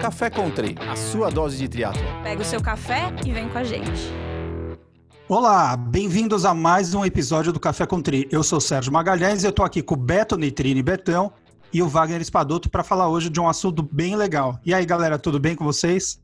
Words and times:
Café 0.00 0.28
Country, 0.28 0.76
a 0.88 0.94
sua 0.94 1.30
dose 1.30 1.56
de 1.56 1.68
triatlo. 1.68 2.02
Pega 2.22 2.42
o 2.42 2.44
seu 2.44 2.60
café 2.60 3.12
e 3.24 3.32
vem 3.32 3.48
com 3.48 3.58
a 3.58 3.64
gente. 3.64 4.12
Olá, 5.28 5.76
bem-vindos 5.76 6.44
a 6.44 6.54
mais 6.54 6.94
um 6.94 7.04
episódio 7.04 7.52
do 7.52 7.58
Café 7.58 7.86
Country. 7.86 8.28
Eu 8.30 8.42
sou 8.42 8.60
Sérgio 8.60 8.92
Magalhães 8.92 9.42
e 9.42 9.46
eu 9.46 9.52
tô 9.52 9.62
aqui 9.62 9.82
com 9.82 9.94
o 9.94 9.96
Beto 9.96 10.36
Nitrini 10.36 10.82
Betão 10.82 11.32
e 11.72 11.82
o 11.82 11.88
Wagner 11.88 12.20
Espadoto 12.20 12.70
para 12.70 12.84
falar 12.84 13.08
hoje 13.08 13.30
de 13.30 13.40
um 13.40 13.48
assunto 13.48 13.82
bem 13.82 14.14
legal. 14.16 14.60
E 14.64 14.74
aí, 14.74 14.84
galera, 14.84 15.18
tudo 15.18 15.40
bem 15.40 15.56
com 15.56 15.64
vocês? 15.64 16.20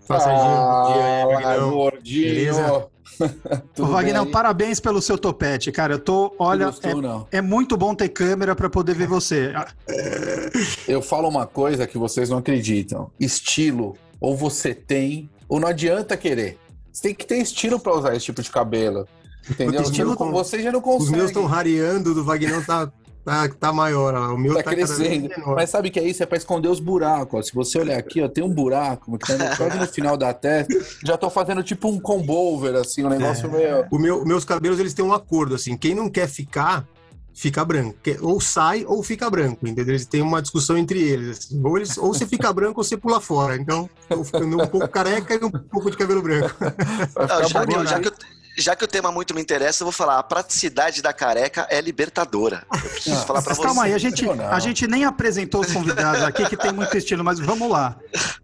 Fala, 0.00 0.20
Serginho. 0.20 1.26
Bom 1.26 1.38
dia. 1.38 1.60
Gordinho. 1.70 2.28
Beleza? 2.28 2.88
Wagner, 3.76 4.26
parabéns 4.26 4.80
pelo 4.80 5.00
seu 5.02 5.18
topete, 5.18 5.70
cara. 5.72 5.94
Eu 5.94 5.98
tô, 5.98 6.34
olha, 6.38 6.66
gostou, 6.66 7.26
é, 7.30 7.38
é 7.38 7.40
muito 7.42 7.76
bom 7.76 7.94
ter 7.94 8.08
câmera 8.08 8.54
para 8.54 8.68
poder 8.70 8.94
ver 8.94 9.06
você. 9.06 9.52
Eu 10.86 11.02
falo 11.02 11.28
uma 11.28 11.46
coisa 11.46 11.86
que 11.86 11.98
vocês 11.98 12.28
não 12.30 12.38
acreditam. 12.38 13.10
Estilo, 13.18 13.96
ou 14.20 14.36
você 14.36 14.74
tem, 14.74 15.30
ou 15.48 15.60
não 15.60 15.68
adianta 15.68 16.16
querer. 16.16 16.58
Você 16.92 17.02
tem 17.02 17.14
que 17.14 17.26
ter 17.26 17.38
estilo 17.38 17.78
para 17.78 17.94
usar 17.94 18.14
esse 18.16 18.26
tipo 18.26 18.42
de 18.42 18.50
cabelo. 18.50 19.06
Entendeu? 19.48 19.82
Estilo 19.82 20.16
com- 20.16 20.30
Você 20.32 20.62
já 20.62 20.70
não 20.70 20.80
Os 20.80 20.84
consegue. 20.84 21.16
meus 21.16 21.30
estão 21.30 21.46
rareando, 21.46 22.14
do 22.14 22.22
Vagnão 22.24 22.62
tá, 22.62 22.90
tá, 23.24 23.48
tá 23.48 23.72
maior. 23.72 24.14
Ó. 24.14 24.34
O 24.34 24.38
meu 24.38 24.54
Tá 24.54 24.62
tá, 24.62 24.70
crescendo. 24.70 25.28
menor. 25.28 25.54
Mas 25.56 25.70
sabe 25.70 25.88
o 25.88 25.92
que 25.92 25.98
é 26.00 26.04
isso? 26.04 26.22
É 26.22 26.26
para 26.26 26.38
esconder 26.38 26.68
os 26.68 26.80
buracos. 26.80 27.38
ó. 27.38 27.42
Se 27.42 27.54
você 27.54 27.78
olhar 27.78 27.98
aqui, 27.98 28.20
ó, 28.22 28.28
tem 28.28 28.42
um 28.44 28.48
buraco 28.52 29.18
que 29.18 29.26
tá 29.26 29.36
no- 29.36 29.56
quase 29.56 29.78
no 29.78 29.86
final 29.86 30.16
da 30.16 30.32
testa. 30.34 30.74
Já 31.04 31.16
tô 31.16 31.28
fazendo 31.30 31.62
tipo 31.62 31.88
um 31.88 32.00
combover, 32.00 32.74
assim, 32.76 33.04
um 33.04 33.08
negócio 33.08 33.50
meio. 33.50 33.86
O 33.90 33.98
meu, 33.98 34.24
meus 34.24 34.44
cabelos, 34.44 34.78
eles 34.80 34.94
têm 34.94 35.04
um 35.04 35.12
acordo, 35.12 35.54
assim. 35.54 35.76
Quem 35.76 35.94
não 35.94 36.08
quer 36.08 36.28
ficar, 36.28 36.86
fica 37.32 37.64
branco. 37.64 37.96
Ou 38.20 38.40
sai 38.40 38.84
ou 38.86 39.02
fica 39.02 39.30
branco, 39.30 39.66
entendeu? 39.66 39.92
Eles 39.94 40.04
têm 40.06 40.20
uma 40.22 40.42
discussão 40.42 40.76
entre 40.76 41.00
eles. 41.02 41.38
assim. 41.38 41.60
Ou, 41.64 41.76
eles, 41.78 41.96
ou 41.96 42.12
você 42.12 42.26
fica 42.26 42.52
branco 42.52 42.80
ou 42.80 42.84
você 42.84 42.96
pula 42.96 43.20
fora. 43.20 43.56
Então, 43.56 43.88
eu 44.10 44.24
fico 44.24 44.38
um 44.44 44.66
pouco 44.66 44.88
careca 44.88 45.34
e 45.34 45.44
um 45.44 45.50
pouco 45.50 45.90
de 45.90 45.96
cabelo 45.96 46.20
branco. 46.22 46.54
Não, 46.60 47.48
já, 47.48 47.60
que, 47.66 47.74
bonito. 47.74 47.88
já, 47.90 48.00
que, 48.00 48.08
o- 48.08 48.39
já 48.58 48.76
que 48.76 48.84
o 48.84 48.88
tema 48.88 49.10
muito 49.10 49.34
me 49.34 49.40
interessa, 49.40 49.82
eu 49.82 49.86
vou 49.86 49.92
falar. 49.92 50.18
A 50.18 50.22
praticidade 50.22 51.00
da 51.00 51.12
careca 51.12 51.66
é 51.70 51.80
libertadora. 51.80 52.64
Eu 52.72 52.90
preciso 52.90 53.16
Ah, 53.16 53.24
falar 53.24 53.42
pra 53.42 53.50
Mas 53.50 53.56
você. 53.58 53.62
calma 53.66 53.84
aí, 53.84 53.94
a 53.94 53.98
gente, 53.98 54.28
a 54.28 54.58
gente 54.60 54.86
nem 54.86 55.04
apresentou 55.04 55.60
os 55.62 55.72
convidados 55.72 56.22
aqui 56.22 56.44
que 56.48 56.56
tem 56.56 56.72
muito 56.72 56.96
estilo, 56.96 57.24
mas 57.24 57.38
vamos 57.38 57.70
lá. 57.70 57.96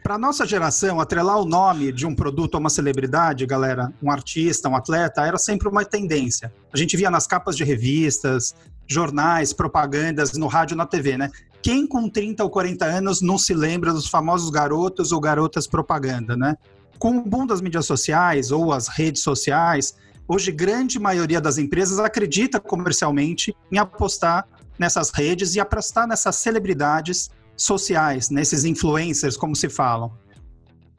Para 0.02 0.16
nossa 0.16 0.46
geração, 0.46 1.00
atrelar 1.00 1.38
o 1.38 1.44
nome 1.44 1.92
de 1.92 2.06
um 2.06 2.14
produto 2.14 2.54
a 2.54 2.58
uma 2.58 2.70
celebridade, 2.70 3.44
galera, 3.46 3.92
um 4.02 4.10
artista, 4.10 4.68
um 4.68 4.76
atleta, 4.76 5.22
era 5.22 5.38
sempre 5.38 5.68
uma 5.68 5.84
tendência. 5.84 6.52
A 6.72 6.76
gente 6.78 6.96
via 6.96 7.10
nas 7.10 7.26
capas 7.26 7.56
de 7.56 7.64
revistas, 7.64 8.54
jornais, 8.86 9.52
propagandas, 9.52 10.32
no 10.34 10.46
rádio, 10.46 10.76
na 10.76 10.86
TV, 10.86 11.18
né? 11.18 11.30
Quem 11.62 11.84
com 11.86 12.08
30 12.08 12.44
ou 12.44 12.50
40 12.50 12.84
anos 12.84 13.20
não 13.20 13.36
se 13.36 13.52
lembra 13.52 13.92
dos 13.92 14.06
famosos 14.08 14.50
garotos 14.50 15.10
ou 15.10 15.20
garotas 15.20 15.66
propaganda, 15.66 16.36
né? 16.36 16.54
Com 16.98 17.18
o 17.18 17.22
boom 17.22 17.46
das 17.46 17.60
mídias 17.60 17.86
sociais 17.86 18.50
ou 18.50 18.72
as 18.72 18.88
redes 18.88 19.22
sociais, 19.22 19.94
hoje 20.26 20.50
grande 20.50 20.98
maioria 20.98 21.40
das 21.40 21.58
empresas 21.58 21.98
acredita 21.98 22.58
comercialmente 22.58 23.54
em 23.70 23.78
apostar 23.78 24.46
nessas 24.78 25.10
redes 25.10 25.54
e 25.54 25.60
apostar 25.60 26.06
nessas 26.06 26.36
celebridades 26.36 27.30
sociais, 27.56 28.30
nesses 28.30 28.64
influencers, 28.64 29.36
como 29.36 29.54
se 29.54 29.68
falam. 29.68 30.12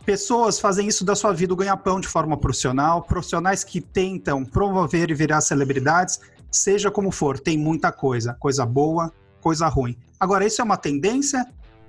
Pessoas 0.06 0.60
fazem 0.60 0.88
isso 0.88 1.04
da 1.04 1.16
sua 1.16 1.34
vida 1.34 1.54
ganha-pão 1.56 2.00
de 2.00 2.08
forma 2.08 2.38
profissional, 2.38 3.04
profissionais 3.04 3.64
que 3.64 3.82
tentam 3.82 4.46
promover 4.46 5.12
e 5.12 5.14
virar 5.14 5.42
celebridades, 5.42 6.20
seja 6.50 6.90
como 6.90 7.12
for, 7.12 7.40
tem 7.40 7.58
muita 7.58 7.92
coisa, 7.92 8.34
coisa 8.40 8.66
boa, 8.66 9.12
coisa 9.42 9.68
ruim. 9.68 9.98
Agora, 10.20 10.46
isso 10.46 10.62
é 10.62 10.64
uma 10.64 10.78
tendência 10.78 11.46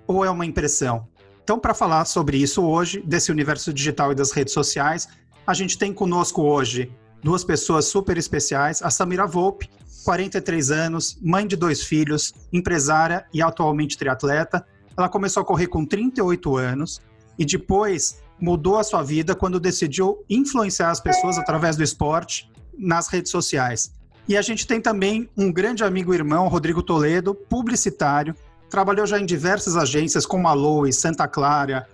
ou 0.06 0.24
é 0.24 0.30
uma 0.30 0.44
impressão? 0.44 1.06
Então, 1.48 1.58
para 1.58 1.72
falar 1.72 2.04
sobre 2.04 2.36
isso 2.36 2.62
hoje, 2.62 3.00
desse 3.00 3.32
universo 3.32 3.72
digital 3.72 4.12
e 4.12 4.14
das 4.14 4.32
redes 4.32 4.52
sociais, 4.52 5.08
a 5.46 5.54
gente 5.54 5.78
tem 5.78 5.94
conosco 5.94 6.42
hoje 6.42 6.92
duas 7.24 7.42
pessoas 7.42 7.86
super 7.86 8.18
especiais, 8.18 8.82
a 8.82 8.90
Samira 8.90 9.26
Volpe, 9.26 9.70
43 10.04 10.70
anos, 10.70 11.18
mãe 11.22 11.46
de 11.46 11.56
dois 11.56 11.82
filhos, 11.82 12.34
empresária 12.52 13.24
e 13.32 13.40
atualmente 13.40 13.96
triatleta. 13.96 14.62
Ela 14.94 15.08
começou 15.08 15.40
a 15.40 15.46
correr 15.46 15.68
com 15.68 15.86
38 15.86 16.54
anos 16.54 17.00
e 17.38 17.46
depois 17.46 18.22
mudou 18.38 18.76
a 18.76 18.84
sua 18.84 19.02
vida 19.02 19.34
quando 19.34 19.58
decidiu 19.58 20.22
influenciar 20.28 20.90
as 20.90 21.00
pessoas 21.00 21.38
através 21.38 21.78
do 21.78 21.82
esporte 21.82 22.52
nas 22.76 23.08
redes 23.08 23.32
sociais. 23.32 23.90
E 24.28 24.36
a 24.36 24.42
gente 24.42 24.66
tem 24.66 24.82
também 24.82 25.30
um 25.34 25.50
grande 25.50 25.82
amigo 25.82 26.12
e 26.12 26.16
irmão, 26.18 26.46
Rodrigo 26.46 26.82
Toledo, 26.82 27.34
publicitário, 27.34 28.34
trabalhou 28.68 29.06
já 29.06 29.18
em 29.18 29.26
diversas 29.26 29.76
agências 29.76 30.26
como 30.26 30.48
a 30.48 30.52
Loe, 30.52 30.92
Santa 30.92 31.26
Clara, 31.26 31.86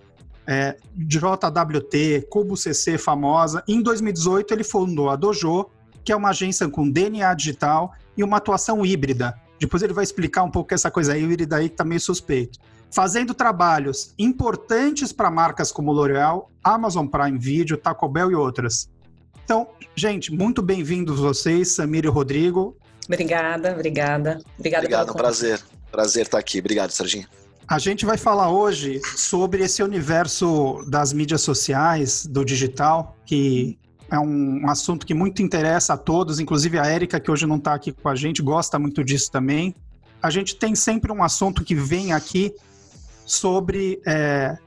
é, 0.47 0.77
JWT, 0.97 2.27
Cubo 2.29 2.57
CC 2.57 2.99
famosa. 2.99 3.62
Em 3.67 3.81
2018 3.83 4.53
ele 4.53 4.65
fundou 4.65 5.09
a 5.09 5.17
Dojo, 5.17 5.67
que 6.05 6.12
é 6.12 6.17
uma 6.17 6.31
agência 6.31 6.69
com 6.69 6.89
DNA 6.89 7.33
digital 7.35 7.93
e 8.17 8.23
uma 8.23 8.37
atuação 8.37 8.85
híbrida. 8.85 9.35
Depois 9.59 9.83
ele 9.83 9.93
vai 9.93 10.05
explicar 10.05 10.43
um 10.43 10.51
pouco 10.51 10.75
essa 10.75 10.91
coisa 10.91 11.17
híbrida 11.17 11.57
aí 11.57 11.69
que 11.69 11.77
tá 11.77 11.85
meio 11.85 12.01
suspeito. 12.01 12.59
Fazendo 12.91 13.35
trabalhos 13.35 14.15
importantes 14.19 15.12
para 15.12 15.31
marcas 15.31 15.73
como 15.73 15.93
L'Oréal, 15.93 16.51
Amazon 16.62 17.06
Prime 17.06 17.39
Video, 17.39 17.77
Taco 17.77 18.09
Bell 18.09 18.31
e 18.31 18.35
outras. 18.35 18.89
Então, 19.45 19.69
gente, 19.97 20.33
muito 20.33 20.62
bem-vindos 20.62 21.19
vocês, 21.19 21.73
Samir 21.73 22.05
e 22.05 22.09
Rodrigo. 22.09 22.77
Obrigada, 23.06 23.73
obrigada. 23.73 24.41
Obrigada 24.59 24.85
Obrigado, 24.85 25.03
um 25.03 25.06
pelo 25.12 25.19
prazer. 25.19 25.61
Prazer 25.94 26.25
estar 26.25 26.38
aqui. 26.38 26.59
Obrigado, 26.59 26.91
Serginho. 26.91 27.28
A 27.69 27.78
gente 27.78 28.05
vai 28.05 28.19
falar 28.19 28.50
hoje 28.50 29.00
sobre 29.16 29.62
esse 29.62 29.81
universo 29.81 30.84
das 30.88 31.12
mídias 31.12 31.41
sociais, 31.41 32.27
do 32.27 32.44
digital, 32.44 33.16
que 33.25 33.78
é 34.10 34.19
um 34.19 34.69
assunto 34.69 35.06
que 35.06 35.15
muito 35.15 35.41
interessa 35.41 35.93
a 35.93 35.97
todos, 35.97 36.41
inclusive 36.41 36.81
a 36.81 36.84
Érica, 36.84 37.21
que 37.21 37.31
hoje 37.31 37.47
não 37.47 37.59
está 37.59 37.75
aqui 37.75 37.93
com 37.93 38.09
a 38.09 38.16
gente, 38.16 38.43
gosta 38.43 38.77
muito 38.77 39.05
disso 39.05 39.31
também. 39.31 39.72
A 40.21 40.31
gente 40.31 40.56
tem 40.56 40.75
sempre 40.75 41.12
um 41.12 41.22
assunto 41.22 41.62
que 41.62 41.77
vem 41.77 42.12
aqui 42.12 42.53
sobre 43.25 44.03
é, 44.05 44.59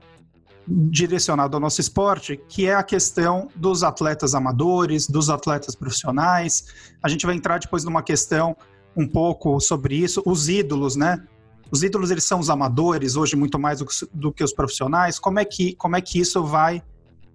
direcionado 0.65 1.57
ao 1.57 1.59
nosso 1.59 1.81
esporte, 1.81 2.39
que 2.47 2.67
é 2.67 2.73
a 2.73 2.83
questão 2.83 3.49
dos 3.53 3.83
atletas 3.83 4.33
amadores, 4.33 5.07
dos 5.07 5.29
atletas 5.29 5.75
profissionais. 5.75 6.67
A 7.03 7.09
gente 7.09 7.25
vai 7.25 7.35
entrar 7.35 7.59
depois 7.59 7.83
numa 7.83 8.01
questão 8.01 8.55
um 8.97 9.07
pouco 9.07 9.59
sobre 9.59 9.95
isso, 9.95 10.23
os 10.25 10.49
ídolos, 10.49 10.95
né? 10.95 11.23
Os 11.69 11.83
ídolos 11.83 12.09
eles 12.09 12.23
são 12.23 12.39
os 12.39 12.49
amadores 12.49 13.15
hoje 13.15 13.35
muito 13.35 13.59
mais 13.59 13.79
do 13.79 13.85
que, 13.85 13.93
do 14.13 14.33
que 14.33 14.43
os 14.43 14.53
profissionais. 14.53 15.19
Como 15.19 15.39
é 15.39 15.45
que 15.45 15.75
como 15.75 15.95
é 15.95 16.01
que 16.01 16.19
isso 16.19 16.43
vai 16.43 16.81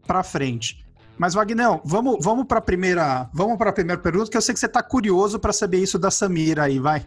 para 0.06 0.22
frente? 0.22 0.84
Mas 1.16 1.34
Vagnão, 1.34 1.80
vamos 1.84 2.18
vamos 2.20 2.46
para 2.46 2.58
a 2.58 2.62
primeira 2.62 3.30
vamos 3.32 3.56
para 3.56 3.70
a 3.70 3.72
primeira 3.72 4.00
pergunta 4.00 4.30
que 4.30 4.36
eu 4.36 4.42
sei 4.42 4.52
que 4.52 4.60
você 4.60 4.66
está 4.66 4.82
curioso 4.82 5.38
para 5.38 5.52
saber 5.52 5.78
isso 5.78 5.98
da 5.98 6.10
Samira 6.10 6.64
aí, 6.64 6.78
vai. 6.78 7.06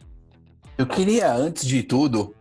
Eu 0.77 0.85
queria, 0.85 1.33
antes 1.33 1.65
de 1.65 1.83
tudo, 1.83 2.35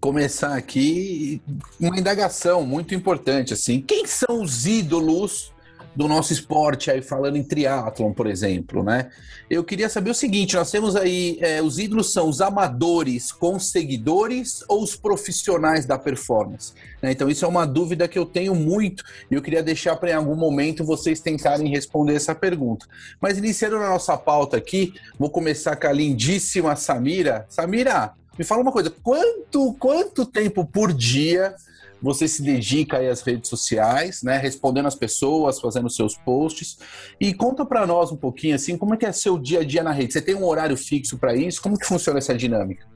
começar 0.00 0.54
aqui 0.54 1.42
uma 1.78 1.98
indagação 1.98 2.64
muito 2.64 2.94
importante, 2.94 3.52
assim. 3.52 3.80
Quem 3.80 4.06
são 4.06 4.42
os 4.42 4.66
ídolos 4.66 5.52
do 5.94 6.06
nosso 6.06 6.32
esporte 6.32 6.90
aí, 6.90 7.02
falando 7.02 7.36
em 7.36 7.42
triatlon, 7.42 8.12
por 8.12 8.26
exemplo, 8.26 8.82
né? 8.82 9.10
Eu 9.48 9.64
queria 9.64 9.88
saber 9.88 10.10
o 10.10 10.14
seguinte, 10.14 10.54
nós 10.54 10.70
temos 10.70 10.94
aí, 10.94 11.38
é, 11.40 11.60
os 11.60 11.78
ídolos 11.78 12.12
são 12.12 12.28
os 12.28 12.40
amadores 12.40 13.32
com 13.32 13.58
seguidores 13.58 14.62
ou 14.68 14.82
os 14.82 14.94
profissionais 14.94 15.84
da 15.84 15.98
performance? 15.98 16.72
né? 17.02 17.12
Então 17.12 17.28
isso 17.28 17.44
é 17.44 17.48
uma 17.48 17.66
dúvida 17.66 18.06
que 18.06 18.18
eu 18.18 18.24
tenho 18.24 18.54
muito 18.54 19.02
e 19.30 19.34
eu 19.34 19.42
queria 19.42 19.62
deixar 19.62 19.96
para 19.96 20.10
em 20.10 20.14
algum 20.14 20.36
momento 20.36 20.84
vocês 20.84 21.20
tentarem 21.20 21.68
responder 21.68 22.14
essa 22.14 22.34
pergunta. 22.34 22.86
Mas 23.20 23.38
iniciando 23.38 23.78
na 23.78 23.90
nossa 23.90 24.16
pauta 24.16 24.56
aqui, 24.56 24.94
vou 25.18 25.30
começar 25.30 25.76
com 25.76 25.86
a 25.86 25.92
lindíssima 25.92 26.76
Samira. 26.76 27.46
Samira, 27.48 28.12
me 28.38 28.44
fala 28.44 28.62
uma 28.62 28.72
coisa, 28.72 28.90
quanto, 29.02 29.74
quanto 29.74 30.24
tempo 30.24 30.64
por 30.64 30.92
dia 30.92 31.54
você 32.02 32.26
se 32.26 32.42
dedica 32.42 32.98
aí 32.98 33.08
às 33.08 33.22
redes 33.22 33.48
sociais, 33.48 34.22
né, 34.22 34.38
respondendo 34.38 34.86
as 34.86 34.94
pessoas, 34.94 35.60
fazendo 35.60 35.90
seus 35.90 36.16
posts, 36.16 36.78
e 37.20 37.32
conta 37.34 37.64
para 37.64 37.86
nós 37.86 38.10
um 38.10 38.16
pouquinho 38.16 38.54
assim, 38.54 38.76
como 38.76 38.94
é 38.94 38.96
que 38.96 39.06
é 39.06 39.12
seu 39.12 39.38
dia 39.38 39.60
a 39.60 39.64
dia 39.64 39.82
na 39.82 39.92
rede? 39.92 40.12
Você 40.12 40.22
tem 40.22 40.34
um 40.34 40.44
horário 40.44 40.76
fixo 40.76 41.18
para 41.18 41.34
isso? 41.34 41.60
Como 41.60 41.78
que 41.78 41.86
funciona 41.86 42.18
essa 42.18 42.34
dinâmica? 42.34 42.86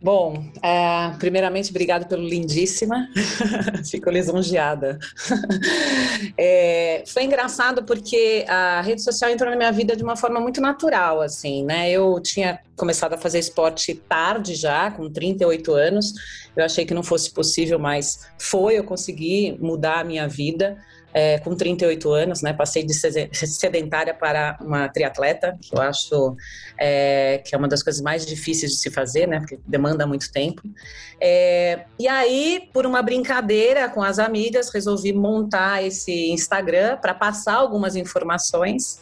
Bom, 0.00 0.44
é, 0.62 1.16
primeiramente, 1.18 1.70
obrigado 1.70 2.06
pelo 2.06 2.22
lindíssima. 2.22 3.08
Fico 3.90 4.10
lisonjeada. 4.10 4.98
É, 6.38 7.02
foi 7.06 7.24
engraçado 7.24 7.84
porque 7.84 8.44
a 8.48 8.80
rede 8.80 9.02
social 9.02 9.30
entrou 9.30 9.50
na 9.50 9.56
minha 9.56 9.72
vida 9.72 9.96
de 9.96 10.02
uma 10.02 10.16
forma 10.16 10.40
muito 10.40 10.60
natural, 10.60 11.20
assim, 11.20 11.64
né? 11.64 11.90
Eu 11.90 12.20
tinha 12.20 12.58
começado 12.74 13.14
a 13.14 13.18
fazer 13.18 13.38
esporte 13.38 13.94
tarde 13.94 14.54
já, 14.54 14.90
com 14.90 15.10
38 15.10 15.72
anos. 15.72 16.12
Eu 16.54 16.64
achei 16.64 16.84
que 16.84 16.94
não 16.94 17.02
fosse 17.02 17.30
possível, 17.32 17.78
mas 17.78 18.26
foi, 18.38 18.78
eu 18.78 18.84
consegui 18.84 19.56
mudar 19.60 20.00
a 20.00 20.04
minha 20.04 20.26
vida 20.26 20.76
é, 21.16 21.38
com 21.38 21.56
38 21.56 22.12
anos, 22.12 22.42
né? 22.42 22.52
Passei 22.52 22.84
de 22.84 22.92
sedentária 22.92 24.12
para 24.12 24.58
uma 24.60 24.86
triatleta, 24.86 25.56
que 25.62 25.74
eu 25.74 25.80
acho 25.80 26.36
é, 26.78 27.40
que 27.42 27.54
é 27.54 27.58
uma 27.58 27.66
das 27.66 27.82
coisas 27.82 28.02
mais 28.02 28.26
difíceis 28.26 28.72
de 28.72 28.78
se 28.78 28.90
fazer, 28.90 29.26
né? 29.26 29.40
Porque 29.40 29.58
demanda 29.66 30.06
muito 30.06 30.30
tempo. 30.30 30.60
É, 31.18 31.86
e 31.98 32.06
aí, 32.06 32.68
por 32.70 32.84
uma 32.84 33.00
brincadeira 33.00 33.88
com 33.88 34.02
as 34.02 34.18
amigas, 34.18 34.68
resolvi 34.68 35.10
montar 35.14 35.82
esse 35.82 36.30
Instagram 36.30 36.98
para 36.98 37.14
passar 37.14 37.54
algumas 37.54 37.96
informações. 37.96 38.98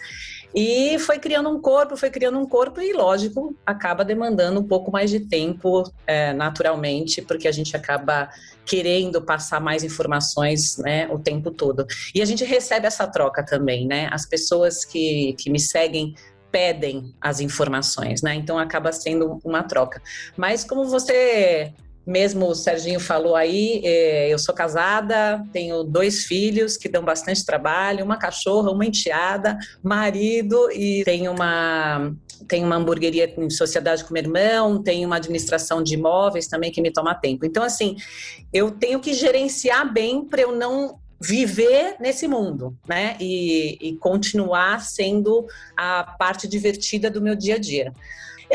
E 0.54 0.98
foi 1.00 1.18
criando 1.18 1.48
um 1.48 1.60
corpo, 1.60 1.96
foi 1.96 2.10
criando 2.10 2.38
um 2.38 2.46
corpo, 2.46 2.80
e 2.80 2.92
lógico, 2.92 3.56
acaba 3.66 4.04
demandando 4.04 4.60
um 4.60 4.62
pouco 4.62 4.92
mais 4.92 5.10
de 5.10 5.20
tempo, 5.20 5.82
é, 6.06 6.32
naturalmente, 6.32 7.20
porque 7.22 7.48
a 7.48 7.52
gente 7.52 7.76
acaba 7.76 8.28
querendo 8.64 9.20
passar 9.20 9.60
mais 9.60 9.82
informações 9.82 10.78
né, 10.78 11.08
o 11.10 11.18
tempo 11.18 11.50
todo. 11.50 11.84
E 12.14 12.22
a 12.22 12.24
gente 12.24 12.44
recebe 12.44 12.86
essa 12.86 13.06
troca 13.06 13.44
também, 13.44 13.86
né? 13.86 14.08
As 14.12 14.26
pessoas 14.26 14.84
que, 14.84 15.34
que 15.38 15.50
me 15.50 15.58
seguem 15.58 16.14
pedem 16.52 17.12
as 17.20 17.40
informações, 17.40 18.22
né? 18.22 18.36
Então 18.36 18.56
acaba 18.56 18.92
sendo 18.92 19.40
uma 19.44 19.64
troca. 19.64 20.00
Mas 20.36 20.62
como 20.62 20.84
você 20.84 21.72
mesmo 22.06 22.46
o 22.46 22.54
Serginho 22.54 23.00
falou 23.00 23.34
aí, 23.34 23.80
é, 23.84 24.32
eu 24.32 24.38
sou 24.38 24.54
casada, 24.54 25.44
tenho 25.52 25.82
dois 25.82 26.24
filhos 26.24 26.76
que 26.76 26.88
dão 26.88 27.02
bastante 27.02 27.44
trabalho, 27.44 28.04
uma 28.04 28.16
cachorra, 28.16 28.70
uma 28.70 28.84
enteada, 28.84 29.58
marido 29.82 30.70
e 30.72 31.02
tenho 31.04 31.32
uma 31.32 32.12
tenho 32.48 32.66
uma 32.66 32.76
hamburgueria 32.76 33.32
em 33.38 33.48
sociedade 33.48 34.04
com 34.04 34.12
meu 34.12 34.22
irmão, 34.22 34.82
tenho 34.82 35.06
uma 35.06 35.16
administração 35.16 35.82
de 35.82 35.94
imóveis 35.94 36.46
também 36.46 36.70
que 36.70 36.82
me 36.82 36.90
toma 36.90 37.14
tempo. 37.14 37.46
Então, 37.46 37.62
assim, 37.62 37.96
eu 38.52 38.70
tenho 38.70 39.00
que 39.00 39.14
gerenciar 39.14 39.90
bem 39.90 40.24
para 40.24 40.42
eu 40.42 40.54
não 40.54 40.98
viver 41.20 41.96
nesse 42.00 42.28
mundo, 42.28 42.76
né? 42.86 43.16
E, 43.18 43.78
e 43.80 43.96
continuar 43.96 44.80
sendo 44.82 45.46
a 45.76 46.04
parte 46.18 46.46
divertida 46.46 47.10
do 47.10 47.22
meu 47.22 47.34
dia 47.34 47.54
a 47.54 47.58
dia. 47.58 47.92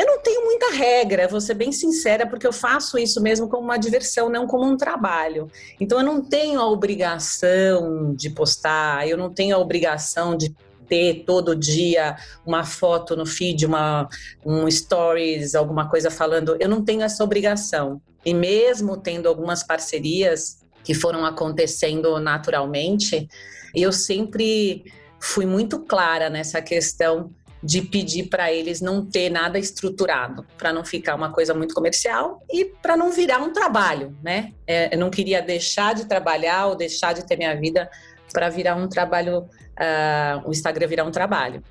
Eu 0.00 0.06
não 0.06 0.22
tenho 0.22 0.46
muita 0.46 0.70
regra, 0.72 1.28
vou 1.28 1.42
ser 1.42 1.52
bem 1.52 1.70
sincera, 1.70 2.26
porque 2.26 2.46
eu 2.46 2.54
faço 2.54 2.96
isso 2.96 3.20
mesmo 3.20 3.50
como 3.50 3.64
uma 3.64 3.76
diversão, 3.76 4.30
não 4.30 4.46
como 4.46 4.64
um 4.64 4.74
trabalho. 4.74 5.50
Então 5.78 5.98
eu 5.98 6.04
não 6.04 6.24
tenho 6.24 6.58
a 6.58 6.66
obrigação 6.66 8.14
de 8.14 8.30
postar, 8.30 9.06
eu 9.06 9.18
não 9.18 9.28
tenho 9.28 9.54
a 9.54 9.58
obrigação 9.58 10.38
de 10.38 10.56
ter 10.88 11.24
todo 11.26 11.54
dia 11.54 12.16
uma 12.46 12.64
foto 12.64 13.14
no 13.14 13.26
feed, 13.26 13.66
uma, 13.66 14.08
um 14.42 14.70
stories, 14.70 15.54
alguma 15.54 15.86
coisa 15.86 16.10
falando. 16.10 16.56
Eu 16.58 16.70
não 16.70 16.82
tenho 16.82 17.02
essa 17.02 17.22
obrigação. 17.22 18.00
E 18.24 18.32
mesmo 18.32 18.96
tendo 18.96 19.28
algumas 19.28 19.62
parcerias 19.62 20.64
que 20.82 20.94
foram 20.94 21.26
acontecendo 21.26 22.18
naturalmente, 22.18 23.28
eu 23.74 23.92
sempre 23.92 24.82
fui 25.20 25.44
muito 25.44 25.80
clara 25.80 26.30
nessa 26.30 26.62
questão 26.62 27.30
de 27.62 27.82
pedir 27.82 28.24
para 28.28 28.52
eles 28.52 28.80
não 28.80 29.04
ter 29.04 29.28
nada 29.30 29.58
estruturado, 29.58 30.46
para 30.56 30.72
não 30.72 30.84
ficar 30.84 31.14
uma 31.14 31.30
coisa 31.30 31.52
muito 31.52 31.74
comercial 31.74 32.42
e 32.50 32.64
para 32.64 32.96
não 32.96 33.10
virar 33.10 33.38
um 33.38 33.52
trabalho, 33.52 34.16
né? 34.22 34.52
É, 34.66 34.94
eu 34.94 34.98
não 34.98 35.10
queria 35.10 35.42
deixar 35.42 35.94
de 35.94 36.06
trabalhar 36.06 36.66
ou 36.66 36.74
deixar 36.74 37.12
de 37.12 37.26
ter 37.26 37.36
minha 37.36 37.54
vida 37.54 37.90
para 38.32 38.48
virar 38.48 38.76
um 38.76 38.88
trabalho, 38.88 39.40
uh, 39.40 40.48
o 40.48 40.50
Instagram 40.50 40.86
virar 40.86 41.04
um 41.04 41.10
trabalho. 41.10 41.62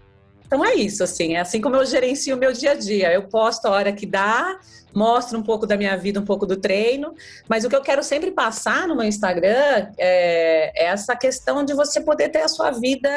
Então 0.45 0.65
é 0.65 0.73
isso, 0.73 1.03
assim, 1.03 1.35
é 1.35 1.39
assim 1.39 1.61
como 1.61 1.75
eu 1.75 1.85
gerencio 1.85 2.35
o 2.35 2.39
meu 2.39 2.51
dia 2.51 2.71
a 2.71 2.75
dia. 2.75 3.13
Eu 3.13 3.27
posto 3.27 3.67
a 3.67 3.69
hora 3.69 3.93
que 3.93 4.05
dá, 4.05 4.59
mostro 4.93 5.37
um 5.37 5.43
pouco 5.43 5.67
da 5.67 5.77
minha 5.77 5.95
vida, 5.95 6.19
um 6.19 6.25
pouco 6.25 6.45
do 6.45 6.57
treino, 6.57 7.13
mas 7.47 7.63
o 7.63 7.69
que 7.69 7.75
eu 7.75 7.81
quero 7.81 8.03
sempre 8.03 8.31
passar 8.31 8.87
no 8.87 8.95
meu 8.95 9.05
Instagram 9.05 9.91
é, 9.97 10.71
é 10.75 10.85
essa 10.85 11.15
questão 11.15 11.63
de 11.63 11.75
você 11.75 12.01
poder 12.01 12.29
ter 12.29 12.41
a 12.41 12.47
sua 12.47 12.71
vida 12.71 13.09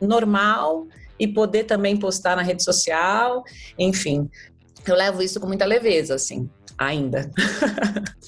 normal 0.00 0.86
e 1.18 1.26
poder 1.28 1.64
também 1.64 1.96
postar 1.96 2.36
na 2.36 2.42
rede 2.42 2.62
social, 2.62 3.42
enfim. 3.78 4.28
Eu 4.86 4.96
levo 4.96 5.22
isso 5.22 5.38
com 5.38 5.46
muita 5.46 5.64
leveza, 5.64 6.14
assim, 6.14 6.48
ainda. 6.76 7.30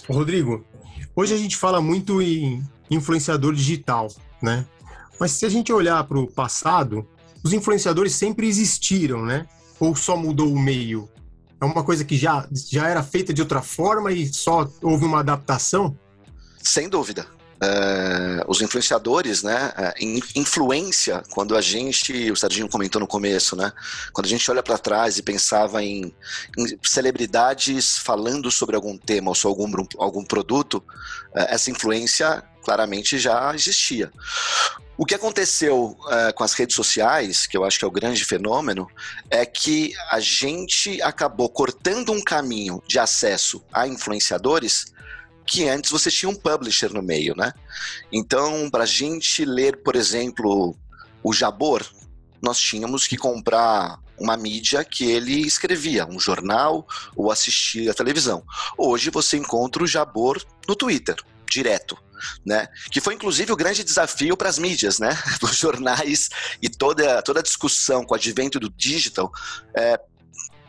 Rodrigo, 0.09 0.65
hoje 1.15 1.35
a 1.35 1.37
gente 1.37 1.57
fala 1.57 1.81
muito 1.81 2.23
em 2.23 2.63
influenciador 2.91 3.55
digital, 3.55 4.09
né? 4.41 4.65
Mas 5.19 5.33
se 5.33 5.47
a 5.47 5.49
gente 5.49 5.73
olhar 5.73 6.03
para 6.05 6.19
o 6.19 6.31
passado, 6.31 7.07
os 7.43 7.53
influenciadores 7.53 8.15
sempre 8.15 8.47
existiram, 8.47 9.25
né? 9.25 9.47
Ou 9.81 9.95
só 9.95 10.17
mudou 10.17 10.53
o 10.53 10.59
meio? 10.59 11.09
É 11.61 11.65
uma 11.65 11.83
coisa 11.83 12.05
que 12.05 12.17
já, 12.17 12.47
já 12.53 12.89
era 12.89 13.03
feita 13.03 13.33
de 13.33 13.41
outra 13.41 13.63
forma 13.63 14.13
e 14.13 14.27
só 14.27 14.69
houve 14.83 15.05
uma 15.05 15.21
adaptação? 15.21 15.97
Sem 16.63 16.89
dúvida. 16.89 17.27
Uh, 17.55 18.45
os 18.49 18.61
influenciadores, 18.61 19.43
né? 19.43 19.73
Uh, 19.79 20.23
influência, 20.35 21.23
quando 21.31 21.57
a 21.57 21.61
gente, 21.61 22.31
o 22.31 22.37
Serginho 22.37 22.69
comentou 22.69 23.01
no 23.01 23.07
começo, 23.07 23.55
né? 23.55 23.73
Quando 24.13 24.27
a 24.27 24.29
gente 24.29 24.51
olha 24.51 24.63
para 24.63 24.77
trás 24.77 25.19
e 25.19 25.23
pensava 25.23 25.83
em, 25.83 26.15
em, 26.59 26.79
celebridades 26.83 27.97
falando 27.99 28.51
sobre 28.51 28.75
algum 28.75 28.99
tema 28.99 29.31
ou 29.31 29.35
sobre 29.35 29.63
algum, 29.63 29.87
algum 29.99 30.25
produto, 30.25 30.83
uh, 31.35 31.47
essa 31.49 31.71
influência 31.71 32.43
claramente 32.65 33.19
já 33.19 33.55
existia. 33.55 34.11
O 34.97 35.05
que 35.05 35.15
aconteceu 35.15 35.97
com 36.37 36.45
as 36.45 36.55
redes 36.55 36.77
sociais, 36.77 37.49
que 37.49 37.57
eu 37.57 37.65
acho 37.65 37.79
que 37.79 37.85
é 37.85 37.89
o 37.89 37.91
grande 37.91 38.25
fenômeno, 38.25 38.87
é 39.29 39.45
que 39.45 39.93
a 40.09 40.21
gente 40.21 41.03
acabou 41.03 41.49
cortando 41.49 42.13
um 42.13 42.23
caminho 42.23 42.81
de 42.87 42.99
acesso 42.99 43.63
a 43.73 43.89
influenciadores 43.89 44.94
que 45.47 45.69
antes 45.69 45.91
você 45.91 46.11
tinha 46.11 46.29
um 46.29 46.35
publisher 46.35 46.93
no 46.93 47.03
meio, 47.03 47.35
né? 47.37 47.53
Então, 48.13 48.69
para 48.71 48.85
a 48.85 48.87
gente 48.87 49.45
ler, 49.45 49.83
por 49.83 49.97
exemplo, 49.97 50.77
o 51.23 51.33
Jabor, 51.33 51.85
nós 52.43 52.59
tínhamos 52.59 53.07
que 53.07 53.17
comprar 53.17 53.99
uma 54.19 54.37
mídia 54.37 54.85
que 54.85 55.11
ele 55.11 55.41
escrevia, 55.41 56.07
um 56.07 56.21
jornal 56.21 56.87
ou 57.17 57.31
assistir 57.31 57.91
a 57.91 57.95
televisão. 57.95 58.45
Hoje 58.79 59.11
você 59.11 59.37
encontra 59.37 59.83
o 59.83 59.87
Jabor 59.87 60.43
no 60.69 60.77
Twitter, 60.77 61.17
direto. 61.51 61.97
Né? 62.47 62.69
Que 62.91 63.01
foi 63.01 63.15
inclusive 63.15 63.53
o 63.53 63.57
grande 63.57 63.85
desafio 63.85 64.37
para 64.37 64.49
as 64.49 64.59
mídias, 64.59 64.99
né? 64.99 65.11
Os 65.43 65.57
jornais 65.57 66.31
e 66.63 66.71
toda, 66.71 67.21
toda 67.21 67.41
a 67.41 67.43
discussão 67.43 68.03
com 68.03 68.15
o 68.15 68.17
advento 68.17 68.59
do 68.59 68.71
digital 68.71 69.31
é, 69.77 70.01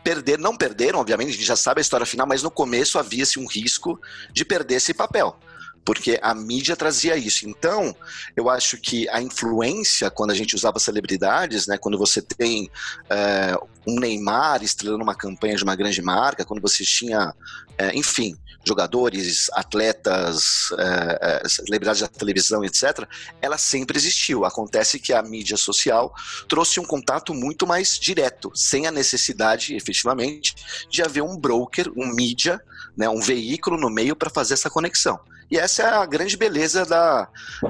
perder, 0.06 0.38
não 0.38 0.56
perderam, 0.56 1.00
obviamente, 1.00 1.30
a 1.30 1.32
gente 1.32 1.44
já 1.44 1.56
sabe 1.56 1.80
a 1.80 1.82
história 1.82 2.06
final, 2.06 2.28
mas 2.28 2.40
no 2.40 2.50
começo 2.50 2.96
havia-se 2.96 3.40
um 3.40 3.46
risco 3.48 4.00
de 4.32 4.44
perder 4.44 4.76
esse 4.76 4.94
papel 4.94 5.36
porque 5.84 6.18
a 6.20 6.34
mídia 6.34 6.74
trazia 6.74 7.16
isso. 7.16 7.48
Então, 7.48 7.94
eu 8.36 8.50
acho 8.50 8.76
que 8.76 9.08
a 9.08 9.22
influência, 9.22 10.10
quando 10.10 10.32
a 10.32 10.34
gente 10.34 10.52
usava 10.56 10.80
celebridades, 10.80 11.68
né, 11.68 11.78
quando 11.78 11.96
você 11.96 12.20
tem 12.20 12.68
é, 13.08 13.56
um 13.86 14.00
Neymar 14.00 14.62
estrelando 14.62 15.02
uma 15.02 15.14
campanha 15.14 15.56
de 15.56 15.62
uma 15.62 15.76
grande 15.76 16.02
marca, 16.02 16.44
quando 16.44 16.60
você 16.60 16.84
tinha, 16.84 17.32
é, 17.78 17.96
enfim, 17.96 18.36
jogadores, 18.66 19.48
atletas, 19.52 20.70
é, 20.76 21.42
é, 21.44 21.48
celebridades 21.48 22.00
da 22.00 22.08
televisão, 22.08 22.64
etc., 22.64 23.06
ela 23.40 23.56
sempre 23.56 23.96
existiu. 23.96 24.44
Acontece 24.44 24.98
que 24.98 25.12
a 25.12 25.22
mídia 25.22 25.56
social 25.56 26.12
trouxe 26.48 26.80
um 26.80 26.84
contato 26.84 27.32
muito 27.32 27.66
mais 27.66 27.96
direto, 27.96 28.50
sem 28.54 28.86
a 28.86 28.90
necessidade, 28.90 29.76
efetivamente, 29.76 30.56
de 30.90 31.02
haver 31.02 31.22
um 31.22 31.38
broker, 31.38 31.92
um 31.96 32.08
mídia, 32.12 32.60
né, 32.96 33.08
um 33.08 33.20
veículo 33.20 33.78
no 33.78 33.88
meio 33.88 34.16
para 34.16 34.30
fazer 34.30 34.54
essa 34.54 34.68
conexão. 34.68 35.20
E 35.48 35.56
essa 35.56 35.82
é 35.82 35.86
a 35.86 36.04
grande 36.04 36.36
beleza 36.36 36.84
da, 36.84 37.28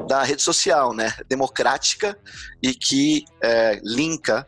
da 0.09 0.23
rede 0.23 0.41
social, 0.41 0.95
né? 0.95 1.13
Democrática 1.29 2.19
e 2.63 2.73
que 2.73 3.25
é, 3.43 3.79
linka 3.85 4.47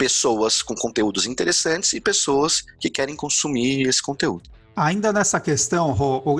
pessoas 0.00 0.62
com 0.62 0.74
conteúdos 0.74 1.26
interessantes 1.26 1.92
e 1.92 2.00
pessoas 2.00 2.64
que 2.80 2.88
querem 2.88 3.14
consumir 3.14 3.86
esse 3.86 4.02
conteúdo. 4.02 4.48
Ainda 4.74 5.12
nessa 5.12 5.38
questão, 5.38 5.94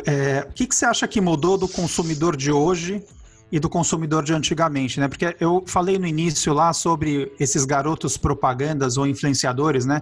é, 0.07 0.47
o 0.49 0.53
que, 0.55 0.67
que 0.67 0.75
você 0.75 0.87
acha 0.87 1.07
que 1.07 1.21
mudou 1.21 1.59
do 1.59 1.69
consumidor 1.69 2.39
de 2.39 2.51
hoje 2.51 3.05
e 3.53 3.61
do 3.61 3.69
consumidor 3.69 4.25
de 4.25 4.33
antigamente, 4.33 4.99
né? 4.99 5.09
Porque 5.09 5.37
eu 5.39 5.63
falei 5.67 5.99
no 5.99 6.07
início 6.07 6.55
lá 6.55 6.73
sobre 6.73 7.31
esses 7.39 7.67
garotos 7.67 8.17
propagandas 8.17 8.97
ou 8.97 9.07
influenciadores, 9.07 9.85
né? 9.85 10.01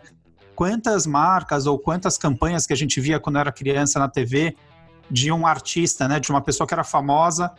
Quantas 0.55 1.05
marcas 1.05 1.67
ou 1.67 1.81
quantas 1.81 2.17
campanhas 2.17 2.65
que 2.65 2.73
a 2.73 2.77
gente 2.77 3.01
via 3.01 3.19
quando 3.19 3.41
era 3.41 3.51
criança 3.51 3.99
na 3.99 4.09
TV 4.09 4.55
de 5.11 5.33
um 5.33 5.45
artista, 5.45 6.07
né? 6.07 6.21
De 6.21 6.31
uma 6.31 6.41
pessoa 6.41 6.65
que 6.65 6.75
era 6.75 6.85
famosa 6.85 7.51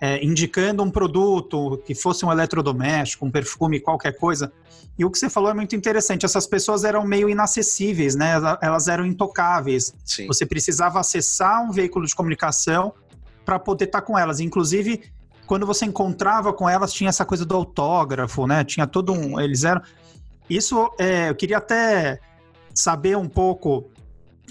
é, 0.00 0.24
indicando 0.24 0.82
um 0.82 0.90
produto 0.90 1.82
que 1.86 1.94
fosse 1.94 2.24
um 2.24 2.30
eletrodoméstico, 2.30 3.24
um 3.24 3.30
perfume, 3.30 3.80
qualquer 3.80 4.16
coisa. 4.16 4.52
E 4.98 5.04
o 5.04 5.10
que 5.10 5.18
você 5.18 5.28
falou 5.28 5.50
é 5.50 5.54
muito 5.54 5.76
interessante. 5.76 6.24
Essas 6.24 6.46
pessoas 6.46 6.84
eram 6.84 7.04
meio 7.04 7.28
inacessíveis, 7.28 8.14
né? 8.14 8.34
Elas 8.62 8.88
eram 8.88 9.04
intocáveis. 9.04 9.94
Sim. 10.04 10.26
Você 10.26 10.46
precisava 10.46 11.00
acessar 11.00 11.62
um 11.62 11.70
veículo 11.70 12.06
de 12.06 12.14
comunicação 12.14 12.94
para 13.44 13.58
poder 13.58 13.86
estar 13.86 14.00
tá 14.00 14.06
com 14.06 14.18
elas. 14.18 14.40
Inclusive, 14.40 15.02
quando 15.46 15.66
você 15.66 15.84
encontrava 15.84 16.52
com 16.52 16.68
elas, 16.68 16.92
tinha 16.92 17.08
essa 17.08 17.24
coisa 17.24 17.44
do 17.44 17.54
autógrafo, 17.54 18.46
né? 18.46 18.64
Tinha 18.64 18.86
todo 18.86 19.12
um. 19.12 19.40
Eles 19.40 19.64
eram. 19.64 19.82
Isso, 20.48 20.90
é, 20.98 21.30
eu 21.30 21.34
queria 21.34 21.58
até 21.58 22.18
saber 22.74 23.16
um 23.16 23.28
pouco 23.28 23.90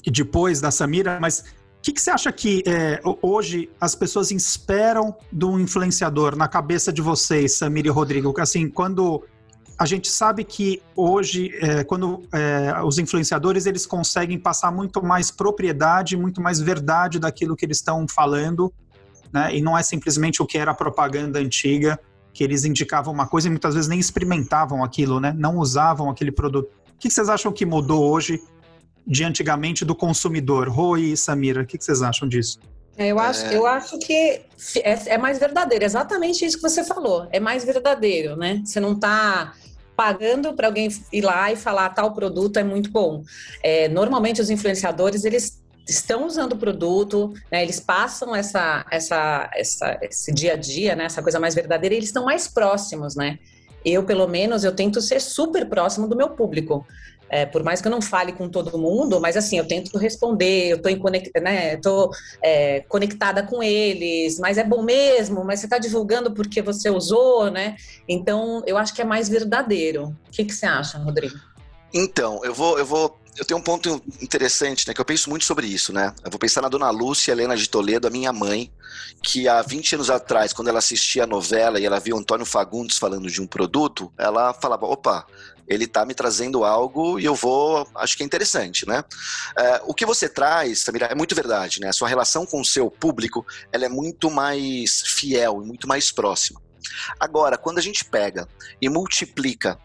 depois 0.05 0.61
da 0.61 0.69
Samira, 0.69 1.19
mas 1.19 1.43
que, 1.85 1.93
que, 1.93 2.01
você 2.01 2.09
acha 2.09 2.31
que 2.31 2.63
é, 2.65 2.99
hoje 3.21 3.69
as 3.79 3.93
pessoas 3.93 4.31
esperam 4.31 5.15
do 5.31 5.59
influenciador 5.59 6.35
na 6.35 6.47
cabeça 6.47 6.91
de 6.91 6.99
vocês, 6.99 7.59
Samira 7.59 7.87
e 7.87 7.91
Rodrigo? 7.91 8.33
Assim, 8.41 8.67
quando 8.67 9.23
a 9.77 9.85
gente 9.85 10.07
sabe 10.07 10.43
que 10.43 10.81
hoje, 10.95 11.51
é, 11.61 11.83
quando 11.83 12.23
é, 12.33 12.81
os 12.83 12.97
influenciadores 12.97 13.67
eles 13.67 13.85
conseguem 13.85 14.39
passar 14.39 14.71
muito 14.71 15.05
mais 15.05 15.29
propriedade, 15.29 16.17
muito 16.17 16.41
mais 16.41 16.59
verdade 16.59 17.19
daquilo 17.19 17.55
que 17.55 17.63
eles 17.63 17.77
estão 17.77 18.07
falando, 18.07 18.73
né? 19.31 19.55
E 19.55 19.61
não 19.61 19.77
é 19.77 19.83
simplesmente 19.83 20.41
o 20.41 20.45
que 20.47 20.57
era 20.57 20.71
a 20.71 20.75
propaganda 20.75 21.37
antiga, 21.37 21.99
que 22.33 22.43
eles 22.43 22.65
indicavam 22.65 23.13
uma 23.13 23.27
coisa 23.27 23.47
e 23.47 23.51
muitas 23.51 23.75
vezes 23.75 23.87
nem 23.87 23.99
experimentavam 23.99 24.83
aquilo, 24.83 25.19
né? 25.19 25.35
Não 25.37 25.57
usavam 25.57 26.09
aquele 26.09 26.31
produto. 26.31 26.67
O 26.95 26.97
que 26.97 27.11
vocês 27.11 27.29
acham 27.29 27.51
que 27.51 27.63
mudou 27.63 28.11
hoje 28.11 28.41
de 29.05 29.23
antigamente 29.23 29.85
do 29.85 29.95
consumidor? 29.95 30.69
Rui 30.69 31.11
e 31.11 31.17
Samira, 31.17 31.61
o 31.61 31.65
que 31.65 31.77
vocês 31.79 32.01
acham 32.01 32.27
disso? 32.27 32.59
É, 32.97 33.07
eu 33.07 33.19
acho, 33.19 33.45
é... 33.45 33.57
eu 33.57 33.65
acho 33.65 33.99
que 33.99 34.41
é, 34.77 35.13
é, 35.13 35.17
mais 35.17 35.37
verdadeiro, 35.37 35.83
exatamente 35.83 36.45
isso 36.45 36.57
que 36.57 36.63
você 36.63 36.83
falou. 36.83 37.27
É 37.31 37.39
mais 37.39 37.65
verdadeiro, 37.65 38.35
né? 38.35 38.61
Você 38.65 38.79
não 38.79 38.93
está 38.93 39.53
pagando 39.95 40.53
para 40.53 40.67
alguém 40.67 40.89
ir 41.11 41.21
lá 41.21 41.51
e 41.51 41.55
falar 41.55 41.89
tal 41.89 42.13
produto 42.13 42.57
é 42.57 42.63
muito 42.63 42.91
bom. 42.91 43.23
É, 43.63 43.87
normalmente 43.87 44.41
os 44.41 44.49
influenciadores 44.49 45.23
eles 45.23 45.63
estão 45.87 46.25
usando 46.25 46.53
o 46.53 46.57
produto, 46.57 47.31
né, 47.51 47.61
eles 47.61 47.79
passam 47.79 48.35
essa, 48.35 48.85
essa, 48.91 49.49
essa, 49.53 49.99
esse 50.01 50.33
dia 50.33 50.53
a 50.53 50.55
dia, 50.55 50.95
né, 50.95 51.05
essa 51.05 51.21
coisa 51.21 51.39
mais 51.39 51.53
verdadeira, 51.53 51.93
e 51.93 51.99
eles 51.99 52.09
estão 52.09 52.25
mais 52.25 52.47
próximos, 52.47 53.15
né? 53.15 53.37
Eu, 53.85 54.03
pelo 54.03 54.27
menos, 54.27 54.63
eu 54.63 54.75
tento 54.75 54.99
ser 54.99 55.21
super 55.21 55.69
próximo 55.69 56.07
do 56.07 56.15
meu 56.15 56.29
público. 56.29 56.87
É, 57.29 57.45
por 57.45 57.63
mais 57.63 57.81
que 57.81 57.87
eu 57.87 57.91
não 57.91 58.01
fale 58.01 58.31
com 58.31 58.47
todo 58.47 58.77
mundo, 58.77 59.19
mas 59.19 59.35
assim, 59.35 59.57
eu 59.57 59.67
tento 59.67 59.97
responder, 59.97 60.69
eu 60.69 60.77
estou 60.77 61.11
né, 61.41 61.77
tô, 61.77 62.11
é, 62.41 62.81
conectada 62.81 63.43
com 63.43 63.63
eles, 63.63 64.39
mas 64.39 64.57
é 64.57 64.63
bom 64.63 64.83
mesmo, 64.83 65.43
mas 65.43 65.59
você 65.59 65.65
está 65.65 65.77
divulgando 65.77 66.31
porque 66.33 66.61
você 66.61 66.89
usou, 66.89 67.49
né? 67.49 67.75
Então, 68.07 68.63
eu 68.65 68.77
acho 68.77 68.93
que 68.93 69.01
é 69.01 69.05
mais 69.05 69.27
verdadeiro. 69.27 70.15
O 70.27 70.31
que, 70.31 70.45
que 70.45 70.53
você 70.53 70.65
acha, 70.65 70.97
Rodrigo? 70.97 71.35
Então, 71.93 72.43
eu 72.43 72.53
vou, 72.53 72.77
eu 72.77 72.85
vou. 72.85 73.17
Eu 73.37 73.43
tenho 73.43 73.59
um 73.59 73.63
ponto 73.63 74.01
interessante, 74.21 74.87
né? 74.87 74.93
Que 74.93 75.01
eu 75.01 75.05
penso 75.05 75.29
muito 75.29 75.43
sobre 75.43 75.67
isso, 75.67 75.91
né? 75.91 76.13
Eu 76.23 76.31
vou 76.31 76.39
pensar 76.39 76.61
na 76.61 76.69
dona 76.69 76.89
Lúcia 76.89 77.31
Helena 77.33 77.55
de 77.55 77.69
Toledo, 77.69 78.07
a 78.07 78.09
minha 78.09 78.31
mãe, 78.31 78.71
que 79.21 79.47
há 79.47 79.61
20 79.61 79.95
anos 79.95 80.09
atrás, 80.09 80.53
quando 80.53 80.69
ela 80.69 80.79
assistia 80.79 81.23
a 81.23 81.27
novela 81.27 81.79
e 81.79 81.85
ela 81.85 81.99
via 81.99 82.15
o 82.15 82.19
Antônio 82.19 82.45
Fagundes 82.45 82.97
falando 82.97 83.29
de 83.29 83.41
um 83.41 83.47
produto, 83.47 84.11
ela 84.17 84.53
falava: 84.53 84.85
opa, 84.85 85.25
ele 85.67 85.85
está 85.85 86.05
me 86.05 86.13
trazendo 86.13 86.63
algo 86.63 87.19
e 87.19 87.25
eu 87.25 87.35
vou, 87.35 87.87
acho 87.95 88.15
que 88.15 88.23
é 88.23 88.25
interessante, 88.25 88.87
né? 88.87 89.03
É, 89.57 89.81
o 89.85 89.93
que 89.93 90.05
você 90.05 90.29
traz, 90.29 90.81
Samira, 90.81 91.07
é 91.07 91.15
muito 91.15 91.35
verdade, 91.35 91.79
né? 91.79 91.89
A 91.89 91.93
sua 91.93 92.07
relação 92.07 92.45
com 92.45 92.61
o 92.61 92.65
seu 92.65 92.89
público, 92.89 93.45
ela 93.71 93.85
é 93.85 93.89
muito 93.89 94.29
mais 94.29 95.01
fiel 95.01 95.61
e 95.61 95.65
muito 95.65 95.87
mais 95.87 96.11
próxima. 96.11 96.61
Agora, 97.19 97.57
quando 97.57 97.79
a 97.79 97.81
gente 97.81 98.05
pega 98.05 98.47
e 98.81 98.89
multiplica 98.89 99.79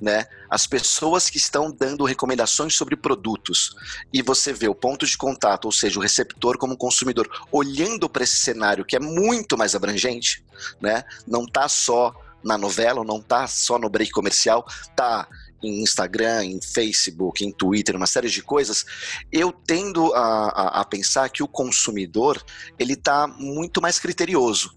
né? 0.00 0.26
As 0.48 0.66
pessoas 0.66 1.28
que 1.28 1.36
estão 1.36 1.70
dando 1.70 2.04
recomendações 2.04 2.74
sobre 2.74 2.96
produtos 2.96 3.74
e 4.12 4.22
você 4.22 4.52
vê 4.52 4.68
o 4.68 4.74
ponto 4.74 5.06
de 5.06 5.16
contato, 5.16 5.66
ou 5.66 5.72
seja, 5.72 5.98
o 5.98 6.02
receptor 6.02 6.58
como 6.58 6.76
consumidor, 6.76 7.28
olhando 7.50 8.08
para 8.08 8.24
esse 8.24 8.36
cenário 8.36 8.84
que 8.84 8.96
é 8.96 9.00
muito 9.00 9.56
mais 9.56 9.74
abrangente, 9.74 10.44
né? 10.80 11.04
Não 11.26 11.44
está 11.44 11.68
só 11.68 12.14
na 12.46 12.56
novela, 12.56 13.04
não 13.04 13.20
tá 13.20 13.46
só 13.46 13.78
no 13.78 13.90
break 13.90 14.12
comercial, 14.12 14.64
tá 14.94 15.28
em 15.62 15.82
Instagram, 15.82 16.44
em 16.44 16.60
Facebook, 16.60 17.44
em 17.44 17.50
Twitter, 17.50 17.96
uma 17.96 18.06
série 18.06 18.28
de 18.28 18.42
coisas, 18.42 18.84
eu 19.32 19.50
tendo 19.52 20.14
a, 20.14 20.48
a, 20.48 20.80
a 20.80 20.84
pensar 20.84 21.28
que 21.28 21.42
o 21.42 21.48
consumidor 21.48 22.42
ele 22.78 22.92
está 22.92 23.26
muito 23.26 23.82
mais 23.82 23.98
criterioso 23.98 24.76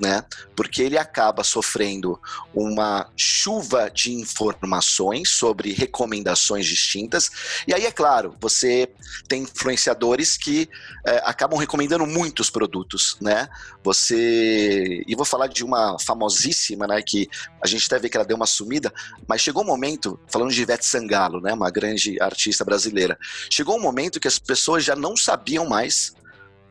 né? 0.00 0.24
Porque 0.56 0.82
ele 0.82 0.96
acaba 0.96 1.44
sofrendo 1.44 2.18
uma 2.54 3.08
chuva 3.16 3.90
de 3.90 4.12
informações 4.12 5.30
sobre 5.30 5.72
recomendações 5.72 6.66
distintas. 6.66 7.30
E 7.68 7.74
aí, 7.74 7.84
é 7.84 7.92
claro, 7.92 8.34
você 8.40 8.88
tem 9.28 9.42
influenciadores 9.42 10.36
que 10.36 10.68
é, 11.06 11.22
acabam 11.24 11.58
recomendando 11.58 12.06
muitos 12.06 12.48
produtos, 12.48 13.16
né? 13.20 13.48
Você. 13.84 15.02
E 15.06 15.14
vou 15.14 15.24
falar 15.24 15.46
de 15.46 15.64
uma 15.64 15.98
famosíssima, 15.98 16.86
né? 16.86 17.02
Que 17.02 17.28
a 17.62 17.66
gente 17.66 17.86
até 17.86 17.98
vê 17.98 18.08
que 18.08 18.16
ela 18.16 18.26
deu 18.26 18.36
uma 18.36 18.46
sumida, 18.46 18.92
mas 19.28 19.40
chegou 19.40 19.62
um 19.62 19.66
momento, 19.66 20.18
falando 20.28 20.52
de 20.52 20.62
Ivete 20.62 20.86
Sangalo, 20.86 21.40
né? 21.40 21.52
Uma 21.52 21.70
grande 21.70 22.20
artista 22.20 22.64
brasileira. 22.64 23.18
Chegou 23.50 23.76
um 23.76 23.82
momento 23.82 24.18
que 24.18 24.28
as 24.28 24.38
pessoas 24.38 24.84
já 24.84 24.96
não 24.96 25.16
sabiam 25.16 25.66
mais 25.66 26.14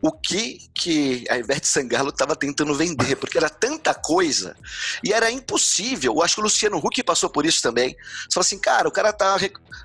o 0.02 0.12
que 0.12 0.70
que 0.74 1.26
a 1.30 1.38
Ivete 1.38 1.68
Sangalo 1.68 2.10
estava 2.10 2.36
tentando 2.36 2.74
vender, 2.74 3.16
porque 3.18 3.38
era 3.38 3.50
tanta 3.50 3.94
coisa 3.94 4.56
e 5.04 5.12
era 5.12 5.30
impossível. 5.30 6.14
Eu 6.16 6.24
acho 6.24 6.36
que 6.36 6.42
o 6.42 6.44
Luciano 6.44 6.78
Huck 6.78 7.04
passou 7.04 7.30
por 7.30 7.46
isso 7.46 7.62
também. 7.62 7.96
Você 8.28 8.34
fala 8.34 8.46
assim, 8.46 8.60
cara, 8.60 8.88
o 8.88 8.92
cara 8.92 9.12
tá 9.12 9.38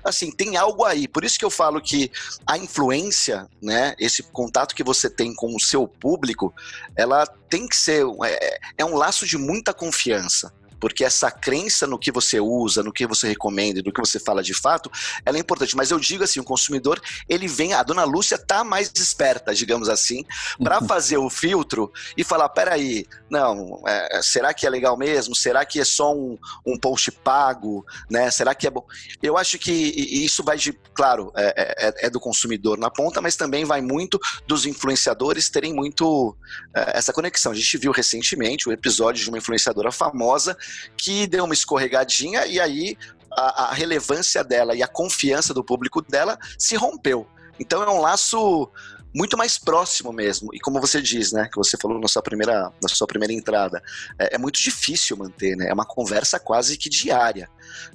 assim, 0.03 0.31
tem 0.31 0.57
algo 0.57 0.85
aí. 0.85 1.07
Por 1.07 1.23
isso 1.23 1.37
que 1.37 1.45
eu 1.45 1.49
falo 1.49 1.81
que 1.81 2.11
a 2.47 2.57
influência, 2.57 3.47
né, 3.61 3.93
esse 3.99 4.23
contato 4.23 4.75
que 4.75 4.83
você 4.83 5.09
tem 5.09 5.33
com 5.33 5.55
o 5.55 5.59
seu 5.59 5.87
público, 5.87 6.53
ela 6.95 7.25
tem 7.49 7.67
que 7.67 7.75
ser 7.75 8.05
é, 8.23 8.59
é 8.77 8.85
um 8.85 8.95
laço 8.95 9.25
de 9.25 9.37
muita 9.37 9.73
confiança 9.73 10.53
porque 10.79 11.03
essa 11.03 11.31
crença 11.31 11.87
no 11.87 11.97
que 11.97 12.11
você 12.11 12.39
usa, 12.39 12.83
no 12.83 12.91
que 12.91 13.07
você 13.07 13.27
recomenda, 13.27 13.81
no 13.83 13.91
que 13.91 13.99
você 13.99 14.19
fala 14.19 14.43
de 14.43 14.53
fato, 14.53 14.89
ela 15.25 15.37
é 15.37 15.39
importante. 15.39 15.75
Mas 15.75 15.91
eu 15.91 15.99
digo 15.99 16.23
assim, 16.23 16.39
o 16.39 16.43
consumidor, 16.43 17.01
ele 17.27 17.47
vem, 17.47 17.73
a 17.73 17.83
dona 17.83 18.03
Lúcia 18.03 18.37
tá 18.37 18.63
mais 18.63 18.91
esperta, 18.95 19.53
digamos 19.53 19.89
assim, 19.89 20.23
para 20.59 20.81
fazer 20.85 21.17
o 21.17 21.29
filtro 21.29 21.91
e 22.17 22.23
falar, 22.23 22.49
peraí, 22.49 23.05
não, 23.29 23.81
é, 23.87 24.21
será 24.21 24.53
que 24.53 24.65
é 24.65 24.69
legal 24.69 24.97
mesmo? 24.97 25.35
Será 25.35 25.65
que 25.65 25.79
é 25.79 25.85
só 25.85 26.13
um, 26.13 26.37
um 26.65 26.77
post 26.77 27.11
pago? 27.11 27.85
Né? 28.09 28.29
Será 28.31 28.53
que 28.53 28.67
é 28.67 28.69
bom? 28.69 28.85
Eu 29.21 29.37
acho 29.37 29.57
que 29.57 29.71
isso 29.71 30.43
vai 30.43 30.57
de, 30.57 30.73
claro, 30.93 31.31
é, 31.35 31.87
é, 31.87 32.07
é 32.07 32.09
do 32.09 32.19
consumidor 32.19 32.77
na 32.77 32.89
ponta, 32.89 33.21
mas 33.21 33.35
também 33.35 33.65
vai 33.65 33.81
muito 33.81 34.19
dos 34.47 34.65
influenciadores 34.65 35.49
terem 35.49 35.73
muito 35.73 36.35
é, 36.75 36.97
essa 36.97 37.13
conexão. 37.13 37.51
A 37.51 37.55
gente 37.55 37.77
viu 37.77 37.91
recentemente 37.91 38.67
o 38.69 38.71
episódio 38.71 39.23
de 39.23 39.29
uma 39.29 39.37
influenciadora 39.37 39.91
famosa 39.91 40.57
que 40.97 41.27
deu 41.27 41.45
uma 41.45 41.53
escorregadinha 41.53 42.45
e 42.45 42.59
aí 42.59 42.97
a, 43.31 43.65
a 43.65 43.73
relevância 43.73 44.43
dela 44.43 44.75
e 44.75 44.81
a 44.81 44.87
confiança 44.87 45.53
do 45.53 45.63
público 45.63 46.01
dela 46.01 46.37
se 46.57 46.75
rompeu. 46.75 47.27
Então 47.59 47.83
é 47.83 47.89
um 47.89 47.99
laço 47.99 48.69
muito 49.15 49.37
mais 49.37 49.57
próximo 49.57 50.11
mesmo. 50.11 50.53
E 50.53 50.59
como 50.59 50.81
você 50.81 51.01
diz, 51.01 51.31
né, 51.31 51.47
que 51.49 51.55
você 51.55 51.77
falou 51.77 51.99
na 51.99 52.07
sua 52.07 52.21
primeira, 52.21 52.71
na 52.81 52.89
sua 52.89 53.07
primeira 53.07 53.33
entrada, 53.33 53.81
é, 54.19 54.35
é, 54.35 54.37
muito 54.37 54.59
difícil 54.59 55.15
manter, 55.15 55.55
né? 55.55 55.69
É 55.69 55.73
uma 55.73 55.85
conversa 55.85 56.37
quase 56.37 56.77
que 56.77 56.89
diária, 56.89 57.49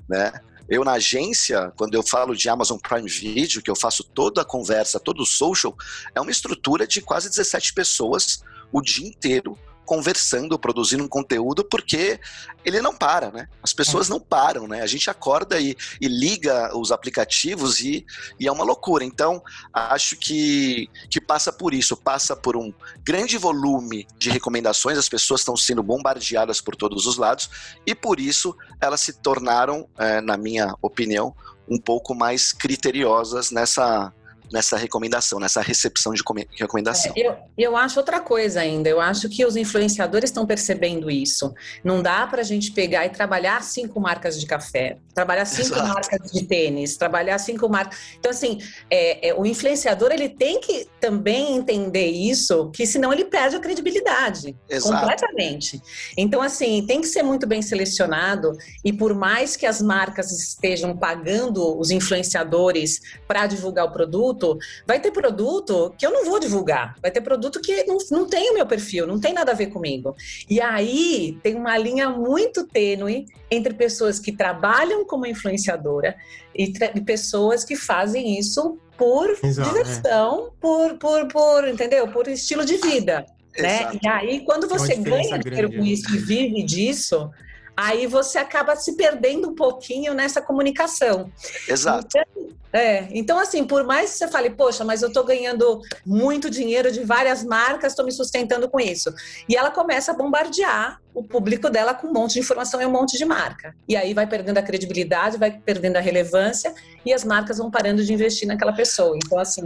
né? 0.09 0.33
Eu 0.67 0.85
na 0.85 0.93
agência, 0.93 1.73
quando 1.77 1.95
eu 1.95 2.03
falo 2.03 2.35
de 2.35 2.49
Amazon 2.49 2.79
Prime 2.79 3.09
Video, 3.09 3.61
que 3.61 3.71
eu 3.71 3.77
faço 3.77 4.05
toda 4.05 4.41
a 4.41 4.45
conversa, 4.45 5.01
todo 5.01 5.21
o 5.21 5.27
social, 5.27 5.77
é 6.15 6.21
uma 6.21 6.31
estrutura 6.31 6.87
de 6.87 7.03
quase 7.03 7.29
17 7.29 7.75
pessoas 7.75 8.43
o 8.73 8.81
dia 8.81 9.07
inteiro 9.07 9.59
conversando, 9.91 10.57
produzindo 10.57 11.03
um 11.03 11.09
conteúdo, 11.09 11.65
porque 11.65 12.21
ele 12.65 12.81
não 12.81 12.95
para, 12.95 13.33
né? 13.33 13.49
As 13.61 13.73
pessoas 13.73 14.07
é. 14.09 14.11
não 14.11 14.21
param, 14.21 14.69
né? 14.69 14.83
A 14.83 14.87
gente 14.87 15.11
acorda 15.11 15.59
e, 15.59 15.77
e 16.01 16.07
liga 16.07 16.71
os 16.79 16.93
aplicativos 16.93 17.81
e, 17.81 18.07
e, 18.39 18.47
é 18.47 18.53
uma 18.53 18.63
loucura. 18.63 19.05
Então, 19.05 19.43
acho 19.73 20.17
que, 20.17 20.89
que 21.11 21.21
passa 21.21 21.53
por 21.53 21.75
isso, 21.75 21.97
passa 21.97 22.37
por 22.37 22.57
um 22.57 22.73
grande 23.03 23.37
volume 23.37 24.07
de 24.17 24.31
recomendações, 24.31 24.97
as 24.97 25.09
pessoas 25.09 25.41
estão 25.41 25.57
sendo 25.57 25.83
bombardeadas 25.83 26.61
por 26.61 26.77
todos 26.77 27.05
os 27.05 27.17
lados, 27.17 27.51
e 27.85 27.93
por 27.93 28.21
isso 28.21 28.57
elas 28.81 29.01
se 29.01 29.15
tornaram, 29.15 29.89
é, 29.99 30.21
na 30.21 30.37
minha 30.37 30.73
opinião, 30.81 31.35
um 31.69 31.81
pouco 31.81 32.15
mais 32.15 32.53
criteriosas 32.53 33.51
nessa 33.51 34.13
nessa 34.53 34.77
recomendação, 34.77 35.39
nessa 35.39 35.61
recepção 35.61 36.13
de 36.13 36.23
recomendação. 36.59 37.13
É, 37.17 37.27
eu, 37.27 37.37
eu 37.57 37.77
acho 37.77 37.99
outra 37.99 38.21
coisa 38.21 38.61
ainda. 38.61 38.89
Eu 38.89 39.01
acho 39.01 39.29
que 39.29 39.45
os 39.45 39.57
influenciadores 39.57 40.31
estão 40.31 40.47
percebendo 40.47 41.11
isso. 41.11 41.53
Não 41.85 42.03
dá 42.03 42.27
para 42.27 42.41
a 42.41 42.45
gente 42.45 42.73
pegar 42.73 43.07
e 43.07 43.11
trabalhar 43.11 43.63
cinco 43.63 44.01
marcas 44.01 44.39
de 44.41 44.47
café, 44.47 44.99
trabalhar 45.15 45.45
cinco 45.45 45.75
Exato. 45.75 45.89
marcas 45.89 46.33
de 46.33 46.43
tênis, 46.45 46.97
trabalhar 46.97 47.39
cinco 47.39 47.69
marcas. 47.69 47.99
Então, 48.19 48.31
assim, 48.31 48.59
é, 48.91 49.29
é, 49.29 49.35
o 49.35 49.47
influenciador 49.47 50.11
ele 50.13 50.29
tem 50.29 50.61
que 50.61 50.89
também 51.01 51.57
entender 51.57 52.07
isso, 52.07 52.71
que 52.71 52.87
senão 52.87 53.13
ele 53.13 53.25
perde 53.25 53.57
a 53.57 53.61
credibilidade 53.61 54.57
Exato. 54.69 54.99
completamente. 54.99 55.81
Então, 56.17 56.43
assim, 56.43 56.85
tem 56.87 57.01
que 57.01 57.07
ser 57.07 57.23
muito 57.23 57.47
bem 57.47 57.63
selecionado 57.63 58.53
e 58.85 58.93
por 58.93 59.15
mais 59.15 59.57
que 59.57 59.67
as 59.67 59.81
marcas 59.81 60.33
estejam 60.33 60.97
pagando 60.97 61.79
os 61.79 61.91
influenciadores 61.91 63.01
para 63.27 63.47
divulgar 63.47 63.85
o 63.85 63.93
produto 63.93 64.40
produto, 64.41 64.59
vai 64.87 64.99
ter 64.99 65.11
produto 65.11 65.95
que 65.97 66.07
eu 66.07 66.11
não 66.11 66.25
vou 66.25 66.41
divulgar, 66.41 66.97
vai 67.01 67.11
ter 67.11 67.21
produto 67.21 67.61
que 67.61 67.85
não, 67.85 67.99
não 68.11 68.27
tem 68.27 68.51
o 68.51 68.55
meu 68.55 68.67
perfil, 68.67 69.07
não 69.07 69.21
tem 69.21 69.33
nada 69.33 69.53
a 69.53 69.55
ver 69.55 69.67
comigo. 69.67 70.17
E 70.49 70.61
aí 70.61 71.39
tem 71.43 71.55
uma 71.55 71.77
linha 71.77 72.09
muito 72.09 72.67
tênue 72.67 73.27
entre 73.51 73.75
pessoas 73.75 74.19
que 74.19 74.33
trabalham 74.33 75.05
como 75.05 75.27
influenciadora 75.27 76.17
e, 76.55 76.73
e 76.95 77.01
pessoas 77.03 77.65
que 77.65 77.77
fazem 77.77 78.39
isso 78.39 78.79
por 78.97 79.37
Exato, 79.43 79.69
diversão, 79.69 80.47
é. 80.47 80.51
por, 80.61 80.95
por, 80.99 81.29
por, 81.29 81.69
entendeu? 81.69 82.09
Por 82.09 82.27
estilo 82.29 82.65
de 82.65 82.77
vida. 82.77 83.27
Né? 83.59 83.99
E 84.01 84.07
aí, 84.07 84.41
quando 84.45 84.69
você 84.69 84.95
ganha 84.95 85.39
dinheiro 85.39 85.73
com 85.73 85.85
isso 85.85 86.15
e 86.15 86.19
vive 86.19 86.63
disso, 86.63 87.31
aí 87.77 88.07
você 88.07 88.39
acaba 88.39 88.77
se 88.77 88.97
perdendo 88.97 89.51
um 89.51 89.55
pouquinho 89.55 90.15
nessa 90.15 90.41
comunicação. 90.41 91.31
Exato. 91.69 92.07
Então, 92.07 92.51
é, 92.73 93.09
então 93.11 93.39
assim, 93.39 93.65
por 93.65 93.85
mais 93.85 94.13
que 94.13 94.19
você 94.19 94.29
fale, 94.29 94.51
poxa, 94.51 94.85
mas 94.85 95.03
eu 95.03 95.09
estou 95.09 95.25
ganhando 95.25 95.81
muito 96.07 96.49
dinheiro 96.49 96.93
de 96.93 97.03
várias 97.05 97.43
marcas, 97.45 97.93
estou 97.93 98.05
me 98.05 98.13
sustentando 98.13 98.69
com 98.69 98.79
isso. 98.79 99.13
E 99.49 99.57
ela 99.57 99.71
começa 99.71 100.13
a 100.13 100.15
bombardear 100.15 101.01
o 101.13 101.23
público 101.23 101.69
dela 101.69 101.95
com 101.95 102.07
um 102.07 102.13
monte 102.13 102.35
de 102.35 102.41
informação 102.41 102.81
e 102.81 102.87
um 102.87 102.91
monte 102.91 103.19
de 103.19 103.25
marca. 103.25 103.75
E 103.89 103.97
aí 103.97 104.15
vai 104.15 104.27
perdendo 104.27 104.59
a 104.59 104.63
credibilidade, 104.63 105.37
vai 105.37 105.51
perdendo 105.51 105.97
a 105.97 106.01
relevância 106.01 106.73
e 107.05 107.13
as 107.13 107.25
marcas 107.25 107.59
vão 107.59 107.71
parando 107.71 108.05
de 108.05 108.13
investir 108.13 108.47
naquela 108.47 108.73
pessoa. 108.73 109.17
Então, 109.17 109.39
assim, 109.39 109.63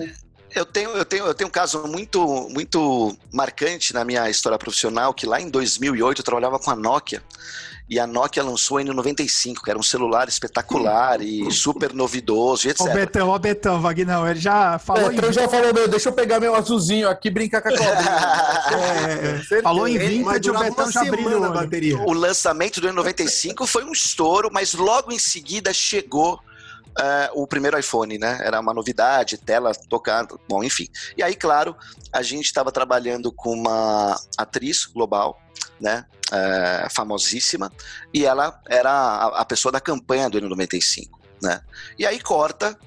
eu 0.54 0.64
tenho, 0.64 0.90
eu 0.90 1.04
tenho, 1.04 1.26
eu 1.26 1.34
tenho 1.34 1.48
um 1.48 1.52
caso 1.52 1.86
muito, 1.86 2.48
muito 2.48 3.16
marcante 3.32 3.92
na 3.92 4.04
minha 4.04 4.30
história 4.30 4.56
profissional, 4.56 5.12
que 5.12 5.26
lá 5.26 5.40
em 5.40 5.50
2008 5.50 6.20
eu 6.20 6.24
trabalhava 6.24 6.58
com 6.58 6.70
a 6.70 6.76
Nokia 6.76 7.22
e 7.88 8.00
a 8.00 8.06
Nokia 8.06 8.42
lançou 8.42 8.78
o 8.78 8.80
N95, 8.80 9.56
que 9.62 9.70
era 9.70 9.78
um 9.78 9.82
celular 9.82 10.26
espetacular 10.26 11.20
e 11.20 11.50
super 11.52 11.92
novidoso, 11.92 12.68
etc. 12.68 12.80
Ô 12.80 12.94
Betão, 12.94 13.28
ó 13.28 13.38
Betão, 13.38 13.80
Vagnão, 13.80 14.26
ele 14.26 14.40
já 14.40 14.78
falou... 14.78 15.10
Betão 15.10 15.28
em... 15.28 15.32
já 15.32 15.48
falou, 15.48 15.72
deixa 15.88 16.08
eu 16.08 16.12
pegar 16.12 16.40
meu 16.40 16.54
azulzinho 16.54 17.10
aqui 17.10 17.30
brincar 17.30 17.60
com 17.60 17.68
a 17.68 17.72
cobrinha. 17.72 17.94
é, 19.52 19.58
é. 19.58 19.62
falou 19.62 19.86
em 19.86 19.98
vintage, 19.98 20.50
o 20.50 20.58
Betão 20.58 20.90
já 20.90 21.04
brilhou 21.04 21.44
a 21.44 21.50
bateria. 21.50 21.98
O 21.98 22.14
lançamento 22.14 22.80
do 22.80 22.88
N95 22.88 23.66
foi 23.66 23.84
um 23.84 23.92
estouro, 23.92 24.48
mas 24.50 24.72
logo 24.72 25.12
em 25.12 25.18
seguida 25.18 25.72
chegou 25.74 26.40
Uh, 26.96 27.42
o 27.42 27.46
primeiro 27.46 27.78
iPhone, 27.78 28.18
né? 28.18 28.38
Era 28.42 28.60
uma 28.60 28.72
novidade, 28.72 29.36
tela 29.36 29.72
tocada, 29.88 30.36
bom, 30.48 30.62
enfim. 30.62 30.88
E 31.16 31.22
aí, 31.22 31.34
claro, 31.34 31.76
a 32.12 32.22
gente 32.22 32.44
estava 32.44 32.70
trabalhando 32.70 33.32
com 33.32 33.52
uma 33.52 34.16
atriz 34.38 34.84
global, 34.86 35.40
né? 35.80 36.06
Uh, 36.30 36.90
famosíssima, 36.94 37.70
e 38.12 38.24
ela 38.24 38.60
era 38.68 38.90
a, 38.90 39.40
a, 39.40 39.44
pessoa 39.44 39.70
da 39.70 39.80
campanha 39.80 40.30
do 40.30 40.40
N95, 40.40 41.08
né? 41.42 41.60
E 41.98 42.06
aí 42.06 42.20
corta 42.20 42.78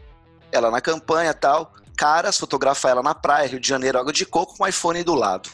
ela 0.51 0.71
na 0.71 0.81
campanha 0.81 1.33
tal, 1.33 1.73
caras 1.97 2.37
fotografa 2.37 2.89
ela 2.89 3.03
na 3.03 3.13
praia, 3.13 3.47
Rio 3.47 3.59
de 3.59 3.67
Janeiro, 3.67 3.99
água 3.99 4.13
de 4.13 4.25
coco, 4.25 4.57
com 4.57 4.63
o 4.63 4.67
iPhone 4.67 5.03
do 5.03 5.15
lado. 5.15 5.49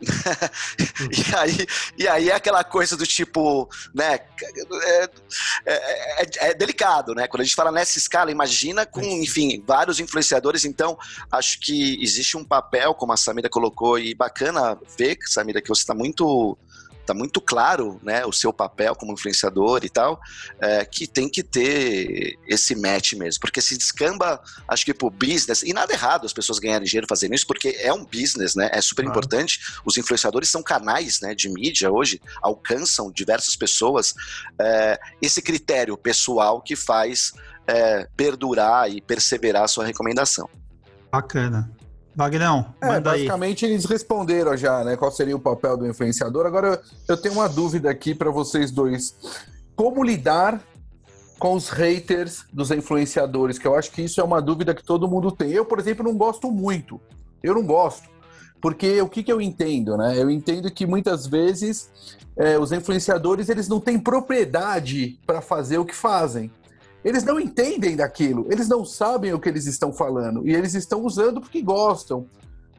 e, 1.10 1.36
aí, 1.36 1.66
e 1.98 2.08
aí 2.08 2.30
é 2.30 2.34
aquela 2.34 2.62
coisa 2.62 2.96
do 2.96 3.06
tipo, 3.06 3.68
né? 3.94 4.20
É, 4.84 5.10
é, 5.66 5.82
é, 6.22 6.50
é, 6.50 6.54
delicado, 6.54 7.14
né? 7.14 7.26
Quando 7.26 7.40
a 7.40 7.44
gente 7.44 7.56
fala 7.56 7.72
nessa 7.72 7.98
escala, 7.98 8.30
imagina 8.30 8.86
com, 8.86 9.02
enfim, 9.02 9.62
vários 9.66 9.98
influenciadores. 9.98 10.64
Então, 10.64 10.96
acho 11.30 11.60
que 11.60 12.02
existe 12.02 12.36
um 12.36 12.44
papel, 12.44 12.94
como 12.94 13.12
a 13.12 13.16
Samira 13.16 13.48
colocou, 13.48 13.98
e 13.98 14.14
bacana 14.14 14.78
ver, 14.96 15.18
Samira, 15.26 15.60
que 15.60 15.68
você 15.68 15.82
está 15.82 15.94
muito 15.94 16.56
tá 17.08 17.14
muito 17.14 17.40
claro, 17.40 17.98
né, 18.02 18.26
o 18.26 18.32
seu 18.32 18.52
papel 18.52 18.94
como 18.94 19.14
influenciador 19.14 19.80
e 19.82 19.88
tal, 19.88 20.20
é, 20.60 20.84
que 20.84 21.06
tem 21.06 21.28
que 21.28 21.42
ter 21.42 22.38
esse 22.46 22.74
match 22.74 23.14
mesmo, 23.14 23.40
porque 23.40 23.62
se 23.62 23.78
descamba, 23.78 24.40
acho 24.68 24.84
que 24.84 24.92
pro 24.92 25.08
business, 25.08 25.62
e 25.62 25.72
nada 25.72 25.92
errado 25.92 26.26
as 26.26 26.34
pessoas 26.34 26.58
ganharem 26.58 26.86
dinheiro 26.86 27.06
fazendo 27.08 27.34
isso, 27.34 27.46
porque 27.46 27.78
é 27.80 27.92
um 27.92 28.04
business, 28.04 28.54
né, 28.54 28.68
é 28.72 28.80
super 28.82 29.06
importante, 29.06 29.58
os 29.86 29.96
influenciadores 29.96 30.50
são 30.50 30.62
canais, 30.62 31.20
né, 31.22 31.34
de 31.34 31.48
mídia 31.48 31.90
hoje, 31.90 32.20
alcançam 32.42 33.10
diversas 33.10 33.56
pessoas, 33.56 34.12
é, 34.60 35.00
esse 35.22 35.40
critério 35.40 35.96
pessoal 35.96 36.60
que 36.60 36.76
faz 36.76 37.32
é, 37.66 38.06
perdurar 38.16 38.90
e 38.90 39.00
perseverar 39.00 39.64
a 39.64 39.68
sua 39.68 39.86
recomendação. 39.86 40.48
Bacana. 41.10 41.70
Magnão, 42.18 42.74
é, 42.80 42.98
basicamente 42.98 43.64
aí. 43.64 43.70
eles 43.70 43.84
responderam 43.84 44.56
já, 44.56 44.82
né? 44.82 44.96
Qual 44.96 45.08
seria 45.08 45.36
o 45.36 45.38
papel 45.38 45.76
do 45.76 45.86
influenciador. 45.86 46.46
Agora 46.46 46.82
eu 47.06 47.16
tenho 47.16 47.34
uma 47.34 47.48
dúvida 47.48 47.88
aqui 47.88 48.12
para 48.12 48.28
vocês 48.28 48.72
dois. 48.72 49.14
Como 49.76 50.02
lidar 50.02 50.60
com 51.38 51.54
os 51.54 51.68
haters 51.68 52.44
dos 52.52 52.72
influenciadores? 52.72 53.56
Que 53.56 53.68
eu 53.68 53.76
acho 53.76 53.92
que 53.92 54.02
isso 54.02 54.20
é 54.20 54.24
uma 54.24 54.42
dúvida 54.42 54.74
que 54.74 54.82
todo 54.82 55.06
mundo 55.06 55.30
tem. 55.30 55.52
Eu, 55.52 55.64
por 55.64 55.78
exemplo, 55.78 56.02
não 56.02 56.16
gosto 56.16 56.50
muito. 56.50 57.00
Eu 57.40 57.54
não 57.54 57.64
gosto. 57.64 58.08
Porque 58.60 59.00
o 59.00 59.08
que, 59.08 59.22
que 59.22 59.32
eu 59.32 59.40
entendo, 59.40 59.96
né? 59.96 60.20
Eu 60.20 60.28
entendo 60.28 60.68
que 60.72 60.84
muitas 60.84 61.24
vezes 61.24 61.88
é, 62.36 62.58
os 62.58 62.72
influenciadores 62.72 63.48
eles 63.48 63.68
não 63.68 63.78
têm 63.78 63.96
propriedade 63.96 65.20
para 65.24 65.40
fazer 65.40 65.78
o 65.78 65.84
que 65.84 65.94
fazem. 65.94 66.50
Eles 67.04 67.24
não 67.24 67.38
entendem 67.38 67.96
daquilo, 67.96 68.46
eles 68.50 68.68
não 68.68 68.84
sabem 68.84 69.32
o 69.32 69.38
que 69.38 69.48
eles 69.48 69.66
estão 69.66 69.92
falando 69.92 70.46
e 70.46 70.54
eles 70.54 70.74
estão 70.74 71.04
usando 71.04 71.40
porque 71.40 71.62
gostam. 71.62 72.26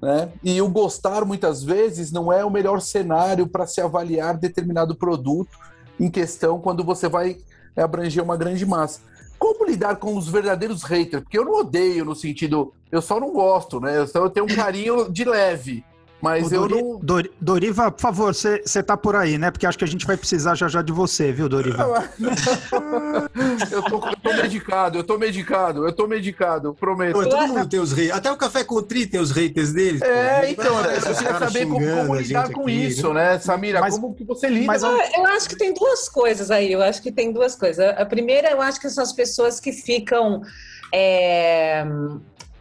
Né? 0.01 0.31
E 0.43 0.61
o 0.61 0.69
gostar 0.69 1.25
muitas 1.25 1.63
vezes 1.63 2.11
não 2.11 2.31
é 2.31 2.43
o 2.43 2.49
melhor 2.49 2.81
cenário 2.81 3.47
para 3.47 3.67
se 3.67 3.81
avaliar 3.81 4.37
determinado 4.37 4.95
produto 4.95 5.57
em 5.99 6.09
questão 6.09 6.59
quando 6.59 6.83
você 6.83 7.09
vai 7.09 7.37
abranger 7.75 8.23
uma 8.23 8.37
grande 8.37 8.65
massa. 8.65 9.01
Como 9.37 9.65
lidar 9.65 9.95
com 9.95 10.17
os 10.17 10.27
verdadeiros 10.27 10.83
haters? 10.83 11.23
Porque 11.23 11.37
eu 11.37 11.45
não 11.45 11.53
odeio 11.53 12.03
no 12.03 12.15
sentido, 12.15 12.73
eu 12.91 13.01
só 13.01 13.19
não 13.19 13.31
gosto, 13.31 13.79
né? 13.79 14.05
Eu 14.13 14.29
tenho 14.29 14.45
um 14.45 14.55
carinho 14.55 15.09
de 15.09 15.23
leve. 15.23 15.83
Mas 16.21 16.51
eu 16.51 16.67
Dori, 16.67 16.81
não. 16.81 16.99
Dori, 16.99 17.31
Doriva, 17.39 17.91
por 17.91 18.01
favor, 18.01 18.33
você 18.33 18.83
tá 18.83 18.97
por 18.97 19.15
aí, 19.15 19.37
né? 19.37 19.51
Porque 19.51 19.65
acho 19.65 19.77
que 19.77 19.83
a 19.83 19.87
gente 19.87 20.05
vai 20.05 20.17
precisar 20.17 20.53
já 20.55 20.67
já 20.67 20.81
de 20.81 20.91
você, 20.91 21.31
viu, 21.31 21.47
Doriva? 21.47 22.11
eu, 23.71 23.81
tô, 23.83 24.07
eu 24.07 24.15
tô 24.21 24.33
medicado, 24.33 24.97
eu 24.97 25.03
tô 25.03 25.17
medicado, 25.17 25.85
eu 25.85 25.93
tô 25.93 26.07
medicado, 26.07 26.73
prometo. 26.73 27.13
Pô, 27.13 27.25
todo 27.25 27.47
mundo 27.47 27.69
tem 27.69 27.79
os 27.79 27.93
haters. 27.93 28.17
Até 28.17 28.31
o 28.31 28.37
Café 28.37 28.63
com 28.65 28.81
Tri 28.81 29.05
tem 29.05 29.19
os 29.19 29.31
haters 29.31 29.71
deles. 29.71 30.01
É, 30.01 30.41
pô. 30.41 30.47
então, 30.47 30.81
né? 30.81 30.97
eu 30.97 31.01
queria 31.01 31.39
saber 31.39 31.65
como, 31.65 31.79
como 31.79 32.15
lidar 32.15 32.51
com 32.51 32.63
aqui, 32.63 32.85
isso, 32.87 33.13
né? 33.13 33.31
né, 33.31 33.39
Samira? 33.39 33.79
Mas, 33.79 33.95
como 33.97 34.13
que 34.13 34.25
você 34.25 34.49
lida? 34.49 34.67
Mas 34.67 34.83
eu, 34.83 34.91
eu 34.91 35.25
acho 35.27 35.47
que 35.47 35.55
tem 35.55 35.73
duas 35.73 36.09
coisas 36.09 36.51
aí. 36.51 36.71
Eu 36.71 36.81
acho 36.81 37.01
que 37.01 37.11
tem 37.11 37.31
duas 37.31 37.55
coisas. 37.55 37.97
A 37.97 38.05
primeira, 38.05 38.51
eu 38.51 38.61
acho 38.61 38.79
que 38.79 38.89
são 38.89 39.03
as 39.03 39.13
pessoas 39.13 39.59
que 39.59 39.71
ficam. 39.71 40.41
É 40.91 41.85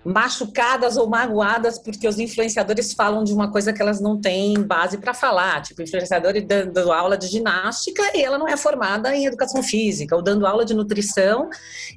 machucadas 0.08 0.96
ou 0.96 1.06
magoadas 1.06 1.78
porque 1.78 2.08
os 2.08 2.18
influenciadores 2.18 2.94
falam 2.94 3.22
de 3.22 3.32
uma 3.32 3.52
coisa 3.52 3.74
que 3.74 3.82
elas 3.82 4.00
não 4.00 4.18
têm 4.18 4.62
base 4.62 4.96
para 4.96 5.12
falar, 5.12 5.60
tipo 5.60 5.82
influenciador 5.82 6.32
dando 6.40 6.90
aula 6.90 7.16
de 7.18 7.26
ginástica 7.26 8.02
e 8.16 8.24
ela 8.24 8.38
não 8.38 8.48
é 8.48 8.56
formada 8.56 9.14
em 9.14 9.26
educação 9.26 9.62
física, 9.62 10.16
ou 10.16 10.22
dando 10.22 10.46
aula 10.46 10.64
de 10.64 10.72
nutrição 10.72 11.50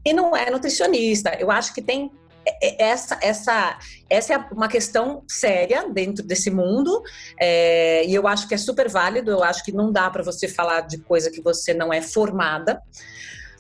e 0.03 0.11
não 0.11 0.35
é 0.35 0.51
nutricionista. 0.51 1.37
Eu 1.39 1.49
acho 1.49 1.73
que 1.73 1.81
tem 1.81 2.11
é, 2.45 2.67
é, 2.67 2.89
essa, 2.89 3.17
essa, 3.21 3.79
essa 4.09 4.33
é 4.33 4.37
uma 4.51 4.67
questão 4.67 5.23
séria 5.27 5.87
dentro 5.89 6.25
desse 6.25 6.51
mundo 6.51 7.01
é, 7.39 8.05
e 8.05 8.13
eu 8.13 8.27
acho 8.27 8.47
que 8.47 8.53
é 8.53 8.57
super 8.57 8.89
válido. 8.89 9.31
Eu 9.31 9.41
acho 9.41 9.63
que 9.63 9.71
não 9.71 9.89
dá 9.89 10.09
para 10.09 10.23
você 10.23 10.49
falar 10.49 10.81
de 10.81 10.97
coisa 10.97 11.31
que 11.31 11.41
você 11.41 11.73
não 11.73 11.93
é 11.93 12.01
formada, 12.01 12.81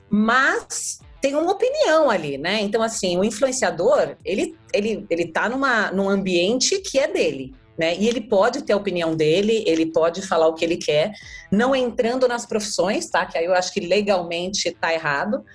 mas 0.09 0.99
tem 1.21 1.35
uma 1.35 1.51
opinião 1.51 2.09
ali, 2.09 2.37
né? 2.37 2.59
Então, 2.61 2.81
assim, 2.81 3.17
o 3.17 3.23
influenciador, 3.23 4.17
ele, 4.25 4.57
ele, 4.73 5.05
ele 5.09 5.27
tá 5.27 5.47
numa, 5.47 5.91
num 5.91 6.09
ambiente 6.09 6.79
que 6.79 6.97
é 6.97 7.07
dele, 7.07 7.53
né? 7.77 7.95
E 7.95 8.07
ele 8.07 8.21
pode 8.21 8.63
ter 8.63 8.73
a 8.73 8.77
opinião 8.77 9.15
dele, 9.15 9.63
ele 9.67 9.85
pode 9.85 10.23
falar 10.23 10.47
o 10.47 10.55
que 10.55 10.65
ele 10.65 10.77
quer, 10.77 11.13
não 11.51 11.75
entrando 11.75 12.27
nas 12.27 12.45
profissões, 12.45 13.07
tá? 13.07 13.25
Que 13.25 13.37
aí 13.37 13.45
eu 13.45 13.53
acho 13.53 13.71
que 13.71 13.79
legalmente 13.79 14.71
tá 14.71 14.91
errado. 14.91 15.45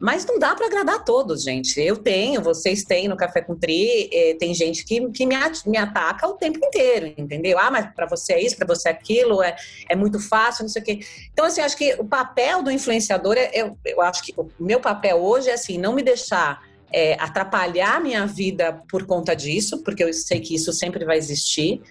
Mas 0.00 0.24
não 0.24 0.38
dá 0.38 0.54
para 0.54 0.64
agradar 0.64 0.94
a 0.94 0.98
todos, 1.00 1.42
gente. 1.42 1.78
Eu 1.78 1.94
tenho, 1.94 2.40
vocês 2.40 2.82
têm 2.84 3.06
no 3.06 3.18
Café 3.18 3.42
com 3.42 3.54
Tri, 3.54 4.08
eh, 4.10 4.34
tem 4.40 4.54
gente 4.54 4.82
que, 4.82 5.10
que 5.10 5.26
me, 5.26 5.36
me 5.66 5.76
ataca 5.76 6.26
o 6.26 6.32
tempo 6.32 6.58
inteiro, 6.58 7.12
entendeu? 7.18 7.58
Ah, 7.58 7.70
mas 7.70 7.92
para 7.94 8.06
você 8.06 8.32
é 8.32 8.42
isso, 8.42 8.56
para 8.56 8.66
você 8.66 8.88
é 8.88 8.92
aquilo, 8.92 9.42
é, 9.42 9.54
é 9.90 9.94
muito 9.94 10.18
fácil, 10.18 10.62
não 10.62 10.70
sei 10.70 10.80
o 10.80 10.84
quê. 10.86 11.00
Então, 11.30 11.44
assim, 11.44 11.60
acho 11.60 11.76
que 11.76 11.94
o 11.98 12.04
papel 12.04 12.62
do 12.62 12.70
influenciador, 12.70 13.36
é, 13.36 13.50
eu, 13.52 13.76
eu 13.84 14.00
acho 14.00 14.22
que 14.22 14.32
o 14.34 14.48
meu 14.58 14.80
papel 14.80 15.18
hoje 15.18 15.50
é 15.50 15.52
assim, 15.52 15.76
não 15.76 15.92
me 15.92 16.02
deixar 16.02 16.62
é, 16.90 17.14
atrapalhar 17.20 18.00
minha 18.00 18.26
vida 18.26 18.82
por 18.90 19.04
conta 19.04 19.36
disso, 19.36 19.82
porque 19.82 20.02
eu 20.02 20.12
sei 20.14 20.40
que 20.40 20.54
isso 20.54 20.72
sempre 20.72 21.04
vai 21.04 21.18
existir. 21.18 21.82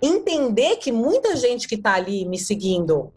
Entender 0.00 0.76
que 0.76 0.90
muita 0.90 1.36
gente 1.36 1.68
que 1.68 1.74
está 1.74 1.94
ali 1.94 2.24
me 2.24 2.38
seguindo 2.38 3.12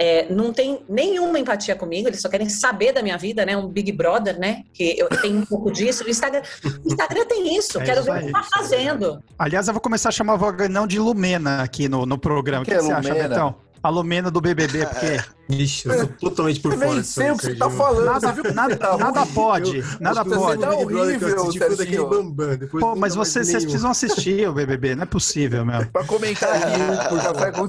é, 0.00 0.26
não 0.32 0.50
tem 0.50 0.82
nenhuma 0.88 1.38
empatia 1.38 1.76
comigo, 1.76 2.08
eles 2.08 2.22
só 2.22 2.28
querem 2.30 2.48
saber 2.48 2.90
da 2.90 3.02
minha 3.02 3.18
vida, 3.18 3.44
né? 3.44 3.54
Um 3.54 3.68
Big 3.68 3.92
Brother, 3.92 4.38
né? 4.38 4.62
Que 4.72 4.98
eu 4.98 5.06
tenho 5.20 5.36
um 5.36 5.44
pouco 5.44 5.70
disso. 5.70 6.04
O 6.06 6.08
Instagram, 6.08 6.40
o 6.82 6.88
Instagram 6.88 7.26
tem 7.26 7.54
isso, 7.54 7.78
é 7.78 7.84
quero 7.84 8.00
isso 8.00 8.10
ver 8.10 8.22
o 8.22 8.26
que 8.26 8.32
tá 8.32 8.42
fazendo. 8.42 9.22
Aliás, 9.38 9.68
eu 9.68 9.74
vou 9.74 9.80
começar 9.82 10.08
a 10.08 10.12
chamar 10.12 10.32
a 10.32 10.36
Vagnão 10.36 10.86
de 10.86 10.98
Lumena 10.98 11.62
aqui 11.62 11.86
no, 11.86 12.06
no 12.06 12.16
programa. 12.16 12.62
O 12.62 12.64
que, 12.64 12.70
que, 12.70 12.78
que 12.78 12.82
você 12.82 12.94
Lumena? 12.94 13.14
acha, 13.14 13.28
Betão? 13.28 13.54
Palomena 13.82 14.30
do 14.30 14.40
BBB, 14.40 14.86
porque 14.88 15.20
Vixe, 15.48 15.88
eu 15.88 16.06
tô 16.06 16.30
totalmente 16.30 16.60
por 16.60 16.72
Eu 16.72 16.78
fora 16.78 16.94
nem 16.94 17.02
sei 17.02 17.26
aí, 17.26 17.32
o 17.32 17.36
que 17.36 17.44
você 17.44 17.54
tá 17.56 17.68
falando. 17.68 18.06
nada, 18.06 18.32
viu? 18.32 18.54
nada, 18.54 18.76
Tá 18.76 18.96
nada 18.96 19.26
pode, 19.26 19.84
nada 20.00 20.20
Acho 20.20 20.30
que 20.30 20.36
o 20.36 20.40
pode. 20.40 20.62
Eu 20.62 20.78
horrível, 20.78 21.44
daquele 21.44 21.76
Serginho. 21.76 22.08
Bambam. 22.08 22.58
Pô, 22.78 22.96
mas 22.96 23.14
vocês, 23.14 23.48
vocês 23.48 23.64
precisam 23.64 23.90
assistir 23.90 24.48
o 24.48 24.52
BBB, 24.54 24.94
não 24.94 25.02
é 25.02 25.06
possível, 25.06 25.64
meu. 25.66 25.84
Pra 25.86 26.04
comentar 26.04 26.50
aqui, 26.54 27.08
por 27.08 27.22
café 27.22 27.52
com 27.52 27.68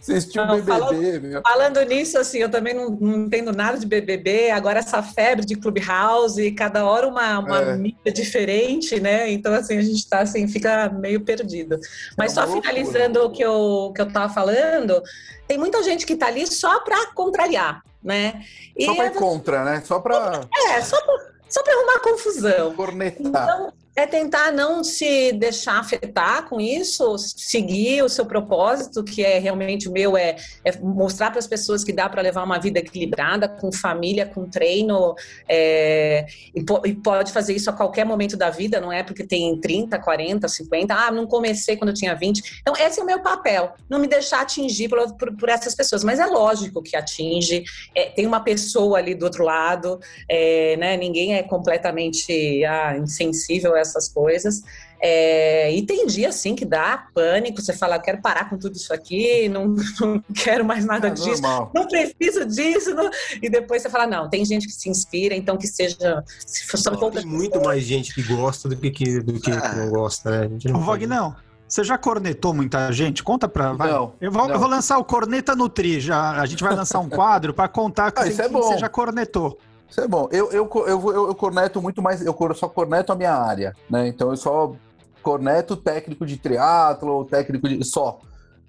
Assistiu 0.00 0.42
o 0.42 0.46
Não, 0.46 0.54
BBB, 0.56 0.72
fala- 0.78 0.92
meu. 1.20 1.42
Falando 1.42 1.80
nisso, 1.82 2.18
assim, 2.18 2.38
eu 2.38 2.50
também 2.50 2.74
não, 2.74 2.90
não 2.90 3.24
entendo 3.26 3.52
nada 3.52 3.78
de 3.78 3.86
BBB. 3.86 4.50
Agora 4.50 4.78
essa 4.78 5.02
febre 5.02 5.44
de 5.44 5.56
Clubhouse, 5.56 6.50
cada 6.52 6.84
hora 6.84 7.06
uma, 7.08 7.38
uma 7.38 7.60
É. 7.60 7.76
mídia 7.76 8.12
diferente, 8.12 8.98
né? 9.00 9.30
Então, 9.30 9.52
assim, 9.54 9.78
a 9.78 9.82
gente 9.82 10.08
tá, 10.08 10.20
assim, 10.20 10.46
fica 10.48 10.88
meio 10.90 11.20
perdido. 11.20 11.78
Mas 12.16 12.32
É 12.32 12.34
só 12.34 12.44
loucura. 12.44 12.62
finalizando 12.62 13.24
o 13.24 13.30
que 13.30 13.42
eu, 13.42 13.92
que 13.94 14.00
eu 14.02 14.12
tava 14.12 14.32
falando, 14.32 15.02
tem 15.46 15.58
muita 15.58 15.82
gente 15.82 16.06
que 16.06 16.16
tá 16.16 16.26
ali 16.26 16.46
só 16.46 16.80
para 16.80 17.12
contrariar, 17.12 17.82
né? 18.02 18.42
E 18.76 18.84
Só 18.86 18.94
é, 19.02 19.06
ir 19.06 19.14
contra, 19.14 19.64
né? 19.64 19.82
Só 19.84 20.00
pra 20.00 20.40
é, 20.70 20.80
só 20.80 21.00
pra, 21.00 21.14
só 21.48 21.62
pra 21.62 21.74
arrumar 21.74 21.98
confusão. 22.00 22.74
cornetar. 22.74 23.20
Então, 23.26 23.72
é 23.94 24.06
tentar 24.06 24.50
não 24.52 24.82
se 24.82 25.32
deixar 25.32 25.78
afetar 25.78 26.48
com 26.48 26.58
isso, 26.60 27.16
seguir 27.18 28.02
o 28.02 28.08
seu 28.08 28.24
propósito, 28.24 29.04
que 29.04 29.22
é 29.22 29.38
realmente 29.38 29.88
o 29.88 29.92
meu, 29.92 30.16
é, 30.16 30.36
é 30.64 30.78
mostrar 30.78 31.30
para 31.30 31.38
as 31.38 31.46
pessoas 31.46 31.84
que 31.84 31.92
dá 31.92 32.08
para 32.08 32.22
levar 32.22 32.42
uma 32.42 32.58
vida 32.58 32.78
equilibrada, 32.78 33.48
com 33.48 33.70
família, 33.70 34.24
com 34.24 34.48
treino, 34.48 35.14
é, 35.46 36.26
e, 36.54 36.64
e 36.86 36.94
pode 36.94 37.32
fazer 37.32 37.54
isso 37.54 37.68
a 37.68 37.72
qualquer 37.72 38.06
momento 38.06 38.34
da 38.36 38.48
vida, 38.48 38.80
não 38.80 38.90
é 38.90 39.02
porque 39.02 39.24
tem 39.24 39.60
30, 39.60 39.98
40, 39.98 40.48
50, 40.48 40.94
ah, 40.94 41.10
não 41.10 41.26
comecei 41.26 41.76
quando 41.76 41.90
eu 41.90 41.94
tinha 41.94 42.14
20. 42.14 42.60
Então, 42.62 42.74
esse 42.74 42.98
é 42.98 43.02
o 43.02 43.06
meu 43.06 43.20
papel, 43.20 43.74
não 43.90 43.98
me 43.98 44.08
deixar 44.08 44.40
atingir 44.40 44.88
por, 44.88 45.16
por, 45.16 45.36
por 45.36 45.48
essas 45.50 45.74
pessoas, 45.74 46.02
mas 46.02 46.18
é 46.18 46.26
lógico 46.26 46.82
que 46.82 46.96
atinge, 46.96 47.64
é, 47.94 48.06
tem 48.06 48.26
uma 48.26 48.40
pessoa 48.40 48.98
ali 48.98 49.14
do 49.14 49.26
outro 49.26 49.44
lado, 49.44 50.00
é, 50.26 50.76
né, 50.78 50.96
ninguém 50.96 51.34
é 51.34 51.42
completamente 51.42 52.64
ah, 52.64 52.96
insensível 52.96 53.81
essas 53.82 54.08
coisas. 54.08 54.62
É, 55.00 55.72
e 55.74 55.82
tem 55.84 56.06
dia 56.06 56.28
assim 56.28 56.54
que 56.54 56.64
dá 56.64 57.06
pânico, 57.14 57.60
você 57.60 57.72
fala, 57.72 57.98
quero 57.98 58.22
parar 58.22 58.48
com 58.48 58.56
tudo 58.56 58.76
isso 58.76 58.92
aqui, 58.94 59.48
não, 59.48 59.74
não 60.00 60.22
quero 60.34 60.64
mais 60.64 60.84
nada 60.84 61.08
É 61.08 61.10
disso, 61.10 61.42
normal. 61.42 61.70
não 61.74 61.86
preciso 61.88 62.44
disso. 62.46 62.94
não- 62.94 63.10
E 63.42 63.50
depois 63.50 63.82
você 63.82 63.90
fala, 63.90 64.06
não, 64.06 64.30
tem 64.30 64.44
gente 64.44 64.66
que 64.66 64.72
se 64.72 64.88
inspira, 64.88 65.34
então 65.34 65.56
que 65.56 65.66
seja. 65.66 66.22
Se 66.46 66.64
for 66.66 66.98
poucas 66.98 67.22
Tem 67.24 67.30
muito 67.32 67.60
mais 67.62 67.82
gente 67.82 68.14
que 68.14 68.22
gosta 68.22 68.68
do 68.68 68.76
que, 68.76 68.90
que- 68.90 69.20
do 69.20 69.40
que, 69.40 69.50
Ah. 69.50 69.60
que 69.70 69.76
não 69.76 69.90
gosta, 69.90 70.30
né? 70.30 70.46
A 70.46 70.48
gente 70.48 70.68
não 70.68 70.80
Vagnão, 70.80 71.34
você 71.66 71.82
já 71.82 71.96
cornetou 71.98 72.52
muita 72.54 72.92
gente? 72.92 73.22
Conta 73.24 73.48
pra. 73.48 73.72
Vai. 73.72 73.90
Não, 73.90 74.12
eu, 74.20 74.30
vou, 74.30 74.46
não. 74.46 74.54
eu 74.54 74.60
vou 74.60 74.68
lançar 74.68 74.98
o 74.98 75.04
Corneta 75.04 75.56
Nutri. 75.56 76.00
Já, 76.00 76.32
a 76.40 76.46
gente 76.46 76.62
vai 76.62 76.74
lançar 76.76 76.98
um 77.00 77.08
quadro 77.08 77.52
pra 77.54 77.66
contar 77.66 78.12
Ah, 78.14 78.26
isso 78.28 78.40
é 78.42 78.48
bom. 78.48 78.62
você 78.62 78.78
já 78.78 78.88
cornetou. 78.88 79.58
Isso 79.92 80.00
é 80.00 80.08
bom. 80.08 80.26
Eu, 80.32 80.50
eu, 80.50 80.70
eu, 80.86 81.12
eu, 81.12 81.34
corneto 81.34 81.82
muito 81.82 82.00
mais, 82.00 82.24
eu 82.24 82.34
só 82.54 82.66
corneto 82.66 83.12
a 83.12 83.14
minha 83.14 83.34
área, 83.34 83.76
né? 83.90 84.08
Então 84.08 84.30
eu 84.30 84.36
só 84.38 84.74
corneto 85.22 85.76
técnico 85.76 86.24
de 86.24 86.38
triatlo, 86.38 87.26
técnico 87.26 87.68
de. 87.68 87.84
Só. 87.84 88.18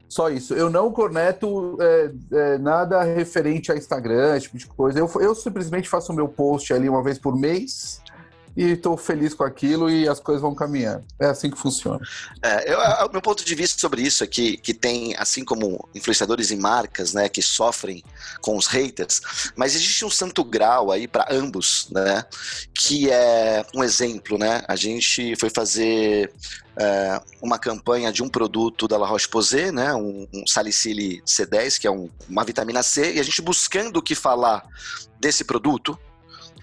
Só 0.10 0.30
isso. 0.30 0.54
Eu 0.54 0.70
não 0.70 0.92
corneto 0.92 1.78
é, 1.80 2.12
é, 2.34 2.58
nada 2.58 3.02
referente 3.04 3.72
a 3.72 3.78
Instagram, 3.78 4.36
esse 4.36 4.48
tipo 4.48 4.58
de 4.58 4.68
coisa. 4.68 5.00
Eu, 5.00 5.10
eu 5.22 5.34
simplesmente 5.34 5.88
faço 5.88 6.12
o 6.12 6.16
meu 6.16 6.28
post 6.28 6.74
ali 6.74 6.90
uma 6.90 7.02
vez 7.02 7.18
por 7.18 7.38
mês 7.38 8.03
e 8.56 8.72
estou 8.72 8.96
feliz 8.96 9.34
com 9.34 9.44
aquilo 9.44 9.90
e 9.90 10.08
as 10.08 10.20
coisas 10.20 10.42
vão 10.42 10.54
caminhando. 10.54 11.04
É 11.20 11.28
assim 11.28 11.50
que 11.50 11.58
funciona. 11.58 12.00
É, 12.42 12.72
eu, 12.72 12.78
o 13.08 13.12
meu 13.12 13.22
ponto 13.22 13.44
de 13.44 13.56
vista 13.56 13.80
sobre 13.80 14.02
isso 14.02 14.24
é 14.24 14.28
que, 14.28 14.58
que 14.58 14.74
tem, 14.74 15.16
assim 15.18 15.44
como 15.44 15.88
influenciadores 15.94 16.52
e 16.52 16.56
marcas, 16.56 17.14
né, 17.14 17.28
que 17.30 17.42
sofrem 17.42 18.04
com 18.42 18.56
os 18.56 18.68
haters, 18.68 19.22
mas 19.56 19.76
existe 19.76 20.06
um 20.06 20.10
santo 20.10 20.44
grau 20.44 20.92
aí 20.92 21.08
para 21.08 21.28
ambos, 21.32 21.88
né, 21.92 22.24
que 22.74 23.10
é 23.10 23.66
um 23.74 23.84
exemplo, 23.84 24.38
né, 24.38 24.64
a 24.68 24.76
gente 24.76 25.36
foi 25.36 25.50
fazer 25.50 26.32
é, 26.76 27.22
uma 27.42 27.60
campanha 27.60 28.12
de 28.12 28.24
um 28.24 28.30
produto 28.30 28.88
da 28.88 28.98
La 28.98 29.08
Roche-Posay, 29.08 29.72
né, 29.72 29.94
um, 29.94 30.28
um 30.34 30.48
salicile 30.48 31.22
C10, 31.26 31.80
que 31.80 31.86
é 31.88 31.92
um- 31.92 32.10
uma 32.28 32.44
vitamina 32.44 32.82
C, 32.82 33.14
e 33.14 33.20
a 33.20 33.24
gente 33.24 33.42
buscando 33.42 33.98
o 33.98 34.02
que 34.02 34.16
falar 34.16 34.64
desse 35.20 35.44
produto 35.44 35.98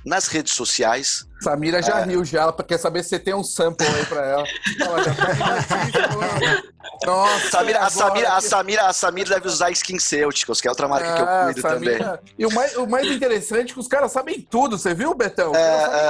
nas 0.05 0.27
redes 0.29 0.53
sociais, 0.55 1.27
Samira 1.43 1.83
já 1.83 2.01
riu 2.05 2.25
já, 2.25 2.43
ela 2.43 2.53
quer 2.53 2.79
saber 2.79 3.03
se 3.03 3.11
você 3.11 3.19
tem 3.19 3.35
um 3.35 3.43
sample 3.45 3.87
aí 3.87 4.07
pra 4.07 4.25
ela. 4.27 4.45
Tá 4.79 4.85
falando, 4.87 6.71
Nossa, 7.07 7.51
Samira, 7.51 7.81
a, 7.81 7.91
Samira, 7.91 8.29
a, 8.33 8.37
que- 8.37 8.49
Samira, 8.49 8.87
a 8.89 8.93
Samira 8.93 9.31
deve 9.35 9.49
usar 9.49 9.71
SkinCeuticals, 9.71 10.61
que 10.61 10.69
é 10.69 10.71
outra 10.71 10.87
marca 10.87 11.15
que 11.15 11.21
eu 11.23 11.27
Ah, 11.29 11.45
cuido 11.45 11.61
Samira. 11.63 11.99
também. 11.99 12.19
E 12.39 12.47
o 12.47 12.53
mais, 12.53 12.77
o 12.77 12.87
mais 12.87 13.07
interessante 13.11 13.71
é 13.71 13.75
que 13.75 13.81
os 13.81 13.89
caras 13.89 14.13
sabem 14.13 14.41
tudo, 14.51 14.77
você 14.79 14.93
viu, 14.95 15.15
Betão? 15.15 15.55
É, 15.55 15.61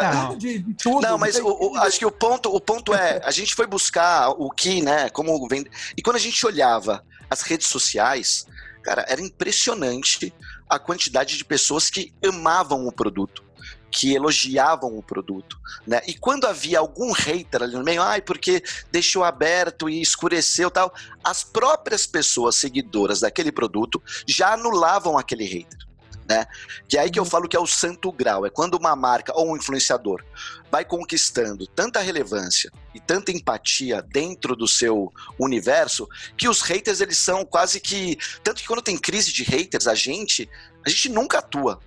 é. 0.05 0.11
tudo 0.11 0.37
de, 0.37 0.59
de 0.59 0.75
tudo. 0.75 1.03
Não, 1.03 1.17
mas 1.19 1.37
o- 1.37 1.47
o- 1.73 1.77
acho 1.79 1.99
que 1.99 2.07
o 2.07 2.11
ponto, 2.11 2.55
o 2.55 2.61
ponto 2.61 2.93
é, 2.95 3.21
a 3.25 3.31
gente 3.31 3.55
foi 3.55 3.67
buscar 3.67 4.31
o 4.31 4.51
que, 4.51 4.83
né, 4.83 5.09
como 5.11 5.47
vem... 5.49 5.65
E 5.97 6.03
quando 6.03 6.17
a 6.17 6.21
gente 6.21 6.45
olhava 6.45 7.05
as 7.29 7.43
redes 7.43 7.69
sociais, 7.69 8.47
cara, 8.83 9.05
era 9.09 9.21
impressionante 9.21 10.35
a 10.69 10.79
quantidade 10.79 11.37
de 11.37 11.45
pessoas 11.45 11.89
que 11.91 12.13
amavam 12.27 12.87
o 12.87 12.93
produto, 12.93 13.45
que 13.91 14.15
elogiavam 14.15 14.97
o 14.97 15.03
produto, 15.03 15.59
né? 15.87 16.01
E 16.07 16.15
quando 16.15 16.47
havia 16.47 16.79
algum 16.79 17.13
hater 17.13 17.63
ali 17.63 17.75
no 17.75 17.83
meio, 17.83 18.03
ai, 18.03 18.23
porque 18.23 18.63
deixou 18.91 19.25
aberto 19.25 19.89
e 19.89 20.01
escureceu 20.01 20.71
tal, 20.71 20.93
as 21.25 21.43
próprias 21.43 22.07
pessoas 22.07 22.55
seguidoras 22.55 23.21
daquele 23.21 23.51
produto 23.51 24.03
já 24.27 24.53
anulavam 24.53 25.19
aquele 25.19 25.45
hater. 25.45 25.91
Né? 26.29 26.47
Que 26.89 26.97
é 26.97 27.01
aí 27.01 27.11
que 27.11 27.19
eu 27.19 27.25
falo 27.25 27.49
que 27.49 27.57
é 27.57 27.61
o 27.61 27.67
santo 27.67 28.13
grau. 28.13 28.47
É 28.47 28.51
quando 28.51 28.75
uma 28.75 28.95
marca 28.95 29.33
ou 29.35 29.51
um 29.51 29.57
influenciador 29.57 30.25
vai 30.71 30.85
conquistando 30.85 31.67
tanta 31.67 31.99
relevância 31.99 32.71
e 32.95 33.01
tanta 33.01 33.33
empatia 33.33 34.01
dentro 34.01 34.55
do 34.55 34.69
seu 34.69 35.13
universo 35.37 36.09
que 36.37 36.49
os 36.49 36.63
haters 36.63 37.01
eles 37.01 37.19
são 37.19 37.45
quase 37.45 37.81
que 37.81 38.17
tanto 38.45 38.63
que 38.63 38.69
quando 38.69 38.81
tem 38.81 38.97
crise 38.97 39.33
de 39.33 39.43
haters 39.43 39.89
a 39.89 39.95
gente 39.97 40.49
a 40.87 40.89
gente 40.89 41.09
nunca 41.09 41.39
atua 41.39 41.81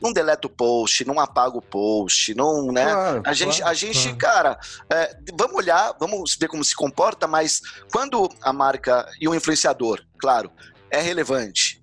não 0.00 0.12
deleta 0.12 0.46
o 0.46 0.50
post 0.50 1.04
não 1.04 1.20
apaga 1.20 1.56
o 1.56 1.62
post 1.62 2.34
não 2.34 2.72
né 2.72 2.90
Claro, 2.90 3.22
a 3.24 3.32
gente, 3.32 3.56
claro. 3.58 3.70
a 3.70 3.74
gente, 3.74 4.14
cara, 4.16 4.58
é, 4.88 5.16
vamos 5.34 5.56
olhar, 5.56 5.94
vamos 5.98 6.36
ver 6.38 6.48
como 6.48 6.64
se 6.64 6.74
comporta, 6.74 7.26
mas 7.26 7.60
quando 7.92 8.28
a 8.42 8.52
marca 8.52 9.08
e 9.20 9.28
o 9.28 9.34
influenciador, 9.34 10.02
claro, 10.18 10.50
é 10.90 11.00
relevante, 11.00 11.82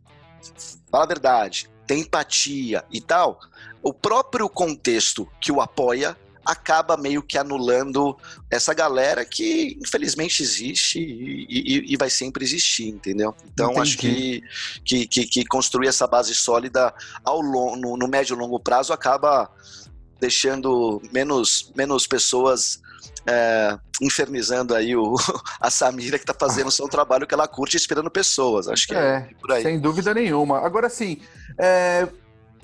fala 0.91 1.03
a 1.03 1.08
verdade, 1.08 1.69
tem 1.86 2.01
empatia 2.01 2.84
e 2.91 3.01
tal, 3.01 3.39
o 3.82 3.93
próprio 3.93 4.49
contexto 4.49 5.27
que 5.39 5.51
o 5.51 5.62
apoia 5.62 6.17
acaba 6.47 6.95
meio 6.95 7.21
que 7.21 7.38
anulando 7.38 8.17
essa 8.49 8.73
galera 8.73 9.25
que 9.25 9.77
infelizmente 9.81 10.41
existe 10.41 10.97
e, 10.99 11.45
e- 11.49 11.93
e 11.93 11.97
vai 11.97 12.10
sempre 12.10 12.43
existir, 12.45 12.88
entendeu? 12.88 13.36
Então 13.53 13.79
acho 13.81 13.97
que, 13.97 14.41
que, 14.86 15.05
que, 15.07 15.25
que 15.25 15.45
construir 15.45 15.88
essa 15.89 16.07
base 16.07 16.33
sólida 16.33 16.93
ao 17.23 17.41
long, 17.41 17.75
no, 17.75 17.97
no 17.97 18.07
médio 18.07 18.36
e 18.36 18.39
longo 18.39 18.60
prazo 18.60 18.93
acaba 18.93 19.49
deixando 20.19 21.01
menos, 21.12 21.71
menos 21.75 22.07
pessoas 22.07 22.81
é, 23.29 23.77
infernizando 24.01 24.73
aí 24.73 24.95
o, 24.95 25.15
a 25.60 25.69
Samira 25.69 26.17
que 26.17 26.23
está 26.23 26.33
fazendo 26.33 26.71
seu 26.71 26.88
trabalho 26.88 27.27
que 27.27 27.33
ela 27.33 27.47
curte 27.47 27.75
esperando 27.77 28.10
pessoas. 28.10 28.67
Acho 28.67 28.88
que 28.88 28.95
é, 28.95 28.97
É, 28.97 29.29
por 29.39 29.51
aí. 29.51 29.63
sem 29.63 29.79
dúvida 29.79 30.13
nenhuma. 30.13 30.60
Agora 30.65 30.89
sim, 30.89 31.19
é, 31.60 32.07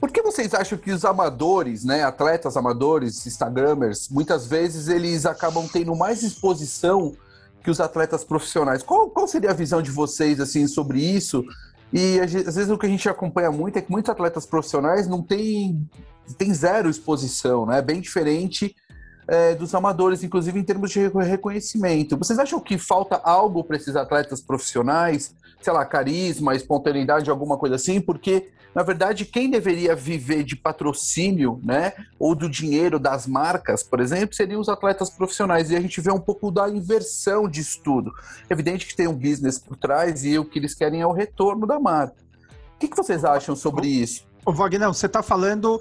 por 0.04 0.12
que 0.12 0.22
vocês 0.22 0.54
acham 0.54 0.78
que 0.78 0.92
os 0.92 1.06
amadores, 1.06 1.86
né, 1.86 2.04
atletas 2.04 2.58
amadores, 2.58 3.26
instagramers, 3.26 4.10
muitas 4.10 4.46
vezes 4.46 4.90
eles 4.90 5.26
acabam 5.26 5.66
tendo 5.66 5.96
mais 5.96 6.24
exposição 6.24 7.16
que 7.64 7.72
os 7.72 7.80
atletas 7.80 8.22
profissionais? 8.26 8.84
Qual, 8.84 9.10
qual 9.10 9.26
seria 9.30 9.52
a 9.52 9.54
visão 9.54 9.82
de 9.82 9.92
vocês 9.92 10.42
assim 10.42 10.68
sobre 10.68 11.00
isso? 11.00 11.42
E 11.94 12.20
às 12.20 12.34
vezes 12.34 12.70
o 12.70 12.78
que 12.78 12.86
a 12.86 12.90
gente 12.90 13.08
acompanha 13.08 13.50
muito 13.50 13.78
é 13.78 13.82
que 13.82 13.90
muitos 13.90 14.10
atletas 14.10 14.46
profissionais 14.46 15.08
não 15.08 15.24
têm 15.24 15.90
tem 16.38 16.54
zero 16.54 16.90
exposição, 16.90 17.66
né? 17.66 17.82
Bem 17.82 18.02
diferente 18.02 18.76
é, 19.28 19.56
dos 19.56 19.74
amadores, 19.74 20.24
inclusive 20.24 20.60
em 20.60 20.64
termos 20.64 20.92
de 20.92 21.00
reco- 21.00 21.20
reconhecimento. 21.20 22.18
Vocês 22.18 22.40
acham 22.40 22.60
que 22.60 22.78
falta 22.78 23.16
algo 23.24 23.64
para 23.64 23.78
esses 23.78 23.96
atletas 23.96 24.42
profissionais? 24.42 25.34
Sei 25.62 25.72
lá, 25.72 25.86
carisma, 25.86 26.56
espontaneidade, 26.56 27.30
alguma 27.30 27.58
coisa 27.58 27.76
assim? 27.76 28.02
Porque, 28.02 28.50
na 28.76 28.84
verdade, 28.84 29.24
quem 29.24 29.50
deveria 29.50 29.96
viver 29.96 30.44
de 30.44 30.58
patrocínio, 30.58 31.62
né? 31.64 31.94
Ou 32.20 32.36
do 32.36 32.50
dinheiro 32.50 33.00
das 33.00 33.26
marcas, 33.26 33.82
por 33.82 34.02
exemplo, 34.02 34.36
seriam 34.36 34.60
os 34.60 34.68
atletas 34.68 35.10
profissionais. 35.10 35.72
E 35.72 35.76
a 35.78 35.80
gente 35.80 36.02
vê 36.02 36.12
um 36.12 36.20
pouco 36.20 36.52
da 36.52 36.70
inversão 36.70 37.48
disso 37.48 37.80
tudo. 37.82 38.12
Evidente 38.50 38.86
que 38.86 38.96
tem 38.96 39.08
um 39.08 39.14
business 39.14 39.58
por 39.58 39.78
trás 39.78 40.26
e 40.26 40.38
o 40.38 40.44
que 40.44 40.60
eles 40.60 40.76
querem 40.76 41.00
é 41.00 41.08
o 41.08 41.14
retorno 41.14 41.66
da 41.66 41.80
marca. 41.80 42.16
O 42.76 42.80
que, 42.80 42.90
que 42.90 42.98
vocês 42.98 43.24
acham 43.24 43.56
sobre 43.56 43.88
isso? 43.88 44.26
Ô, 44.46 44.52
Wagner, 44.52 44.90
você 44.90 45.06
está 45.06 45.24
falando. 45.24 45.80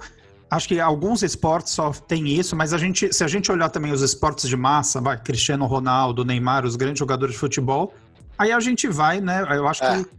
Acho 0.53 0.67
que 0.67 0.79
alguns 0.79 1.23
esportes 1.23 1.73
só 1.73 1.91
tem 1.91 2.27
isso, 2.27 2.55
mas 2.55 2.73
a 2.73 2.77
gente, 2.77 3.11
se 3.11 3.23
a 3.23 3.27
gente 3.27 3.51
olhar 3.51 3.69
também 3.69 3.91
os 3.91 4.01
esportes 4.03 4.47
de 4.47 4.55
massa, 4.55 5.01
vai, 5.01 5.17
Cristiano 5.17 5.65
Ronaldo, 5.65 6.23
Neymar, 6.23 6.63
os 6.63 6.75
grandes 6.75 6.99
jogadores 6.99 7.33
de 7.33 7.39
futebol, 7.39 7.93
Aí 8.37 8.51
a 8.51 8.59
gente 8.59 8.87
vai, 8.87 9.21
né? 9.21 9.45
Eu 9.51 9.67
acho 9.67 9.83
É. 9.83 10.03
que 10.03 10.09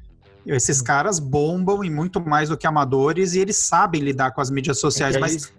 esses 0.46 0.80
caras 0.80 1.18
bombam 1.18 1.84
e 1.84 1.90
muito 1.90 2.20
mais 2.20 2.48
do 2.48 2.56
que 2.56 2.64
amadores 2.66 3.34
e 3.34 3.40
eles 3.40 3.56
sabem 3.56 4.00
lidar 4.00 4.30
com 4.30 4.40
as 4.40 4.50
mídias 4.50 4.78
sociais, 4.78 5.16
É 5.16 5.18
mas, 5.18 5.52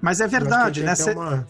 mas 0.00 0.20
é 0.20 0.26
verdade, 0.26 0.82
né? 0.82 0.94
uma, 1.14 1.46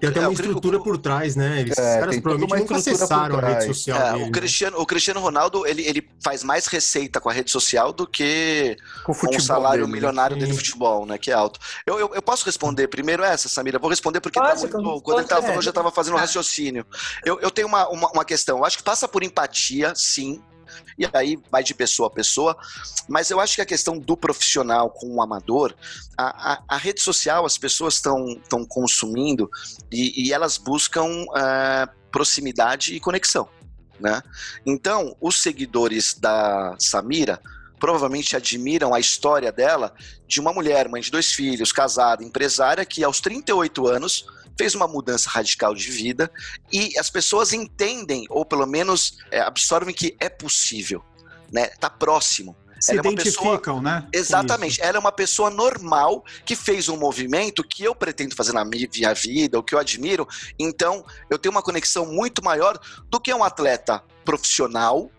tem 0.00 0.10
até 0.10 0.20
é, 0.20 0.22
uma 0.22 0.32
estrutura 0.32 0.80
por 0.80 0.98
trás, 0.98 1.36
né? 1.36 1.60
Eles, 1.60 1.78
É, 1.78 1.80
os 1.80 2.00
caras 2.00 2.20
provavelmente 2.20 2.52
uma 2.52 2.58
nunca 2.58 2.76
acessaram 2.76 3.38
a 3.38 3.40
rede 3.40 3.66
social 3.66 3.98
é, 3.98 4.12
dele. 4.12 4.22
o 4.22 4.26
né? 4.26 4.32
Cristiano, 4.32 4.80
o 4.80 4.86
Cristiano 4.86 5.20
Ronaldo, 5.20 5.66
ele, 5.66 5.86
ele 5.86 6.08
faz 6.22 6.42
mais 6.42 6.66
receita 6.66 7.20
com 7.20 7.28
a 7.28 7.32
rede 7.32 7.50
social 7.50 7.92
do 7.92 8.06
que 8.06 8.76
Com 9.04 9.12
o 9.12 9.14
com 9.14 9.36
o 9.36 9.40
salário 9.40 9.82
dele, 9.82 9.86
né? 9.86 9.92
milionário 9.92 10.36
dele 10.36 10.52
no 10.52 10.56
futebol, 10.56 11.06
né? 11.06 11.18
Que 11.18 11.30
é 11.30 11.34
alto. 11.34 11.60
Eu, 11.86 11.98
eu, 11.98 12.10
eu 12.14 12.22
posso 12.22 12.44
responder 12.44 12.88
primeiro 12.88 13.22
essa, 13.22 13.48
Samira? 13.48 13.78
Vou 13.78 13.90
responder 13.90 14.20
porque 14.20 14.38
Pode, 14.38 14.68
tá 14.68 14.78
muito, 14.78 15.02
quando 15.02 15.18
ele 15.18 15.28
tava 15.28 15.40
pode, 15.40 15.46
falando, 15.46 15.56
eu 15.56 15.60
é. 15.60 15.62
já 15.62 15.70
estava 15.70 15.90
fazendo 15.90 16.14
um 16.14 16.18
raciocínio. 16.18 16.86
Eu, 17.24 17.40
eu 17.40 17.50
tenho 17.50 17.68
uma, 17.68 17.88
uma, 17.88 18.10
uma 18.10 18.24
questão. 18.24 18.58
Eu 18.58 18.64
acho 18.64 18.76
que 18.78 18.82
passa 18.82 19.08
por 19.08 19.22
empatia, 19.22 19.92
sim. 19.94 20.42
E 20.98 21.08
aí 21.12 21.38
vai 21.50 21.62
de 21.62 21.74
pessoa 21.74 22.08
a 22.08 22.10
pessoa. 22.10 22.56
Mas 23.08 23.30
eu 23.30 23.40
acho 23.40 23.56
que 23.56 23.62
a 23.62 23.66
questão 23.66 23.98
do 23.98 24.16
profissional 24.16 24.90
com 24.90 25.14
o 25.14 25.22
amador, 25.22 25.74
a, 26.16 26.52
a, 26.54 26.62
a 26.68 26.76
rede 26.76 27.00
social, 27.00 27.44
as 27.44 27.58
pessoas 27.58 27.94
estão 27.94 28.64
consumindo 28.68 29.50
e, 29.90 30.26
e 30.26 30.32
elas 30.32 30.56
buscam 30.58 31.08
eh, 31.36 31.88
proximidade 32.10 32.94
e 32.94 33.00
conexão. 33.00 33.48
Né? 33.98 34.22
Então, 34.64 35.16
os 35.20 35.40
seguidores 35.40 36.14
da 36.14 36.74
Samira 36.78 37.40
provavelmente 37.78 38.36
admiram 38.36 38.94
a 38.94 39.00
história 39.00 39.52
dela 39.52 39.94
de 40.26 40.40
uma 40.40 40.52
mulher, 40.52 40.88
mãe 40.88 41.02
de 41.02 41.10
dois 41.10 41.32
filhos, 41.32 41.72
casada, 41.72 42.24
empresária, 42.24 42.84
que 42.84 43.04
aos 43.04 43.20
38 43.20 43.86
anos 43.86 44.26
fez 44.58 44.74
uma 44.74 44.86
mudança 44.86 45.28
radical 45.30 45.74
de 45.74 45.90
vida 45.90 46.30
e 46.72 46.98
as 46.98 47.10
pessoas 47.10 47.52
entendem, 47.52 48.26
ou 48.30 48.44
pelo 48.44 48.66
menos 48.66 49.18
é, 49.30 49.40
absorvem 49.40 49.94
que 49.94 50.16
é 50.20 50.28
possível, 50.28 51.02
né? 51.52 51.66
Tá 51.80 51.88
próximo. 51.90 52.56
se 52.80 52.90
ela 52.92 53.00
é 53.08 53.12
identificam, 53.12 53.80
né? 53.80 54.02
com 54.02 54.18
Exatamente. 54.18 54.80
Ela 54.82 54.96
é 54.98 55.00
uma 55.00 55.12
pessoa 55.12 55.48
normal 55.48 56.22
que 56.44 56.54
fez 56.54 56.88
um 56.88 56.96
movimento 56.98 57.64
que 57.64 57.82
eu 57.82 57.94
pretendo 57.94 58.34
fazer 58.34 58.52
na 58.52 58.64
mi- 58.64 58.88
minha 58.94 59.14
vida, 59.14 59.58
o 59.58 59.62
que 59.62 59.74
eu 59.74 59.78
admiro. 59.78 60.26
Então, 60.58 61.04
eu 61.30 61.38
tenho 61.38 61.52
uma 61.54 61.62
conexão 61.62 62.04
muito 62.04 62.44
maior 62.44 62.78
do 63.08 63.18
que 63.20 63.32
um 63.32 63.42
atleta 63.42 64.02
profissional, 64.24 65.10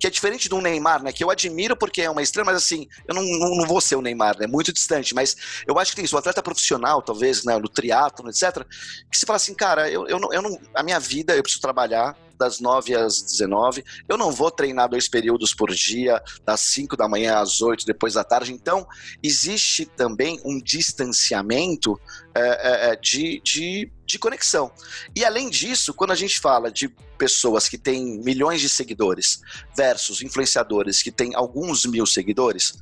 que 0.00 0.06
é 0.06 0.10
diferente 0.10 0.48
do 0.48 0.60
Neymar, 0.62 1.02
né? 1.02 1.12
Que 1.12 1.22
eu 1.22 1.30
admiro 1.30 1.76
porque 1.76 2.00
é 2.00 2.10
uma 2.10 2.22
estrela, 2.22 2.46
mas 2.46 2.56
assim, 2.56 2.88
eu 3.06 3.14
não, 3.14 3.22
não, 3.22 3.56
não 3.56 3.66
vou 3.66 3.82
ser 3.82 3.96
o 3.96 4.02
Neymar, 4.02 4.38
né? 4.38 4.46
Muito 4.46 4.72
distante. 4.72 5.14
Mas 5.14 5.36
eu 5.66 5.78
acho 5.78 5.92
que 5.92 5.96
tem 5.96 6.04
isso. 6.06 6.16
O 6.16 6.18
atleta 6.18 6.42
profissional, 6.42 7.02
talvez, 7.02 7.44
né? 7.44 7.56
No 7.58 7.68
triatlo, 7.68 8.30
etc. 8.30 8.64
Que 9.10 9.18
se 9.18 9.26
fala 9.26 9.36
assim, 9.36 9.54
cara, 9.54 9.90
eu, 9.90 10.08
eu, 10.08 10.18
não, 10.18 10.32
eu 10.32 10.40
não. 10.40 10.58
A 10.74 10.82
minha 10.82 10.98
vida, 10.98 11.36
eu 11.36 11.42
preciso 11.42 11.60
trabalhar 11.60 12.16
das 12.40 12.58
9 12.58 12.94
às 12.94 13.20
19. 13.20 13.84
Eu 14.08 14.16
não 14.16 14.32
vou 14.32 14.50
treinar 14.50 14.88
dois 14.88 15.06
períodos 15.06 15.52
por 15.52 15.70
dia, 15.70 16.22
das 16.42 16.60
5 16.60 16.96
da 16.96 17.06
manhã 17.06 17.38
às 17.38 17.60
8, 17.60 17.84
depois 17.84 18.14
da 18.14 18.24
tarde. 18.24 18.52
Então, 18.54 18.86
existe 19.22 19.84
também 19.84 20.40
um 20.42 20.58
distanciamento 20.58 22.00
é, 22.34 22.40
é, 22.40 22.92
é, 22.92 22.96
de, 22.96 23.40
de, 23.44 23.92
de 24.10 24.18
conexão. 24.18 24.70
E 25.14 25.24
além 25.24 25.48
disso, 25.48 25.94
quando 25.94 26.10
a 26.10 26.16
gente 26.16 26.38
fala 26.40 26.70
de 26.70 26.88
pessoas 27.18 27.68
que 27.68 27.76
têm 27.76 28.18
milhões 28.20 28.60
de 28.60 28.68
seguidores 28.68 29.40
versus 29.76 30.22
influenciadores 30.22 31.02
que 31.02 31.10
têm 31.10 31.34
alguns 31.34 31.84
mil 31.84 32.06
seguidores, 32.06 32.78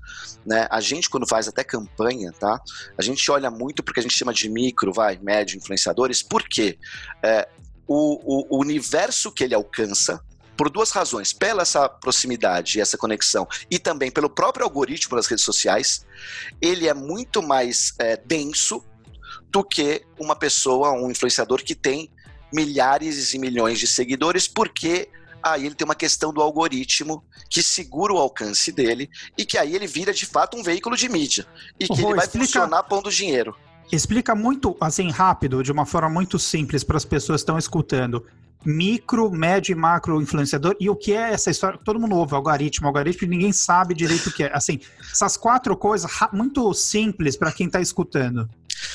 né? 0.47 0.69
A 0.71 0.81
gente, 0.81 1.11
quando 1.11 1.29
faz 1.29 1.49
até 1.49 1.65
campanha, 1.65 2.33
tá? 2.33 2.61
A 2.97 3.03
gente 3.03 3.29
olha 3.31 3.51
muito 3.51 3.83
porque 3.83 4.01
a 4.01 4.03
gente 4.03 4.17
chama 4.17 4.33
de 4.33 4.49
micro, 4.49 4.93
vai, 4.93 5.19
médio 5.19 5.57
influenciadores, 5.57 6.23
por 6.23 6.43
quê? 6.49 6.79
É, 7.23 7.49
o, 7.87 8.55
o, 8.55 8.61
universo 8.61 9.33
que 9.33 9.43
ele 9.43 9.55
alcança, 9.55 10.23
por 10.57 10.69
duas 10.69 10.91
razões. 10.91 11.33
Pela 11.33 11.63
essa 11.63 11.89
proximidade 11.89 12.81
essa 12.81 12.99
conexão, 12.99 13.47
e 13.71 13.79
também 13.79 14.11
pelo 14.11 14.29
próprio 14.29 14.65
algoritmo 14.65 15.17
das 15.17 15.27
redes 15.27 15.45
sociais, 15.45 16.05
ele 16.61 16.89
é 16.89 16.95
muito 16.95 17.43
mais 17.43 17.95
é, 17.99 18.17
denso 18.17 18.85
do 19.51 19.65
que 19.65 20.03
uma 20.19 20.37
pessoa, 20.37 20.93
um 20.93 21.11
influenciador 21.11 21.63
que 21.63 21.75
tem 21.75 22.11
milhares 22.53 23.35
e 23.35 23.39
milhões 23.39 23.79
de 23.79 23.87
seguidores, 23.87 24.49
porque 24.49 25.09
aí 25.43 25.67
ele 25.67 25.75
tem 25.75 25.85
uma 25.85 25.95
questão 25.95 26.33
do 26.33 26.41
algoritmo 26.41 27.23
que 27.49 27.63
segura 27.63 28.13
o 28.13 28.19
alcance 28.19 28.73
dele 28.73 29.09
e 29.37 29.45
que 29.45 29.57
aí 29.57 29.75
ele 29.75 29.87
vira 29.87 30.13
de 30.13 30.27
fato 30.27 30.57
um 30.57 30.63
veículo 30.63 30.97
de 30.97 31.09
mídia 31.09 31.47
e 31.79 31.87
que 31.87 32.01
Rô, 32.01 32.09
ele 32.09 32.17
vai 32.17 32.27
explica- 32.27 32.47
funcionar 32.47 32.83
pondo 32.85 33.11
dinheiro. 33.11 33.55
Explica 33.91 34.35
muito, 34.35 34.77
assim, 34.81 35.11
rápido, 35.11 35.63
de 35.63 35.73
uma 35.73 35.87
forma 35.87 36.11
muito 36.11 36.39
simples 36.39 36.85
para 36.85 36.99
as 36.99 37.07
pessoas 37.07 37.41
que 37.41 37.45
estão 37.45 37.59
escutando. 37.59 38.23
Micro, 38.63 39.31
médio 39.31 39.73
e 39.73 39.75
macro 39.75 40.21
influenciador. 40.21 40.77
E 40.79 40.91
o 40.91 40.97
que 40.97 41.13
é 41.13 41.33
essa 41.33 41.51
história? 41.51 41.79
Todo 41.83 41.99
mundo 41.99 42.15
ouve 42.17 42.35
algoritmo, 42.35 42.87
algoritmo, 42.87 43.27
e 43.27 43.31
ninguém 43.31 43.53
sabe 43.53 43.95
direito 43.95 44.29
o 44.29 44.33
que 44.33 44.45
é. 44.45 44.51
Assim, 44.55 44.81
essas 45.11 45.37
quatro 45.39 45.75
coisas 45.77 46.11
muito 46.33 46.75
simples 46.75 47.35
para 47.37 47.53
quem 47.53 47.67
está 47.67 47.81
escutando. 47.81 48.51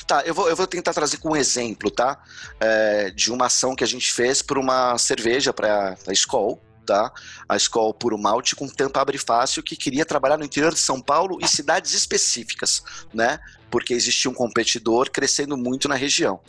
Tá, 0.08 0.22
eu 0.26 0.34
vou, 0.34 0.50
eu 0.50 0.56
vou 0.56 0.68
tentar 0.68 0.94
trazer 0.94 1.18
com 1.18 1.30
um 1.32 1.36
exemplo, 1.36 1.90
tá? 1.90 2.22
É, 2.60 3.10
de 3.12 3.32
uma 3.32 3.46
ação 3.46 3.76
que 3.76 3.84
a 3.84 3.88
gente 3.88 4.12
fez 4.12 4.42
por 4.42 4.58
uma 4.58 4.98
cerveja 4.98 5.54
para 5.54 5.96
a 6.08 6.14
Skol, 6.14 6.62
tá? 6.84 7.12
A 7.48 7.58
Skol 7.58 7.94
Puro 7.94 8.18
Malte 8.18 8.56
com 8.56 8.68
tampa 8.68 9.02
abre 9.02 9.18
fácil 9.18 9.64
que 9.64 9.76
queria 9.76 10.06
trabalhar 10.06 10.38
no 10.38 10.46
interior 10.46 10.74
de 10.74 10.80
São 10.80 11.02
Paulo 11.02 11.38
e 11.42 11.48
cidades 11.48 11.94
específicas, 11.94 12.84
né? 13.14 13.40
Porque 13.72 13.94
existia 13.94 14.30
um 14.30 14.34
competidor 14.34 15.10
crescendo 15.10 15.58
muito 15.58 15.88
na 15.88 15.96
região. 15.96 16.40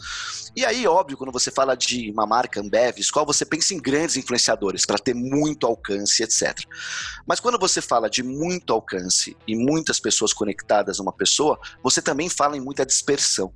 E 0.57 0.65
aí, 0.65 0.87
óbvio, 0.87 1.17
quando 1.17 1.33
você 1.33 1.51
fala 1.51 1.75
de 1.75 2.11
uma 2.11 2.27
marca 2.27 2.61
Ambev, 2.61 2.99
Skol, 2.99 3.27
você 3.27 3.45
pensa 3.45 3.75
em 3.75 3.79
grandes 3.79 4.17
influenciadores 4.17 4.85
para 4.87 4.99
ter 4.99 5.15
muito 5.15 5.67
alcance, 5.67 6.23
etc. 6.23 6.61
Mas 7.27 7.41
quando 7.41 7.59
você 7.59 7.81
fala 7.81 8.09
de 8.09 8.23
muito 8.23 8.73
alcance 8.73 9.37
e 9.49 9.57
muitas 9.57 9.99
pessoas 9.99 10.33
conectadas 10.33 11.01
a 11.01 11.03
uma 11.03 11.13
pessoa, 11.13 11.59
você 11.83 12.03
também 12.03 12.29
fala 12.29 12.57
em 12.57 12.61
muita 12.61 12.85
dispersão. 12.85 13.53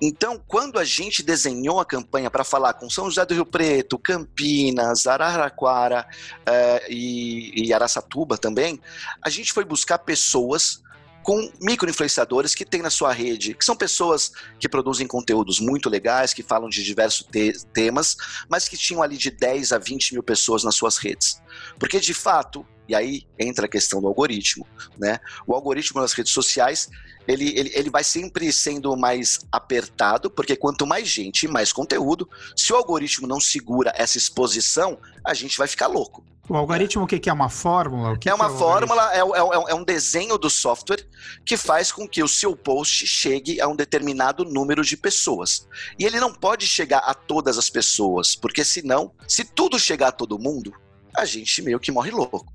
Então, 0.00 0.42
quando 0.46 0.78
a 0.78 0.84
gente 0.84 1.22
desenhou 1.22 1.80
a 1.80 1.84
campanha 1.84 2.30
para 2.30 2.44
falar 2.44 2.74
com 2.74 2.88
São 2.88 3.06
José 3.06 3.24
do 3.26 3.34
Rio 3.34 3.46
Preto, 3.46 3.98
Campinas, 3.98 5.06
Araraquara 5.06 6.06
eh, 6.46 6.86
e, 6.90 7.66
e 7.66 7.72
Araçatuba 7.72 8.36
também, 8.36 8.80
a 9.22 9.28
gente 9.30 9.52
foi 9.52 9.64
buscar 9.64 9.98
pessoas 9.98 10.82
com 11.22 11.52
microinfluenciadores 11.60 12.54
que 12.54 12.64
tem 12.64 12.80
na 12.80 12.88
sua 12.88 13.12
rede, 13.12 13.52
que 13.52 13.62
são 13.64 13.76
pessoas 13.76 14.32
que 14.58 14.66
produzem 14.66 15.06
conteúdos 15.06 15.60
muito 15.60 15.90
legais, 15.90 16.32
que 16.32 16.42
falam 16.42 16.70
de 16.70 16.82
diversos 16.82 17.26
te- 17.30 17.52
temas, 17.72 18.16
mas 18.48 18.66
que 18.66 18.78
tinham 18.78 19.02
ali 19.02 19.18
de 19.18 19.30
10 19.30 19.72
a 19.72 19.78
20 19.78 20.12
mil 20.14 20.22
pessoas 20.22 20.64
nas 20.64 20.74
suas 20.74 20.96
redes. 20.96 21.42
Porque, 21.78 22.00
de 22.00 22.14
fato, 22.14 22.66
e 22.88 22.94
aí 22.94 23.26
entra 23.38 23.66
a 23.66 23.68
questão 23.68 24.00
do 24.00 24.06
algoritmo, 24.08 24.66
né? 24.98 25.18
O 25.46 25.54
algoritmo 25.54 26.00
nas 26.00 26.12
redes 26.12 26.32
sociais, 26.32 26.88
ele, 27.26 27.48
ele, 27.58 27.70
ele 27.74 27.90
vai 27.90 28.02
sempre 28.02 28.50
sendo 28.52 28.96
mais 28.96 29.40
apertado, 29.52 30.30
porque 30.30 30.56
quanto 30.56 30.86
mais 30.86 31.06
gente 31.06 31.44
e 31.44 31.48
mais 31.48 31.72
conteúdo, 31.72 32.28
se 32.56 32.72
o 32.72 32.76
algoritmo 32.76 33.28
não 33.28 33.40
segura 33.40 33.92
essa 33.94 34.16
exposição, 34.16 34.98
a 35.24 35.34
gente 35.34 35.58
vai 35.58 35.68
ficar 35.68 35.86
louco. 35.86 36.24
O 36.48 36.56
algoritmo, 36.56 37.04
o 37.04 37.06
que, 37.06 37.18
que 37.18 37.28
é? 37.28 37.32
Uma 37.32 37.50
fórmula? 37.50 38.12
O 38.12 38.18
que 38.18 38.26
é 38.26 38.32
que 38.32 38.34
uma 38.34 38.46
o 38.46 38.52
algoritmo? 38.52 38.88
fórmula, 38.96 39.14
é, 39.14 39.18
é- 39.18 39.70
é 39.72 39.74
um 39.74 39.84
desenho 39.84 40.38
do 40.38 40.48
software 40.48 41.06
que 41.44 41.58
faz 41.58 41.92
com 41.92 42.08
que 42.08 42.22
o 42.22 42.28
seu 42.28 42.56
post 42.56 43.06
chegue 43.06 43.60
a 43.60 43.68
um 43.68 43.76
determinado 43.76 44.46
número 44.46 44.82
de 44.82 44.96
pessoas. 44.96 45.68
E 45.98 46.06
ele 46.06 46.18
não 46.18 46.32
pode 46.32 46.66
chegar 46.66 47.00
a 47.00 47.12
todas 47.12 47.58
as 47.58 47.68
pessoas, 47.68 48.34
porque 48.34 48.64
senão, 48.64 49.12
se 49.28 49.44
tudo 49.44 49.78
chegar 49.78 50.08
a 50.08 50.12
todo 50.12 50.38
mundo, 50.38 50.72
a 51.14 51.26
gente 51.26 51.60
meio 51.60 51.78
que 51.78 51.92
morre 51.92 52.10
louco. 52.10 52.50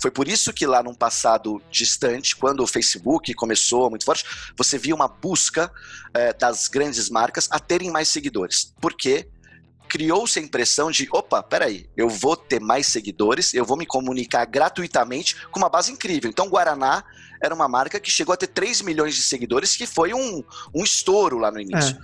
Foi 0.00 0.10
por 0.10 0.28
isso 0.28 0.52
que 0.52 0.66
lá 0.66 0.82
num 0.82 0.94
passado 0.94 1.62
distante, 1.70 2.36
quando 2.36 2.60
o 2.62 2.66
Facebook 2.66 3.32
começou 3.34 3.90
muito 3.90 4.04
forte, 4.04 4.24
você 4.56 4.78
via 4.78 4.94
uma 4.94 5.08
busca 5.08 5.70
eh, 6.14 6.32
das 6.32 6.68
grandes 6.68 7.08
marcas 7.10 7.48
a 7.50 7.58
terem 7.58 7.90
mais 7.90 8.08
seguidores. 8.08 8.74
Porque 8.80 9.28
criou-se 9.88 10.38
a 10.38 10.42
impressão 10.42 10.90
de, 10.90 11.08
opa, 11.10 11.42
peraí, 11.42 11.88
eu 11.96 12.08
vou 12.08 12.36
ter 12.36 12.60
mais 12.60 12.86
seguidores, 12.86 13.54
eu 13.54 13.64
vou 13.64 13.76
me 13.76 13.86
comunicar 13.86 14.44
gratuitamente 14.44 15.34
com 15.46 15.58
uma 15.58 15.70
base 15.70 15.90
incrível. 15.90 16.30
Então, 16.30 16.48
Guaraná 16.48 17.02
era 17.42 17.54
uma 17.54 17.68
marca 17.68 17.98
que 17.98 18.10
chegou 18.10 18.32
a 18.32 18.36
ter 18.36 18.48
3 18.48 18.82
milhões 18.82 19.14
de 19.14 19.22
seguidores, 19.22 19.76
que 19.76 19.86
foi 19.86 20.12
um, 20.12 20.44
um 20.74 20.84
estouro 20.84 21.38
lá 21.38 21.50
no 21.50 21.60
início. 21.60 21.98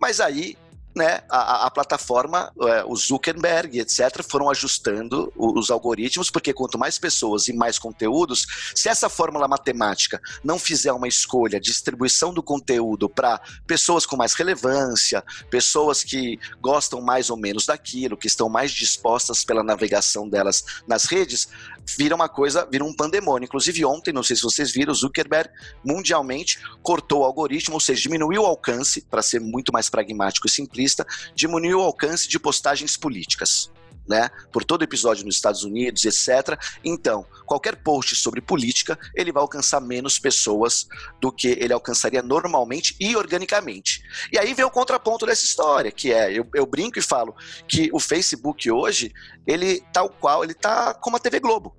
Mas 0.00 0.20
aí, 0.20 0.56
né, 0.98 1.22
a, 1.30 1.66
a- 1.66 1.70
plataforma, 1.70 2.52
é, 2.60 2.84
o 2.84 2.96
Zuckerberg, 2.96 3.78
etc., 3.78 4.22
foram 4.28 4.50
ajustando 4.50 5.32
os 5.36 5.70
algoritmos, 5.70 6.30
porque 6.30 6.52
quanto 6.52 6.76
mais 6.78 6.98
pessoas 6.98 7.46
e 7.48 7.52
mais 7.52 7.78
conteúdos, 7.78 8.46
se 8.74 8.88
essa 8.88 9.08
fórmula 9.08 9.46
matemática 9.46 10.20
não 10.42 10.58
fizer 10.58 10.92
uma 10.92 11.06
escolha, 11.06 11.60
distribuição 11.60 12.34
do 12.34 12.42
conteúdo 12.42 13.08
para 13.08 13.40
pessoas 13.66 14.04
com 14.04 14.16
mais 14.16 14.34
relevância, 14.34 15.22
pessoas 15.50 16.02
que 16.02 16.38
gostam 16.60 17.00
mais 17.00 17.30
ou 17.30 17.36
menos 17.36 17.64
daquilo, 17.66 18.16
que 18.16 18.26
estão 18.26 18.48
mais 18.48 18.72
dispostas 18.72 19.44
pela 19.44 19.62
navegação 19.62 20.28
delas 20.28 20.64
nas 20.86 21.04
redes, 21.04 21.48
vira 21.96 22.14
uma 22.14 22.28
coisa, 22.28 22.66
vira 22.70 22.84
um 22.84 22.94
pandemônio. 22.94 23.46
Inclusive 23.46 23.84
ontem, 23.84 24.12
não 24.12 24.22
sei 24.22 24.36
se 24.36 24.42
vocês 24.42 24.72
viram, 24.72 24.92
Zuckerberg 24.92 25.50
mundialmente 25.84 26.58
cortou 26.82 27.20
o 27.20 27.24
algoritmo, 27.24 27.74
ou 27.74 27.80
seja, 27.80 28.02
diminuiu 28.02 28.42
o 28.42 28.46
alcance, 28.46 29.02
para 29.02 29.22
ser 29.22 29.40
muito 29.40 29.72
mais 29.72 29.88
pragmático 29.88 30.46
e 30.46 30.50
simplista, 30.50 31.06
diminuiu 31.34 31.78
o 31.78 31.82
alcance 31.82 32.28
de 32.28 32.38
postagens 32.38 32.96
políticas. 32.96 33.70
né, 34.08 34.30
por 34.50 34.64
todo 34.64 34.82
episódio 34.82 35.22
nos 35.26 35.34
Estados 35.34 35.64
Unidos, 35.64 36.02
etc. 36.06 36.58
Então, 36.82 37.26
qualquer 37.44 37.76
post 37.76 38.16
sobre 38.16 38.40
política, 38.40 38.98
ele 39.14 39.30
vai 39.30 39.42
alcançar 39.42 39.80
menos 39.80 40.18
pessoas 40.18 40.86
do 41.20 41.30
que 41.30 41.48
ele 41.60 41.74
alcançaria 41.74 42.22
normalmente 42.22 42.96
e 42.98 43.14
organicamente. 43.14 44.02
E 44.32 44.38
aí 44.38 44.54
vem 44.54 44.64
o 44.64 44.70
contraponto 44.70 45.26
dessa 45.26 45.44
história, 45.44 45.92
que 45.92 46.10
é, 46.10 46.32
eu, 46.32 46.48
eu 46.54 46.64
brinco 46.64 46.98
e 46.98 47.02
falo 47.02 47.34
que 47.68 47.90
o 47.92 48.00
Facebook 48.00 48.70
hoje, 48.70 49.12
ele 49.46 49.82
tal 49.92 50.08
qual, 50.08 50.42
ele 50.42 50.54
tá 50.54 50.94
como 50.94 51.18
a 51.18 51.20
TV 51.20 51.38
Globo. 51.38 51.76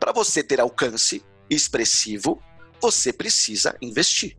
Para 0.00 0.12
você 0.12 0.42
ter 0.42 0.60
alcance 0.60 1.22
expressivo, 1.50 2.42
você 2.80 3.12
precisa 3.12 3.76
investir. 3.82 4.36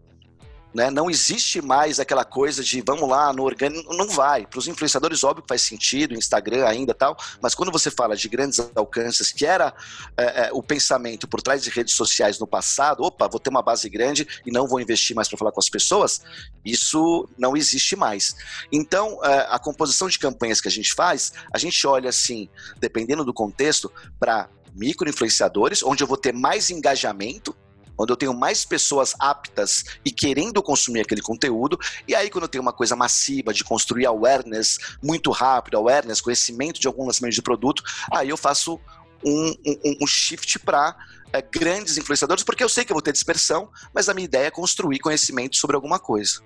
Né? 0.73 0.89
Não 0.89 1.09
existe 1.09 1.61
mais 1.61 1.99
aquela 1.99 2.23
coisa 2.23 2.63
de 2.63 2.81
vamos 2.81 3.09
lá 3.09 3.33
no 3.33 3.43
orgânico, 3.43 3.93
não 3.93 4.07
vai. 4.07 4.45
Para 4.45 4.57
os 4.57 4.67
influenciadores, 4.67 5.23
óbvio 5.23 5.43
que 5.43 5.49
faz 5.49 5.61
sentido, 5.61 6.13
Instagram 6.13 6.65
ainda 6.65 6.93
tal, 6.93 7.17
mas 7.41 7.53
quando 7.53 7.71
você 7.71 7.91
fala 7.91 8.15
de 8.15 8.29
grandes 8.29 8.59
alcances, 8.73 9.31
que 9.31 9.45
era 9.45 9.73
é, 10.15 10.47
é, 10.47 10.49
o 10.53 10.63
pensamento 10.63 11.27
por 11.27 11.41
trás 11.41 11.61
de 11.61 11.69
redes 11.69 11.93
sociais 11.93 12.39
no 12.39 12.47
passado, 12.47 13.03
opa, 13.03 13.27
vou 13.27 13.39
ter 13.39 13.49
uma 13.49 13.61
base 13.61 13.89
grande 13.89 14.25
e 14.45 14.51
não 14.51 14.65
vou 14.65 14.79
investir 14.79 15.15
mais 15.15 15.27
para 15.27 15.37
falar 15.37 15.51
com 15.51 15.59
as 15.59 15.69
pessoas, 15.69 16.21
isso 16.63 17.27
não 17.37 17.57
existe 17.57 17.95
mais. 17.97 18.33
Então, 18.71 19.19
é, 19.25 19.47
a 19.49 19.59
composição 19.59 20.07
de 20.07 20.17
campanhas 20.17 20.61
que 20.61 20.69
a 20.69 20.71
gente 20.71 20.93
faz, 20.93 21.33
a 21.53 21.57
gente 21.57 21.85
olha 21.85 22.09
assim, 22.09 22.49
dependendo 22.79 23.25
do 23.25 23.33
contexto, 23.33 23.91
para 24.17 24.49
micro-influenciadores, 24.75 25.83
onde 25.83 26.03
eu 26.03 26.07
vou 26.07 26.17
ter 26.17 26.33
mais 26.33 26.69
engajamento, 26.69 27.55
onde 27.97 28.11
eu 28.11 28.17
tenho 28.17 28.33
mais 28.33 28.65
pessoas 28.65 29.13
aptas 29.19 29.83
e 30.03 30.11
querendo 30.11 30.61
consumir 30.61 31.01
aquele 31.01 31.21
conteúdo. 31.21 31.77
E 32.07 32.15
aí, 32.15 32.29
quando 32.29 32.45
eu 32.45 32.49
tenho 32.49 32.61
uma 32.61 32.73
coisa 32.73 32.95
massiva 32.95 33.53
de 33.53 33.63
construir 33.63 34.05
awareness 34.05 34.77
muito 35.03 35.31
rápido, 35.31 35.77
awareness, 35.77 36.21
conhecimento 36.21 36.79
de 36.79 36.87
algum 36.87 37.05
lançamento 37.05 37.35
de 37.35 37.41
produto, 37.41 37.83
aí 38.11 38.29
eu 38.29 38.37
faço 38.37 38.79
um, 39.23 39.55
um, 39.65 39.97
um 40.01 40.07
shift 40.07 40.59
para 40.59 40.95
é, 41.31 41.41
grandes 41.41 41.97
influenciadores, 41.97 42.43
porque 42.43 42.63
eu 42.63 42.69
sei 42.69 42.83
que 42.83 42.91
eu 42.91 42.95
vou 42.95 43.01
ter 43.01 43.11
dispersão, 43.11 43.69
mas 43.93 44.09
a 44.09 44.13
minha 44.13 44.25
ideia 44.25 44.47
é 44.47 44.51
construir 44.51 44.99
conhecimento 44.99 45.57
sobre 45.57 45.75
alguma 45.75 45.99
coisa. 45.99 46.41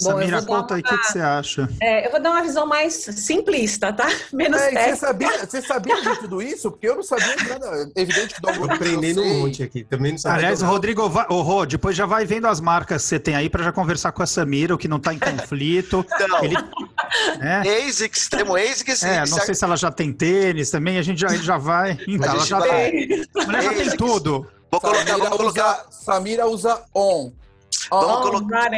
Bom, 0.00 0.10
Samira, 0.10 0.42
conta 0.42 0.76
aí 0.76 0.80
o 0.80 0.84
que, 0.84 0.96
que, 0.96 1.06
você 1.08 1.18
acha. 1.18 1.68
É, 1.80 2.06
eu 2.06 2.10
vou 2.12 2.22
dar 2.22 2.30
uma 2.30 2.42
visão 2.42 2.66
mais 2.66 2.94
simplista, 2.94 3.92
tá? 3.92 4.06
Menos 4.32 4.60
é, 4.60 4.90
Você 4.90 4.96
sabia, 4.96 5.46
você 5.46 5.60
sabia 5.62 6.00
de 6.00 6.20
tudo 6.20 6.40
isso? 6.40 6.70
Porque 6.70 6.88
eu 6.88 6.96
não 6.96 7.02
sabia 7.02 7.34
nada. 7.36 7.90
É 7.96 8.02
evidente 8.02 8.34
que 8.34 8.40
dá 8.40 8.52
um 8.52 8.64
aprendendo 8.64 9.22
um 9.22 9.40
monte 9.40 9.62
aqui. 9.62 9.82
Também 9.82 10.12
não 10.12 10.18
sabia. 10.18 10.38
Aliás, 10.38 10.62
o 10.62 10.66
Rodrigo, 10.66 11.08
vai, 11.08 11.26
o 11.28 11.40
Rô, 11.42 11.66
depois 11.66 11.96
já 11.96 12.06
vai 12.06 12.24
vendo 12.24 12.46
as 12.46 12.60
marcas 12.60 13.02
que 13.02 13.08
você 13.08 13.18
tem 13.18 13.34
aí 13.34 13.50
para 13.50 13.64
já 13.64 13.72
conversar 13.72 14.12
com 14.12 14.22
a 14.22 14.26
Samira, 14.26 14.72
o 14.74 14.78
que 14.78 14.86
não 14.86 14.98
está 14.98 15.12
em 15.12 15.18
conflito. 15.18 16.06
Não. 16.28 16.44
Ele, 16.44 16.56
né? 17.38 17.62
ASICS, 17.62 18.28
temos 18.28 18.54
ASICS. 18.56 19.02
É, 19.02 19.20
não 19.20 19.38
sei 19.38 19.54
se 19.54 19.64
ela 19.64 19.76
já 19.76 19.90
tem 19.90 20.12
tênis 20.12 20.70
também, 20.70 20.98
a 20.98 21.02
gente 21.02 21.20
já, 21.20 21.28
já 21.28 21.56
vai. 21.56 21.98
Então, 22.06 22.34
ela 22.34 22.44
já, 22.44 22.58
vai. 22.58 22.90
tem. 22.90 23.26
Ela 23.34 23.60
já 23.62 23.74
tem 23.74 23.96
tudo. 23.96 24.46
Vou 24.70 24.80
colocar, 24.80 25.06
Samira, 25.06 25.18
vamos 25.18 25.36
colocar... 25.38 25.86
Usa, 25.88 26.04
Samira 26.04 26.46
usa 26.46 26.82
on. 26.94 27.32
On, 27.90 28.00
vamos 28.00 28.30
colocar. 28.30 28.70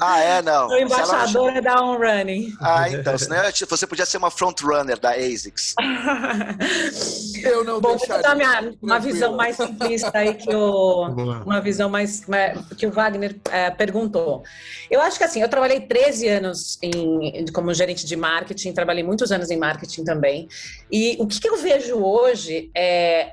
Ah, 0.00 0.20
é? 0.20 0.42
Não. 0.42 0.68
Sou 0.68 0.78
embaixadora 0.78 1.62
da 1.62 1.82
On 1.82 1.98
Running. 1.98 2.52
Ah, 2.60 2.88
então. 2.90 3.16
Senão 3.18 3.36
você 3.68 3.86
podia 3.86 4.06
ser 4.06 4.18
uma 4.18 4.30
frontrunner 4.30 4.98
da 4.98 5.10
ASICS. 5.10 5.74
eu 7.42 7.64
não 7.64 7.80
Bom, 7.80 7.96
vou 7.96 8.22
dar 8.22 8.34
minha, 8.34 8.74
uma 8.82 8.98
visão 8.98 9.36
mais 9.36 9.56
simplista 9.56 10.10
aí 10.14 10.34
que 10.34 10.54
o, 10.54 11.08
uma 11.44 11.60
visão 11.60 11.88
mais 11.88 12.22
que 12.76 12.86
o 12.86 12.90
Wagner 12.90 13.36
é, 13.50 13.70
perguntou. 13.70 14.42
Eu 14.90 15.00
acho 15.00 15.18
que 15.18 15.24
assim, 15.24 15.40
eu 15.40 15.48
trabalhei 15.48 15.80
13 15.80 16.28
anos 16.28 16.78
em, 16.82 17.44
como 17.52 17.72
gerente 17.74 18.06
de 18.06 18.16
marketing, 18.16 18.72
trabalhei 18.72 19.02
muitos 19.02 19.30
anos 19.32 19.50
em 19.50 19.56
marketing 19.56 20.04
também. 20.04 20.48
E 20.90 21.16
o 21.18 21.26
que, 21.26 21.40
que 21.40 21.48
eu 21.48 21.56
vejo 21.56 21.96
hoje 21.96 22.70
é 22.74 23.32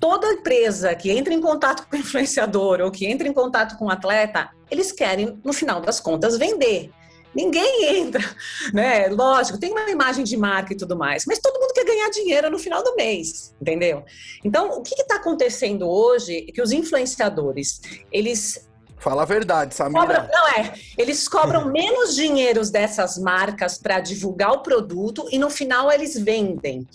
toda 0.00 0.32
empresa 0.32 0.94
que 0.94 1.10
entra 1.10 1.32
em 1.34 1.40
contato 1.40 1.86
com 1.88 1.94
o 1.94 1.98
influenciador 2.00 2.80
ou 2.80 2.90
que 2.90 3.06
entra 3.06 3.28
em 3.28 3.32
contato 3.32 3.76
com 3.76 3.84
o 3.84 3.90
atleta, 3.90 4.50
eles 4.70 4.90
querem, 4.90 5.38
no 5.44 5.52
final 5.52 5.80
das 5.80 6.00
contas, 6.00 6.38
vender. 6.38 6.90
Ninguém 7.32 7.98
entra, 7.98 8.24
né? 8.74 9.06
Lógico, 9.08 9.58
tem 9.58 9.70
uma 9.70 9.88
imagem 9.90 10.24
de 10.24 10.36
marca 10.36 10.72
e 10.72 10.76
tudo 10.76 10.96
mais, 10.96 11.24
mas 11.26 11.38
todo 11.38 11.60
mundo 11.60 11.72
quer 11.72 11.84
ganhar 11.84 12.10
dinheiro 12.10 12.50
no 12.50 12.58
final 12.58 12.82
do 12.82 12.96
mês, 12.96 13.54
entendeu? 13.60 14.02
Então, 14.44 14.70
o 14.70 14.82
que 14.82 14.94
está 15.00 15.16
acontecendo 15.16 15.88
hoje 15.88 16.46
é 16.48 16.52
que 16.52 16.62
os 16.62 16.72
influenciadores, 16.72 17.80
eles 18.10 18.68
Fala 19.00 19.22
a 19.22 19.24
verdade, 19.24 19.74
Samira. 19.74 20.00
Cobram, 20.00 20.28
não 20.30 20.48
é. 20.48 20.74
Eles 20.98 21.26
cobram 21.26 21.64
menos 21.72 22.14
dinheiro 22.14 22.60
dessas 22.70 23.18
marcas 23.18 23.78
para 23.78 23.98
divulgar 23.98 24.52
o 24.52 24.62
produto 24.62 25.26
e 25.32 25.38
no 25.38 25.48
final 25.48 25.90
eles 25.90 26.18
vendem. 26.18 26.86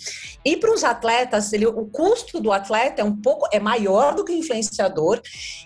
E 0.44 0.56
para 0.56 0.72
os 0.72 0.84
atletas, 0.84 1.52
ele, 1.52 1.65
o 1.65 1.86
custo 1.88 2.39
do 2.39 2.52
atleta 2.52 3.02
é 3.02 3.04
um 3.04 3.15
pouco 3.15 3.48
é 3.52 3.60
maior 3.60 4.13
do 4.13 4.24
que 4.24 4.32
o 4.32 4.36
influenciador. 4.36 5.20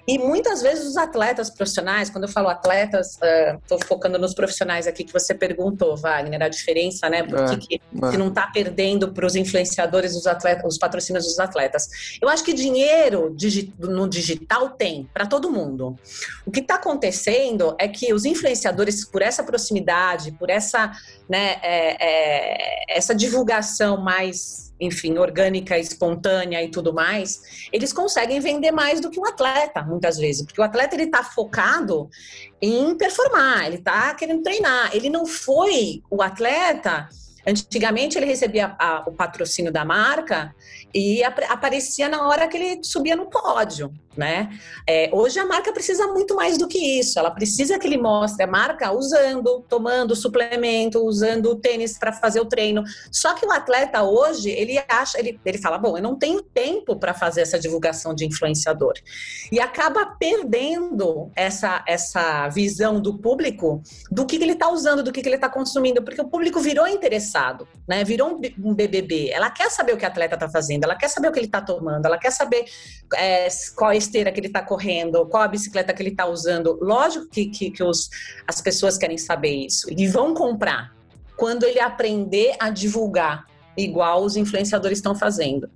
E 0.07 0.17
muitas 0.17 0.61
vezes 0.61 0.87
os 0.87 0.95
atletas 0.95 1.49
profissionais, 1.49 2.09
quando 2.09 2.23
eu 2.23 2.29
falo 2.29 2.47
atletas, 2.47 3.19
estou 3.61 3.77
uh, 3.77 3.85
focando 3.85 4.17
nos 4.17 4.33
profissionais 4.33 4.87
aqui 4.87 5.03
que 5.03 5.11
você 5.11 5.35
perguntou, 5.35 5.97
Wagner, 5.97 6.41
a 6.41 6.47
diferença, 6.47 7.09
né? 7.09 7.23
Por 7.23 7.37
é, 7.37 7.57
que, 7.57 7.75
é. 7.75 8.11
que 8.11 8.17
não 8.17 8.29
está 8.29 8.47
perdendo 8.47 9.11
para 9.11 9.25
os 9.25 9.35
influenciadores, 9.35 10.15
os 10.15 10.25
atletas, 10.25 10.63
os 10.65 10.77
patrocínios 10.77 11.25
dos 11.25 11.39
atletas? 11.39 11.89
Eu 12.21 12.29
acho 12.29 12.45
que 12.45 12.53
dinheiro 12.53 13.35
no 13.77 14.07
digital 14.07 14.69
tem 14.69 15.09
para 15.13 15.25
todo 15.25 15.51
mundo. 15.51 15.97
O 16.45 16.51
que 16.51 16.59
está 16.59 16.75
acontecendo 16.75 17.75
é 17.79 17.87
que 17.87 18.13
os 18.13 18.25
influenciadores, 18.25 19.05
por 19.05 19.21
essa 19.21 19.43
proximidade, 19.43 20.31
por 20.33 20.49
essa, 20.49 20.91
né, 21.29 21.57
é, 21.61 21.97
é, 21.99 22.97
essa 22.97 23.13
divulgação 23.13 24.01
mais, 24.01 24.73
enfim, 24.79 25.17
orgânica, 25.17 25.77
espontânea 25.77 26.63
e 26.63 26.71
tudo 26.71 26.93
mais, 26.93 27.69
eles 27.71 27.93
conseguem 27.93 28.39
vender 28.39 28.71
mais 28.71 28.99
do 28.99 29.09
que 29.09 29.19
um 29.19 29.25
atleta, 29.25 29.83
muitas 29.83 30.17
vezes, 30.17 30.43
porque 30.43 30.61
o 30.61 30.63
atleta 30.63 30.95
ele 30.95 31.03
está 31.03 31.23
focado 31.23 32.09
em 32.61 32.95
performar, 32.97 33.65
ele 33.67 33.77
está 33.77 34.13
querendo 34.15 34.43
treinar, 34.43 34.89
ele 34.93 35.09
não 35.09 35.25
foi 35.25 36.01
o 36.09 36.21
atleta. 36.21 37.07
Antigamente 37.47 38.17
ele 38.17 38.25
recebia 38.25 38.75
a, 38.77 39.05
o 39.07 39.13
patrocínio 39.13 39.71
da 39.71 39.85
marca 39.85 40.53
e 40.93 41.23
ap 41.23 41.39
aparecia 41.49 42.09
na 42.09 42.27
hora 42.27 42.47
que 42.47 42.57
ele 42.57 42.83
subia 42.83 43.15
no 43.15 43.27
pódio, 43.27 43.93
né? 44.17 44.49
É, 44.87 45.09
hoje 45.13 45.39
a 45.39 45.45
marca 45.45 45.71
precisa 45.71 46.07
muito 46.07 46.35
mais 46.35 46.57
do 46.57 46.67
que 46.67 46.99
isso. 46.99 47.17
Ela 47.17 47.31
precisa 47.31 47.77
que 47.77 47.87
ele 47.87 47.97
mostre 47.97 48.43
a 48.43 48.47
marca 48.47 48.91
usando, 48.91 49.63
tomando 49.69 50.15
suplemento, 50.15 50.99
usando 51.05 51.55
tênis 51.55 51.97
para 51.97 52.11
fazer 52.11 52.39
o 52.41 52.45
treino. 52.45 52.83
Só 53.11 53.33
que 53.33 53.45
o 53.45 53.51
atleta 53.51 54.03
hoje 54.03 54.49
ele 54.49 54.81
acha, 54.89 55.19
ele, 55.19 55.39
ele 55.45 55.57
fala, 55.57 55.77
bom, 55.77 55.95
eu 55.97 56.03
não 56.03 56.17
tenho 56.17 56.41
tempo 56.41 56.97
para 56.97 57.13
fazer 57.13 57.41
essa 57.41 57.59
divulgação 57.59 58.13
de 58.13 58.25
influenciador 58.25 58.93
e 59.51 59.59
acaba 59.59 60.05
perdendo 60.05 61.31
essa 61.35 61.83
essa 61.87 62.47
visão 62.49 62.99
do 62.99 63.17
público 63.17 63.81
do 64.11 64.25
que, 64.25 64.37
que 64.37 64.43
ele 64.43 64.53
está 64.53 64.69
usando, 64.69 65.03
do 65.03 65.11
que, 65.11 65.21
que 65.21 65.27
ele 65.27 65.35
está 65.35 65.49
consumindo, 65.49 66.03
porque 66.03 66.21
o 66.21 66.27
público 66.27 66.59
virou 66.59 66.87
interessado, 66.87 67.67
né? 67.87 68.03
Virou 68.03 68.29
um, 68.29 68.69
um 68.69 68.73
BBB. 68.73 69.29
Ela 69.29 69.49
quer 69.49 69.69
saber 69.69 69.93
o 69.93 69.97
que 69.97 70.05
o 70.05 70.07
atleta 70.07 70.35
está 70.35 70.49
fazendo 70.49 70.78
ela 70.83 70.95
quer 70.95 71.07
saber 71.07 71.29
o 71.29 71.31
que 71.31 71.39
ele 71.39 71.45
está 71.45 71.61
tomando, 71.61 72.05
ela 72.05 72.17
quer 72.17 72.31
saber 72.31 72.65
é, 73.15 73.47
qual 73.75 73.93
esteira 73.93 74.31
que 74.31 74.39
ele 74.39 74.47
está 74.47 74.61
correndo, 74.61 75.25
qual 75.27 75.43
a 75.43 75.47
bicicleta 75.47 75.93
que 75.93 76.01
ele 76.01 76.09
está 76.09 76.25
usando. 76.25 76.77
Lógico 76.81 77.27
que, 77.29 77.47
que, 77.47 77.71
que 77.71 77.83
os, 77.83 78.09
as 78.47 78.61
pessoas 78.61 78.97
querem 78.97 79.17
saber 79.17 79.65
isso 79.65 79.87
e 79.89 80.07
vão 80.07 80.33
comprar 80.33 80.93
quando 81.35 81.63
ele 81.63 81.79
aprender 81.79 82.55
a 82.59 82.69
divulgar 82.69 83.45
igual 83.77 84.23
os 84.23 84.35
influenciadores 84.35 84.97
estão 84.97 85.15
fazendo. 85.15 85.69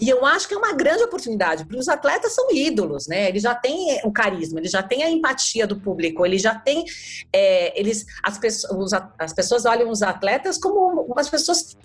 E 0.00 0.08
eu 0.08 0.24
acho 0.24 0.46
que 0.46 0.54
é 0.54 0.56
uma 0.56 0.72
grande 0.72 1.02
oportunidade, 1.02 1.64
porque 1.64 1.78
os 1.78 1.88
atletas 1.88 2.34
são 2.34 2.48
ídolos, 2.52 3.06
né? 3.06 3.28
Eles 3.28 3.42
já 3.42 3.54
têm 3.54 4.00
o 4.04 4.12
carisma, 4.12 4.60
eles 4.60 4.70
já 4.70 4.82
têm 4.82 5.02
a 5.02 5.10
empatia 5.10 5.66
do 5.66 5.80
público, 5.80 6.24
eles 6.24 6.42
já 6.42 6.54
têm. 6.54 6.84
É, 7.32 7.78
eles, 7.78 8.04
as, 8.22 8.38
pessoas, 8.38 8.92
as 9.18 9.32
pessoas 9.32 9.64
olham 9.64 9.90
os 9.90 10.02
atletas 10.02 10.58
como 10.58 11.02
umas 11.02 11.28
pessoas 11.28 11.76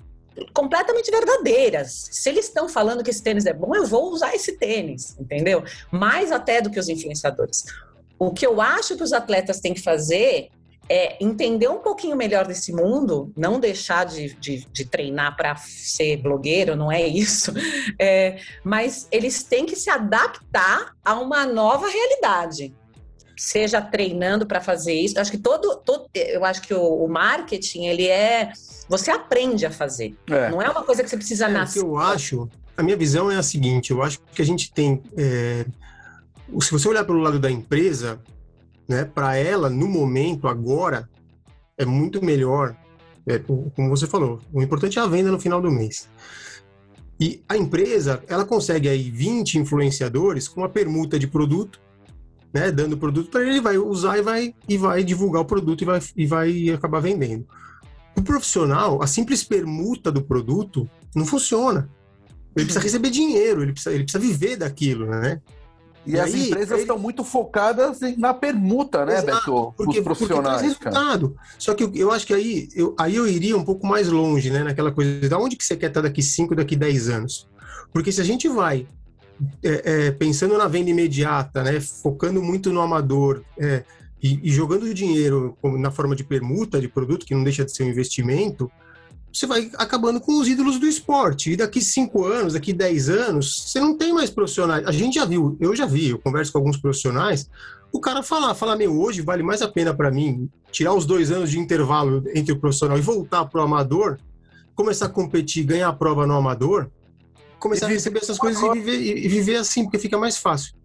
completamente 0.53 1.09
verdadeiras. 1.11 2.09
Se 2.11 2.29
eles 2.29 2.45
estão 2.45 2.67
falando 2.67 3.03
que 3.03 3.09
esse 3.09 3.21
tênis 3.21 3.45
é 3.45 3.53
bom, 3.53 3.75
eu 3.75 3.85
vou 3.85 4.11
usar 4.11 4.33
esse 4.35 4.57
tênis, 4.57 5.15
entendeu? 5.19 5.63
Mais 5.91 6.31
até 6.31 6.61
do 6.61 6.69
que 6.69 6.79
os 6.79 6.89
influenciadores. 6.89 7.65
O 8.17 8.31
que 8.31 8.45
eu 8.45 8.61
acho 8.61 8.95
que 8.95 9.03
os 9.03 9.13
atletas 9.13 9.59
têm 9.59 9.73
que 9.73 9.81
fazer 9.81 10.49
é 10.89 11.23
entender 11.23 11.69
um 11.69 11.79
pouquinho 11.79 12.15
melhor 12.15 12.45
desse 12.45 12.73
mundo, 12.73 13.31
não 13.37 13.59
deixar 13.59 14.05
de, 14.05 14.33
de, 14.35 14.67
de 14.71 14.85
treinar 14.85 15.35
para 15.37 15.55
ser 15.55 16.17
blogueiro, 16.17 16.75
não 16.75 16.91
é 16.91 17.07
isso, 17.07 17.53
é, 17.97 18.39
mas 18.63 19.07
eles 19.11 19.43
têm 19.43 19.65
que 19.65 19.75
se 19.75 19.89
adaptar 19.89 20.93
a 21.03 21.15
uma 21.15 21.45
nova 21.45 21.87
realidade 21.87 22.73
seja 23.35 23.81
treinando 23.81 24.45
para 24.45 24.61
fazer 24.61 24.93
isso. 24.93 25.17
Eu 25.17 25.21
acho 25.21 25.31
que 25.31 25.37
todo, 25.37 25.75
todo 25.77 26.07
eu 26.13 26.45
acho 26.45 26.61
que 26.61 26.73
o, 26.73 27.05
o, 27.05 27.07
marketing 27.07 27.85
ele 27.85 28.07
é 28.07 28.51
você 28.87 29.11
aprende 29.11 29.65
a 29.65 29.71
fazer. 29.71 30.15
É. 30.29 30.49
Não 30.49 30.61
é 30.61 30.69
uma 30.69 30.83
coisa 30.83 31.03
que 31.03 31.09
você 31.09 31.17
precisa 31.17 31.45
é, 31.45 31.51
nascer. 31.51 31.79
Eu 31.79 31.97
acho, 31.97 32.49
a 32.77 32.83
minha 32.83 32.97
visão 32.97 33.31
é 33.31 33.35
a 33.35 33.43
seguinte: 33.43 33.91
eu 33.91 34.01
acho 34.01 34.19
que 34.33 34.41
a 34.41 34.45
gente 34.45 34.71
tem, 34.71 35.01
é, 35.17 35.65
se 36.59 36.71
você 36.71 36.87
olhar 36.87 37.03
pelo 37.03 37.19
lado 37.19 37.39
da 37.39 37.49
empresa, 37.49 38.19
né, 38.87 39.05
para 39.05 39.35
ela 39.35 39.69
no 39.69 39.87
momento 39.87 40.47
agora 40.47 41.09
é 41.77 41.85
muito 41.85 42.23
melhor 42.23 42.75
É, 43.25 43.39
como 43.39 43.89
você 43.89 44.05
falou, 44.05 44.41
o 44.51 44.61
importante 44.61 44.99
é 44.99 45.01
a 45.01 45.07
venda 45.07 45.31
no 45.31 45.39
final 45.39 45.61
do 45.61 45.71
mês. 45.71 46.09
E 47.19 47.41
a 47.47 47.55
empresa, 47.55 48.21
ela 48.27 48.43
consegue 48.43 48.89
aí 48.89 49.09
20 49.09 49.59
influenciadores 49.59 50.47
com 50.47 50.59
uma 50.59 50.67
permuta 50.67 51.17
de 51.17 51.25
produto, 51.25 51.79
né, 52.53 52.71
dando 52.71 52.97
produto 52.97 53.31
para 53.31 53.41
ele, 53.41 53.51
ele 53.51 53.61
vai 53.61 53.77
usar 53.77 54.17
e 54.17 54.21
vai, 54.21 54.55
e 54.69 54.77
vai 54.77 55.03
divulgar 55.03 55.41
o 55.41 55.45
produto 55.45 55.81
e 55.81 55.85
vai, 55.85 55.99
e 56.15 56.25
vai 56.27 56.69
acabar 56.69 56.99
vendendo. 56.99 57.45
O 58.15 58.21
profissional, 58.21 59.01
a 59.01 59.07
simples 59.07 59.43
permuta 59.43 60.11
do 60.11 60.21
produto 60.21 60.87
não 61.15 61.25
funciona. 61.25 61.89
Ele 62.55 62.65
precisa 62.65 62.79
receber 62.83 63.09
dinheiro, 63.09 63.63
ele 63.63 63.71
precisa, 63.71 63.93
ele 63.93 64.03
precisa 64.03 64.23
viver 64.23 64.55
daquilo, 64.57 65.07
né? 65.07 65.41
E, 66.05 66.11
e 66.11 66.19
as 66.19 66.33
aí, 66.33 66.47
empresas 66.47 66.71
ele... 66.71 66.81
estão 66.81 66.99
muito 66.99 67.23
focadas 67.23 67.99
na 68.17 68.33
permuta, 68.33 69.05
né, 69.05 69.13
Exato, 69.13 69.31
Beto? 69.31 69.73
Porque, 69.75 69.97
Os 69.97 70.03
profissionais. 70.03 70.61
Porque 70.61 70.85
resultado. 70.85 71.35
Só 71.57 71.73
que 71.73 71.83
eu, 71.83 71.91
eu, 71.95 72.11
acho 72.11 72.27
que 72.27 72.33
aí 72.33 72.69
eu, 72.75 72.93
aí 72.99 73.15
eu 73.15 73.27
iria 73.27 73.57
um 73.57 73.63
pouco 73.63 73.87
mais 73.87 74.09
longe, 74.09 74.51
né? 74.51 74.63
Naquela 74.63 74.91
coisa, 74.91 75.27
da 75.27 75.39
onde 75.39 75.55
que 75.55 75.63
você 75.63 75.75
quer 75.75 75.87
estar 75.87 76.01
daqui 76.01 76.21
5, 76.21 76.55
daqui 76.55 76.75
10 76.75 77.09
anos? 77.09 77.47
Porque 77.91 78.11
se 78.11 78.21
a 78.21 78.23
gente 78.23 78.47
vai 78.47 78.85
é, 79.63 80.07
é, 80.07 80.11
pensando 80.11 80.57
na 80.57 80.67
venda 80.67 80.89
imediata, 80.89 81.63
né? 81.63 81.79
Focando 81.79 82.41
muito 82.41 82.71
no 82.71 82.81
amador 82.81 83.43
é, 83.57 83.83
e, 84.21 84.39
e 84.43 84.51
jogando 84.51 84.93
dinheiro 84.93 85.57
na 85.63 85.91
forma 85.91 86.15
de 86.15 86.23
permuta 86.23 86.79
de 86.79 86.87
produto, 86.87 87.25
que 87.25 87.35
não 87.35 87.43
deixa 87.43 87.65
de 87.65 87.75
ser 87.75 87.83
um 87.83 87.89
investimento, 87.89 88.71
você 89.31 89.47
vai 89.47 89.71
acabando 89.77 90.21
com 90.21 90.39
os 90.39 90.47
ídolos 90.47 90.79
do 90.79 90.85
esporte. 90.85 91.51
E 91.51 91.55
daqui 91.57 91.81
cinco 91.81 92.25
anos, 92.25 92.53
daqui 92.53 92.71
dez 92.71 93.09
anos, 93.09 93.65
você 93.65 93.79
não 93.79 93.97
tem 93.97 94.13
mais 94.13 94.29
profissionais. 94.29 94.85
A 94.85 94.91
gente 94.91 95.15
já 95.15 95.25
viu, 95.25 95.57
eu 95.59 95.75
já 95.75 95.87
vi, 95.87 96.09
eu 96.09 96.19
converso 96.19 96.51
com 96.51 96.59
alguns 96.59 96.77
profissionais, 96.77 97.49
o 97.91 97.99
cara 97.99 98.23
falar, 98.23 98.53
falar, 98.55 98.75
meu, 98.75 98.99
hoje 98.99 99.21
vale 99.21 99.43
mais 99.43 99.61
a 99.61 99.67
pena 99.67 99.93
para 99.93 100.11
mim 100.11 100.49
tirar 100.71 100.93
os 100.93 101.05
dois 101.05 101.31
anos 101.31 101.49
de 101.49 101.59
intervalo 101.59 102.23
entre 102.33 102.51
o 102.53 102.59
profissional 102.59 102.97
e 102.97 103.01
voltar 103.01 103.45
pro 103.45 103.61
amador, 103.61 104.19
começar 104.75 105.07
a 105.07 105.09
competir, 105.09 105.63
ganhar 105.63 105.89
a 105.89 105.93
prova 105.93 106.25
no 106.25 106.35
amador, 106.35 106.89
começar 107.63 107.85
a 107.85 107.89
receber 107.89 108.19
essas 108.19 108.37
coisas 108.37 108.61
e 108.61 108.69
viver, 108.73 109.17
e 109.17 109.27
viver 109.27 109.55
assim, 109.55 109.83
porque 109.83 109.97
fica 109.97 110.17
mais 110.17 110.37
fácil. 110.37 110.75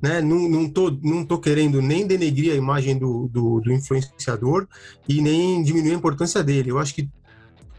Né? 0.00 0.20
Não, 0.20 0.48
não, 0.48 0.70
tô, 0.70 0.96
não 1.02 1.24
tô 1.24 1.38
querendo 1.38 1.82
nem 1.82 2.06
denegrir 2.06 2.52
a 2.52 2.56
imagem 2.56 2.96
do, 2.96 3.28
do, 3.28 3.60
do 3.60 3.72
influenciador 3.72 4.68
e 5.08 5.20
nem 5.20 5.62
diminuir 5.62 5.90
a 5.90 5.94
importância 5.94 6.42
dele. 6.42 6.70
Eu 6.70 6.78
acho 6.78 6.94
que 6.94 7.08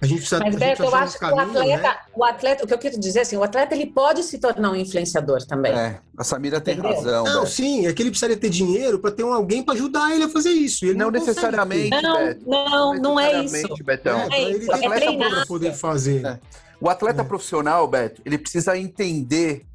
a 0.02 0.06
gente 0.06 0.20
precisa. 0.20 0.40
Mas, 0.40 0.56
Beto, 0.56 0.84
eu 0.84 0.96
acho 0.96 1.20
caminho, 1.20 1.50
que 1.50 1.58
o 1.58 1.62
atleta, 1.62 1.88
né? 1.88 1.98
o 2.16 2.24
atleta, 2.24 2.64
o 2.64 2.68
que 2.68 2.74
eu 2.74 2.78
quero 2.78 3.00
dizer 3.00 3.22
assim, 3.22 3.36
o 3.36 3.44
atleta 3.44 3.76
ele 3.76 3.86
pode 3.86 4.24
se 4.24 4.38
tornar 4.38 4.72
um 4.72 4.76
influenciador 4.76 5.46
também. 5.46 5.74
É, 5.74 6.00
a 6.18 6.24
Samira 6.24 6.62
tem 6.62 6.76
Entendeu? 6.76 6.96
razão. 6.96 7.24
Não, 7.26 7.42
Beto. 7.42 7.52
sim, 7.52 7.86
é 7.86 7.94
que 7.94 8.02
ele 8.02 8.10
precisaria 8.10 8.38
ter 8.38 8.50
dinheiro 8.50 9.00
para 9.00 9.12
ter 9.12 9.24
um, 9.24 9.34
alguém 9.34 9.62
para 9.62 9.74
ajudar 9.74 10.14
ele 10.14 10.24
a 10.24 10.30
fazer 10.30 10.52
isso. 10.52 10.86
Ele 10.86 10.94
não, 10.94 11.06
não 11.06 11.12
necessariamente. 11.12 12.02
Não, 12.02 12.18
Beto. 12.18 12.50
não, 12.50 12.94
não, 12.96 13.20
é 13.20 13.44
isso. 13.44 13.84
Betão. 13.84 14.20
É, 14.32 14.42
é, 14.42 14.52
isso. 14.52 14.72
Ele 14.72 15.00
tem 15.00 15.18
para 15.18 15.46
poder 15.46 15.74
fazer. 15.74 16.26
É. 16.26 16.40
O 16.82 16.90
atleta 16.90 17.22
é. 17.22 17.26
profissional, 17.26 17.88
Beto, 17.88 18.22
ele 18.26 18.38
precisa 18.38 18.78
entender 18.78 19.66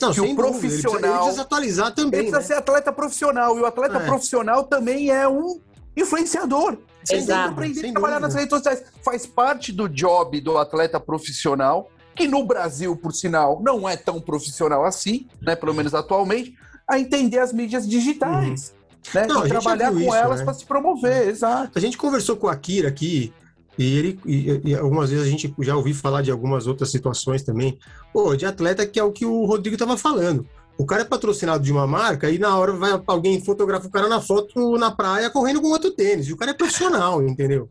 não, 0.00 0.12
que 0.12 0.20
o 0.20 0.34
profissional. 0.34 0.54
Ele 0.54 0.62
precisa, 0.62 1.06
ele 1.06 1.18
precisa 1.18 1.42
atualizar 1.42 1.94
também. 1.94 2.20
Ele 2.20 2.30
precisa 2.30 2.38
né? 2.38 2.44
ser 2.44 2.54
atleta 2.54 2.92
profissional. 2.92 3.58
E 3.58 3.60
o 3.60 3.66
atleta 3.66 3.98
é. 3.98 4.06
profissional 4.06 4.64
também 4.64 5.10
é 5.10 5.28
um 5.28 5.60
influenciador. 5.96 6.78
Você 7.04 7.16
Exato. 7.16 7.54
tem 7.60 7.72
que 7.72 7.78
aprender 7.78 7.88
a 7.88 7.92
trabalhar 7.92 8.20
nas 8.20 8.34
redes 8.34 8.50
sociais. 8.50 8.84
Faz 9.02 9.26
parte 9.26 9.72
do 9.72 9.88
job 9.88 10.40
do 10.40 10.58
atleta 10.58 10.98
profissional, 10.98 11.90
que 12.14 12.26
no 12.26 12.44
Brasil, 12.44 12.96
por 12.96 13.12
sinal, 13.12 13.60
não 13.62 13.88
é 13.88 13.96
tão 13.96 14.20
profissional 14.20 14.84
assim, 14.84 15.26
né? 15.40 15.54
Pelo 15.54 15.72
menos 15.72 15.94
atualmente, 15.94 16.56
a 16.88 16.98
entender 16.98 17.38
as 17.38 17.52
mídias 17.52 17.88
digitais. 17.88 18.70
Uhum. 18.70 18.76
Né? 19.14 19.26
Não, 19.26 19.46
e 19.46 19.48
trabalhar 19.48 19.92
com 19.92 20.00
isso, 20.00 20.14
elas 20.14 20.40
né? 20.40 20.44
para 20.44 20.54
se 20.54 20.64
promover, 20.64 21.28
exato. 21.28 21.78
A 21.78 21.80
gente 21.80 21.96
conversou 21.96 22.36
com 22.36 22.48
a 22.48 22.56
Kira 22.56 22.88
aqui, 22.88 23.32
e 23.78 23.98
ele 23.98 24.20
e, 24.24 24.60
e, 24.64 24.74
algumas 24.74 25.10
vezes 25.10 25.26
a 25.26 25.30
gente 25.30 25.54
já 25.60 25.76
ouviu 25.76 25.94
falar 25.94 26.22
de 26.22 26.30
algumas 26.30 26.66
outras 26.66 26.90
situações 26.90 27.42
também, 27.42 27.78
pô, 28.12 28.34
de 28.34 28.46
atleta 28.46 28.86
que 28.86 28.98
é 28.98 29.04
o 29.04 29.12
que 29.12 29.26
o 29.26 29.44
Rodrigo 29.44 29.74
estava 29.74 29.96
falando. 29.96 30.46
O 30.78 30.84
cara 30.84 31.02
é 31.02 31.04
patrocinado 31.04 31.64
de 31.64 31.72
uma 31.72 31.86
marca 31.86 32.30
e 32.30 32.38
na 32.38 32.56
hora 32.56 32.72
vai 32.72 33.00
alguém 33.06 33.40
fotografa 33.42 33.86
o 33.86 33.90
cara 33.90 34.08
na 34.08 34.20
foto 34.20 34.76
na 34.76 34.90
praia 34.90 35.30
correndo 35.30 35.60
com 35.60 35.68
outro 35.68 35.90
tênis. 35.90 36.28
E 36.28 36.32
o 36.32 36.36
cara 36.36 36.50
é 36.50 36.54
profissional, 36.54 37.22
entendeu? 37.26 37.68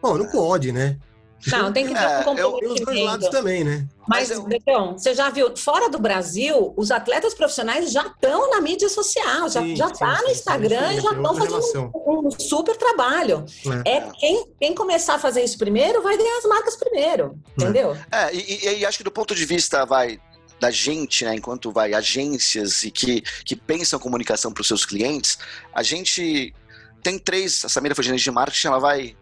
Pô, 0.00 0.16
não 0.18 0.26
pode, 0.26 0.70
né? 0.70 0.98
Não, 1.46 1.72
tem 1.72 1.86
que 1.86 1.94
ter 1.94 2.02
é, 2.02 2.18
um 2.18 2.24
comprometimento. 2.24 2.72
Os 2.72 2.80
dois 2.80 3.04
lados 3.04 3.28
também, 3.28 3.64
né? 3.64 3.86
Mas, 4.08 4.30
Mas 4.30 4.62
eu... 4.66 4.92
você 4.92 5.14
já 5.14 5.30
viu, 5.30 5.54
fora 5.56 5.88
do 5.88 5.98
Brasil, 5.98 6.72
os 6.76 6.90
atletas 6.90 7.34
profissionais 7.34 7.92
já 7.92 8.06
estão 8.06 8.50
na 8.50 8.60
mídia 8.60 8.88
social, 8.88 9.48
já, 9.48 9.60
sim, 9.60 9.76
já 9.76 9.88
sim, 9.88 9.94
tá 9.98 10.16
sim, 10.16 10.24
no 10.24 10.30
Instagram 10.30 10.92
e 10.94 11.00
já 11.00 11.12
estão 11.12 11.34
fazendo 11.34 11.92
um, 11.94 12.26
um, 12.26 12.30
super 12.30 12.76
trabalho. 12.76 13.44
É, 13.84 13.98
é 13.98 14.10
quem, 14.18 14.46
quem, 14.58 14.74
começar 14.74 15.14
a 15.14 15.18
fazer 15.18 15.44
isso 15.44 15.58
primeiro 15.58 16.02
vai 16.02 16.16
ganhar 16.16 16.38
as 16.38 16.44
marcas 16.44 16.76
primeiro, 16.76 17.38
é. 17.48 17.62
entendeu? 17.62 17.96
É, 18.10 18.34
e, 18.34 18.78
e 18.78 18.86
acho 18.86 18.98
que 18.98 19.04
do 19.04 19.10
ponto 19.10 19.34
de 19.34 19.44
vista, 19.44 19.84
vai, 19.84 20.18
da 20.58 20.70
gente, 20.70 21.24
né, 21.24 21.34
enquanto 21.34 21.70
vai 21.70 21.94
agências 21.94 22.82
e 22.82 22.90
que, 22.90 23.22
que 23.44 23.54
pensam 23.54 23.98
comunicação 23.98 24.52
para 24.52 24.62
os 24.62 24.68
seus 24.68 24.84
clientes, 24.84 25.38
a 25.72 25.82
gente 25.82 26.54
tem 27.02 27.18
três. 27.18 27.64
A 27.64 27.68
Samira 27.68 27.94
foi 27.94 28.04
gerente 28.04 28.24
de 28.24 28.30
marketing, 28.30 28.68
ela 28.68 28.78
vai 28.78 29.16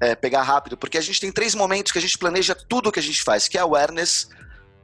é, 0.00 0.14
pegar 0.14 0.42
rápido, 0.42 0.76
porque 0.76 0.98
a 0.98 1.00
gente 1.00 1.20
tem 1.20 1.32
três 1.32 1.54
momentos 1.54 1.92
que 1.92 1.98
a 1.98 2.02
gente 2.02 2.18
planeja 2.18 2.54
tudo 2.54 2.88
o 2.88 2.92
que 2.92 3.00
a 3.00 3.02
gente 3.02 3.22
faz, 3.22 3.48
que 3.48 3.58
é 3.58 3.60
awareness, 3.60 4.28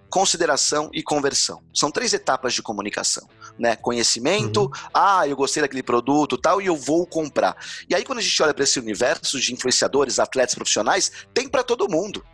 consideração 0.09 0.91
e 0.93 1.03
conversão. 1.03 1.63
São 1.75 1.91
três 1.91 2.13
etapas 2.13 2.55
de 2.55 2.63
comunicação, 2.63 3.29
né? 3.59 3.77
Conhecimento, 3.77 4.63
uhum. 4.63 4.71
ah, 4.93 5.27
eu 5.27 5.37
gostei 5.37 5.61
daquele 5.61 5.83
produto, 5.83 6.39
tal, 6.39 6.61
e 6.61 6.67
eu 6.67 6.77
vou 6.77 7.07
comprar. 7.07 7.57
E 7.89 7.95
aí 7.95 8.05
quando 8.05 8.19
a 8.19 8.23
gente 8.23 8.43
olha 8.43 8.55
para 8.55 8.65
esse 8.65 8.79
universo 8.79 9.39
de 9.41 9.53
influenciadores, 9.53 10.19
atletas 10.19 10.55
profissionais, 10.55 11.13
tem 11.35 11.49
para 11.49 11.63
todo 11.63 11.89
mundo. 11.89 12.25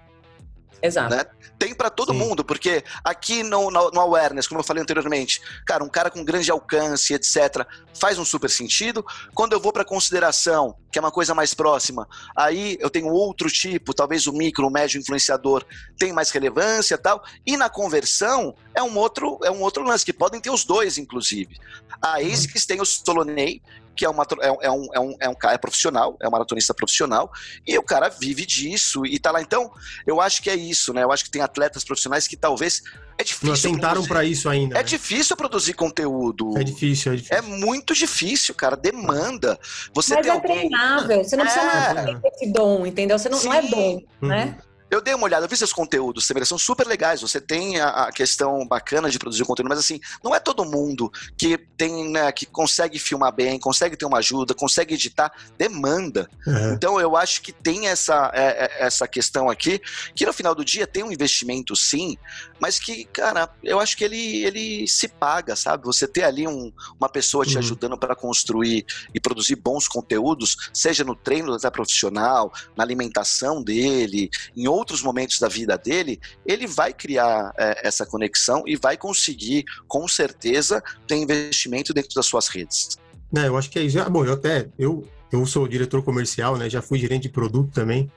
Exato. 0.82 1.14
Né? 1.14 1.24
Tem 1.58 1.74
para 1.74 1.88
todo 1.88 2.12
Sim. 2.12 2.18
mundo, 2.18 2.44
porque 2.44 2.84
aqui 3.02 3.42
no, 3.42 3.70
no, 3.70 3.90
no, 3.90 4.00
awareness, 4.00 4.46
como 4.46 4.60
eu 4.60 4.64
falei 4.64 4.82
anteriormente, 4.82 5.40
cara, 5.66 5.82
um 5.82 5.88
cara 5.88 6.10
com 6.10 6.24
grande 6.24 6.50
alcance, 6.50 7.14
etc., 7.14 7.66
faz 7.98 8.18
um 8.18 8.24
super 8.24 8.50
sentido. 8.50 9.04
Quando 9.34 9.52
eu 9.52 9.60
vou 9.60 9.72
para 9.72 9.84
consideração, 9.84 10.76
que 10.90 10.98
é 10.98 11.00
uma 11.00 11.10
coisa 11.10 11.34
mais 11.34 11.54
próxima, 11.54 12.06
aí 12.36 12.76
eu 12.80 12.90
tenho 12.90 13.08
outro 13.08 13.48
tipo, 13.48 13.94
talvez 13.94 14.26
o 14.26 14.32
micro, 14.32 14.66
o 14.66 14.70
médio 14.70 15.00
influenciador 15.00 15.64
tem 15.98 16.12
mais 16.12 16.30
relevância, 16.30 16.98
tal. 16.98 17.24
E 17.46 17.56
na 17.56 17.70
conversão 17.70 18.54
é 18.74 18.82
um 18.82 18.96
outro 18.98 19.38
é 19.44 19.50
um 19.50 19.62
outro 19.62 19.82
lance 19.84 20.04
que 20.04 20.12
podem 20.12 20.40
ter 20.40 20.50
os 20.50 20.64
dois, 20.64 20.98
inclusive. 20.98 21.56
A 22.02 22.18
uhum. 22.18 22.32
ASICS 22.32 22.66
tem 22.66 22.80
o 22.80 22.84
Solonei, 22.84 23.62
que 23.94 24.04
é, 24.04 24.08
uma, 24.08 24.24
é, 24.40 24.66
é, 24.66 24.70
um, 24.70 24.94
é, 24.94 25.00
um, 25.00 25.16
é 25.20 25.28
um 25.28 25.34
cara 25.34 25.54
é 25.54 25.58
profissional, 25.58 26.16
é 26.20 26.28
um 26.28 26.30
maratonista 26.30 26.74
profissional, 26.74 27.30
e 27.66 27.78
o 27.78 27.82
cara 27.82 28.08
vive 28.08 28.44
disso 28.44 29.06
e 29.06 29.18
tá 29.18 29.30
lá. 29.30 29.40
Então, 29.40 29.70
eu 30.06 30.20
acho 30.20 30.42
que 30.42 30.50
é 30.50 30.54
isso, 30.54 30.92
né? 30.92 31.02
Eu 31.02 31.12
acho 31.12 31.24
que 31.24 31.30
tem 31.30 31.42
atletas 31.42 31.84
profissionais 31.84 32.26
que 32.26 32.36
talvez. 32.36 32.82
É 33.16 33.22
difícil. 33.22 33.70
Não 33.70 33.76
tentaram 33.76 34.04
para 34.04 34.24
isso 34.24 34.48
ainda. 34.48 34.74
É 34.74 34.78
né? 34.78 34.82
difícil 34.82 35.36
produzir 35.36 35.74
conteúdo. 35.74 36.58
É 36.58 36.64
difícil, 36.64 37.12
é 37.12 37.16
difícil. 37.16 37.36
É 37.36 37.40
muito 37.40 37.94
difícil, 37.94 38.54
cara. 38.56 38.76
Demanda. 38.76 39.58
Você 39.94 40.14
Mas 40.14 40.26
é 40.26 40.30
alguém... 40.30 40.68
treinável. 40.68 41.22
Você 41.22 41.36
não 41.36 41.44
é... 41.44 41.48
precisa 41.48 42.20
ter 42.20 42.28
esse 42.28 42.52
dom, 42.52 42.84
entendeu? 42.84 43.16
Você 43.16 43.28
não, 43.28 43.40
não 43.40 43.54
é 43.54 43.62
dom, 43.62 44.02
uhum. 44.20 44.28
né? 44.28 44.58
Eu 44.90 45.00
dei 45.00 45.14
uma 45.14 45.24
olhada, 45.24 45.44
eu 45.44 45.48
vi 45.48 45.56
seus 45.56 45.72
conteúdos, 45.72 46.26
Samira, 46.26 46.44
são 46.44 46.58
super 46.58 46.86
legais. 46.86 47.20
Você 47.20 47.40
tem 47.40 47.80
a, 47.80 47.88
a, 47.88 48.12
questão 48.12 48.66
bacana 48.66 49.10
de 49.10 49.18
produzir 49.18 49.44
conteúdo, 49.44 49.68
mas 49.68 49.78
assim, 49.78 49.98
não 50.22 50.34
é 50.34 50.38
todo 50.38 50.64
mundo 50.64 51.10
que 51.36 51.58
tem, 51.58 52.10
né, 52.10 52.30
que 52.32 52.46
consegue 52.46 52.98
filmar 52.98 53.34
bem, 53.34 53.58
consegue 53.58 53.96
ter 53.96 54.04
uma 54.04 54.18
ajuda, 54.18 54.54
consegue 54.54 54.94
editar, 54.94 55.32
demanda. 55.58 56.28
Uhum. 56.46 56.72
Então 56.74 57.00
eu 57.00 57.16
acho 57.16 57.42
que 57.42 57.52
tem 57.52 57.88
essa, 57.88 58.30
é, 58.34 58.64
é, 58.64 58.86
essa 58.86 59.08
questão 59.08 59.50
aqui, 59.50 59.80
que 60.14 60.26
no 60.26 60.32
final 60.32 60.54
do 60.54 60.64
dia 60.64 60.86
tem 60.86 61.02
um 61.02 61.12
investimento 61.12 61.74
sim, 61.74 62.16
mas 62.60 62.78
que, 62.78 63.04
cara, 63.06 63.48
eu 63.62 63.80
acho 63.80 63.96
que 63.96 64.04
ele, 64.04 64.44
ele 64.44 64.88
se 64.88 65.08
paga, 65.08 65.56
sabe? 65.56 65.84
Você 65.84 66.06
ter 66.06 66.24
ali 66.24 66.46
um, 66.46 66.72
uma 66.98 67.08
pessoa 67.08 67.44
te 67.44 67.54
uhum. 67.54 67.58
ajudando 67.58 67.98
para 67.98 68.14
construir 68.14 68.86
e 69.12 69.20
produzir 69.20 69.56
bons 69.56 69.88
conteúdos, 69.88 70.70
seja 70.72 71.04
no 71.04 71.16
treino 71.16 71.56
da 71.58 71.70
profissional, 71.70 72.52
na 72.76 72.84
alimentação 72.84 73.62
dele, 73.62 74.30
em 74.56 74.68
outros 74.74 75.02
momentos 75.02 75.38
da 75.38 75.48
vida 75.48 75.76
dele, 75.78 76.20
ele 76.44 76.66
vai 76.66 76.92
criar 76.92 77.52
é, 77.56 77.86
essa 77.86 78.04
conexão 78.04 78.62
e 78.66 78.76
vai 78.76 78.96
conseguir, 78.96 79.64
com 79.88 80.06
certeza, 80.08 80.82
ter 81.06 81.16
investimento 81.16 81.92
dentro 81.94 82.14
das 82.14 82.26
suas 82.26 82.48
redes. 82.48 82.96
É, 83.36 83.48
eu 83.48 83.56
acho 83.56 83.70
que 83.70 83.78
é 83.78 83.82
isso. 83.82 83.98
Ah, 84.00 84.08
bom, 84.08 84.24
eu 84.24 84.34
até, 84.34 84.68
eu, 84.78 85.06
eu 85.32 85.44
sou 85.46 85.66
diretor 85.66 86.02
comercial, 86.02 86.56
né, 86.56 86.68
já 86.68 86.80
fui 86.80 86.98
gerente 86.98 87.24
de 87.24 87.28
produto 87.30 87.72
também, 87.72 88.10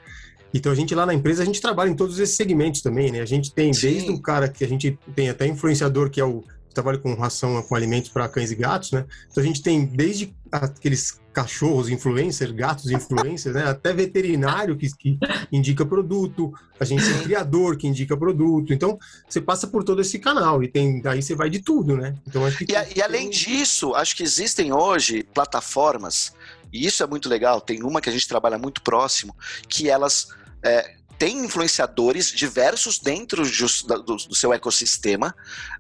então 0.53 0.71
a 0.71 0.75
gente 0.75 0.95
lá 0.95 1.05
na 1.05 1.13
empresa, 1.13 1.43
a 1.43 1.45
gente 1.45 1.61
trabalha 1.61 1.89
em 1.89 1.95
todos 1.95 2.19
esses 2.19 2.35
segmentos 2.35 2.81
também, 2.81 3.11
né? 3.11 3.21
A 3.21 3.25
gente 3.25 3.53
tem 3.53 3.73
Sim. 3.73 3.91
desde 3.91 4.11
o 4.11 4.21
cara 4.21 4.47
que 4.47 4.63
a 4.63 4.67
gente 4.67 4.97
tem 5.15 5.29
até 5.29 5.45
influenciador, 5.45 6.09
que 6.09 6.21
é 6.21 6.25
o 6.25 6.43
trabalho 6.77 6.99
com 6.99 7.13
ração, 7.13 7.61
com 7.63 7.75
alimentos 7.75 8.09
para 8.09 8.27
cães 8.27 8.51
e 8.51 8.55
gatos, 8.55 8.91
né? 8.91 9.05
Então 9.29 9.43
a 9.43 9.45
gente 9.45 9.61
tem 9.61 9.85
desde 9.85 10.33
aqueles 10.51 11.19
cachorros 11.33 11.89
influencers, 11.89 12.51
gatos 12.51 12.89
influencers, 12.89 13.55
né? 13.55 13.69
Até 13.69 13.93
veterinário 13.93 14.75
que, 14.75 14.89
que 14.97 15.19
indica 15.51 15.85
produto, 15.85 16.53
a 16.79 16.85
gente 16.85 17.03
tem 17.03 17.23
criador 17.23 17.77
que 17.77 17.87
indica 17.87 18.17
produto. 18.17 18.73
Então 18.73 18.97
você 19.27 19.39
passa 19.39 19.67
por 19.67 19.83
todo 19.83 20.01
esse 20.01 20.19
canal 20.19 20.63
e 20.63 20.67
tem 20.67 21.01
daí 21.01 21.21
você 21.21 21.35
vai 21.35 21.49
de 21.49 21.59
tudo, 21.59 21.95
né? 21.97 22.15
Então 22.27 22.45
acho 22.45 22.57
que 22.57 22.71
e, 22.71 22.97
e 22.97 23.01
além 23.01 23.29
disso, 23.29 23.93
acho 23.93 24.15
que 24.15 24.23
existem 24.23 24.73
hoje 24.73 25.23
plataformas 25.33 26.33
e 26.71 26.85
isso 26.85 27.03
é 27.03 27.07
muito 27.07 27.29
legal, 27.29 27.61
tem 27.61 27.83
uma 27.83 28.01
que 28.01 28.09
a 28.09 28.11
gente 28.11 28.27
trabalha 28.27 28.57
muito 28.57 28.81
próximo, 28.81 29.35
que 29.69 29.89
elas 29.89 30.27
é, 30.63 30.95
têm 31.17 31.45
influenciadores 31.45 32.31
diversos 32.31 32.99
dentro 32.99 33.43
do, 33.43 34.03
do, 34.03 34.15
do 34.15 34.35
seu 34.35 34.53
ecossistema, 34.53 35.33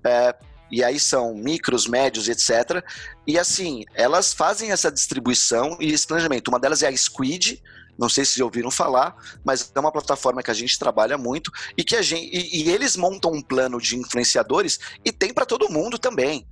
é, 0.03 0.35
e 0.71 0.83
aí 0.83 0.99
são 0.99 1.33
micros, 1.33 1.87
médios, 1.87 2.27
etc. 2.27 2.83
E 3.25 3.37
assim, 3.37 3.83
elas 3.93 4.33
fazem 4.33 4.71
essa 4.71 4.91
distribuição 4.91 5.77
e 5.79 5.91
esse 5.93 6.05
planejamento. 6.05 6.49
Uma 6.49 6.59
delas 6.59 6.83
é 6.83 6.87
a 6.87 6.95
Squid, 6.95 7.61
não 7.97 8.09
sei 8.09 8.25
se 8.25 8.41
ouviram 8.43 8.69
falar, 8.69 9.15
mas 9.43 9.71
é 9.73 9.79
uma 9.79 9.91
plataforma 9.91 10.43
que 10.43 10.51
a 10.51 10.53
gente 10.53 10.77
trabalha 10.77 11.17
muito 11.17 11.51
e 11.75 11.83
que 11.83 11.95
a 11.95 12.01
gente 12.01 12.29
e, 12.31 12.63
e 12.63 12.71
eles 12.71 12.95
montam 12.95 13.31
um 13.31 13.41
plano 13.41 13.81
de 13.81 13.97
influenciadores 13.97 14.79
e 15.03 15.11
tem 15.11 15.33
para 15.33 15.45
todo 15.45 15.69
mundo 15.69 15.97
também. 15.97 16.47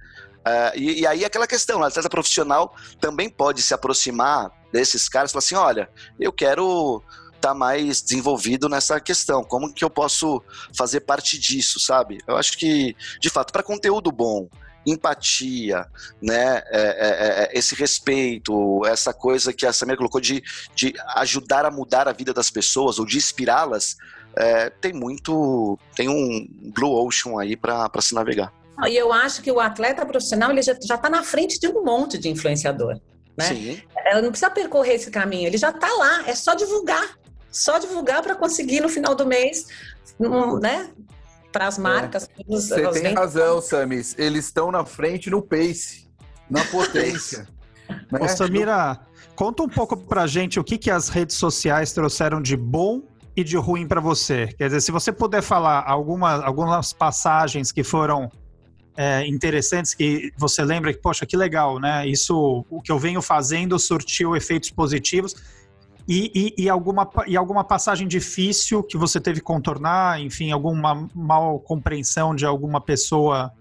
Uh, 0.45 0.77
e, 0.77 1.01
e, 1.01 1.07
aí 1.07 1.25
aquela 1.25 1.47
questão, 1.47 1.81
a 1.81 1.87
atleta 1.87 2.07
profissional 2.07 2.75
também 2.99 3.27
pode 3.27 3.63
se 3.63 3.73
aproximar 3.73 4.51
desses 4.71 5.09
caras 5.09 5.31
e 5.31 5.33
falar 5.33 5.39
assim, 5.39 5.55
olha, 5.55 5.89
eu 6.19 6.31
quero 6.31 7.01
tá 7.41 7.53
mais 7.53 8.01
desenvolvido 8.01 8.67
nessa 8.67 8.99
questão, 8.99 9.43
como 9.43 9.73
que 9.73 9.83
eu 9.83 9.89
posso 9.89 10.41
fazer 10.75 11.01
parte 11.01 11.37
disso, 11.37 11.79
sabe? 11.79 12.17
Eu 12.27 12.37
acho 12.37 12.57
que, 12.57 12.95
de 13.19 13.29
fato, 13.29 13.51
para 13.51 13.63
conteúdo 13.63 14.11
bom, 14.11 14.47
empatia, 14.85 15.85
né? 16.21 16.61
É, 16.67 16.81
é, 16.81 17.43
é, 17.43 17.57
esse 17.57 17.75
respeito, 17.75 18.85
essa 18.85 19.13
coisa 19.13 19.51
que 19.51 19.65
a 19.65 19.73
Samira 19.73 19.97
colocou 19.97 20.21
de, 20.21 20.43
de 20.75 20.93
ajudar 21.15 21.65
a 21.65 21.71
mudar 21.71 22.07
a 22.07 22.13
vida 22.13 22.33
das 22.33 22.49
pessoas 22.49 22.99
ou 22.99 23.05
de 23.05 23.17
inspirá-las, 23.17 23.97
é, 24.37 24.69
tem 24.69 24.93
muito, 24.93 25.79
tem 25.95 26.09
um 26.09 26.47
blue 26.73 26.91
ocean 26.91 27.39
aí 27.39 27.55
para 27.55 27.89
se 28.01 28.13
navegar. 28.13 28.53
E 28.87 28.95
eu 28.95 29.11
acho 29.11 29.41
que 29.41 29.51
o 29.51 29.59
atleta 29.59 30.05
profissional 30.05 30.51
ele 30.51 30.61
já 30.61 30.73
está 30.73 31.09
na 31.09 31.23
frente 31.23 31.59
de 31.59 31.67
um 31.67 31.83
monte 31.83 32.17
de 32.17 32.27
influenciador. 32.29 32.99
Né? 33.37 33.45
Sim. 33.45 33.81
Ela 34.05 34.21
não 34.21 34.29
precisa 34.29 34.49
percorrer 34.49 34.95
esse 34.95 35.09
caminho, 35.09 35.47
ele 35.47 35.57
já 35.57 35.69
está 35.69 35.87
lá, 35.93 36.27
é 36.27 36.35
só 36.35 36.53
divulgar. 36.53 37.17
Só 37.55 37.77
divulgar 37.77 38.21
para 38.21 38.35
conseguir 38.35 38.81
no 38.81 38.89
final 38.89 39.15
do 39.15 39.25
mês, 39.25 39.67
né? 40.61 40.89
para 41.53 41.67
as 41.67 41.79
é. 41.79 41.81
marcas. 41.81 42.29
É. 42.37 42.43
Você 42.49 42.75
tem 42.75 42.91
vendas. 42.91 43.13
razão, 43.13 43.61
Samis. 43.61 44.13
Eles 44.17 44.45
estão 44.45 44.71
na 44.71 44.83
frente 44.83 45.29
no 45.29 45.41
pace, 45.41 46.05
na 46.49 46.65
potência. 46.65 47.47
né? 48.11 48.19
Ô, 48.19 48.27
Samira, 48.27 48.99
conta 49.37 49.63
um 49.63 49.69
pouco 49.69 49.95
para 49.95 50.27
gente 50.27 50.59
o 50.59 50.63
que, 50.65 50.77
que 50.77 50.91
as 50.91 51.07
redes 51.07 51.37
sociais 51.37 51.93
trouxeram 51.93 52.41
de 52.41 52.57
bom 52.57 53.01
e 53.37 53.41
de 53.41 53.55
ruim 53.55 53.87
para 53.87 54.01
você. 54.01 54.47
Quer 54.57 54.65
dizer, 54.65 54.81
se 54.81 54.91
você 54.91 55.13
puder 55.13 55.41
falar 55.41 55.81
alguma, 55.87 56.43
algumas 56.43 56.91
passagens 56.91 57.71
que 57.71 57.85
foram 57.85 58.29
é, 58.97 59.25
interessantes 59.25 59.93
que 59.93 60.33
você 60.37 60.61
lembra 60.61 60.93
que, 60.93 60.99
poxa, 60.99 61.25
que 61.25 61.37
legal, 61.37 61.79
né? 61.79 62.05
Isso, 62.05 62.65
o 62.69 62.81
que 62.81 62.91
eu 62.91 62.99
venho 62.99 63.21
fazendo 63.21 63.79
surtiu 63.79 64.35
efeitos 64.35 64.71
positivos 64.71 65.33
e, 66.07 66.53
e, 66.57 66.63
e, 66.63 66.69
alguma, 66.69 67.09
e 67.25 67.35
alguma 67.35 67.63
passagem 67.63 68.07
difícil 68.07 68.83
que 68.83 68.97
você 68.97 69.19
teve 69.19 69.39
que 69.39 69.45
contornar, 69.45 70.21
enfim, 70.21 70.51
alguma 70.51 71.09
mal 71.13 71.59
compreensão 71.59 72.35
de 72.35 72.45
alguma 72.45 72.79
pessoa 72.79 73.51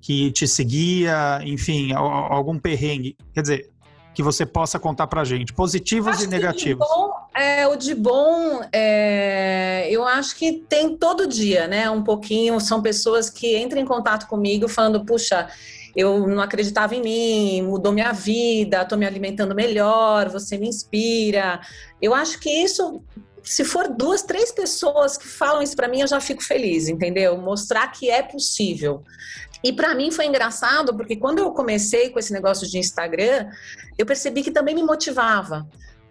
que 0.00 0.30
te 0.32 0.48
seguia, 0.48 1.40
enfim, 1.44 1.92
algum 1.92 2.58
perrengue. 2.58 3.16
Quer 3.34 3.42
dizer, 3.42 3.69
que 4.14 4.22
você 4.22 4.44
possa 4.44 4.78
contar 4.78 5.06
pra 5.06 5.24
gente, 5.24 5.52
positivos 5.52 6.16
acho 6.16 6.24
e 6.24 6.26
negativos. 6.26 6.84
O 6.84 6.90
de 6.90 6.94
bom, 6.94 7.12
é, 7.34 7.68
o 7.68 7.76
de 7.76 7.94
bom 7.94 8.60
é, 8.72 9.88
eu 9.90 10.04
acho 10.04 10.36
que 10.36 10.64
tem 10.68 10.96
todo 10.96 11.26
dia, 11.26 11.68
né? 11.68 11.88
Um 11.90 12.02
pouquinho, 12.02 12.58
são 12.60 12.82
pessoas 12.82 13.30
que 13.30 13.56
entram 13.56 13.80
em 13.80 13.84
contato 13.86 14.26
comigo 14.26 14.68
falando, 14.68 15.04
puxa, 15.04 15.48
eu 15.94 16.26
não 16.26 16.40
acreditava 16.40 16.94
em 16.94 17.02
mim, 17.02 17.62
mudou 17.62 17.92
minha 17.92 18.12
vida, 18.12 18.82
estou 18.82 18.98
me 18.98 19.06
alimentando 19.06 19.54
melhor, 19.54 20.28
você 20.28 20.56
me 20.56 20.68
inspira. 20.68 21.60
Eu 22.00 22.14
acho 22.14 22.38
que 22.40 22.50
isso, 22.50 23.02
se 23.42 23.64
for 23.64 23.88
duas, 23.88 24.22
três 24.22 24.52
pessoas 24.52 25.16
que 25.16 25.26
falam 25.26 25.62
isso 25.62 25.76
para 25.76 25.88
mim, 25.88 26.00
eu 26.00 26.06
já 26.06 26.20
fico 26.20 26.42
feliz, 26.42 26.88
entendeu? 26.88 27.36
Mostrar 27.38 27.88
que 27.88 28.10
é 28.10 28.22
possível. 28.22 29.02
E 29.62 29.72
para 29.72 29.94
mim 29.94 30.10
foi 30.10 30.26
engraçado, 30.26 30.94
porque 30.96 31.16
quando 31.16 31.38
eu 31.38 31.52
comecei 31.52 32.10
com 32.10 32.18
esse 32.18 32.32
negócio 32.32 32.68
de 32.68 32.78
Instagram, 32.78 33.50
eu 33.98 34.06
percebi 34.06 34.42
que 34.42 34.50
também 34.50 34.74
me 34.74 34.82
motivava. 34.82 35.68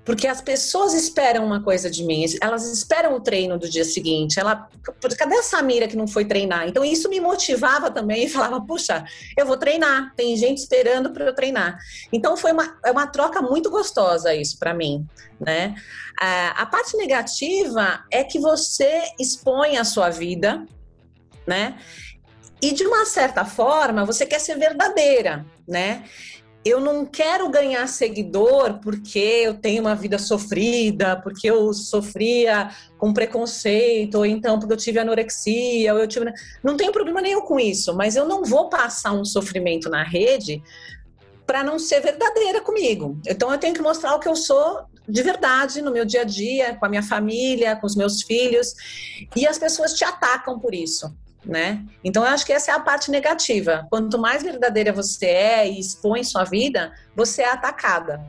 Porque 0.10 0.28
as 0.28 0.42
pessoas 0.42 0.96
esperam 0.96 1.46
uma 1.46 1.62
coisa 1.62 1.88
de 1.88 2.04
mim, 2.04 2.26
elas 2.42 2.66
esperam 2.72 3.14
o 3.14 3.22
treino 3.22 3.60
do 3.60 3.70
dia 3.70 3.84
seguinte. 3.84 4.40
Ela, 4.40 4.68
cadê 5.16 5.36
a 5.36 5.44
Samira 5.44 5.88
que 5.88 5.96
não 5.96 6.08
foi 6.08 6.26
treinar? 6.26 6.68
Então 6.68 6.84
isso 6.84 7.08
me 7.10 7.20
motivava 7.20 7.92
também 7.92 8.24
e 8.26 8.30
falava, 8.30 8.60
puxa, 8.60 9.04
eu 9.38 9.46
vou 9.46 9.56
treinar. 9.56 10.14
Tem 10.16 10.36
gente 10.36 10.58
esperando 10.58 11.12
para 11.12 11.26
eu 11.26 11.36
treinar. 11.36 11.78
Então 12.12 12.36
foi 12.36 12.52
uma, 12.52 12.76
é 12.84 12.92
uma 12.92 13.06
troca 13.06 13.40
muito 13.40 13.70
gostosa 13.70 14.34
isso 14.34 14.58
para 14.58 14.74
mim, 14.74 15.06
né? 15.40 15.76
A, 16.20 16.66
parte 16.66 16.98
negativa 16.98 18.04
é 18.12 18.24
que 18.24 18.40
você 18.40 19.04
expõe 19.20 19.78
a 19.78 19.84
sua 19.84 20.10
vida, 20.10 20.66
né? 21.46 21.78
E 22.62 22.74
de 22.74 22.86
uma 22.86 23.06
certa 23.06 23.46
forma, 23.46 24.06
você 24.06 24.26
quer 24.26 24.40
ser 24.40 24.58
verdadeira, 24.58 25.46
né? 25.68 26.04
eu 26.64 26.80
não 26.80 27.06
quero 27.06 27.50
ganhar 27.50 27.88
seguidor 27.88 28.80
porque 28.80 29.20
eu 29.20 29.54
tenho 29.54 29.82
uma 29.82 29.96
vida 29.96 30.18
sofrida, 30.18 31.16
porque 31.16 31.50
eu 31.50 31.74
sofria 31.74 32.70
com 32.98 33.14
preconceito, 33.14 34.16
ou 34.16 34.26
então 34.26 34.60
porque 34.60 34.74
eu 34.74 34.78
tive 34.78 35.00
anorexia, 35.00 35.94
ou 35.94 36.00
eu 36.00 36.08
tive. 36.08 36.32
Não 36.62 36.76
tenho 36.76 36.92
problema 36.92 37.22
nenhum 37.22 37.42
com 37.42 37.60
isso, 37.60 37.96
mas 37.96 38.16
eu 38.16 38.28
não 38.28 38.44
vou 38.44 38.70
passar 38.70 39.14
um 39.14 39.24
sofrimento 39.24 39.90
na 39.90 40.04
rede 40.04 40.62
para 41.46 41.64
não 41.64 41.80
ser 41.80 42.02
verdadeira 42.02 42.62
comigo. 42.62 43.20
Então 43.26 43.52
eu 43.52 43.58
tenho 43.58 43.74
que 43.74 43.82
mostrar 43.82 44.16
o 44.16 44.20
que 44.20 44.28
eu 44.28 44.36
sou 44.36 44.82
de 45.08 45.24
verdade 45.24 45.82
no 45.82 45.92
meu 45.92 46.06
dia 46.06 46.22
a 46.22 46.26
dia, 46.26 46.76
com 46.76 46.86
a 46.86 46.90
minha 46.90 47.02
família, 47.02 47.76
com 47.78 47.88
os 47.88 47.96
meus 47.96 48.22
filhos, 48.22 48.76
e 49.36 49.48
as 49.48 49.58
pessoas 49.58 49.94
te 49.94 50.04
atacam 50.04 50.60
por 50.60 50.76
isso 50.76 51.12
né? 51.50 51.84
Então 52.04 52.24
eu 52.24 52.30
acho 52.30 52.46
que 52.46 52.54
essa 52.54 52.72
é 52.72 52.74
a 52.76 52.80
parte 52.80 53.10
negativa. 53.10 53.88
Quanto 53.90 54.20
mais 54.20 54.44
verdadeira 54.44 54.94
você 54.94 55.26
é 55.26 55.70
e 55.70 55.80
expõe 55.80 56.24
sua 56.24 56.44
vida, 56.44 56.92
você 57.16 57.42
é 57.42 57.52
atacada. 57.52 58.22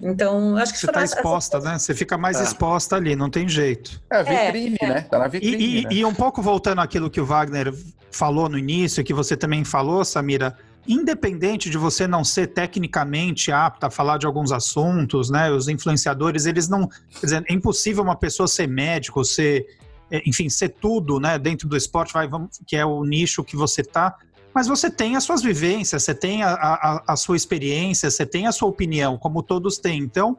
Então, 0.00 0.58
acho 0.58 0.74
que 0.74 0.78
você 0.78 0.86
está 0.86 1.02
exposta, 1.02 1.58
né? 1.58 1.78
Você 1.78 1.94
fica 1.94 2.18
mais 2.18 2.38
é. 2.38 2.42
exposta 2.42 2.96
ali, 2.96 3.16
não 3.16 3.30
tem 3.30 3.48
jeito. 3.48 3.98
É 4.10 4.22
vitrine, 4.22 4.76
é, 4.78 4.86
né? 4.86 5.00
Tá 5.00 5.18
na 5.18 5.26
vitrine. 5.26 5.56
E, 5.56 5.80
e, 5.80 5.84
né? 5.84 5.88
e, 5.90 6.04
um 6.04 6.14
pouco 6.14 6.42
voltando 6.42 6.82
àquilo 6.82 7.08
que 7.08 7.18
o 7.18 7.24
Wagner 7.24 7.72
falou 8.10 8.46
no 8.46 8.58
início, 8.58 9.02
que 9.02 9.14
você 9.14 9.34
também 9.38 9.64
falou, 9.64 10.04
Samira, 10.04 10.54
independente 10.86 11.70
de 11.70 11.78
você 11.78 12.06
não 12.06 12.22
ser 12.22 12.48
tecnicamente 12.48 13.50
apta 13.50 13.86
a 13.86 13.90
falar 13.90 14.18
de 14.18 14.26
alguns 14.26 14.52
assuntos, 14.52 15.30
né? 15.30 15.50
Os 15.50 15.66
influenciadores, 15.66 16.44
eles 16.44 16.68
não. 16.68 16.86
Quer 16.88 17.26
dizer, 17.26 17.44
é 17.48 17.54
impossível 17.54 18.04
uma 18.04 18.16
pessoa 18.16 18.46
ser 18.46 18.68
médico, 18.68 19.24
ser 19.24 19.66
enfim, 20.10 20.48
ser 20.48 20.70
tudo, 20.70 21.18
né, 21.18 21.38
dentro 21.38 21.68
do 21.68 21.76
esporte, 21.76 22.12
vai, 22.12 22.28
que 22.66 22.76
é 22.76 22.84
o 22.84 23.04
nicho 23.04 23.42
que 23.42 23.56
você 23.56 23.82
tá, 23.82 24.16
mas 24.54 24.66
você 24.66 24.90
tem 24.90 25.16
as 25.16 25.24
suas 25.24 25.42
vivências, 25.42 26.02
você 26.02 26.14
tem 26.14 26.42
a, 26.42 26.54
a, 26.54 27.02
a 27.08 27.16
sua 27.16 27.36
experiência, 27.36 28.10
você 28.10 28.24
tem 28.24 28.46
a 28.46 28.52
sua 28.52 28.68
opinião, 28.68 29.18
como 29.18 29.42
todos 29.42 29.76
têm. 29.76 29.98
Então, 29.98 30.38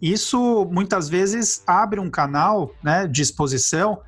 isso 0.00 0.66
muitas 0.72 1.10
vezes 1.10 1.62
abre 1.66 2.00
um 2.00 2.10
canal 2.10 2.74
né, 2.82 3.06
de 3.06 3.20
exposição 3.20 4.00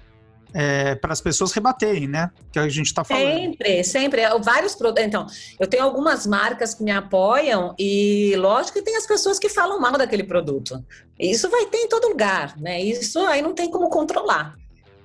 é, 0.55 0.95
para 0.95 1.13
as 1.13 1.21
pessoas 1.21 1.53
rebaterem, 1.53 2.09
né? 2.09 2.31
Que 2.51 2.59
a 2.59 2.69
gente 2.69 2.87
está 2.87 3.05
falando. 3.05 3.25
Sempre, 3.25 3.85
sempre. 3.85 4.23
Vários 4.41 4.75
produtos. 4.75 5.05
Então, 5.05 5.27
eu 5.61 5.67
tenho 5.67 5.83
algumas 5.83 6.27
marcas 6.27 6.75
que 6.75 6.83
me 6.83 6.91
apoiam 6.91 7.75
e, 7.79 8.35
lógico, 8.37 8.79
que 8.79 8.85
tem 8.85 8.97
as 8.97 9.07
pessoas 9.07 9.39
que 9.39 9.51
falam 9.51 9.79
mal 9.79 9.93
daquele 9.93 10.25
produto. 10.25 10.83
Isso 11.19 11.51
vai 11.51 11.67
ter 11.67 11.79
em 11.79 11.89
todo 11.89 12.09
lugar, 12.09 12.57
né? 12.59 12.81
Isso 12.81 13.19
aí 13.21 13.43
não 13.43 13.55
tem 13.55 13.71
como 13.71 13.91
controlar 13.91 14.55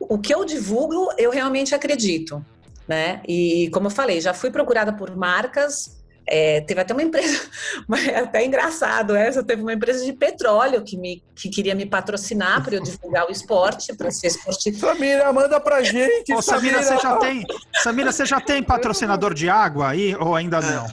o 0.10 0.18
que 0.18 0.34
eu 0.34 0.46
divulgo, 0.46 1.10
eu 1.18 1.32
realmente 1.32 1.76
acredito, 1.76 2.44
né? 2.88 3.22
E 3.28 3.70
como 3.72 3.88
eu 3.88 3.92
falei, 3.92 4.22
já 4.22 4.34
fui 4.34 4.50
procurada 4.50 4.94
por 4.94 5.16
marcas. 5.16 5.96
É, 6.30 6.60
teve 6.60 6.82
até 6.82 6.94
uma 6.94 7.04
empresa, 7.04 7.40
é 8.12 8.20
até 8.20 8.46
engraçado 8.46 9.16
essa, 9.16 9.42
teve 9.42 9.62
uma 9.62 9.72
empresa 9.72 10.04
de 10.04 10.12
petróleo 10.12 10.84
que, 10.84 10.98
me, 10.98 11.24
que 11.34 11.48
queria 11.48 11.74
me 11.74 11.86
patrocinar 11.86 12.62
para 12.62 12.76
eu 12.76 12.84
divulgar 12.84 13.26
o 13.30 13.32
esporte, 13.32 13.96
para 13.96 14.12
ser 14.12 14.28
esportivo. 14.28 14.78
Samira, 14.78 15.32
manda 15.32 15.58
pra 15.62 15.82
gente. 15.84 16.34
Ô, 16.34 16.42
Samira, 16.42 16.84
Samira, 16.84 16.84
você 16.84 17.02
já 17.02 17.16
tem, 17.16 17.46
Samira, 17.82 18.12
você 18.12 18.26
já 18.26 18.42
tem 18.42 18.62
patrocinador 18.62 19.34
de 19.34 19.50
água 19.50 19.88
aí 19.88 20.18
ou 20.18 20.36
ainda 20.36 20.60
não? 20.60 20.86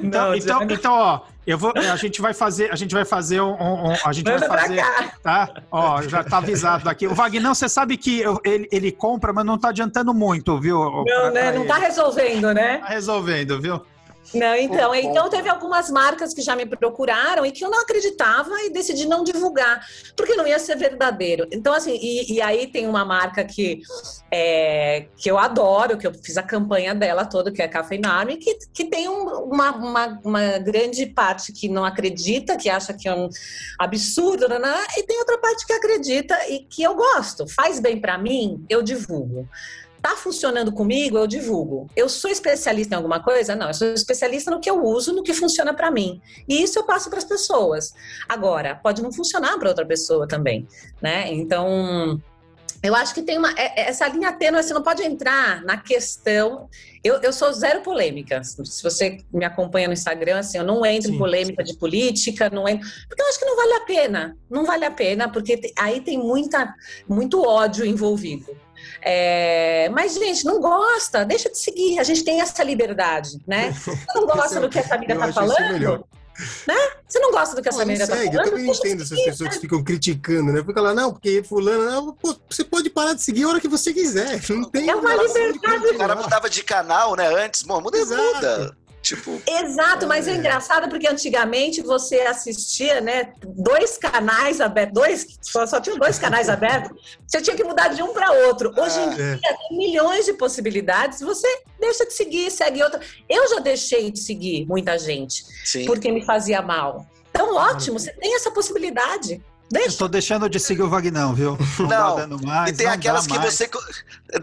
Então, 0.00 0.28
não, 0.28 0.34
então, 0.36 0.62
então, 0.62 0.92
ó, 0.92 1.22
eu 1.46 1.56
vou, 1.56 1.72
a 1.76 1.96
gente 1.96 2.20
vai 2.20 2.34
fazer, 2.34 2.72
a 2.72 2.76
gente 2.76 2.94
vai 2.94 3.04
fazer 3.04 3.40
um, 3.40 3.52
um 3.52 3.92
a 4.04 4.12
gente 4.12 4.28
Manda 4.28 4.48
vai 4.48 4.60
fazer, 4.60 4.82
tá? 5.22 5.48
Ó, 5.70 6.02
já 6.02 6.24
tá 6.24 6.38
avisado 6.38 6.88
aqui. 6.88 7.06
O 7.06 7.14
Wagner, 7.14 7.54
você 7.54 7.68
sabe 7.68 7.96
que 7.96 8.20
eu, 8.20 8.40
ele, 8.44 8.68
ele 8.72 8.90
compra, 8.90 9.32
mas 9.32 9.44
não 9.44 9.56
tá 9.56 9.68
adiantando 9.68 10.12
muito, 10.12 10.58
viu? 10.58 11.04
Não, 11.06 11.30
né? 11.30 11.52
Não 11.52 11.64
tá 11.64 11.76
resolvendo, 11.76 12.52
né? 12.52 12.78
Tá 12.78 12.86
resolvendo, 12.88 13.60
viu? 13.60 13.80
Não, 14.34 14.54
então, 14.56 14.94
então 14.94 15.28
teve 15.30 15.48
algumas 15.48 15.90
marcas 15.90 16.34
que 16.34 16.42
já 16.42 16.54
me 16.56 16.66
procuraram 16.66 17.44
e 17.46 17.52
que 17.52 17.64
eu 17.64 17.70
não 17.70 17.80
acreditava 17.80 18.50
e 18.62 18.70
decidi 18.70 19.06
não 19.06 19.22
divulgar, 19.24 19.84
porque 20.16 20.34
não 20.34 20.46
ia 20.46 20.58
ser 20.58 20.76
verdadeiro. 20.76 21.46
Então, 21.50 21.72
assim, 21.72 21.96
e, 22.00 22.34
e 22.34 22.42
aí 22.42 22.66
tem 22.66 22.86
uma 22.86 23.04
marca 23.04 23.44
que, 23.44 23.80
é, 24.30 25.06
que 25.16 25.30
eu 25.30 25.38
adoro, 25.38 25.96
que 25.96 26.06
eu 26.06 26.12
fiz 26.14 26.36
a 26.36 26.42
campanha 26.42 26.94
dela 26.94 27.24
toda, 27.24 27.52
que 27.52 27.62
é 27.62 27.64
a 27.64 27.68
Café 27.68 28.00
Army, 28.04 28.36
que, 28.36 28.58
que 28.74 28.84
tem 28.84 29.08
um- 29.08 29.44
uma, 29.44 29.70
uma, 29.76 30.20
uma 30.24 30.58
grande 30.58 31.06
parte 31.06 31.52
que 31.52 31.68
não 31.68 31.84
acredita, 31.84 32.56
que 32.56 32.68
acha 32.68 32.92
que 32.92 33.08
é 33.08 33.14
um 33.14 33.28
absurdo, 33.78 34.48
né, 34.48 34.58
né, 34.58 34.86
e 34.96 35.02
tem 35.02 35.18
outra 35.18 35.38
parte 35.38 35.66
que 35.66 35.72
acredita 35.72 36.36
e 36.48 36.60
que 36.60 36.82
eu 36.82 36.94
gosto. 36.94 37.46
Faz 37.48 37.80
bem 37.80 38.00
pra 38.00 38.18
mim, 38.18 38.64
eu 38.68 38.82
divulgo. 38.82 39.48
Tá 40.06 40.14
funcionando 40.14 40.70
comigo, 40.70 41.18
eu 41.18 41.26
divulgo. 41.26 41.90
Eu 41.96 42.08
sou 42.08 42.30
especialista 42.30 42.94
em 42.94 42.96
alguma 42.96 43.20
coisa? 43.20 43.56
Não, 43.56 43.66
eu 43.66 43.74
sou 43.74 43.88
especialista 43.88 44.52
no 44.52 44.60
que 44.60 44.70
eu 44.70 44.80
uso, 44.84 45.12
no 45.12 45.20
que 45.20 45.34
funciona 45.34 45.74
pra 45.74 45.90
mim. 45.90 46.22
E 46.48 46.62
isso 46.62 46.78
eu 46.78 46.84
passo 46.84 47.10
para 47.10 47.18
as 47.18 47.24
pessoas. 47.24 47.92
Agora, 48.28 48.76
pode 48.76 49.02
não 49.02 49.12
funcionar 49.12 49.58
para 49.58 49.68
outra 49.68 49.84
pessoa 49.84 50.28
também, 50.28 50.64
né? 51.02 51.34
Então, 51.34 52.22
eu 52.84 52.94
acho 52.94 53.12
que 53.12 53.20
tem 53.20 53.36
uma 53.36 53.50
é- 53.58 53.80
é- 53.80 53.88
essa 53.88 54.06
linha 54.06 54.32
tênue, 54.32 54.62
você 54.62 54.72
não 54.72 54.80
pode 54.80 55.02
entrar 55.02 55.64
na 55.64 55.76
questão. 55.76 56.68
Eu, 57.02 57.20
eu 57.20 57.32
sou 57.32 57.52
zero 57.52 57.82
polêmica. 57.82 58.44
Se 58.44 58.84
você 58.84 59.18
me 59.34 59.44
acompanha 59.44 59.88
no 59.88 59.92
Instagram, 59.92 60.38
assim, 60.38 60.58
eu 60.58 60.64
não 60.64 60.86
entro 60.86 61.10
em 61.10 61.14
Sim, 61.14 61.18
polêmica 61.18 61.64
de 61.64 61.76
política, 61.76 62.48
não 62.48 62.68
entro, 62.68 62.88
porque 63.08 63.22
eu 63.22 63.26
acho 63.26 63.40
que 63.40 63.44
não 63.44 63.56
vale 63.56 63.72
a 63.72 63.80
pena. 63.80 64.36
Não 64.48 64.64
vale 64.64 64.84
a 64.84 64.90
pena, 64.92 65.28
porque 65.28 65.60
aí 65.76 66.00
tem 66.00 66.16
muita, 66.16 66.72
muito 67.08 67.42
ódio 67.42 67.84
envolvido. 67.84 68.65
É, 69.02 69.88
mas, 69.90 70.14
gente, 70.14 70.44
não 70.44 70.60
gosta, 70.60 71.24
deixa 71.24 71.50
de 71.50 71.58
seguir. 71.58 71.98
A 71.98 72.04
gente 72.04 72.24
tem 72.24 72.40
essa 72.40 72.62
liberdade, 72.62 73.38
né? 73.46 73.72
Você 73.72 73.96
não 74.14 74.26
gosta 74.26 74.60
do 74.60 74.68
que 74.68 74.78
a 74.78 74.82
Samira 74.86 75.14
Eu 75.14 75.20
tá 75.20 75.32
falando? 75.32 76.04
Você 77.08 77.18
não 77.18 77.30
gosta 77.30 77.56
do 77.56 77.62
que 77.62 77.68
a 77.68 77.72
Pô, 77.72 77.78
não 77.78 77.84
Samira 77.86 78.06
tá 78.06 78.14
segue, 78.16 78.26
eu 78.28 78.32
falando? 78.32 78.50
também 78.50 78.70
entendo 78.70 79.02
essas 79.02 79.24
pessoas 79.24 79.54
que 79.54 79.60
ficam 79.60 79.82
criticando, 79.82 80.52
né? 80.52 80.62
Fica 80.62 80.80
lá, 80.80 80.92
não, 80.92 81.12
porque 81.12 81.42
fulano, 81.42 81.84
não, 81.90 82.12
pô, 82.12 82.36
você 82.50 82.62
pode 82.62 82.90
parar 82.90 83.14
de 83.14 83.22
seguir 83.22 83.44
a 83.44 83.48
hora 83.48 83.60
que 83.60 83.68
você 83.68 83.92
quiser. 83.92 84.40
Não 84.50 84.64
tem 84.68 84.88
É 84.88 84.94
uma 84.94 85.14
liberdade. 85.14 85.86
O 85.86 85.98
cara 85.98 86.14
mudava 86.14 86.50
de 86.50 86.62
canal, 86.62 87.16
né? 87.16 87.26
Antes, 87.44 87.62
Bom, 87.62 87.80
muda, 87.80 87.96
Exato. 87.96 88.34
muda. 88.34 88.76
Tipo, 89.06 89.40
Exato, 89.46 90.04
mas 90.04 90.26
é 90.26 90.34
engraçado 90.34 90.88
porque 90.88 91.06
antigamente 91.06 91.80
você 91.80 92.22
assistia, 92.22 93.00
né, 93.00 93.32
dois 93.40 93.96
canais 93.96 94.60
abertos, 94.60 94.94
dois, 94.94 95.38
só, 95.40 95.64
só 95.64 95.80
tinha 95.80 95.94
dois 95.94 96.18
canais 96.18 96.48
abertos, 96.48 97.00
você 97.24 97.40
tinha 97.40 97.54
que 97.54 97.62
mudar 97.62 97.86
de 97.86 98.02
um 98.02 98.12
para 98.12 98.32
outro. 98.48 98.72
Hoje 98.76 98.98
em 98.98 99.10
Ah, 99.10 99.14
dia 99.14 99.38
tem 99.68 99.78
milhões 99.78 100.24
de 100.24 100.32
possibilidades, 100.32 101.20
você 101.20 101.46
deixa 101.78 102.04
de 102.04 102.14
seguir, 102.14 102.50
segue 102.50 102.82
outra. 102.82 103.00
Eu 103.28 103.48
já 103.48 103.60
deixei 103.60 104.10
de 104.10 104.18
seguir 104.18 104.66
muita 104.66 104.98
gente 104.98 105.44
sim. 105.64 105.84
porque 105.84 106.10
me 106.10 106.24
fazia 106.24 106.60
mal. 106.60 107.06
Então, 107.30 107.54
ótimo, 107.54 108.00
você 108.00 108.10
tem 108.10 108.34
essa 108.34 108.50
possibilidade. 108.50 109.40
Eu 109.72 109.80
Deixa. 109.80 109.98
tô 109.98 110.06
deixando 110.06 110.48
de 110.48 110.60
seguir 110.60 110.82
o 110.82 110.88
Vagnão, 110.88 111.34
viu? 111.34 111.58
Não, 111.80 111.88
Não, 111.88 111.88
tá 111.88 112.14
dando 112.26 112.46
mais. 112.46 112.70
E 112.70 112.72
tem 112.76 112.86
aquelas 112.86 113.26
que 113.26 113.36
mais. 113.36 113.52
você 113.52 113.68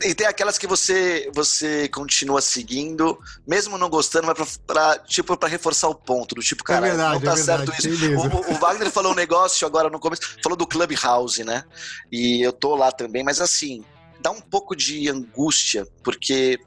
e 0.04 0.14
tem 0.14 0.28
aquelas 0.28 0.58
que 0.58 0.68
você 0.68 1.32
você 1.34 1.88
continua 1.88 2.42
seguindo, 2.42 3.18
mesmo 3.48 3.78
não 3.78 3.90
gostando, 3.90 4.28
mas 4.28 4.36
pra, 4.36 4.46
pra, 4.68 5.00
tipo 5.00 5.38
para 5.38 5.48
reforçar 5.48 5.88
o 5.88 5.96
ponto 5.96 6.36
do 6.36 6.42
tipo, 6.42 6.62
cara, 6.62 6.86
é 6.88 6.90
verdade, 6.90 7.14
não 7.14 7.22
tá 7.22 7.32
é 7.32 7.36
verdade, 7.36 7.66
certo 7.72 7.88
isso. 7.88 8.18
O, 8.18 8.52
o- 8.54 8.60
Wagner 8.60 8.92
falou 8.92 9.14
um 9.14 9.16
negócio 9.16 9.66
agora 9.66 9.90
no 9.90 9.98
começo, 9.98 10.22
falou 10.44 10.58
do 10.58 10.68
Clubhouse, 10.68 11.42
né? 11.46 11.64
E 12.12 12.42
eu 12.46 12.52
tô 12.52 12.76
lá 12.76 12.92
também, 12.92 13.24
mas 13.24 13.40
assim, 13.40 13.82
dá 14.20 14.30
um 14.30 14.42
pouco 14.42 14.76
de 14.76 15.08
angústia, 15.10 15.88
porque 16.04 16.60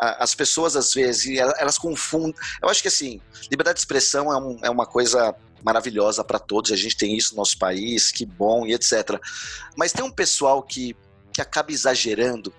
as 0.00 0.34
pessoas 0.34 0.74
às 0.76 0.92
vezes 0.92 1.38
ela- 1.38 1.54
elas 1.58 1.78
confundem. 1.78 2.34
Eu 2.60 2.68
acho 2.68 2.82
que 2.82 2.88
assim, 2.88 3.20
liberdade 3.50 3.76
de 3.76 3.80
expressão 3.82 4.32
é, 4.32 4.36
um- 4.36 4.58
é 4.64 4.68
uma 4.68 4.84
coisa 4.84 5.32
maravilhosa 5.62 6.24
para 6.24 6.38
todos, 6.38 6.72
a 6.72 6.76
gente 6.76 6.96
tem 6.96 7.16
isso 7.16 7.32
no 7.32 7.38
nosso 7.38 7.58
país, 7.58 8.10
que 8.10 8.24
bom 8.24 8.66
e 8.66 8.72
etc. 8.72 9.20
Mas 9.76 9.92
tem 9.92 10.04
um 10.04 10.10
pessoal 10.10 10.62
que, 10.62 10.96
que 11.32 11.40
acaba 11.40 11.70
exagerando 11.72 12.52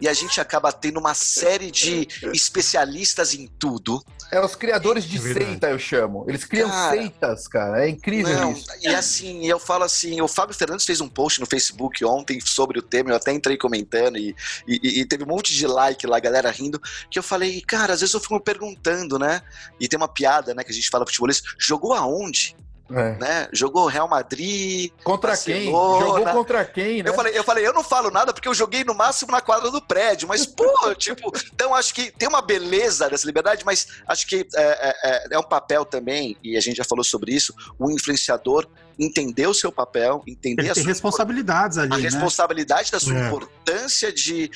e 0.00 0.08
a 0.08 0.12
gente 0.12 0.40
acaba 0.40 0.70
tendo 0.72 0.98
uma 1.00 1.14
série 1.14 1.70
de 1.70 2.06
especialistas 2.32 3.34
em 3.34 3.46
tudo. 3.46 4.02
É 4.30 4.38
os 4.44 4.54
criadores 4.54 5.04
de 5.04 5.16
É 5.16 5.20
seita, 5.32 5.70
eu 5.70 5.78
chamo. 5.78 6.24
Eles 6.28 6.44
criam 6.44 6.68
Cara, 6.68 6.96
seitas, 6.96 7.48
cara. 7.48 7.84
É 7.84 7.88
incrível 7.88 8.34
Não, 8.34 8.52
isso. 8.52 8.66
e 8.82 8.88
assim, 8.88 9.46
eu 9.46 9.58
falo 9.58 9.84
assim, 9.84 10.20
o 10.20 10.28
Fábio 10.28 10.54
Fernandes 10.54 10.84
fez 10.84 11.00
um 11.00 11.08
post 11.08 11.40
no 11.40 11.46
Facebook 11.46 12.04
ontem 12.04 12.38
sobre 12.40 12.78
o 12.78 12.82
tema, 12.82 13.10
eu 13.10 13.16
até 13.16 13.32
entrei 13.32 13.56
comentando 13.56 14.18
e, 14.18 14.34
e- 14.66 15.00
e 15.00 15.04
teve 15.06 15.24
um 15.24 15.28
monte 15.28 15.52
de 15.54 15.66
like 15.66 16.06
lá, 16.06 16.20
galera 16.20 16.50
rindo, 16.50 16.80
que 17.10 17.18
eu 17.18 17.22
falei, 17.22 17.60
cara, 17.62 17.94
às 17.94 18.00
vezes 18.00 18.14
eu 18.14 18.20
fico 18.20 18.34
me 18.34 18.40
perguntando, 18.40 19.18
né? 19.18 19.40
E 19.80 19.88
tem 19.88 19.96
uma 19.96 20.08
piada, 20.08 20.52
né, 20.54 20.62
que 20.62 20.70
a 20.70 20.74
gente 20.74 20.90
fala 20.90 21.06
futebolista, 21.06 21.48
jogou 21.58 21.94
aonde? 21.94 22.54
É. 22.90 23.12
Né? 23.18 23.48
Jogou 23.52 23.86
Real 23.86 24.08
Madrid. 24.08 24.90
Contra 25.04 25.36
quem? 25.36 25.66
Jogou 25.66 26.24
contra 26.26 26.64
quem, 26.64 27.02
né? 27.02 27.10
Eu 27.10 27.14
falei, 27.14 27.36
eu 27.38 27.44
falei, 27.44 27.66
eu 27.66 27.72
não 27.72 27.84
falo 27.84 28.10
nada 28.10 28.32
porque 28.32 28.48
eu 28.48 28.54
joguei 28.54 28.82
no 28.84 28.94
máximo 28.94 29.30
na 29.30 29.40
quadra 29.40 29.70
do 29.70 29.80
prédio, 29.82 30.26
mas, 30.26 30.46
pô, 30.46 30.64
tipo, 30.96 31.30
então 31.52 31.74
acho 31.74 31.92
que 31.94 32.10
tem 32.12 32.28
uma 32.28 32.40
beleza 32.40 33.08
dessa 33.10 33.26
liberdade, 33.26 33.64
mas 33.64 33.86
acho 34.06 34.26
que 34.26 34.46
é, 34.54 34.62
é, 34.62 34.96
é- 35.04 35.26
é 35.32 35.38
um 35.38 35.42
papel 35.42 35.84
também, 35.84 36.36
e 36.42 36.56
a 36.56 36.60
gente 36.60 36.76
já 36.78 36.84
falou 36.84 37.04
sobre 37.04 37.32
isso, 37.34 37.52
o 37.78 37.90
influenciador 37.90 38.66
entender 38.98 39.46
o 39.46 39.54
seu 39.54 39.70
papel, 39.70 40.24
entender 40.26 40.62
Ele 40.62 40.70
a 40.70 40.74
tem 40.74 40.82
sua 40.82 40.92
responsabilidades 40.92 41.78
ali, 41.78 41.92
a 41.92 41.96
né? 41.96 42.02
responsabilidade 42.02 42.90
da 42.90 42.98
sua 42.98 43.16
É. 43.16 43.26
importância 43.26 44.12
de 44.12 44.50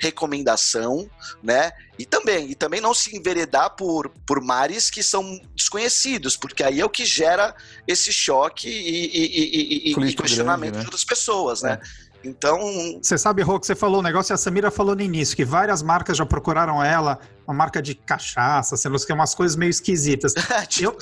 recomendação, 0.00 1.08
né? 1.42 1.72
E 1.98 2.06
também, 2.06 2.50
e 2.50 2.54
também 2.54 2.80
não 2.80 2.94
se 2.94 3.16
enveredar 3.16 3.74
por, 3.76 4.08
por 4.26 4.40
mares 4.40 4.88
que 4.90 5.02
são 5.02 5.40
desconhecidos, 5.54 6.36
porque 6.36 6.62
aí 6.62 6.80
é 6.80 6.84
o 6.84 6.90
que 6.90 7.04
gera 7.04 7.54
esse 7.86 8.12
choque 8.12 8.68
e, 8.68 8.72
e- 8.72 9.90
e- 9.90 9.90
e- 9.90 10.10
e 10.10 10.14
questionamento 10.14 10.60
grande, 10.72 10.76
né? 10.76 10.80
de 10.82 10.86
outras 10.86 11.04
pessoas, 11.04 11.62
né? 11.62 11.78
Então, 12.24 12.58
Você 13.00 13.16
sabe, 13.16 13.42
Rô, 13.42 13.60
que 13.60 13.66
você 13.66 13.76
falou 13.76 14.00
um 14.00 14.02
negócio 14.02 14.32
e 14.32 14.34
a 14.34 14.36
Samira 14.36 14.70
falou 14.70 14.94
no 14.96 15.02
início, 15.02 15.36
que 15.36 15.44
várias 15.44 15.82
marcas 15.82 16.16
já 16.16 16.26
procuraram 16.26 16.82
ela, 16.82 17.20
uma 17.48 17.54
marca 17.54 17.80
de 17.80 17.94
cachaça, 17.94 18.76
sei 18.76 18.90
lá, 18.90 18.98
que 18.98 19.10
é 19.10 19.14
umas 19.14 19.34
coisas 19.34 19.56
meio 19.56 19.70
esquisitas. 19.70 20.34
tipo, 20.68 20.94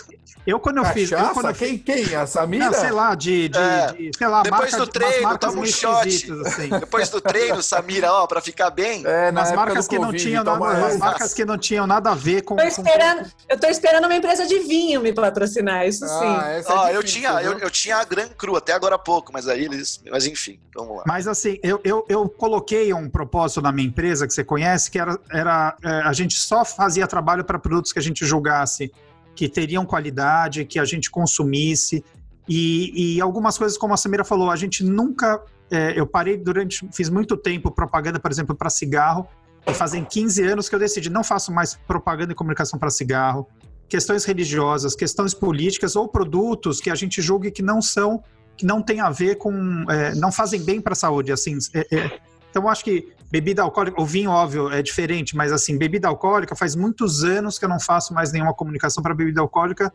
Eu, 0.47 0.61
quando 0.61 0.77
eu 0.77 0.85
fiz. 0.85 1.11
Eu, 1.11 1.19
Cachaça? 1.19 1.35
quando 1.35 1.49
eu 1.49 1.55
fiz 1.57 1.69
Quem? 1.69 1.79
Quem? 2.05 2.15
A 2.15 2.25
Samira? 2.25 2.67
não, 2.67 2.73
sei 2.73 2.93
lá, 2.93 3.17
de, 3.17 3.49
de, 3.49 3.59
É. 3.59 3.87
de- 3.93 4.11
sei 4.17 4.29
lá, 4.29 4.43
Depois 4.45 4.71
marca 4.71 4.77
do 4.77 4.87
treino, 4.87 5.39
toma 5.39 5.61
um 5.61 5.67
shot. 5.67 6.33
assim. 6.47 6.69
depois 6.69 7.09
do 7.11 7.21
treino, 7.21 7.61
Samira, 7.61 8.13
ó, 8.13 8.29
pra 8.29 8.41
ficar 8.41 8.71
bem, 8.71 9.05
É, 9.05 9.33
na 9.33 9.41
Umas 9.41 9.49
época 9.49 9.67
marcas 9.67 9.89
que 9.89 9.99
não 9.99 10.05
Covid, 10.07 10.23
tinham 10.23 10.45
toma 10.45 10.69
nada, 10.73 10.79
umas 10.85 10.97
marcas 10.99 11.35
que 11.35 11.45
não 11.45 11.59
tinham 11.59 11.85
nada 11.85 12.11
a 12.13 12.15
ver 12.15 12.43
com. 12.43 12.55
Tô 12.55 12.63
com- 12.63 12.69
esperando, 12.69 13.29
eu 13.49 13.59
tô 13.59 13.67
esperando 13.67 14.05
uma 14.05 14.15
empresa 14.15 14.47
de 14.47 14.61
vinho 14.61 15.01
me 15.01 15.13
patrocinar, 15.13 15.85
isso 15.85 16.05
Ah, 16.05 16.09
sim. 16.09 16.59
essa 16.61 16.73
é 16.73 16.77
ó, 16.77 16.89
eu 16.91 17.03
difícil, 17.03 17.23
tinha, 17.23 17.43
eu, 17.43 17.51
viu? 17.57 17.59
eu 17.65 17.71
tinha 17.71 17.97
a 17.97 18.05
Gran 18.05 18.29
Cru 18.29 18.55
até 18.57 18.73
agora 18.73 18.95
há 18.95 18.99
pouco, 19.01 19.33
mas 19.33 19.49
aí 19.49 19.65
eles, 19.65 20.01
mas 20.09 20.27
enfim, 20.27 20.61
vamos 20.77 20.99
lá. 20.99 21.03
Mas 21.09 21.27
assim, 21.27 21.59
eu, 21.61 21.81
eu, 21.83 22.07
eu 22.09 22.29
coloquei 22.29 22.95
um 22.95 23.11
propósito 23.11 23.61
na 23.61 23.73
minha 23.73 23.89
empresa 23.89 24.29
que 24.29 24.33
você 24.33 24.45
conhece, 24.45 24.93
que 24.93 24.99
era, 25.01 25.19
era 25.29 25.77
é, 25.83 25.89
a 26.03 26.13
gente 26.13 26.36
só 26.39 26.65
fazia 26.65 27.07
trabalho 27.07 27.45
para 27.45 27.59
produtos 27.59 27.93
que 27.93 27.99
a 27.99 28.03
gente 28.03 28.25
julgasse 28.25 28.91
que 29.37 29.49
teriam 29.49 29.85
qualidade, 29.85 30.65
que 30.65 30.79
a 30.79 30.85
gente 30.85 31.11
consumisse. 31.11 32.03
E, 32.49 33.17
e 33.17 33.21
algumas 33.21 33.59
coisas, 33.59 33.77
como 33.77 33.93
a 33.93 33.97
Samira 33.97 34.25
falou, 34.25 34.51
a 34.51 34.57
gente 34.57 34.83
nunca. 34.83 35.41
é, 35.71 35.93
eu 35.95 36.07
parei 36.07 36.37
durante. 36.37 36.89
Fiz 36.93 37.11
muito 37.11 37.37
tempo 37.37 37.71
propaganda, 37.71 38.19
por 38.19 38.31
exemplo, 38.31 38.57
para 38.57 38.71
cigarro. 38.71 39.29
E 39.67 39.75
fazem 39.75 40.05
15 40.05 40.43
anos 40.45 40.69
que 40.69 40.75
eu 40.75 40.79
decidi, 40.79 41.11
não 41.11 41.23
faço 41.23 41.53
mais 41.53 41.75
propaganda 41.75 42.33
e 42.33 42.35
comunicação 42.35 42.79
para 42.79 42.89
cigarro. 42.89 43.47
Questões 43.89 44.25
religiosas, 44.25 44.95
questões 44.95 45.35
políticas 45.35 45.95
ou 45.97 46.09
produtos 46.09 46.81
que 46.81 46.91
a 46.91 46.95
gente 46.95 47.21
julgue 47.21 47.51
que 47.51 47.63
não 47.63 47.83
são 47.83 48.23
que 48.57 48.65
não 48.65 48.81
tem 48.81 49.01
a 49.01 49.11
ver 49.11 49.37
com. 49.37 49.85
é, 49.91 50.15
não 50.15 50.33
fazem 50.33 50.63
bem 50.63 50.81
para 50.81 50.95
a 50.95 50.97
saúde. 50.97 51.31
Assim, 51.31 51.59
é, 51.75 51.87
é. 51.95 52.19
Então, 52.57 52.65
eu 52.65 52.71
acho 52.71 52.83
que 52.83 53.13
bebida 53.31 53.61
alcoólica, 53.61 54.01
o 54.01 54.07
vinho, 54.07 54.31
óbvio, 54.31 54.73
é 54.73 54.81
diferente, 54.81 55.37
mas 55.37 55.53
assim, 55.53 55.77
bebida 55.77 56.09
alcoólica, 56.09 56.57
faz 56.57 56.75
muitos 56.75 57.23
anos 57.23 57.59
que 57.59 57.67
eu 57.67 57.69
não 57.69 57.79
faço 57.79 58.15
mais 58.15 58.33
nenhuma 58.33 58.55
comunicação 58.55 59.03
para 59.03 59.15
bebida 59.15 59.43
alcoólica. 59.43 59.93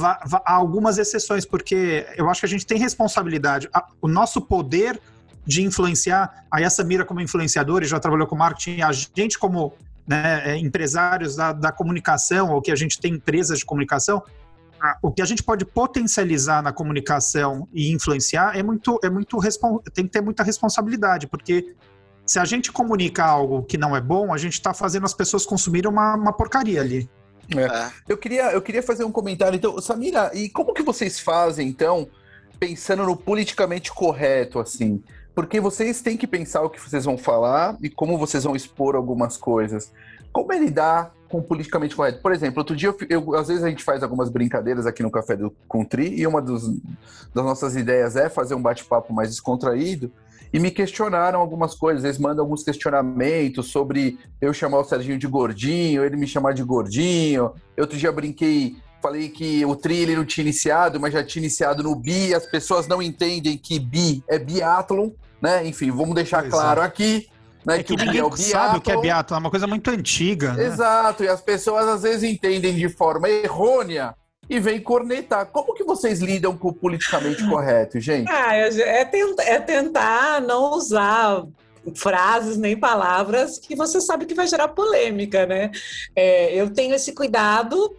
Há 0.00 0.54
algumas 0.54 0.96
exceções, 0.96 1.44
porque 1.44 2.06
eu 2.16 2.30
acho 2.30 2.40
que 2.40 2.46
a 2.46 2.48
gente 2.48 2.64
tem 2.64 2.78
responsabilidade. 2.78 3.68
O 4.00 4.08
nosso 4.08 4.40
poder 4.40 4.98
de 5.44 5.62
influenciar, 5.62 6.46
aí 6.50 6.64
a 6.64 6.70
Samira, 6.70 7.04
como 7.04 7.20
influenciadora, 7.20 7.84
e 7.84 7.88
já 7.88 8.00
trabalhou 8.00 8.26
com 8.26 8.36
marketing, 8.36 8.80
a 8.80 8.90
gente, 8.90 9.38
como 9.38 9.74
né, 10.06 10.40
é, 10.46 10.56
empresários 10.56 11.36
da, 11.36 11.52
da 11.52 11.70
comunicação, 11.70 12.52
ou 12.52 12.62
que 12.62 12.72
a 12.72 12.76
gente 12.76 12.98
tem 12.98 13.12
empresas 13.12 13.58
de 13.58 13.66
comunicação, 13.66 14.22
a- 14.82 14.98
o 15.00 15.12
que 15.12 15.22
a 15.22 15.24
gente 15.24 15.42
pode 15.42 15.64
potencializar 15.64 16.62
na 16.62 16.72
comunicação 16.72 17.68
e 17.72 17.92
influenciar 17.92 18.56
é 18.56 18.62
muito, 18.62 18.98
é 19.02 19.08
muito 19.08 19.38
tem 19.94 20.04
que 20.04 20.10
ter 20.10 20.20
muita 20.20 20.42
responsabilidade, 20.42 21.26
porque 21.26 21.74
se 22.26 22.38
a 22.38 22.44
gente 22.44 22.72
comunica 22.72 23.24
algo 23.24 23.62
que 23.62 23.78
não 23.78 23.94
é 23.94 24.00
bom, 24.00 24.32
a 24.32 24.38
gente 24.38 24.54
está 24.54 24.74
fazendo 24.74 25.06
as 25.06 25.14
pessoas 25.14 25.46
consumirem 25.46 25.90
uma, 25.90 26.14
uma 26.14 26.32
porcaria 26.32 26.80
ali. 26.80 27.08
É. 27.56 27.90
Eu 28.08 28.16
queria, 28.16 28.52
eu 28.52 28.62
queria 28.62 28.82
fazer 28.82 29.04
um 29.04 29.12
comentário. 29.12 29.56
Então, 29.56 29.80
Samira, 29.80 30.30
e 30.34 30.48
como 30.48 30.72
que 30.72 30.82
vocês 30.82 31.20
fazem, 31.20 31.68
então, 31.68 32.08
pensando 32.58 33.04
no 33.04 33.16
politicamente 33.16 33.92
correto, 33.92 34.58
assim? 34.60 35.02
porque 35.34 35.60
vocês 35.60 36.00
têm 36.02 36.16
que 36.16 36.26
pensar 36.26 36.62
o 36.62 36.70
que 36.70 36.80
vocês 36.80 37.04
vão 37.04 37.16
falar 37.16 37.76
e 37.82 37.88
como 37.88 38.18
vocês 38.18 38.44
vão 38.44 38.54
expor 38.54 38.94
algumas 38.94 39.36
coisas. 39.36 39.92
Como 40.32 40.52
é 40.52 40.58
lidar 40.58 41.12
com 41.32 41.42
politicamente 41.42 41.96
correto? 41.96 42.20
Por 42.20 42.30
exemplo, 42.30 42.58
outro 42.58 42.76
dia, 42.76 42.90
eu, 42.90 42.96
eu, 43.08 43.34
às 43.34 43.48
vezes 43.48 43.64
a 43.64 43.70
gente 43.70 43.82
faz 43.82 44.02
algumas 44.02 44.28
brincadeiras 44.28 44.86
aqui 44.86 45.02
no 45.02 45.10
Café 45.10 45.34
do 45.34 45.50
Country 45.68 46.14
e 46.20 46.26
uma 46.26 46.42
dos, 46.42 46.68
das 47.34 47.42
nossas 47.42 47.74
ideias 47.74 48.16
é 48.16 48.28
fazer 48.28 48.54
um 48.54 48.60
bate-papo 48.60 49.14
mais 49.14 49.30
descontraído 49.30 50.12
e 50.52 50.60
me 50.60 50.70
questionaram 50.70 51.40
algumas 51.40 51.74
coisas. 51.74 52.04
Eles 52.04 52.18
mandam 52.18 52.44
alguns 52.44 52.62
questionamentos 52.62 53.68
sobre 53.68 54.18
eu 54.42 54.52
chamar 54.52 54.80
o 54.80 54.84
Serginho 54.84 55.18
de 55.18 55.26
gordinho, 55.26 56.04
ele 56.04 56.16
me 56.16 56.26
chamar 56.26 56.52
de 56.52 56.62
gordinho. 56.62 57.54
Outro 57.78 57.96
dia 57.96 58.12
brinquei, 58.12 58.76
falei 59.00 59.30
que 59.30 59.64
o 59.64 59.74
tri 59.74 60.00
ele 60.00 60.14
não 60.14 60.26
tinha 60.26 60.42
iniciado, 60.42 61.00
mas 61.00 61.14
já 61.14 61.24
tinha 61.24 61.40
iniciado 61.40 61.82
no 61.82 61.96
bi. 61.96 62.34
As 62.34 62.44
pessoas 62.44 62.86
não 62.86 63.00
entendem 63.00 63.56
que 63.56 63.80
bi 63.80 64.22
é 64.28 64.38
biathlon, 64.38 65.12
né? 65.40 65.66
Enfim, 65.66 65.90
vamos 65.90 66.14
deixar 66.14 66.42
Pois 66.42 66.52
claro 66.52 66.82
é. 66.82 66.84
aqui. 66.84 67.26
Né, 67.64 67.78
É 67.78 67.82
que 67.82 67.94
bi 67.96 68.04
ninguém 68.06 68.20
é 68.20 68.24
o 68.24 68.36
sabe 68.36 68.78
o 68.78 68.80
que 68.80 68.90
é 68.90 68.96
biatlo, 68.96 69.36
é 69.36 69.38
uma 69.38 69.50
coisa 69.50 69.66
muito 69.66 69.88
antiga. 69.90 70.52
né? 70.52 70.64
Exato, 70.66 71.22
e 71.24 71.28
as 71.28 71.40
pessoas 71.40 71.86
às 71.86 72.02
vezes 72.02 72.22
entendem 72.28 72.74
de 72.74 72.88
forma 72.88 73.28
errônea 73.28 74.14
e 74.50 74.58
vêm 74.58 74.80
cornetar. 74.80 75.46
Como 75.46 75.72
que 75.74 75.84
vocês 75.84 76.20
lidam 76.20 76.56
com 76.56 76.68
o 76.68 76.72
politicamente 76.72 77.46
correto, 77.48 78.00
gente? 78.00 78.28
Ah, 78.30 78.54
é, 78.54 79.04
tent- 79.04 79.38
é 79.40 79.60
tentar 79.60 80.40
não 80.40 80.72
usar 80.72 81.44
frases 81.94 82.56
nem 82.56 82.76
palavras 82.76 83.58
que 83.58 83.74
você 83.74 84.00
sabe 84.00 84.24
que 84.26 84.34
vai 84.34 84.46
gerar 84.46 84.68
polêmica, 84.68 85.46
né? 85.46 85.70
É, 86.14 86.54
eu 86.54 86.70
tenho 86.72 86.94
esse 86.94 87.12
cuidado 87.12 87.94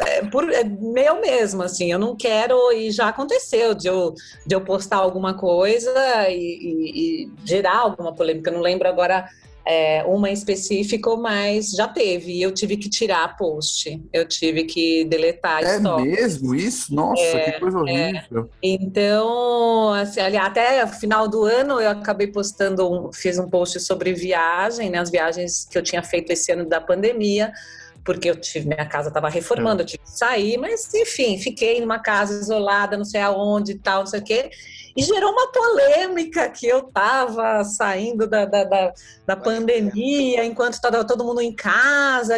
é, 0.00 0.22
por 0.26 0.48
é, 0.52 0.64
meu 0.64 1.20
mesmo, 1.20 1.62
assim, 1.62 1.90
eu 1.92 1.98
não 1.98 2.16
quero, 2.16 2.72
e 2.72 2.90
já 2.90 3.08
aconteceu 3.08 3.74
de 3.74 3.88
eu, 3.88 4.14
de 4.46 4.54
eu 4.54 4.60
postar 4.60 4.96
alguma 4.98 5.34
coisa 5.34 5.92
e, 6.28 6.34
e- 6.36 7.24
e 7.24 7.30
gerar 7.44 7.78
alguma 7.78 8.14
polêmica, 8.14 8.50
eu 8.50 8.54
não 8.54 8.60
lembro 8.62 8.88
agora 8.88 9.26
é, 9.64 10.02
uma 10.04 10.28
em 10.28 10.32
específico, 10.32 11.16
mas 11.16 11.70
já 11.70 11.86
teve, 11.86 12.32
e 12.32 12.42
eu 12.42 12.52
tive 12.52 12.76
que 12.76 12.88
tirar 12.90 13.22
a 13.22 13.28
post, 13.28 14.02
eu 14.12 14.26
tive 14.26 14.64
que 14.64 15.04
deletar 15.04 15.58
a 15.58 15.62
É 15.62 15.76
story. 15.76 16.02
mesmo 16.10 16.52
isso? 16.54 16.92
Nossa, 16.92 17.38
que 17.38 17.52
coisa 17.60 17.78
horrível. 17.78 18.50
Então, 18.60 19.92
assim, 19.92 20.20
até 20.20 20.82
o 20.84 20.88
final 20.88 21.28
do 21.28 21.44
ano 21.44 21.80
eu 21.80 21.90
acabei 21.90 22.26
postando, 22.26 22.90
um- 22.90 23.12
fiz 23.12 23.38
um 23.38 23.48
post 23.48 23.78
sobre 23.80 24.12
viagem, 24.12 24.90
né, 24.90 24.98
as 24.98 25.10
viagens 25.10 25.64
que 25.70 25.78
eu 25.78 25.82
tinha 25.82 26.02
feito 26.02 26.30
esse 26.32 26.50
ano 26.50 26.64
da 26.68 26.80
pandemia, 26.80 27.52
porque 28.04 28.30
eu 28.30 28.36
tive 28.36 28.68
minha 28.68 28.86
casa 28.86 29.08
estava 29.08 29.28
reformando, 29.28 29.82
eu 29.82 29.86
tive 29.86 30.02
que 30.02 30.10
sair, 30.10 30.56
mas 30.56 30.92
enfim, 30.94 31.38
fiquei 31.38 31.80
numa 31.80 31.98
casa 31.98 32.34
isolada, 32.34 32.96
não 32.96 33.04
sei 33.04 33.20
aonde 33.20 33.72
e 33.72 33.78
tal, 33.78 34.00
não 34.00 34.06
sei 34.06 34.20
o 34.20 34.24
quê. 34.24 34.50
E 34.96 35.02
gerou 35.02 35.32
uma 35.32 35.50
polêmica 35.50 36.50
que 36.50 36.66
eu 36.66 36.80
estava 36.80 37.64
saindo 37.64 38.26
da, 38.26 38.44
da, 38.44 38.64
da, 38.64 38.92
da 39.26 39.36
pandemia, 39.36 40.44
enquanto 40.44 40.74
estava 40.74 41.04
todo 41.04 41.24
mundo 41.24 41.40
em 41.40 41.54
casa. 41.54 42.36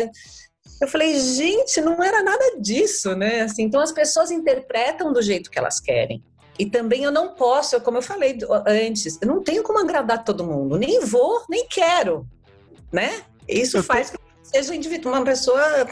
Eu 0.81 0.87
falei, 0.87 1.19
gente, 1.19 1.81
não 1.81 2.03
era 2.03 2.23
nada 2.23 2.61
disso, 2.61 3.15
né? 3.17 3.43
Assim, 3.43 3.63
então 3.63 3.81
as 3.81 3.91
pessoas 3.91 4.31
interpretam 4.31 5.13
do 5.13 5.23
jeito 5.23 5.51
que 5.51 5.59
elas 5.59 5.81
querem. 5.81 6.23
E 6.59 6.67
também 6.67 7.03
eu 7.03 7.11
não 7.11 7.35
posso, 7.35 7.81
como 7.81 7.99
eu 7.99 8.03
falei 8.03 8.39
antes, 8.67 9.19
eu 9.21 9.27
não 9.27 9.43
tenho 9.43 9.63
como 9.63 9.81
agradar 9.81 10.23
todo 10.23 10.45
mundo, 10.45 10.79
nem 10.79 11.01
vou, 11.01 11.43
nem 11.49 11.67
quero, 11.67 12.27
né? 12.93 13.23
Isso 13.49 13.83
faz 13.83 14.11
que 14.11 14.17
eu 14.17 14.24
seja 14.55 14.73
um 14.73 14.75
indivíduo, 14.75 15.13
uma 15.13 15.25
pessoa 15.25 15.89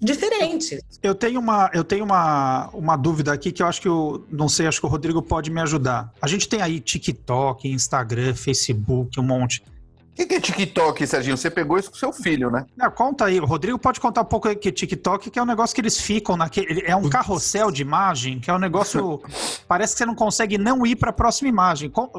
diferente. 0.00 0.80
Eu 1.00 1.14
tenho 1.14 1.38
uma, 1.38 1.70
eu 1.72 1.84
tenho 1.84 2.04
uma, 2.04 2.68
uma 2.72 2.96
dúvida 2.96 3.32
aqui 3.32 3.52
que 3.52 3.62
eu 3.62 3.66
acho 3.66 3.80
que 3.80 3.86
eu 3.86 4.26
não 4.30 4.48
sei, 4.48 4.66
acho 4.66 4.80
que 4.80 4.86
o 4.86 4.88
Rodrigo 4.88 5.22
pode 5.22 5.50
me 5.50 5.60
ajudar. 5.60 6.12
A 6.20 6.26
gente 6.26 6.48
tem 6.48 6.60
aí 6.60 6.80
TikTok, 6.80 7.68
Instagram, 7.68 8.34
Facebook, 8.34 9.20
um 9.20 9.22
monte. 9.22 9.62
O 10.10 10.14
que, 10.14 10.26
que 10.26 10.34
é 10.34 10.40
TikTok, 10.40 11.06
Serginho? 11.06 11.38
Você 11.38 11.48
pegou 11.48 11.78
isso 11.78 11.90
com 11.90 11.96
seu 11.96 12.12
filho, 12.12 12.50
né? 12.50 12.66
Ah, 12.78 12.90
conta 12.90 13.26
aí, 13.26 13.40
o 13.40 13.46
Rodrigo 13.46 13.78
pode 13.78 13.98
contar 13.98 14.22
um 14.22 14.26
pouco 14.26 14.54
que 14.56 14.70
TikTok, 14.70 15.30
que 15.30 15.38
é 15.38 15.42
um 15.42 15.46
negócio 15.46 15.74
que 15.74 15.80
eles 15.80 15.98
ficam 15.98 16.36
naquele, 16.36 16.82
é 16.84 16.94
um 16.94 17.08
carrossel 17.08 17.70
de 17.70 17.80
imagem, 17.80 18.38
que 18.38 18.50
é 18.50 18.54
um 18.54 18.58
negócio, 18.58 19.22
parece 19.66 19.94
que 19.94 19.98
você 19.98 20.06
não 20.06 20.14
consegue 20.14 20.58
não 20.58 20.84
ir 20.84 20.96
para 20.96 21.10
a 21.10 21.14
próxima 21.14 21.48
imagem. 21.48 21.88
Qual, 21.88 22.10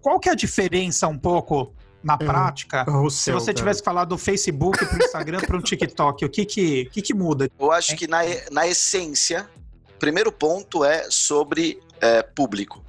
qual 0.00 0.18
que 0.20 0.30
é 0.30 0.32
a 0.32 0.36
diferença 0.36 1.06
um 1.06 1.18
pouco 1.18 1.74
na 2.04 2.18
prática? 2.18 2.84
Se 3.10 3.32
você 3.32 3.46
cara. 3.46 3.54
tivesse 3.54 3.80
que 3.80 3.84
falar 3.84 4.04
do 4.04 4.18
Facebook 4.18 4.78
para 4.78 4.94
o 4.94 5.02
Instagram 5.02 5.40
para 5.40 5.56
o 5.56 5.62
TikTok, 5.62 6.24
o 6.24 6.28
que 6.28 6.44
que, 6.44 6.82
o 6.82 6.90
que 6.90 7.02
que 7.02 7.14
muda? 7.14 7.50
Eu 7.58 7.72
acho 7.72 7.96
que 7.96 8.06
na, 8.06 8.20
na 8.50 8.68
essência, 8.68 9.48
o 9.96 9.98
primeiro 9.98 10.30
ponto 10.30 10.84
é 10.84 11.06
sobre 11.10 11.80
é, 12.00 12.22
público, 12.22 12.84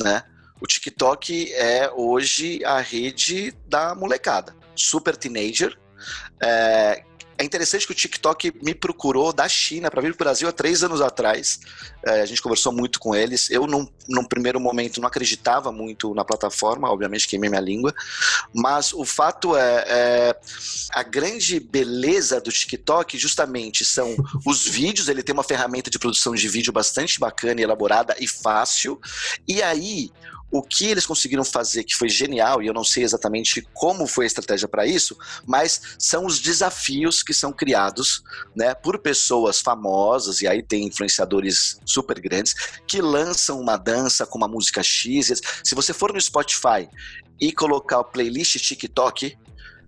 né? 0.00 0.22
O 0.60 0.66
TikTok 0.66 1.52
é 1.54 1.88
hoje 1.94 2.64
a 2.64 2.80
rede 2.80 3.54
da 3.68 3.94
molecada, 3.94 4.54
super 4.74 5.16
teenager. 5.16 5.78
É, 6.42 7.04
é 7.38 7.44
interessante 7.44 7.86
que 7.86 7.92
o 7.92 7.94
TikTok 7.94 8.52
me 8.60 8.74
procurou 8.74 9.32
da 9.32 9.48
China 9.48 9.88
para 9.90 10.02
vir 10.02 10.14
para 10.14 10.22
o 10.22 10.26
Brasil 10.26 10.48
há 10.48 10.52
três 10.52 10.82
anos 10.82 11.00
atrás. 11.00 11.60
É, 12.04 12.20
a 12.20 12.26
gente 12.26 12.42
conversou 12.42 12.72
muito 12.72 12.98
com 12.98 13.14
eles. 13.14 13.48
Eu, 13.48 13.64
num, 13.64 13.88
num 14.08 14.24
primeiro 14.24 14.58
momento, 14.58 15.00
não 15.00 15.06
acreditava 15.06 15.70
muito 15.70 16.12
na 16.14 16.24
plataforma, 16.24 16.90
obviamente 16.90 17.28
queimei 17.28 17.48
minha 17.48 17.60
língua. 17.60 17.94
Mas 18.52 18.92
o 18.92 19.04
fato 19.04 19.56
é, 19.56 19.84
é 19.86 20.36
a 20.92 21.04
grande 21.04 21.60
beleza 21.60 22.40
do 22.40 22.50
TikTok 22.50 23.16
justamente 23.16 23.84
são 23.84 24.16
os 24.44 24.66
vídeos, 24.66 25.08
ele 25.08 25.22
tem 25.22 25.32
uma 25.32 25.44
ferramenta 25.44 25.88
de 25.88 25.98
produção 25.98 26.34
de 26.34 26.48
vídeo 26.48 26.72
bastante 26.72 27.20
bacana, 27.20 27.60
elaborada 27.60 28.16
e 28.18 28.26
fácil. 28.26 29.00
E 29.46 29.62
aí, 29.62 30.10
o 30.50 30.62
que 30.62 30.86
eles 30.86 31.06
conseguiram 31.06 31.44
fazer 31.44 31.84
que 31.84 31.94
foi 31.94 32.08
genial, 32.08 32.62
e 32.62 32.66
eu 32.66 32.74
não 32.74 32.84
sei 32.84 33.02
exatamente 33.02 33.66
como 33.74 34.06
foi 34.06 34.24
a 34.24 34.26
estratégia 34.26 34.66
para 34.66 34.86
isso, 34.86 35.16
mas 35.46 35.80
são 35.98 36.24
os 36.24 36.40
desafios 36.40 37.22
que 37.22 37.34
são 37.34 37.52
criados, 37.52 38.22
né, 38.56 38.74
por 38.74 38.98
pessoas 38.98 39.60
famosas 39.60 40.40
e 40.40 40.48
aí 40.48 40.62
tem 40.62 40.86
influenciadores 40.86 41.78
super 41.84 42.18
grandes 42.20 42.54
que 42.86 43.00
lançam 43.00 43.60
uma 43.60 43.76
dança 43.76 44.26
com 44.26 44.38
uma 44.38 44.48
música 44.48 44.82
X. 44.82 45.40
Se 45.62 45.74
você 45.74 45.92
for 45.92 46.12
no 46.12 46.20
Spotify 46.20 46.88
e 47.40 47.52
colocar 47.52 48.00
o 48.00 48.04
playlist 48.04 48.56
TikTok, 48.56 49.36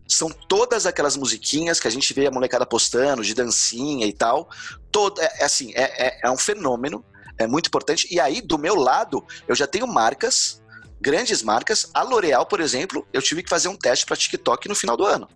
são 0.06 0.28
todas 0.28 0.86
aquelas 0.86 1.16
musiquinhas 1.16 1.78
que 1.78 1.86
a 1.86 1.90
gente 1.90 2.12
vê 2.12 2.26
a 2.26 2.30
molecada 2.30 2.66
postando, 2.66 3.22
de 3.22 3.32
dancinha 3.32 4.06
e 4.06 4.12
tal. 4.12 4.50
Todo, 4.90 5.20
é, 5.20 5.32
é 5.38 5.44
assim, 5.44 5.72
é, 5.74 6.06
é, 6.06 6.20
é 6.24 6.30
um 6.30 6.36
fenômeno, 6.36 7.04
é 7.44 7.46
muito 7.46 7.68
importante. 7.68 8.06
E 8.10 8.20
aí, 8.20 8.40
do 8.40 8.58
meu 8.58 8.74
lado, 8.74 9.24
eu 9.48 9.54
já 9.54 9.66
tenho 9.66 9.86
marcas, 9.86 10.62
grandes 11.00 11.42
marcas. 11.42 11.90
A 11.94 12.02
L'Oréal, 12.02 12.46
por 12.46 12.60
exemplo, 12.60 13.06
eu 13.12 13.22
tive 13.22 13.42
que 13.42 13.48
fazer 13.48 13.68
um 13.68 13.76
teste 13.76 14.04
para 14.04 14.16
TikTok 14.16 14.68
no 14.68 14.74
final 14.74 14.96
do 14.96 15.04
ano. 15.04 15.28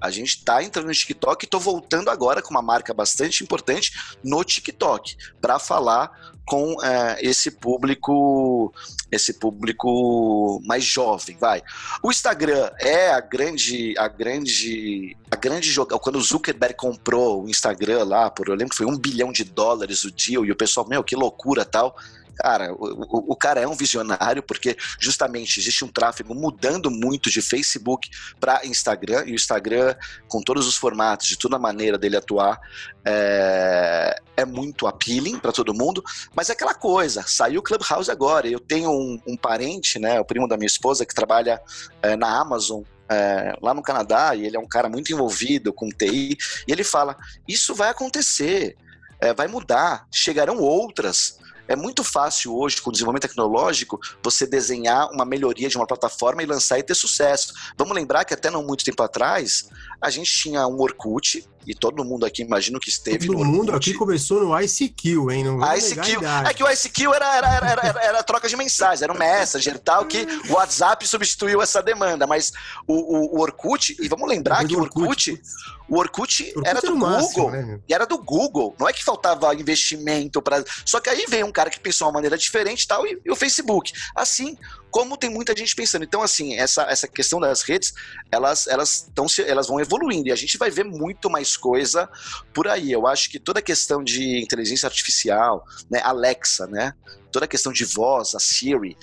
A 0.00 0.10
gente 0.10 0.36
está 0.36 0.62
entrando 0.62 0.86
no 0.86 0.92
TikTok 0.92 1.44
e 1.44 1.46
estou 1.46 1.60
voltando 1.60 2.10
agora 2.10 2.42
com 2.42 2.50
uma 2.50 2.62
marca 2.62 2.94
bastante 2.94 3.42
importante 3.44 3.92
no 4.24 4.42
TikTok 4.42 5.16
para 5.40 5.58
falar 5.58 6.10
com 6.50 6.76
é, 6.84 7.18
esse 7.20 7.50
público, 7.50 8.74
esse 9.12 9.34
público 9.34 10.60
mais 10.64 10.82
jovem, 10.82 11.36
vai. 11.38 11.62
O 12.02 12.10
Instagram 12.10 12.70
é 12.80 13.10
a 13.12 13.20
grande, 13.20 13.94
a 13.96 14.08
grande, 14.08 15.16
a 15.30 15.36
grande 15.36 15.70
joga. 15.70 15.96
Quando 15.98 16.16
o 16.16 16.20
Zuckerberg 16.20 16.74
comprou 16.74 17.44
o 17.44 17.48
Instagram 17.48 18.02
lá, 18.02 18.30
por 18.30 18.48
eu 18.48 18.54
lembro 18.54 18.70
que 18.70 18.76
foi 18.76 18.86
um 18.86 18.98
bilhão 18.98 19.30
de 19.30 19.44
dólares 19.44 20.02
o 20.02 20.10
deal 20.10 20.44
e 20.44 20.50
o 20.50 20.56
pessoal, 20.56 20.88
meu, 20.88 21.04
que 21.04 21.14
loucura 21.14 21.64
tal. 21.64 21.96
Cara, 22.42 22.72
o, 22.72 23.32
o, 23.32 23.36
cara 23.36 23.60
é 23.60 23.68
um 23.68 23.74
visionário 23.74 24.42
porque 24.42 24.74
justamente 24.98 25.60
existe 25.60 25.84
um 25.84 25.88
tráfego 25.88 26.34
mudando 26.34 26.90
muito 26.90 27.30
de 27.30 27.42
Facebook 27.42 28.08
para 28.40 28.64
Instagram 28.64 29.24
e 29.26 29.32
o 29.32 29.34
Instagram, 29.34 29.94
com 30.26 30.40
todos 30.40 30.66
os 30.66 30.74
formatos, 30.74 31.26
de 31.26 31.36
toda 31.36 31.56
a 31.56 31.58
maneira 31.58 31.98
dele 31.98 32.16
atuar, 32.16 32.58
é, 33.04 34.18
é 34.38 34.44
muito 34.46 34.86
appealing 34.86 35.38
para 35.38 35.52
todo 35.52 35.74
mundo. 35.74 36.02
Mas 36.34 36.48
é 36.48 36.54
aquela 36.54 36.72
coisa, 36.72 37.22
saiu 37.26 37.60
o 37.60 37.62
Clubhouse 37.62 38.10
agora. 38.10 38.48
Eu 38.48 38.58
tenho 38.58 38.90
um, 38.90 39.20
um, 39.26 39.36
parente, 39.36 39.98
né, 39.98 40.18
o 40.18 40.24
primo 40.24 40.48
da 40.48 40.56
minha 40.56 40.66
esposa, 40.66 41.04
que 41.04 41.14
trabalha 41.14 41.60
é, 42.02 42.16
na 42.16 42.40
Amazon. 42.40 42.82
É, 43.12 43.56
lá 43.60 43.74
no 43.74 43.82
Canadá, 43.82 44.36
e 44.36 44.46
ele 44.46 44.56
é 44.56 44.60
um 44.60 44.68
cara 44.68 44.88
muito 44.88 45.12
envolvido 45.12 45.72
com 45.72 45.88
TI, 45.88 46.38
e 46.68 46.70
ele 46.70 46.84
fala: 46.84 47.16
Isso 47.48 47.74
vai 47.74 47.90
acontecer, 47.90 48.76
é, 49.20 49.34
vai 49.34 49.48
mudar, 49.48 50.06
chegarão 50.12 50.58
outras. 50.58 51.39
É 51.70 51.76
muito 51.76 52.02
fácil 52.02 52.56
hoje, 52.56 52.82
com 52.82 52.90
o 52.90 52.92
desenvolvimento 52.92 53.28
tecnológico, 53.28 54.00
você 54.24 54.44
desenhar 54.44 55.08
uma 55.12 55.24
melhoria 55.24 55.68
de 55.68 55.76
uma 55.76 55.86
plataforma 55.86 56.42
e 56.42 56.46
lançar 56.46 56.80
e 56.80 56.82
ter 56.82 56.96
sucesso. 56.96 57.54
Vamos 57.78 57.94
lembrar 57.94 58.24
que 58.24 58.34
até 58.34 58.50
não 58.50 58.64
muito 58.64 58.84
tempo 58.84 59.00
atrás, 59.04 59.68
a 60.02 60.10
gente 60.10 60.32
tinha 60.32 60.66
um 60.66 60.80
Orkut, 60.80 61.48
e 61.66 61.74
todo 61.74 62.04
mundo 62.04 62.24
aqui 62.24 62.42
imagino 62.42 62.80
que 62.80 62.88
esteve 62.88 63.26
todo 63.26 63.38
no 63.38 63.44
mundo 63.44 63.74
aqui 63.74 63.94
começou 63.94 64.40
no 64.40 64.60
ICQ, 64.60 65.30
hein? 65.30 65.44
Não 65.44 65.76
ICQ. 65.76 66.24
É 66.48 66.54
que 66.54 66.64
o 66.64 66.70
ICQ 66.70 67.14
era, 67.14 67.36
era, 67.36 67.46
era, 67.56 67.86
era, 67.86 68.00
era 68.02 68.22
troca 68.22 68.48
de 68.48 68.56
mensagens, 68.56 69.02
era 69.02 69.12
um 69.12 69.18
messenger 69.18 69.78
tal, 69.78 70.06
que 70.06 70.26
o 70.48 70.54
WhatsApp 70.54 71.06
substituiu 71.06 71.60
essa 71.60 71.82
demanda. 71.82 72.26
Mas 72.26 72.52
o, 72.86 72.94
o, 72.94 73.36
o 73.36 73.40
Orkut, 73.40 73.96
e 74.00 74.08
vamos 74.08 74.28
lembrar 74.28 74.66
que 74.66 74.74
o 74.74 74.80
Orkut, 74.80 75.40
o 75.88 75.98
Orkut, 75.98 76.52
Orkut 76.56 76.68
era 76.68 76.80
do 76.80 76.92
Google. 76.92 77.10
Máximo, 77.10 77.50
né? 77.50 77.80
E 77.88 77.94
era 77.94 78.06
do 78.06 78.18
Google. 78.18 78.74
Não 78.78 78.88
é 78.88 78.92
que 78.92 79.04
faltava 79.04 79.54
investimento 79.54 80.40
para. 80.40 80.64
Só 80.84 81.00
que 81.00 81.10
aí 81.10 81.26
veio 81.28 81.46
um 81.46 81.52
cara 81.52 81.68
que 81.68 81.80
pensou 81.80 82.06
uma 82.06 82.14
maneira 82.14 82.38
diferente 82.38 82.86
tal, 82.86 83.06
e, 83.06 83.20
e 83.24 83.30
o 83.30 83.36
Facebook. 83.36 83.92
Assim, 84.14 84.56
como 84.90 85.16
tem 85.16 85.30
muita 85.30 85.56
gente 85.56 85.74
pensando. 85.74 86.04
Então, 86.04 86.22
assim, 86.22 86.56
essa, 86.56 86.82
essa 86.82 87.08
questão 87.08 87.40
das 87.40 87.62
redes, 87.62 87.92
elas, 88.30 88.66
elas, 88.66 89.10
tão, 89.14 89.26
elas 89.46 89.68
vão 89.68 89.80
evoluindo 89.80 90.28
e 90.28 90.32
a 90.32 90.36
gente 90.36 90.58
vai 90.58 90.70
ver 90.70 90.84
muito 90.84 91.30
mais 91.30 91.56
coisa 91.56 92.08
por 92.52 92.68
aí. 92.68 92.90
Eu 92.90 93.06
acho 93.06 93.30
que 93.30 93.38
toda 93.38 93.60
a 93.60 93.62
questão 93.62 94.02
de 94.02 94.40
inteligência 94.40 94.86
artificial, 94.86 95.64
né, 95.90 96.00
Alexa, 96.02 96.66
né, 96.66 96.94
toda 97.30 97.44
a 97.44 97.48
questão 97.48 97.72
de 97.72 97.84
voz, 97.84 98.34
a 98.34 98.40
Siri, 98.40 98.96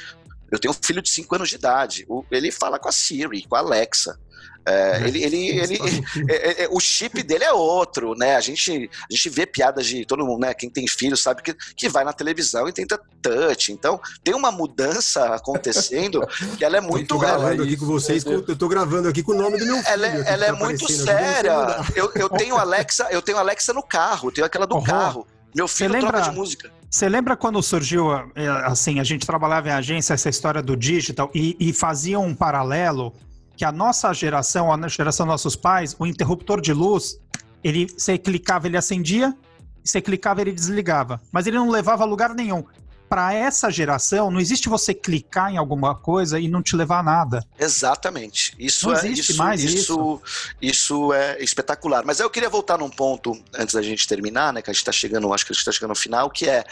eu 0.52 0.60
tenho 0.60 0.72
um 0.72 0.78
filho 0.86 1.02
de 1.02 1.10
5 1.10 1.36
anos 1.36 1.50
de 1.50 1.56
idade. 1.56 2.08
Ele 2.32 2.52
fala 2.52 2.80
com 2.80 2.88
a 2.88 2.92
Siri, 2.92 3.46
com 3.48 3.56
a 3.56 3.60
Alexa. 3.60 4.20
É, 4.68 5.08
ele, 5.08 5.24
ele, 5.24 5.48
ele, 5.60 5.80
é, 6.30 6.64
é, 6.64 6.68
o 6.70 6.80
chip 6.80 7.24
dele 7.24 7.46
é 7.46 7.54
outro, 7.54 8.14
né? 8.16 8.36
A 8.36 8.42
gente, 8.42 8.90
a 9.10 9.14
gente 9.14 9.30
vê 9.30 9.46
piadas 9.46 9.86
de 9.86 10.06
todo 10.06 10.26
mundo, 10.26 10.42
né? 10.42 10.54
Quem 10.54 10.70
tem 10.70 10.86
filho 10.88 11.16
sabe 11.16 11.42
que, 11.42 11.54
que 11.76 11.88
vai 11.88 12.04
na 12.04 12.12
televisão 12.12 12.68
e 12.68 12.74
tenta 12.74 13.00
touch. 13.22 13.72
Então, 13.72 14.00
tem 14.24 14.36
uma 14.36 14.52
mudança 14.52 15.34
acontecendo 15.34 16.28
que 16.58 16.66
ela 16.66 16.78
é 16.78 16.82
muito. 16.82 17.04
Eu 17.04 17.08
tô 17.08 17.18
gravando 17.18 17.64
aqui 17.64 17.78
com 17.78 17.86
vocês, 17.86 18.24
com, 18.24 18.32
eu 18.32 18.56
tô 18.56 18.68
gravando 18.68 19.08
aqui 19.08 19.24
com 19.24 19.32
o 19.32 19.36
nome 19.36 19.58
do 19.58 19.66
meu 19.66 19.78
filho. 19.78 19.88
Ela, 19.88 20.08
é, 20.08 20.34
ela 20.34 20.46
é 20.46 20.52
tá 20.52 20.56
muito 20.56 20.92
séria. 20.92 21.54
Eu, 21.96 22.12
eu 22.16 22.30
tenho 22.30 22.58
Alexa, 22.58 23.08
eu 23.10 23.22
tenho 23.22 23.38
Alexa 23.38 23.74
no 23.74 23.82
carro, 23.82 24.32
tenho 24.32 24.46
aquela 24.46 24.68
do 24.68 24.76
oh, 24.76 24.84
carro. 24.84 25.26
Meu 25.56 25.68
filho 25.68 25.94
lembra, 25.94 26.12
troca 26.12 26.30
de 26.30 26.36
música. 26.36 26.72
Você 26.90 27.08
lembra 27.08 27.36
quando 27.36 27.62
surgiu, 27.62 28.12
é, 28.36 28.48
assim, 28.66 29.00
a 29.00 29.04
gente 29.04 29.26
trabalhava 29.26 29.70
em 29.70 29.72
agência, 29.72 30.14
essa 30.14 30.30
história 30.30 30.62
do 30.62 30.76
digital, 30.76 31.30
e, 31.34 31.56
e 31.60 31.74
fazia 31.74 32.20
um 32.20 32.34
paralelo 32.34 33.14
que 33.58 33.66
a 33.66 33.72
nossa 33.72 34.14
geração, 34.14 34.72
a 34.72 34.88
geração 34.88 35.26
dos 35.26 35.34
nossos 35.34 35.56
pais, 35.56 35.96
o 35.98 36.06
interruptor 36.06 36.62
de 36.62 36.72
luz, 36.72 37.20
ele 37.64 37.88
você 37.88 38.18
clicava, 38.18 38.68
ele 38.68 38.78
acendia, 38.78 39.36
você 39.84 40.00
clicava, 40.00 40.42
ele 40.42 40.52
desligava, 40.52 41.20
mas 41.32 41.48
ele 41.48 41.58
não 41.58 41.70
levava 41.70 42.04
a 42.04 42.06
lugar 42.06 42.34
nenhum 42.36 42.64
para 43.10 43.34
essa 43.34 43.70
geração, 43.72 44.30
não 44.30 44.40
existe 44.40 44.70
você 44.70 44.94
clicar 44.94 45.52
em 45.52 45.58
alguma 45.58 45.96
coisa 45.96 46.40
e 46.40 46.48
não 46.48 46.62
te 46.62 46.76
levar 46.76 47.00
a 47.00 47.04
nada. 47.04 47.46
Exatamente. 47.58 48.54
Isso 48.60 48.88
não 48.88 48.96
é 48.96 49.08
isso, 49.08 49.38
mais 49.38 49.64
isso, 49.64 49.76
isso. 49.78 50.22
Isso 50.62 51.14
é 51.14 51.42
espetacular. 51.42 52.04
Mas 52.06 52.20
eu 52.20 52.30
queria 52.30 52.50
voltar 52.50 52.78
num 52.78 52.90
ponto 52.90 53.40
antes 53.54 53.76
da 53.76 53.82
gente 53.82 54.08
terminar, 54.08 54.54
né? 54.54 54.62
Que 54.62 54.70
a 54.70 54.74
gente 54.74 54.82
está 54.82 54.92
chegando, 54.92 55.32
acho 55.34 55.46
que 55.46 55.52
a 55.52 55.54
gente 55.54 55.62
está 55.62 55.72
chegando 55.72 55.90
no 55.90 55.96
final, 55.96 56.30
que 56.30 56.50
é 56.50 56.64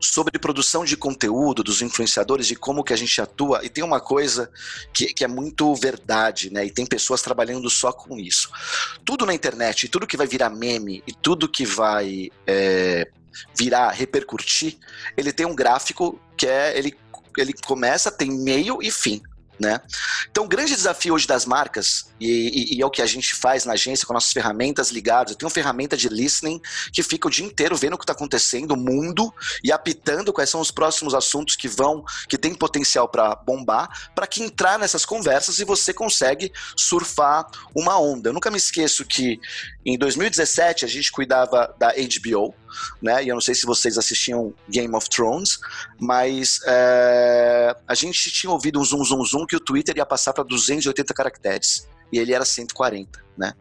sobre 0.00 0.38
produção 0.38 0.84
de 0.84 0.96
conteúdo 0.96 1.62
dos 1.62 1.82
influenciadores 1.82 2.50
e 2.50 2.56
como 2.56 2.84
que 2.84 2.92
a 2.92 2.96
gente 2.96 3.20
atua. 3.20 3.64
E 3.64 3.68
tem 3.68 3.82
uma 3.82 4.00
coisa 4.00 4.50
que, 4.92 5.06
que 5.12 5.24
é 5.24 5.28
muito 5.28 5.74
verdade, 5.74 6.50
né? 6.52 6.64
E 6.64 6.70
tem 6.70 6.86
pessoas 6.86 7.22
trabalhando 7.22 7.68
só 7.68 7.92
com 7.92 8.18
isso. 8.18 8.50
Tudo 9.04 9.26
na 9.26 9.34
internet, 9.34 9.88
tudo 9.88 10.06
que 10.06 10.16
vai 10.16 10.26
virar 10.26 10.50
meme 10.50 11.02
e 11.06 11.12
tudo 11.12 11.48
que 11.48 11.64
vai 11.64 12.30
é, 12.46 13.08
virar, 13.56 13.90
repercutir, 13.90 14.78
ele 15.16 15.32
tem 15.32 15.46
um 15.46 15.54
gráfico 15.54 16.20
que 16.36 16.46
é 16.46 16.76
ele 16.76 16.96
ele 17.38 17.52
começa, 17.52 18.10
tem 18.10 18.30
meio 18.30 18.82
e 18.82 18.90
fim. 18.90 19.22
Né? 19.60 19.78
Então, 20.30 20.44
o 20.44 20.48
grande 20.48 20.74
desafio 20.74 21.12
hoje 21.12 21.26
das 21.26 21.44
marcas, 21.44 22.06
e, 22.18 22.72
e, 22.72 22.78
e, 22.78 22.82
é 22.82 22.86
o 22.86 22.88
que 22.88 23.02
a 23.02 23.06
gente 23.06 23.34
faz 23.34 23.66
na 23.66 23.74
agência 23.74 24.06
com 24.06 24.14
nossas 24.14 24.32
ferramentas 24.32 24.90
ligadas, 24.90 25.32
eu 25.32 25.36
tenho 25.36 25.48
uma 25.48 25.54
ferramenta 25.54 25.98
de 25.98 26.08
listening 26.08 26.58
que 26.90 27.02
fica 27.02 27.28
o 27.28 27.30
dia 27.30 27.44
inteiro 27.44 27.76
vendo 27.76 27.92
o 27.92 27.98
que 27.98 28.04
está 28.04 28.14
acontecendo, 28.14 28.70
o 28.70 28.76
mundo, 28.76 29.30
e 29.62 29.70
apitando 29.70 30.32
quais 30.32 30.48
são 30.48 30.62
os 30.62 30.70
próximos 30.70 31.12
assuntos 31.12 31.56
que 31.56 31.68
vão, 31.68 32.02
que 32.26 32.38
tem 32.38 32.54
potencial 32.54 33.06
para 33.06 33.34
bombar, 33.34 34.10
para 34.14 34.26
que 34.26 34.42
entrar 34.42 34.78
nessas 34.78 35.04
conversas 35.04 35.58
e 35.58 35.64
você 35.66 35.92
consegue 35.92 36.50
surfar 36.74 37.46
uma 37.76 38.00
onda. 38.00 38.30
Eu 38.30 38.32
nunca 38.32 38.50
me 38.50 38.56
esqueço 38.56 39.04
que 39.04 39.38
em 39.84 39.98
2017 39.98 40.86
a 40.86 40.88
gente 40.88 41.12
cuidava 41.12 41.74
da 41.78 41.92
HBO, 41.92 42.54
né? 43.00 43.24
E 43.24 43.28
eu 43.28 43.34
não 43.34 43.40
sei 43.40 43.54
se 43.54 43.66
vocês 43.66 43.98
assistiam 43.98 44.54
Game 44.68 44.94
of 44.94 45.08
Thrones, 45.08 45.58
mas 45.98 46.60
é, 46.66 47.74
a 47.86 47.94
gente 47.94 48.30
tinha 48.30 48.50
ouvido 48.50 48.80
um 48.80 48.84
zoom, 48.84 49.04
zoom, 49.04 49.24
zoom 49.24 49.46
que 49.46 49.56
o 49.56 49.60
Twitter 49.60 49.96
ia 49.96 50.06
passar 50.06 50.32
para 50.32 50.44
280 50.44 51.14
caracteres 51.14 51.88
e 52.12 52.18
ele 52.18 52.34
era 52.34 52.44
140, 52.44 53.22
né? 53.36 53.52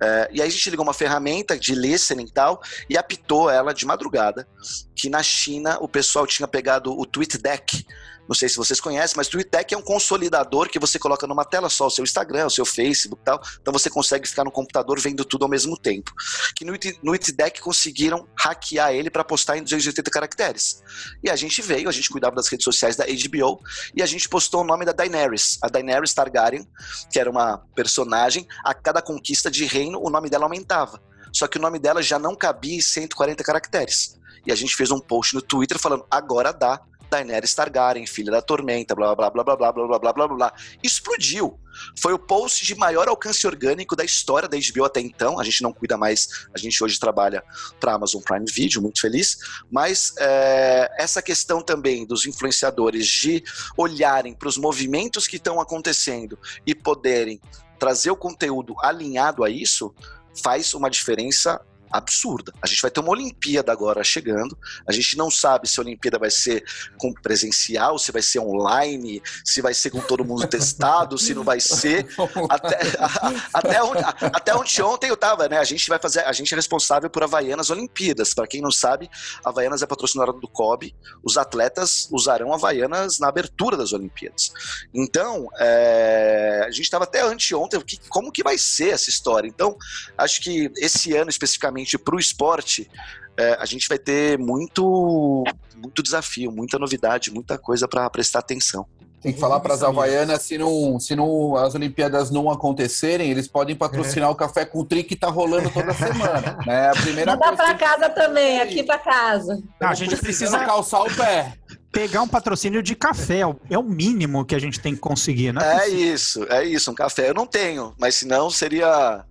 É, 0.00 0.28
e 0.32 0.42
aí 0.42 0.48
a 0.48 0.50
gente 0.50 0.70
ligou 0.70 0.84
uma 0.84 0.94
ferramenta 0.94 1.58
de 1.58 1.74
listening 1.74 2.26
e 2.26 2.32
tal 2.32 2.60
e 2.88 2.96
apitou 2.98 3.48
ela 3.48 3.72
de 3.72 3.86
madrugada 3.86 4.46
que 4.94 5.08
na 5.08 5.22
China 5.22 5.78
o 5.80 5.88
pessoal 5.88 6.26
tinha 6.26 6.48
pegado 6.48 6.92
o 6.92 7.06
TweetDeck, 7.06 7.86
não 8.32 8.34
sei 8.34 8.48
se 8.48 8.56
vocês 8.56 8.80
conhecem, 8.80 9.14
mas 9.14 9.26
o 9.26 9.30
TweetDeck 9.32 9.74
é 9.74 9.76
um 9.76 9.82
consolidador 9.82 10.70
que 10.70 10.78
você 10.78 10.98
coloca 10.98 11.26
numa 11.26 11.44
tela 11.44 11.68
só 11.68 11.86
o 11.86 11.90
seu 11.90 12.02
Instagram, 12.02 12.46
o 12.46 12.50
seu 12.50 12.64
Facebook 12.64 13.20
e 13.20 13.24
tal. 13.26 13.38
Então 13.60 13.70
você 13.70 13.90
consegue 13.90 14.26
ficar 14.26 14.42
no 14.42 14.50
computador 14.50 14.98
vendo 14.98 15.22
tudo 15.22 15.42
ao 15.42 15.50
mesmo 15.50 15.76
tempo. 15.76 16.10
Que 16.56 16.64
no, 16.64 16.72
no 17.02 17.12
conseguiram 17.60 18.26
hackear 18.34 18.94
ele 18.94 19.10
para 19.10 19.22
postar 19.22 19.58
em 19.58 19.62
280 19.62 20.10
caracteres. 20.10 20.82
E 21.22 21.28
a 21.28 21.36
gente 21.36 21.60
veio, 21.60 21.90
a 21.90 21.92
gente 21.92 22.08
cuidava 22.08 22.34
das 22.34 22.48
redes 22.48 22.64
sociais 22.64 22.96
da 22.96 23.04
HBO 23.04 23.60
e 23.94 24.02
a 24.02 24.06
gente 24.06 24.26
postou 24.30 24.62
o 24.62 24.64
nome 24.64 24.86
da 24.86 24.92
Daenerys, 24.92 25.58
a 25.60 25.68
Daenerys 25.68 26.14
Targaryen, 26.14 26.66
que 27.10 27.20
era 27.20 27.30
uma 27.30 27.58
personagem, 27.76 28.46
a 28.64 28.72
cada 28.72 29.02
conquista 29.02 29.50
de 29.50 29.66
reino 29.66 30.00
o 30.02 30.08
nome 30.08 30.30
dela 30.30 30.46
aumentava. 30.46 31.02
Só 31.34 31.46
que 31.46 31.58
o 31.58 31.60
nome 31.60 31.78
dela 31.78 32.02
já 32.02 32.18
não 32.18 32.34
cabia 32.34 32.76
em 32.76 32.80
140 32.80 33.44
caracteres. 33.44 34.18
E 34.46 34.50
a 34.50 34.54
gente 34.54 34.74
fez 34.74 34.90
um 34.90 34.98
post 34.98 35.34
no 35.34 35.42
Twitter 35.42 35.78
falando: 35.78 36.06
agora 36.10 36.52
dá 36.52 36.80
Daenerys 37.12 37.54
Targaryen, 37.54 38.06
filha 38.06 38.32
da 38.32 38.40
Tormenta, 38.40 38.94
blá 38.94 39.14
blá 39.14 39.28
blá 39.28 39.44
blá 39.44 39.56
blá 39.56 39.72
blá 39.72 39.86
blá 39.86 39.98
blá 39.98 40.12
blá 40.12 40.28
blá. 40.28 40.52
Explodiu. 40.82 41.58
Foi 42.00 42.14
o 42.14 42.18
post 42.18 42.64
de 42.64 42.74
maior 42.74 43.06
alcance 43.06 43.46
orgânico 43.46 43.94
da 43.94 44.02
história 44.02 44.48
da 44.48 44.56
HBO 44.56 44.84
até 44.84 45.00
então. 45.00 45.38
A 45.38 45.44
gente 45.44 45.62
não 45.62 45.72
cuida 45.74 45.98
mais, 45.98 46.46
a 46.54 46.58
gente 46.58 46.82
hoje 46.82 46.98
trabalha 46.98 47.44
para 47.78 47.92
Amazon 47.92 48.22
Prime 48.22 48.46
Video, 48.50 48.80
muito 48.80 49.00
feliz. 49.00 49.36
Mas 49.70 50.14
é, 50.18 50.90
essa 50.98 51.20
questão 51.20 51.60
também 51.60 52.06
dos 52.06 52.24
influenciadores 52.24 53.06
de 53.06 53.44
olharem 53.76 54.34
para 54.34 54.48
os 54.48 54.56
movimentos 54.56 55.28
que 55.28 55.36
estão 55.36 55.60
acontecendo 55.60 56.38
e 56.66 56.74
poderem 56.74 57.38
trazer 57.78 58.10
o 58.10 58.16
conteúdo 58.16 58.74
alinhado 58.80 59.44
a 59.44 59.50
isso 59.50 59.94
faz 60.42 60.72
uma 60.72 60.88
diferença 60.88 61.60
absurda. 61.92 62.52
A 62.62 62.66
gente 62.66 62.80
vai 62.80 62.90
ter 62.90 63.00
uma 63.00 63.10
Olimpíada 63.10 63.70
agora 63.70 64.02
chegando. 64.02 64.56
A 64.88 64.92
gente 64.92 65.16
não 65.16 65.30
sabe 65.30 65.68
se 65.68 65.78
a 65.78 65.82
Olimpíada 65.82 66.18
vai 66.18 66.30
ser 66.30 66.64
com 66.98 67.12
presencial, 67.12 67.98
se 67.98 68.10
vai 68.10 68.22
ser 68.22 68.40
online, 68.40 69.22
se 69.44 69.60
vai 69.60 69.74
ser 69.74 69.90
com 69.90 70.00
todo 70.00 70.24
mundo 70.24 70.46
testado, 70.46 71.18
se 71.18 71.34
não 71.34 71.44
vai 71.44 71.60
ser. 71.60 72.06
Até, 72.48 72.78
a, 72.98 73.58
até, 73.58 73.82
onde, 73.82 74.02
a, 74.02 74.08
até 74.08 74.54
onde 74.54 74.82
ontem 74.82 75.10
eu 75.10 75.16
tava, 75.16 75.48
né? 75.48 75.58
A 75.58 75.64
gente 75.64 75.88
vai 75.88 75.98
fazer, 75.98 76.20
a 76.20 76.32
gente 76.32 76.52
é 76.52 76.56
responsável 76.56 77.10
por 77.10 77.22
Havaianas 77.22 77.70
Olimpíadas. 77.70 78.32
Para 78.32 78.46
quem 78.46 78.60
não 78.60 78.70
sabe, 78.70 79.08
Havaianas 79.44 79.82
é 79.82 79.86
patrocinadora 79.86 80.38
do 80.38 80.48
COB. 80.48 80.94
Os 81.22 81.36
atletas 81.36 82.08
usarão 82.10 82.52
Havaianas 82.52 83.18
na 83.18 83.28
abertura 83.28 83.76
das 83.76 83.92
Olimpíadas. 83.92 84.52
Então, 84.94 85.48
é, 85.58 86.64
a 86.66 86.70
gente 86.70 86.84
estava 86.84 87.04
até 87.04 87.22
anteontem, 87.22 87.80
que, 87.80 87.98
como 88.08 88.32
que 88.32 88.42
vai 88.42 88.56
ser 88.56 88.90
essa 88.90 89.10
história? 89.10 89.48
Então, 89.48 89.76
acho 90.16 90.40
que 90.40 90.70
esse 90.76 91.14
ano 91.16 91.30
especificamente 91.30 91.81
para 91.98 92.16
o 92.16 92.18
esporte, 92.18 92.90
é, 93.36 93.56
a 93.58 93.64
gente 93.64 93.88
vai 93.88 93.98
ter 93.98 94.38
muito, 94.38 95.44
muito 95.76 96.02
desafio, 96.02 96.50
muita 96.52 96.78
novidade, 96.78 97.30
muita 97.30 97.56
coisa 97.58 97.88
para 97.88 98.08
prestar 98.10 98.40
atenção. 98.40 98.86
Tem 99.22 99.32
que 99.32 99.38
falar 99.38 99.60
para 99.60 99.72
as 99.72 99.84
Havaianas, 99.84 100.42
se, 100.42 100.58
não, 100.58 100.98
se 100.98 101.14
não, 101.14 101.54
as 101.54 101.76
Olimpíadas 101.76 102.28
não 102.32 102.50
acontecerem, 102.50 103.30
eles 103.30 103.46
podem 103.46 103.76
patrocinar 103.76 104.28
é. 104.28 104.32
o 104.32 104.34
Café 104.34 104.64
com 104.64 104.84
Tri 104.84 105.04
que 105.04 105.14
está 105.14 105.28
rolando 105.28 105.70
toda 105.70 105.94
semana. 105.94 106.58
Né? 106.66 106.88
A 106.88 106.92
primeira 106.92 107.32
Manda 107.32 107.56
para 107.56 107.74
casa 107.74 108.08
também, 108.10 108.60
aqui 108.60 108.82
para 108.82 108.98
casa. 108.98 109.62
Não, 109.80 109.88
a 109.88 109.94
gente 109.94 110.16
precisa 110.16 110.58
calçar 110.60 111.02
o 111.02 111.14
pé. 111.14 111.54
Pegar 111.92 112.22
um 112.22 112.28
patrocínio 112.28 112.82
de 112.82 112.96
café, 112.96 113.40
é 113.70 113.78
o 113.78 113.82
mínimo 113.82 114.44
que 114.44 114.54
a 114.54 114.58
gente 114.58 114.80
tem 114.80 114.94
que 114.94 115.00
conseguir, 115.00 115.52
né? 115.52 115.84
É 115.84 115.88
isso, 115.88 116.44
é 116.50 116.64
isso, 116.64 116.90
um 116.90 116.94
café 116.94 117.30
eu 117.30 117.34
não 117.34 117.46
tenho, 117.46 117.94
mas 117.98 118.16
senão 118.16 118.50
seria 118.50 119.24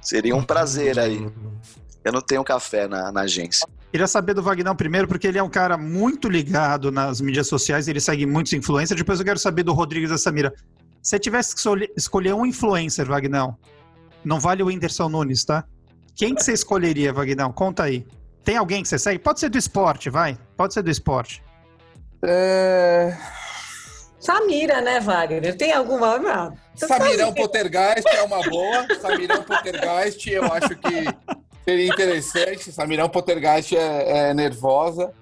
seria 0.00 0.36
um 0.36 0.42
prazer 0.42 0.98
aí. 0.98 1.26
Eu 2.04 2.12
não 2.12 2.20
tenho 2.20 2.42
café 2.42 2.88
na, 2.88 3.12
na 3.12 3.22
agência. 3.22 3.66
Queria 3.90 4.06
saber 4.06 4.34
do 4.34 4.42
Vagnão 4.42 4.74
primeiro, 4.74 5.06
porque 5.06 5.26
ele 5.26 5.38
é 5.38 5.42
um 5.42 5.50
cara 5.50 5.76
muito 5.76 6.28
ligado 6.28 6.90
nas 6.90 7.20
mídias 7.20 7.46
sociais, 7.46 7.88
ele 7.88 8.00
segue 8.00 8.24
muitos 8.26 8.52
influencers. 8.52 8.98
Depois 8.98 9.18
eu 9.18 9.24
quero 9.24 9.38
saber 9.38 9.62
do 9.62 9.72
Rodrigues 9.72 10.10
da 10.10 10.18
Samira. 10.18 10.52
Se 11.02 11.10
você 11.10 11.18
tivesse 11.18 11.54
que 11.54 11.90
escolher 11.96 12.34
um 12.34 12.46
influencer, 12.46 13.04
Vagnão, 13.06 13.56
não 14.24 14.40
vale 14.40 14.62
o 14.62 14.66
Whindersson 14.66 15.08
Nunes, 15.08 15.44
tá? 15.44 15.64
Quem 16.14 16.34
que 16.34 16.42
você 16.42 16.52
escolheria, 16.52 17.12
Vagnão? 17.12 17.52
Conta 17.52 17.84
aí. 17.84 18.06
Tem 18.44 18.56
alguém 18.56 18.82
que 18.82 18.88
você 18.88 18.98
segue? 18.98 19.18
Pode 19.18 19.40
ser 19.40 19.48
do 19.48 19.58
esporte, 19.58 20.10
vai. 20.10 20.38
Pode 20.56 20.74
ser 20.74 20.82
do 20.82 20.90
esporte. 20.90 21.42
É... 22.24 23.16
Samira, 24.18 24.80
né, 24.80 25.00
Wagner? 25.00 25.56
Tem 25.56 25.72
alguma. 25.72 26.18
Não. 26.18 26.56
Samirão 26.76 27.34
Pottergeist 27.34 28.06
é 28.06 28.22
uma 28.22 28.40
boa. 28.48 28.86
Samirão 29.00 29.42
Pottergeist, 29.42 30.30
eu 30.30 30.44
acho 30.44 30.76
que 30.76 31.06
Seria 31.64 31.86
interessante. 31.86 32.70
Samirão 32.72 33.08
Poltergeist 33.08 33.76
é, 33.76 34.30
é 34.30 34.34
nervosa. 34.34 35.12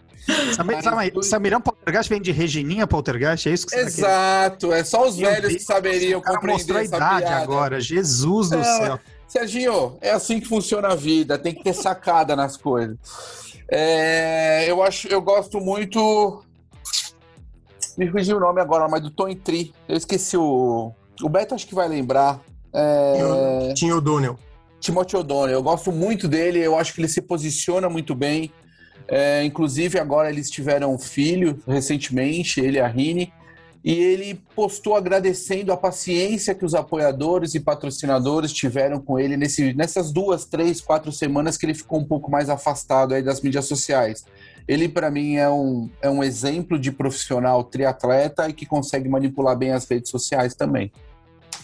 Samir, 0.55 1.23
Samirão 1.23 1.61
Poltergeist 1.61 2.09
vem 2.11 2.21
de 2.21 2.31
Regininha 2.31 2.87
Poltergeist, 2.87 3.49
é 3.49 3.53
isso 3.53 3.67
que 3.67 3.75
você 3.75 3.81
Exato, 3.81 4.69
tá 4.69 4.77
é 4.77 4.85
só 4.85 5.09
os 5.09 5.17
Meu 5.17 5.29
velhos 5.29 5.49
Deus, 5.49 5.55
que 5.55 5.61
saberiam 5.61 6.21
compreender 6.21 6.53
mostrou 6.53 6.79
a 6.79 6.85
idade 6.85 7.27
piada. 7.27 7.43
agora, 7.43 7.81
Jesus 7.81 8.51
do 8.51 8.63
céu. 8.63 9.01
Serginho, 9.27 9.97
é 10.01 10.11
assim 10.11 10.39
que 10.39 10.47
funciona 10.47 10.89
a 10.89 10.95
vida, 10.95 11.39
tem 11.39 11.55
que 11.55 11.65
ter 11.65 11.73
sacada 11.73 12.37
nas 12.37 12.57
coisas. 12.57 12.99
É, 13.69 14.71
eu 14.71 14.83
acho, 14.83 15.09
eu 15.09 15.23
gosto 15.23 15.59
muito 15.59 16.45
me 18.01 18.11
fugiu 18.11 18.39
o 18.39 18.41
nome 18.41 18.63
agora, 18.63 18.89
mas 18.89 19.03
do 19.03 19.11
Tony 19.11 19.35
Tri. 19.35 19.75
Eu 19.87 19.95
esqueci 19.95 20.35
o. 20.35 20.93
O 21.23 21.29
Beto 21.29 21.55
acho 21.55 21.67
que 21.67 21.75
vai 21.75 21.87
lembrar. 21.87 22.41
É... 22.73 23.75
Tinha 23.75 23.95
o 23.95 24.01
Donnell. 24.01 24.39
Timothy 24.81 25.17
O'Donnell. 25.17 25.59
Eu 25.59 25.63
gosto 25.63 25.93
muito 25.93 26.27
dele, 26.27 26.59
eu 26.59 26.77
acho 26.77 26.95
que 26.95 27.01
ele 27.01 27.09
se 27.09 27.21
posiciona 27.21 27.89
muito 27.89 28.15
bem. 28.15 28.51
É, 29.07 29.45
inclusive, 29.45 29.99
agora 29.99 30.31
eles 30.31 30.51
tiveram 30.51 30.95
um 30.95 30.99
filho 30.99 31.63
recentemente, 31.67 32.61
ele 32.61 32.79
e 32.79 32.81
a 32.81 32.87
Rini, 32.87 33.33
e 33.83 33.93
ele 33.93 34.41
postou 34.55 34.95
agradecendo 34.95 35.73
a 35.73 35.77
paciência 35.77 36.55
que 36.55 36.65
os 36.65 36.75
apoiadores 36.75 37.55
e 37.55 37.61
patrocinadores 37.61 38.53
tiveram 38.53 39.01
com 39.01 39.19
ele 39.19 39.37
nesse, 39.37 39.73
nessas 39.73 40.13
duas, 40.13 40.45
três, 40.45 40.81
quatro 40.81 41.11
semanas 41.11 41.57
que 41.57 41.65
ele 41.65 41.75
ficou 41.75 41.99
um 41.99 42.05
pouco 42.05 42.31
mais 42.31 42.51
afastado 42.51 43.15
aí 43.15 43.23
das 43.23 43.41
mídias 43.41 43.65
sociais. 43.65 44.25
Ele, 44.69 44.89
para 44.89 45.11
mim, 45.11 45.37
é 45.37 45.49
um, 45.49 45.91
é 46.03 46.11
um 46.11 46.23
exemplo 46.23 46.79
de 46.79 46.93
profissional 46.93 47.65
triatleta 47.65 48.49
e 48.49 48.53
que 48.53 48.67
consegue 48.67 49.09
manipular 49.09 49.57
bem 49.57 49.73
as 49.73 49.89
redes 49.89 50.11
sociais 50.11 50.55
também. 50.55 50.93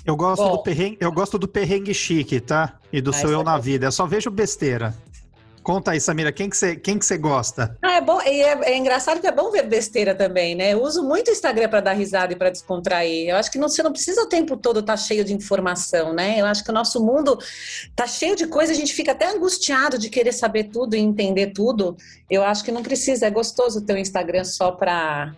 Eu 0.06 0.16
gosto, 0.16 0.48
do 0.48 0.62
perrengue, 0.62 0.96
eu 1.00 1.10
gosto 1.10 1.38
do 1.38 1.48
perrengue 1.48 1.92
chique, 1.92 2.40
tá? 2.40 2.74
E 2.92 3.00
do 3.00 3.10
Ah, 3.10 3.12
seu 3.12 3.30
eu 3.30 3.40
é 3.40 3.44
na 3.44 3.56
bom. 3.56 3.62
vida. 3.62 3.86
Eu 3.86 3.92
só 3.92 4.06
vejo 4.06 4.30
besteira. 4.30 4.94
Conta 5.64 5.90
aí, 5.90 6.00
Samira, 6.00 6.30
quem 6.30 6.48
que 6.48 6.56
você 6.56 6.76
quem 6.76 6.96
que 6.96 7.04
você 7.04 7.18
gosta? 7.18 7.76
Ah, 7.82 7.96
é 7.96 8.00
bom, 8.00 8.22
e 8.22 8.40
é, 8.40 8.70
é 8.70 8.76
engraçado 8.76 9.20
que 9.20 9.26
é 9.26 9.32
bom 9.32 9.50
ver 9.50 9.64
besteira 9.64 10.14
também, 10.14 10.54
né? 10.54 10.74
Eu 10.74 10.80
uso 10.80 11.02
muito 11.02 11.26
o 11.26 11.32
Instagram 11.32 11.68
para 11.68 11.80
dar 11.80 11.92
risada 11.92 12.32
e 12.32 12.36
para 12.36 12.50
descontrair. 12.50 13.28
Eu 13.28 13.34
acho 13.36 13.50
que 13.50 13.58
não, 13.58 13.68
você 13.68 13.82
não 13.82 13.90
precisa 13.90 14.22
o 14.22 14.28
tempo 14.28 14.56
todo 14.56 14.78
estar 14.78 14.96
cheio 14.96 15.24
de 15.24 15.34
informação, 15.34 16.12
né? 16.12 16.40
Eu 16.40 16.46
acho 16.46 16.62
que 16.62 16.70
o 16.70 16.72
nosso 16.72 17.04
mundo 17.04 17.36
tá 17.96 18.06
cheio 18.06 18.36
de 18.36 18.46
coisa, 18.46 18.70
a 18.70 18.76
gente 18.76 18.94
fica 18.94 19.10
até 19.10 19.28
angustiado 19.28 19.98
de 19.98 20.08
querer 20.08 20.30
saber 20.30 20.64
tudo 20.70 20.94
e 20.94 21.00
entender 21.00 21.48
tudo. 21.48 21.96
Eu 22.30 22.44
acho 22.44 22.62
que 22.62 22.70
não 22.70 22.84
precisa, 22.84 23.26
é 23.26 23.30
gostoso 23.30 23.80
ter 23.84 23.94
o 23.94 23.98
Instagram 23.98 24.44
só 24.44 24.70
para 24.70 25.34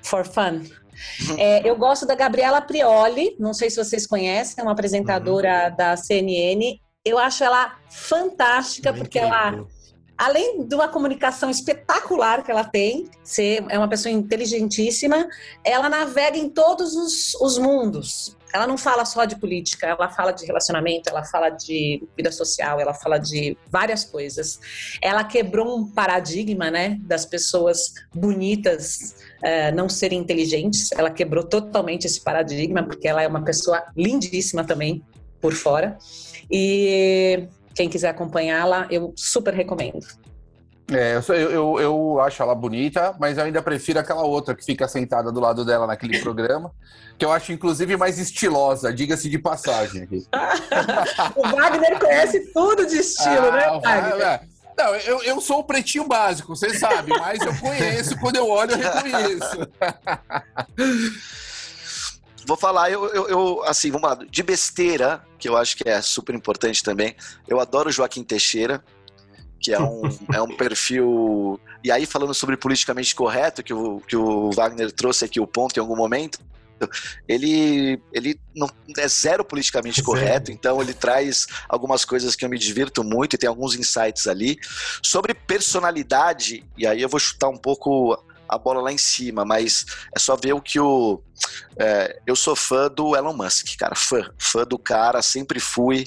for 0.00 0.24
fun. 0.24 0.62
É, 1.38 1.68
eu 1.68 1.76
gosto 1.76 2.06
da 2.06 2.14
Gabriela 2.14 2.60
Prioli, 2.60 3.36
não 3.38 3.52
sei 3.52 3.70
se 3.70 3.82
vocês 3.82 4.06
conhecem, 4.06 4.56
é 4.58 4.62
uma 4.62 4.72
apresentadora 4.72 5.70
da 5.70 5.96
CNN. 5.96 6.78
Eu 7.04 7.18
acho 7.18 7.42
ela 7.42 7.76
fantástica, 7.90 8.92
porque 8.92 9.18
ela 9.18 9.64
além 10.16 10.64
de 10.66 10.74
uma 10.74 10.86
comunicação 10.86 11.50
espetacular 11.50 12.44
que 12.44 12.50
ela 12.50 12.62
tem, 12.62 13.10
ser 13.24 13.64
é 13.68 13.76
uma 13.76 13.88
pessoa 13.88 14.12
inteligentíssima, 14.12 15.28
ela 15.64 15.88
navega 15.88 16.36
em 16.38 16.48
todos 16.48 16.94
os, 16.94 17.34
os 17.40 17.58
mundos. 17.58 18.36
Ela 18.54 18.66
não 18.66 18.76
fala 18.76 19.04
só 19.04 19.24
de 19.24 19.34
política, 19.36 19.86
ela 19.86 20.10
fala 20.10 20.30
de 20.30 20.44
relacionamento, 20.44 21.08
ela 21.08 21.24
fala 21.24 21.48
de 21.48 22.06
vida 22.14 22.30
social, 22.30 22.78
ela 22.78 22.92
fala 22.92 23.18
de 23.18 23.56
várias 23.68 24.04
coisas. 24.04 24.60
Ela 25.02 25.24
quebrou 25.24 25.76
um 25.76 25.90
paradigma, 25.90 26.70
né, 26.70 26.98
das 27.00 27.24
pessoas 27.24 27.94
bonitas 28.14 29.16
eh, 29.42 29.72
não 29.72 29.88
serem 29.88 30.18
inteligentes. 30.18 30.90
Ela 30.92 31.10
quebrou 31.10 31.44
totalmente 31.44 32.06
esse 32.06 32.20
paradigma, 32.20 32.82
porque 32.82 33.08
ela 33.08 33.22
é 33.22 33.28
uma 33.28 33.42
pessoa 33.42 33.82
lindíssima 33.96 34.64
também 34.64 35.02
por 35.40 35.52
fora. 35.52 35.98
E 36.50 37.48
quem 37.74 37.88
quiser 37.88 38.10
acompanhá-la, 38.10 38.86
eu 38.90 39.12
super 39.16 39.54
recomendo. 39.54 40.06
É, 40.90 41.16
eu, 41.16 41.50
eu, 41.50 41.80
eu, 41.80 42.20
acho 42.20 42.42
ela 42.42 42.54
bonita, 42.54 43.14
mas 43.18 43.38
eu 43.38 43.44
ainda 43.44 43.62
prefiro 43.62 43.98
aquela 43.98 44.22
outra 44.22 44.54
que 44.54 44.64
fica 44.64 44.86
sentada 44.86 45.32
do 45.32 45.40
lado 45.40 45.64
dela 45.64 45.86
naquele 45.86 46.18
programa, 46.20 46.70
que 47.16 47.24
eu 47.24 47.32
acho 47.32 47.52
inclusive 47.52 47.96
mais 47.96 48.18
estilosa, 48.18 48.92
diga-se 48.92 49.30
de 49.30 49.38
passagem. 49.38 50.02
aqui. 50.02 50.26
O 51.36 51.42
Wagner 51.48 51.98
conhece 51.98 52.52
tudo 52.52 52.84
de 52.86 52.98
estilo, 52.98 53.52
né, 53.52 53.64
Ah, 53.64 53.78
Wagner? 53.78 54.40
Não, 54.82 54.96
eu, 54.96 55.22
eu 55.22 55.40
sou 55.40 55.60
o 55.60 55.64
pretinho 55.64 56.08
básico, 56.08 56.56
você 56.56 56.76
sabe, 56.76 57.12
mas 57.16 57.40
eu 57.40 57.56
conheço, 57.58 58.18
quando 58.18 58.34
eu 58.34 58.48
olho, 58.48 58.72
eu 58.72 58.78
reconheço. 58.78 59.68
Vou 62.44 62.56
falar, 62.56 62.90
eu, 62.90 63.06
eu, 63.10 63.28
eu, 63.28 63.62
assim, 63.64 63.92
vamos 63.92 64.10
lá, 64.10 64.18
de 64.28 64.42
besteira, 64.42 65.24
que 65.38 65.48
eu 65.48 65.56
acho 65.56 65.76
que 65.76 65.88
é 65.88 66.02
super 66.02 66.34
importante 66.34 66.82
também. 66.82 67.14
Eu 67.46 67.60
adoro 67.60 67.92
Joaquim 67.92 68.24
Teixeira, 68.24 68.82
que 69.60 69.72
é 69.72 69.80
um, 69.80 70.02
é 70.34 70.42
um 70.42 70.56
perfil. 70.56 71.60
E 71.84 71.92
aí, 71.92 72.04
falando 72.04 72.34
sobre 72.34 72.56
politicamente 72.56 73.14
correto, 73.14 73.62
que 73.62 73.72
o, 73.72 74.00
que 74.00 74.16
o 74.16 74.50
Wagner 74.50 74.90
trouxe 74.90 75.24
aqui 75.24 75.38
o 75.38 75.46
ponto 75.46 75.76
em 75.76 75.80
algum 75.80 75.94
momento. 75.94 76.40
Ele, 77.28 78.00
ele 78.12 78.38
não 78.54 78.68
é 78.98 79.08
zero 79.08 79.44
politicamente 79.44 79.96
Zero. 79.96 80.06
correto, 80.06 80.52
então 80.52 80.80
ele 80.80 80.94
traz 80.94 81.46
algumas 81.68 82.04
coisas 82.04 82.36
que 82.36 82.44
eu 82.44 82.48
me 82.48 82.58
divirto 82.58 83.02
muito 83.02 83.34
e 83.34 83.38
tem 83.38 83.48
alguns 83.48 83.74
insights 83.74 84.26
ali. 84.26 84.58
Sobre 85.02 85.34
personalidade, 85.34 86.64
e 86.76 86.86
aí 86.86 87.00
eu 87.00 87.08
vou 87.08 87.20
chutar 87.20 87.48
um 87.48 87.56
pouco 87.56 88.16
a 88.52 88.58
bola 88.58 88.82
lá 88.82 88.92
em 88.92 88.98
cima, 88.98 89.46
mas 89.46 89.86
é 90.14 90.18
só 90.18 90.36
ver 90.36 90.52
o 90.52 90.60
que 90.60 90.78
o. 90.78 91.22
é, 91.78 92.20
eu 92.26 92.36
sou 92.36 92.54
fã 92.54 92.88
do 92.88 93.16
Elon 93.16 93.32
Musk, 93.32 93.76
cara. 93.78 93.94
Fã. 93.94 94.30
Fã 94.38 94.64
do 94.64 94.78
cara, 94.78 95.22
sempre 95.22 95.58
fui. 95.58 96.06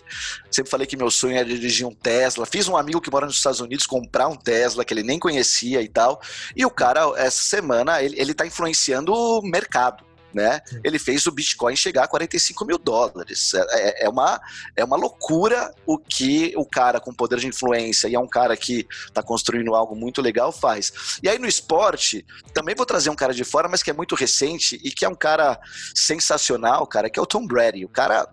Sempre 0.52 0.70
falei 0.70 0.86
que 0.86 0.96
meu 0.96 1.10
sonho 1.10 1.36
era 1.36 1.46
dirigir 1.46 1.88
um 1.88 1.94
Tesla. 1.94 2.46
Fiz 2.46 2.68
um 2.68 2.78
amigo 2.78 3.02
que 3.02 3.10
mora 3.10 3.26
nos 3.26 3.38
Estados 3.38 3.60
Unidos 3.62 3.88
comprar 3.88 4.28
um 4.28 4.36
Tesla 4.36 4.86
que 4.86 4.94
ele 4.94 5.02
nem 5.02 5.18
conhecia 5.18 5.82
e 5.82 5.88
tal. 5.88 6.22
E 6.56 6.64
o 6.64 6.70
cara, 6.70 7.12
essa 7.18 7.42
semana, 7.42 8.02
ele, 8.04 8.20
ele 8.20 8.34
tá 8.34 8.46
influenciando 8.46 9.12
o 9.12 9.42
mercado. 9.42 10.06
Né? 10.36 10.60
Ele 10.84 11.00
fez 11.00 11.26
o 11.28 11.32
Bitcoin 11.32 11.78
chegar 11.78 12.04
a 12.04 12.08
45 12.10 12.66
mil 12.66 12.78
dólares. 12.78 13.54
É, 13.54 13.60
é- 14.02 14.06
é 14.06 14.10
uma, 14.10 14.38
é 14.76 14.84
uma 14.84 14.98
loucura 14.98 15.74
o 15.86 15.98
que 15.98 16.52
o 16.58 16.66
cara 16.66 17.00
com 17.00 17.14
poder 17.14 17.40
de 17.40 17.48
influência 17.48 18.10
e 18.10 18.16
é 18.16 18.20
um 18.20 18.28
cara 18.28 18.58
que 18.58 18.86
está 19.08 19.24
construindo 19.24 19.74
algo 19.74 19.96
muito 19.96 20.22
legal 20.22 20.52
faz. 20.52 21.20
E 21.24 21.30
aí 21.30 21.40
no 21.40 21.48
esporte, 21.48 22.26
também 22.54 22.76
vou 22.76 22.86
trazer 22.86 23.10
um 23.10 23.16
cara 23.16 23.34
de 23.34 23.46
fora, 23.46 23.70
mas 23.70 23.82
que 23.82 23.90
é 23.90 23.94
muito 23.94 24.14
recente 24.14 24.78
e 24.84 24.92
que 24.92 25.06
é 25.06 25.10
um 25.10 25.16
cara 25.16 25.58
sensacional, 25.96 26.86
cara, 26.86 27.10
que 27.10 27.18
é 27.18 27.22
o 27.22 27.26
Tom 27.26 27.48
Brady. 27.48 27.86
O 27.86 27.90
cara. 27.90 28.28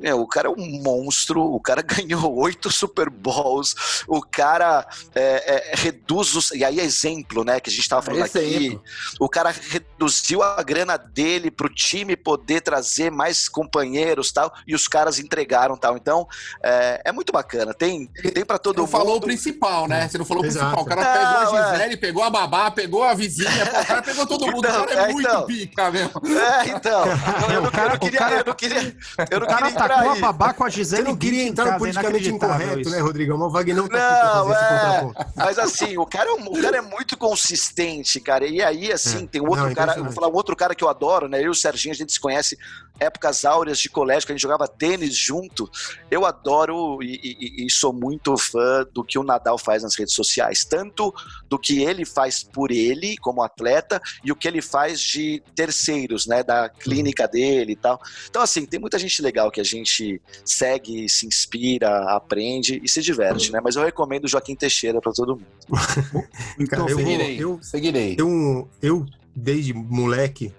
Meu, 0.00 0.20
o 0.20 0.26
cara 0.26 0.48
é 0.48 0.50
um 0.50 0.82
monstro, 0.82 1.42
o 1.42 1.60
cara 1.60 1.82
ganhou 1.86 2.34
oito 2.38 2.70
Super 2.70 3.10
Bowls, 3.10 4.02
o 4.08 4.20
cara 4.22 4.86
é, 5.14 5.72
é, 5.72 5.76
reduz 5.76 6.34
os. 6.34 6.50
E 6.52 6.64
aí, 6.64 6.80
exemplo, 6.80 7.44
né, 7.44 7.60
que 7.60 7.68
a 7.68 7.72
gente 7.72 7.82
estava 7.82 8.02
falando 8.02 8.22
aqui. 8.24 8.80
O 9.20 9.28
cara 9.28 9.50
reduziu 9.50 10.42
a 10.42 10.62
grana 10.62 10.96
dele 10.96 11.50
pro 11.50 11.68
time 11.68 12.16
poder 12.16 12.60
trazer 12.62 13.10
mais 13.10 13.48
companheiros 13.48 14.32
tal, 14.32 14.52
e 14.66 14.74
os 14.74 14.88
caras 14.88 15.18
entregaram 15.18 15.76
tal. 15.76 15.96
Então, 15.96 16.26
é, 16.62 17.02
é 17.06 17.12
muito 17.12 17.32
bacana. 17.32 17.74
Tem, 17.74 18.06
tem 18.06 18.44
para 18.44 18.58
todo 18.58 18.76
Não 18.76 18.84
mundo. 18.84 18.90
falou 18.92 19.16
o 19.16 19.20
principal, 19.20 19.86
né? 19.86 20.08
Você 20.08 20.16
não 20.18 20.24
falou 20.24 20.42
o 20.42 20.46
Exato. 20.46 20.66
principal. 20.76 20.84
O 20.84 20.88
cara 20.88 21.02
Não, 21.04 21.12
pegou 21.12 21.58
a 21.58 21.68
é. 21.68 21.72
Gisele, 21.72 21.96
pegou 21.96 22.22
a 22.22 22.30
babá, 22.30 22.70
pegou 22.70 23.04
a 23.04 23.14
vizinha, 23.14 23.66
pô, 23.66 23.80
o 23.80 23.86
cara 23.86 24.02
pegou 24.02 24.26
todo 24.26 24.46
mundo. 24.46 24.66
Então, 24.66 24.82
o 24.82 24.86
cara 24.86 25.00
é, 25.02 25.04
é, 25.10 25.12
muito 25.12 25.28
então. 25.28 25.46
pica, 25.46 25.90
mesmo. 25.90 26.12
É, 26.26 26.68
então. 26.68 27.04
Eu, 27.06 27.50
eu 27.54 27.62
não, 27.62 27.68
O 27.68 27.72
cara- 27.72 27.86
eu 27.86 27.90
não 27.90 27.98
queria. 27.98 28.18
o 28.18 28.22
cara- 28.22 28.36
eu 28.40 28.44
não 28.46 28.54
queria. 28.54 28.96
Eu 29.30 29.40
não 29.40 29.46
O 29.46 29.50
queria 29.56 29.72
entrar 29.92 29.96
atacou 29.96 30.10
a 30.10 30.14
aí. 30.14 30.20
babá 30.20 30.52
com 30.54 30.64
a 30.64 30.68
Você 30.70 30.76
Gisele 30.76 31.02
não 31.04 31.16
queria 31.16 31.44
entrar 31.44 31.64
no 31.64 31.70
casa, 31.70 31.78
politicamente 31.78 32.28
incorreto, 32.30 32.80
isso. 32.80 32.90
né, 32.90 33.00
Rodrigão? 33.00 33.38
Mas 33.38 33.46
o 33.48 33.50
Wagner 33.50 33.76
não 33.76 33.88
tá 33.88 33.98
Não, 33.98 34.48
fazer 34.48 34.52
esse 34.52 34.64
é. 34.64 35.00
contraponto. 35.00 35.32
Mas 35.36 35.58
assim, 35.58 35.98
o 35.98 36.06
cara, 36.06 36.30
é 36.30 36.32
um- 36.34 36.46
o 36.46 36.62
cara 36.62 36.76
é 36.76 36.80
muito 36.80 37.16
consistente, 37.16 38.20
cara. 38.20 38.46
E 38.46 38.62
aí, 38.62 38.92
assim, 38.92 39.24
É. 39.24 39.26
tem 39.26 39.40
um 39.40 39.46
outro 39.48 39.64
Não, 39.64 39.70
é 39.70 39.74
cara. 39.74 39.94
Eu 39.96 40.04
vou 40.04 40.12
falar 40.12 40.28
um 40.28 40.34
outro 40.34 40.54
cara 40.56 40.74
que 40.74 40.84
eu 40.84 40.88
adoro, 40.88 41.28
né? 41.28 41.38
Eu 41.40 41.46
e 41.46 41.48
o 41.48 41.54
Serginho, 41.54 41.92
a 41.92 41.96
gente 41.96 42.12
se 42.12 42.20
conhece 42.20 42.56
épocas 43.00 43.44
áureas 43.44 43.78
de 43.78 43.88
colégio, 43.88 44.26
que 44.26 44.32
a 44.32 44.36
gente 44.36 44.42
jogava 44.42 44.68
tênis 44.68 45.16
junto. 45.16 45.68
Eu 46.10 46.24
adoro 46.26 47.02
e, 47.02 47.14
e- 47.22 47.66
e 47.66 47.70
sou 47.70 47.92
muito 47.92 48.36
fã 48.36 48.86
do 48.92 49.02
que 49.02 49.18
o 49.18 49.24
Nadal 49.24 49.56
faz 49.58 49.82
nas 49.82 49.96
redes 49.98 50.14
sociais. 50.14 50.64
Tanto 50.64 51.12
do 51.48 51.58
que 51.58 51.82
ele 51.82 52.04
faz 52.04 52.42
por 52.42 52.70
ele, 52.70 53.16
como 53.16 53.42
atleta, 53.42 54.00
e 54.24 54.30
o 54.30 54.36
que 54.36 54.46
ele 54.46 54.60
faz 54.62 55.00
de 55.00 55.42
terceiros, 55.56 56.26
né? 56.26 56.42
Da 56.42 56.68
clínica 56.68 57.26
dele 57.26 57.72
e 57.72 57.76
tal. 57.76 57.98
Então, 58.28 58.42
assim, 58.42 58.66
tem 58.66 58.78
muita 58.78 58.98
gente 58.98 59.20
legal 59.22 59.50
que 59.50 59.60
a 59.60 59.64
gente 59.64 60.20
segue, 60.44 61.08
se 61.08 61.26
inspira, 61.26 62.14
aprende 62.14 62.80
e 62.84 62.88
se 62.88 63.00
diverte, 63.00 63.50
né? 63.50 63.60
Mas 63.62 63.76
eu 63.76 63.82
recomendo 63.82 64.24
o 64.24 64.28
Joaquim 64.28 64.54
Teixeira 64.54 65.00
para 65.00 65.12
todo 65.12 65.36
mundo. 65.36 65.46
Então, 66.58 66.80
Cara, 66.80 66.90
eu 66.90 66.96
vou- 66.98 67.06
Seguirei, 67.06 67.36
eu- 67.42 67.58
seguirei. 67.62 68.16
Eu, 68.18 68.68
eu, 68.82 69.06
desde 69.34 69.72
moleque, 69.72 70.52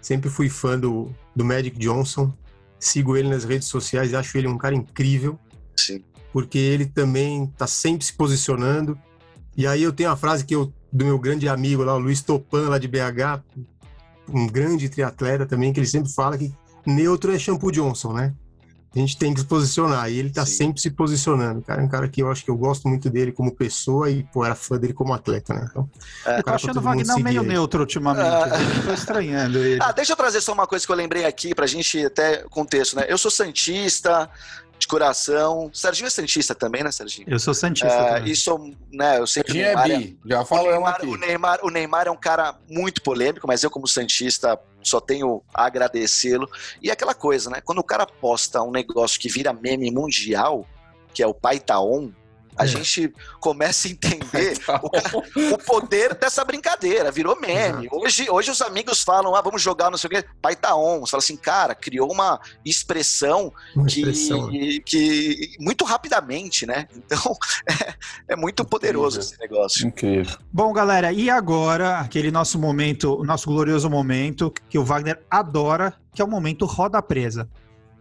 sempre 0.00 0.30
fui 0.30 0.48
fã 0.48 0.78
do, 0.78 1.12
do 1.34 1.44
Magic 1.44 1.78
Johnson. 1.78 2.32
Sigo 2.78 3.16
ele 3.16 3.28
nas 3.28 3.44
redes 3.44 3.68
sociais, 3.68 4.14
acho 4.14 4.38
ele 4.38 4.46
um 4.46 4.56
cara 4.56 4.74
incrível, 4.74 5.38
Sim. 5.76 6.02
porque 6.32 6.58
ele 6.58 6.86
também 6.86 7.46
tá 7.56 7.66
sempre 7.66 8.04
se 8.04 8.12
posicionando. 8.12 8.98
E 9.56 9.66
aí 9.66 9.82
eu 9.82 9.92
tenho 9.92 10.10
a 10.10 10.16
frase 10.16 10.44
que 10.44 10.54
eu, 10.54 10.72
do 10.92 11.04
meu 11.04 11.18
grande 11.18 11.48
amigo 11.48 11.82
lá, 11.82 11.94
o 11.94 11.98
Luiz 11.98 12.22
Topan, 12.22 12.68
lá 12.68 12.78
de 12.78 12.86
BH, 12.86 13.42
um 14.32 14.46
grande 14.46 14.88
triatleta 14.88 15.44
também, 15.44 15.72
que 15.72 15.80
ele 15.80 15.86
sempre 15.86 16.12
fala 16.12 16.38
que 16.38 16.52
neutro 16.86 17.32
é 17.32 17.38
shampoo 17.38 17.72
Johnson, 17.72 18.12
né? 18.12 18.34
A 18.94 18.98
gente 18.98 19.18
tem 19.18 19.34
que 19.34 19.40
se 19.40 19.46
posicionar, 19.46 20.10
e 20.10 20.18
ele 20.18 20.30
tá 20.30 20.46
Sim. 20.46 20.52
sempre 20.54 20.80
se 20.80 20.90
posicionando, 20.90 21.60
cara. 21.60 21.82
É 21.82 21.84
um 21.84 21.88
cara 21.88 22.08
que 22.08 22.22
eu 22.22 22.30
acho 22.30 22.42
que 22.42 22.50
eu 22.50 22.56
gosto 22.56 22.88
muito 22.88 23.10
dele 23.10 23.30
como 23.32 23.54
pessoa 23.54 24.10
e, 24.10 24.22
pô, 24.24 24.44
era 24.44 24.54
fã 24.54 24.78
dele 24.78 24.94
como 24.94 25.12
atleta, 25.12 25.52
né? 25.52 25.68
Então, 25.70 25.88
É. 26.26 26.38
Eu 26.38 26.42
tô 26.42 26.50
achando 26.50 26.78
o 26.78 26.82
Wagner 26.82 27.22
meio 27.22 27.42
aí. 27.42 27.46
neutro 27.46 27.80
ultimamente. 27.80 28.26
Ah. 28.26 28.48
Eu 28.78 28.86
tô 28.86 28.92
estranhando 28.94 29.58
ele. 29.58 29.78
Ah, 29.82 29.92
deixa 29.92 30.12
eu 30.12 30.16
trazer 30.16 30.40
só 30.40 30.52
uma 30.54 30.66
coisa 30.66 30.86
que 30.86 30.90
eu 30.90 30.96
lembrei 30.96 31.26
aqui 31.26 31.54
pra 31.54 31.66
gente 31.66 32.02
até 32.04 32.38
contexto, 32.48 32.96
né? 32.96 33.04
Eu 33.08 33.18
sou 33.18 33.30
santista, 33.30 34.28
coração. 34.88 35.70
Serginho 35.72 36.06
é 36.06 36.10
Santista 36.10 36.54
também, 36.54 36.82
né, 36.82 36.90
Serginho? 36.90 37.26
Eu 37.30 37.38
sou 37.38 37.54
Santista 37.54 38.18
É, 38.18 38.24
e 38.24 38.34
sou, 38.34 38.74
né, 38.92 39.18
eu 39.18 39.22
o 39.22 39.26
Serginho 39.26 39.64
é 39.64 39.74
Neymar, 39.74 39.90
é, 39.90 39.98
bi, 39.98 40.18
já 40.26 40.40
o, 40.40 40.46
falamos 40.46 40.72
Neymar, 40.72 40.94
aqui. 40.94 41.06
o, 41.06 41.16
Neymar, 41.16 41.58
o 41.62 41.70
Neymar 41.70 42.06
é 42.06 42.10
um 42.10 42.16
cara 42.16 42.56
muito 42.68 43.02
polêmico, 43.02 43.46
mas 43.46 43.62
eu, 43.62 43.70
como 43.70 43.86
Santista, 43.86 44.58
só 44.82 45.00
tenho 45.00 45.42
a 45.52 45.66
agradecê-lo. 45.66 46.48
E 46.82 46.90
aquela 46.90 47.14
coisa, 47.14 47.50
né? 47.50 47.60
Quando 47.60 47.78
o 47.78 47.84
cara 47.84 48.06
posta 48.06 48.62
um 48.62 48.70
negócio 48.70 49.20
que 49.20 49.28
vira 49.28 49.52
meme 49.52 49.90
mundial, 49.90 50.66
que 51.12 51.22
é 51.22 51.26
o 51.26 51.34
Pai 51.34 51.60
Tá 51.60 51.80
On, 51.80 52.10
a 52.58 52.64
É. 52.64 52.66
gente 52.66 53.12
começa 53.40 53.86
a 53.88 53.90
entender 53.90 54.58
o, 54.82 54.90
cara- 54.90 55.22
o 55.54 55.58
poder 55.58 56.14
dessa 56.14 56.44
brincadeira, 56.44 57.10
virou 57.10 57.38
meme. 57.40 57.88
Hoje, 57.92 58.28
hoje 58.30 58.50
os 58.50 58.60
amigos 58.60 59.02
falam, 59.02 59.34
ah, 59.34 59.40
vamos 59.40 59.62
jogar, 59.62 59.90
não 59.90 59.96
sei 59.98 60.08
o 60.08 60.10
quê, 60.10 60.24
pai 60.42 60.56
tá 60.56 60.74
on. 60.74 61.00
Você 61.00 61.10
fala 61.12 61.22
assim, 61.22 61.36
cara, 61.36 61.74
criou 61.74 62.10
uma 62.12 62.40
expressão 62.64 63.52
Uma 63.74 63.86
que, 63.86 64.00
expressão. 64.00 64.50
que 64.84 65.56
muito 65.60 65.84
rapidamente, 65.84 66.66
né? 66.66 66.86
Então 67.08 67.32
é, 68.28 68.32
é 68.32 68.36
muito 68.36 68.64
poderoso 68.64 69.18
Incrível. 69.18 69.20
esse 69.34 69.40
negócio. 69.40 69.86
Incrível. 69.86 70.36
Bom, 70.52 70.72
galera, 70.72 71.12
e 71.12 71.30
agora 71.30 71.98
aquele 72.00 72.30
nosso 72.30 72.58
momento, 72.58 73.14
o 73.20 73.24
nosso 73.24 73.46
glorioso 73.48 73.88
momento 73.88 74.52
que 74.68 74.78
o 74.78 74.84
Wagner 74.84 75.22
adora, 75.30 75.94
que 76.14 76.20
é 76.20 76.24
o 76.24 76.28
momento 76.28 76.66
roda 76.66 77.00
presa. 77.00 77.48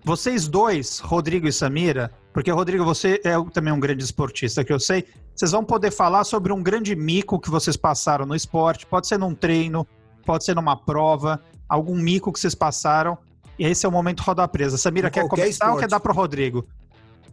Vocês 0.07 0.47
dois, 0.47 0.99
Rodrigo 0.99 1.49
e 1.49 1.51
Samira, 1.51 2.09
porque 2.31 2.49
Rodrigo, 2.49 2.85
você 2.85 3.19
é 3.25 3.33
também 3.51 3.73
um 3.73 3.79
grande 3.79 4.05
esportista 4.05 4.63
que 4.63 4.71
eu 4.71 4.79
sei, 4.79 5.03
vocês 5.35 5.51
vão 5.51 5.65
poder 5.65 5.91
falar 5.91 6.23
sobre 6.23 6.53
um 6.53 6.63
grande 6.63 6.95
mico 6.95 7.37
que 7.37 7.49
vocês 7.49 7.75
passaram 7.75 8.25
no 8.25 8.33
esporte, 8.33 8.85
pode 8.85 9.05
ser 9.05 9.19
num 9.19 9.35
treino, 9.35 9.85
pode 10.25 10.45
ser 10.45 10.55
numa 10.55 10.77
prova, 10.77 11.41
algum 11.67 11.93
mico 11.93 12.31
que 12.31 12.39
vocês 12.39 12.55
passaram. 12.55 13.17
E 13.59 13.65
esse 13.65 13.85
é 13.85 13.89
o 13.89 13.91
momento 13.91 14.21
roda 14.21 14.47
presa. 14.47 14.77
Samira, 14.77 15.09
Em 15.09 15.11
quer 15.11 15.27
começar 15.27 15.45
ou 15.45 15.49
esporte. 15.49 15.79
quer 15.81 15.89
dar 15.89 15.99
pro 15.99 16.13
Rodrigo? 16.13 16.65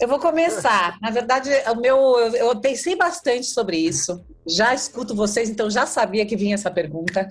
Eu 0.01 0.09
vou 0.09 0.18
começar. 0.18 0.99
Na 1.01 1.11
verdade, 1.11 1.51
o 1.70 1.76
meu, 1.76 2.18
eu, 2.34 2.59
pensei 2.61 2.97
bastante 2.97 3.47
sobre 3.47 3.76
isso. 3.76 4.24
Já 4.47 4.74
escuto 4.74 5.14
vocês, 5.14 5.49
então 5.49 5.70
já 5.70 5.86
sabia 5.86 6.26
que 6.26 6.36
vinha 6.36 6.55
essa 6.55 6.70
pergunta. 6.70 7.28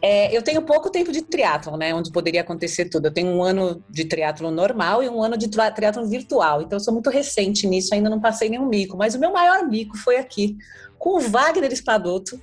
É, 0.00 0.34
eu 0.34 0.40
tenho 0.40 0.62
pouco 0.62 0.90
tempo 0.90 1.12
de 1.12 1.22
triatlon, 1.22 1.76
né? 1.76 1.94
Onde 1.94 2.10
poderia 2.10 2.40
acontecer 2.40 2.86
tudo. 2.86 3.06
Eu 3.06 3.12
tenho 3.12 3.28
um 3.28 3.42
ano 3.42 3.82
de 3.90 4.04
triatlon 4.04 4.50
normal 4.50 5.02
e 5.02 5.08
um 5.08 5.22
ano 5.22 5.36
de 5.36 5.48
tri- 5.48 5.70
triatlon 5.72 6.06
virtual. 6.06 6.62
Então 6.62 6.76
eu 6.76 6.80
sou 6.80 6.94
muito 6.94 7.10
recente 7.10 7.66
nisso, 7.66 7.94
ainda 7.94 8.08
não 8.08 8.20
passei 8.20 8.48
nenhum 8.48 8.66
mico. 8.66 8.96
Mas 8.96 9.14
o 9.14 9.18
meu 9.18 9.32
maior 9.32 9.66
mico 9.68 9.96
foi 9.98 10.16
aqui, 10.16 10.56
com 10.98 11.18
o 11.18 11.20
Wagner 11.20 11.72
Espadoto. 11.72 12.40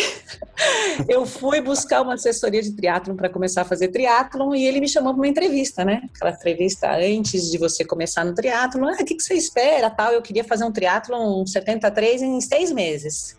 eu 1.08 1.26
fui 1.26 1.60
buscar 1.60 2.02
uma 2.02 2.14
assessoria 2.14 2.62
de 2.62 2.72
triatlon 2.72 3.14
para 3.14 3.28
começar 3.28 3.62
a 3.62 3.64
fazer 3.64 3.88
triatlon 3.88 4.54
e 4.54 4.64
ele 4.64 4.80
me 4.80 4.88
chamou 4.88 5.12
para 5.12 5.20
uma 5.20 5.28
entrevista, 5.28 5.84
né? 5.84 6.02
Aquela 6.14 6.32
entrevista 6.32 6.90
antes 6.96 7.50
de 7.50 7.58
você 7.58 7.84
começar 7.84 8.24
no 8.24 8.34
triatlon. 8.34 8.88
Ah, 8.88 8.92
o 9.00 9.04
que, 9.04 9.14
que 9.14 9.22
você 9.22 9.34
espera? 9.34 9.90
Tal, 9.90 10.12
eu 10.12 10.22
queria 10.22 10.44
fazer 10.44 10.64
um 10.64 10.72
triatlon 10.72 11.44
73 11.46 12.22
em 12.22 12.40
seis 12.40 12.72
meses. 12.72 13.36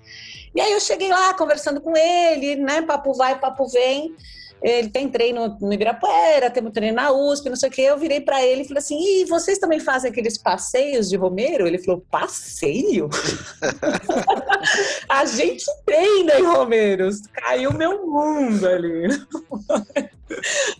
E 0.55 0.61
aí 0.61 0.71
eu 0.71 0.79
cheguei 0.79 1.09
lá 1.09 1.33
conversando 1.33 1.79
com 1.81 1.95
ele, 1.95 2.55
né? 2.55 2.81
Papo 2.81 3.13
vai, 3.13 3.39
papo 3.39 3.67
vem. 3.67 4.15
Ele 4.61 4.89
tem 4.89 5.09
treino 5.09 5.57
no 5.61 5.73
Ibirapuera, 5.73 6.49
temos 6.49 6.71
treino 6.71 6.95
na 6.95 7.11
USP, 7.11 7.49
não 7.49 7.55
sei 7.55 7.69
o 7.69 7.71
quê. 7.71 7.81
Eu 7.81 7.97
virei 7.97 8.21
para 8.21 8.43
ele 8.43 8.61
e 8.61 8.67
falei 8.67 8.79
assim: 8.79 8.97
e 8.99 9.25
vocês 9.25 9.57
também 9.59 9.79
fazem 9.79 10.09
aqueles 10.09 10.37
passeios 10.37 11.09
de 11.09 11.15
Romero? 11.15 11.67
Ele 11.67 11.77
falou: 11.77 12.03
passeio? 12.09 13.09
A 15.07 15.25
gente 15.25 15.65
treina 15.85 16.39
em 16.39 16.43
Romeiros. 16.43 17.21
Caiu 17.33 17.73
meu 17.73 18.05
mundo 18.05 18.67
ali. 18.67 19.07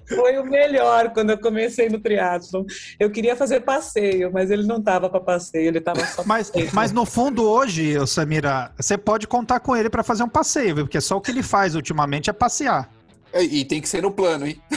Foi 0.07 0.37
o 0.37 0.45
melhor 0.45 1.13
quando 1.13 1.29
eu 1.31 1.37
comecei 1.37 1.89
no 1.89 1.99
triatlo. 1.99 2.65
Eu 2.99 3.09
queria 3.09 3.35
fazer 3.35 3.61
passeio, 3.61 4.31
mas 4.31 4.51
ele 4.51 4.63
não 4.63 4.81
tava 4.81 5.09
para 5.09 5.19
passeio, 5.19 5.67
ele 5.67 5.81
tava 5.81 6.05
só 6.05 6.23
Mas, 6.25 6.51
mas 6.73 6.91
no 6.91 7.05
fundo, 7.05 7.47
hoje, 7.47 7.95
Samira, 8.07 8.71
você 8.77 8.97
pode 8.97 9.27
contar 9.27 9.59
com 9.59 9.75
ele 9.75 9.89
para 9.89 10.03
fazer 10.03 10.23
um 10.23 10.29
passeio, 10.29 10.75
porque 10.75 10.99
só 10.99 11.17
o 11.17 11.21
que 11.21 11.31
ele 11.31 11.43
faz 11.43 11.75
ultimamente 11.75 12.29
é 12.29 12.33
passear. 12.33 12.89
E, 13.33 13.59
e 13.59 13.65
tem 13.65 13.81
que 13.81 13.89
ser 13.89 14.01
no 14.01 14.11
plano, 14.11 14.47
hein? 14.47 14.61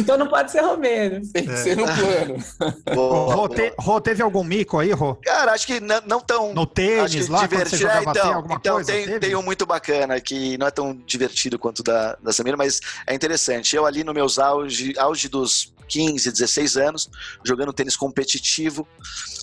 Então 0.00 0.16
não 0.16 0.28
pode 0.28 0.50
ser 0.50 0.60
Romero. 0.60 1.20
Tem 1.32 1.44
que 1.46 1.56
ser 1.56 1.76
no 1.76 1.84
plano. 1.84 2.36
Boa, 2.94 3.34
Rô, 3.34 3.48
boa. 3.48 3.54
te- 3.54 3.74
Rô, 3.78 4.00
teve 4.00 4.22
algum 4.22 4.42
mico 4.42 4.78
aí, 4.78 4.92
Rô? 4.92 5.14
Cara, 5.16 5.52
acho 5.52 5.66
que 5.66 5.80
não, 5.80 6.00
não 6.06 6.20
tão. 6.20 6.52
No 6.54 6.62
acho 6.62 6.70
tênis, 6.72 7.26
que 7.26 7.30
lá, 7.32 7.38
quando 7.40 7.50
você 7.50 7.76
divertido. 7.76 7.82
jogava 7.82 7.98
É, 8.08 8.10
então, 8.10 8.46
então 8.56 8.74
coisa? 8.76 8.92
tem, 8.92 9.20
tem 9.20 9.36
um 9.36 9.42
muito 9.42 9.66
bacana 9.66 10.20
que 10.20 10.56
não 10.58 10.66
é 10.66 10.70
tão 10.70 10.94
divertido 11.06 11.58
quanto 11.58 11.80
o 11.80 11.82
da, 11.82 12.16
da 12.22 12.32
Samira, 12.32 12.56
mas 12.56 12.80
é 13.06 13.14
interessante. 13.14 13.74
Eu 13.76 13.84
ali 13.86 14.02
no 14.04 14.14
meus 14.14 14.38
auge, 14.38 14.94
auge 14.98 15.28
dos 15.28 15.72
15, 15.88 16.30
16 16.32 16.76
anos, 16.76 17.10
jogando 17.44 17.72
tênis 17.72 17.96
competitivo, 17.96 18.86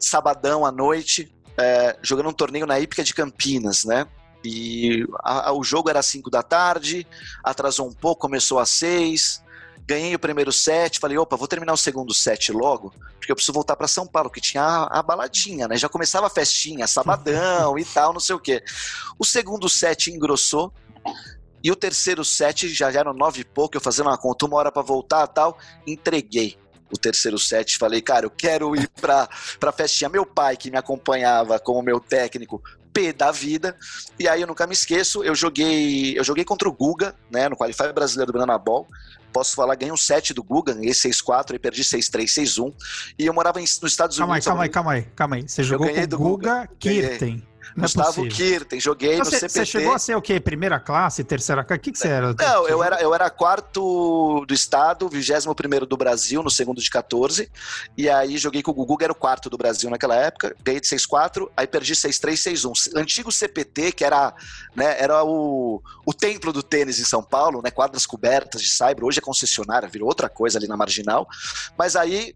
sabadão 0.02 0.66
à 0.66 0.72
noite, 0.72 1.32
é, 1.58 1.96
jogando 2.02 2.30
um 2.30 2.34
torneio 2.34 2.66
na 2.66 2.80
Hípica 2.80 3.04
de 3.04 3.14
Campinas, 3.14 3.84
né? 3.86 4.06
E 4.46 5.06
a- 5.24 5.50
a- 5.50 5.54
o 5.54 5.64
jogo 5.64 5.90
era 5.90 6.00
às 6.00 6.06
5 6.06 6.30
da 6.30 6.44
tarde, 6.44 7.06
atrasou 7.44 7.88
um 7.88 7.94
pouco, 7.94 8.22
começou 8.22 8.60
às 8.60 8.70
6. 8.70 9.44
Ganhei 9.88 10.16
o 10.16 10.20
primeiro 10.20 10.52
set, 10.52 11.00
falei, 11.00 11.16
opa, 11.18 11.36
vou 11.36 11.48
terminar 11.48 11.74
o 11.74 11.78
segundo 11.78 12.12
set 12.12 12.52
logo, 12.52 12.92
porque 13.20 13.32
eu 13.32 13.36
preciso 13.36 13.54
voltar 13.54 13.76
para 13.76 13.88
São 13.88 14.08
Paulo, 14.08 14.32
que 14.32 14.42
tinha 14.42 14.64
a, 14.64 15.00
a 15.00 15.04
baladinha, 15.04 15.68
né? 15.68 15.78
Já 15.78 15.88
começava 15.88 16.26
a 16.26 16.30
festinha, 16.30 16.88
sabadão 16.88 17.78
e 17.78 17.86
tal, 17.86 18.12
não 18.12 18.20
sei 18.20 18.36
o 18.36 18.40
quê. 18.40 18.64
O 19.20 19.24
segundo 19.24 19.70
set 19.70 20.10
engrossou, 20.12 20.74
e 21.64 21.72
o 21.72 21.76
terceiro 21.76 22.26
set 22.26 22.68
já 22.70 22.92
eram 22.92 23.14
nove 23.14 23.42
e 23.42 23.44
pouco, 23.46 23.78
eu 23.78 23.82
fazendo 23.82 24.08
uma 24.08 24.18
conta, 24.18 24.46
uma 24.48 24.58
hora 24.58 24.72
para 24.72 24.82
voltar 24.82 25.28
tal, 25.28 25.58
entreguei 25.86 26.58
o 26.92 26.98
terceiro 26.98 27.38
set, 27.38 27.78
falei, 27.78 28.02
cara, 28.02 28.26
eu 28.26 28.30
quero 28.32 28.76
ir 28.76 28.88
pra, 29.02 29.28
pra 29.60 29.72
festinha. 29.72 30.10
Meu 30.10 30.26
pai, 30.26 30.56
que 30.58 30.70
me 30.72 30.78
acompanhava 30.78 31.60
como 31.60 31.82
meu 31.82 32.00
técnico, 32.00 32.62
P 32.96 33.12
da 33.12 33.30
vida, 33.30 33.76
e 34.18 34.26
aí 34.26 34.40
eu 34.40 34.48
nunca 34.48 34.66
me 34.66 34.72
esqueço, 34.72 35.22
eu 35.22 35.36
joguei, 35.36 36.18
eu 36.18 36.24
joguei 36.24 36.46
contra 36.46 36.70
o 36.70 36.72
Guga, 36.72 37.14
né, 37.30 37.50
no 37.50 37.58
Qualify 37.58 37.92
brasileiro 37.94 38.32
do 38.32 38.40
Banana 38.40 38.58
Ball, 38.58 38.88
posso 39.34 39.54
falar, 39.54 39.76
ganhei 39.76 39.92
um 39.92 39.98
set 39.98 40.34
do 40.34 40.42
Guga, 40.42 40.74
ganhei 40.74 40.94
6-4, 40.94 41.56
e 41.56 41.60
perdi 41.60 41.84
6-3, 41.84 42.32
6-1, 42.34 42.74
e 43.20 43.26
eu 43.26 43.34
morava 43.34 43.60
em- 43.60 43.64
nos 43.64 43.92
Estados 43.92 44.18
Calma 44.18 44.36
aí, 44.36 44.38
Unidos. 44.38 44.48
calma 44.48 44.64
aí, 44.64 44.70
calma 44.70 44.92
aí, 44.94 45.02
calma 45.14 45.36
aí. 45.36 45.42
Você 45.48 45.62
jogou 45.62 45.90
com 45.94 46.02
o 46.02 46.08
do 46.08 46.18
Guga 46.18 46.70
Kirten. 46.80 47.46
Não 47.76 47.84
é 47.84 47.88
Gustavo 47.88 48.24
possível. 48.24 48.32
Kirten, 48.32 48.80
joguei 48.80 49.18
no 49.18 49.26
Você, 49.26 49.40
CPT. 49.40 49.50
você 49.50 49.66
chegou 49.66 49.94
a 49.94 50.00
ser 50.00 50.16
o 50.16 50.22
quê? 50.22 50.40
Primeira 50.40 50.80
classe, 50.80 51.26
terceira 51.26 51.62
classe? 51.62 51.80
O 51.80 51.82
que, 51.82 51.92
que 51.92 52.00
você 52.00 52.08
era? 52.08 52.34
Não, 52.34 52.68
eu 52.70 52.82
era, 52.82 53.02
eu 53.02 53.14
era 53.14 53.30
quarto 53.30 54.46
do 54.48 54.54
estado, 54.54 55.10
21 55.10 55.54
primeiro 55.54 55.86
do 55.86 55.98
Brasil, 55.98 56.42
no 56.42 56.50
segundo 56.50 56.82
de 56.82 56.90
14. 56.90 57.52
E 57.98 58.10
aí 58.10 58.38
joguei 58.38 58.64
com 58.64 58.72
o 58.72 58.74
Gugu, 58.74 58.98
que 58.98 59.04
era 59.04 59.12
o 59.12 59.16
quarto 59.16 59.50
do 59.50 59.58
Brasil 59.58 59.90
naquela 59.90 60.16
época. 60.16 60.56
Ganhei 60.64 60.80
de 60.80 60.88
6-4, 60.88 61.50
aí 61.58 61.68
perdi 61.68 61.94
6-3, 61.94 62.54
6-1. 62.54 62.98
Antigo 62.98 63.30
CPT, 63.30 63.92
que 63.92 64.06
era, 64.06 64.34
né, 64.74 64.96
era 64.98 65.26
o, 65.26 65.82
o 66.06 66.14
templo 66.14 66.54
do 66.54 66.64
tênis 66.64 66.98
em 67.00 67.06
São 67.06 67.22
Paulo, 67.22 67.62
né? 67.62 67.72
Quadras 67.72 68.06
cobertas 68.06 68.62
de 68.62 68.70
cyber. 68.70 69.04
Hoje 69.04 69.20
é 69.20 69.22
concessionária, 69.22 69.90
virou 69.90 70.08
outra 70.08 70.30
coisa 70.30 70.58
ali 70.58 70.68
na 70.68 70.78
marginal. 70.78 71.28
Mas 71.78 71.98
aí 71.98 72.34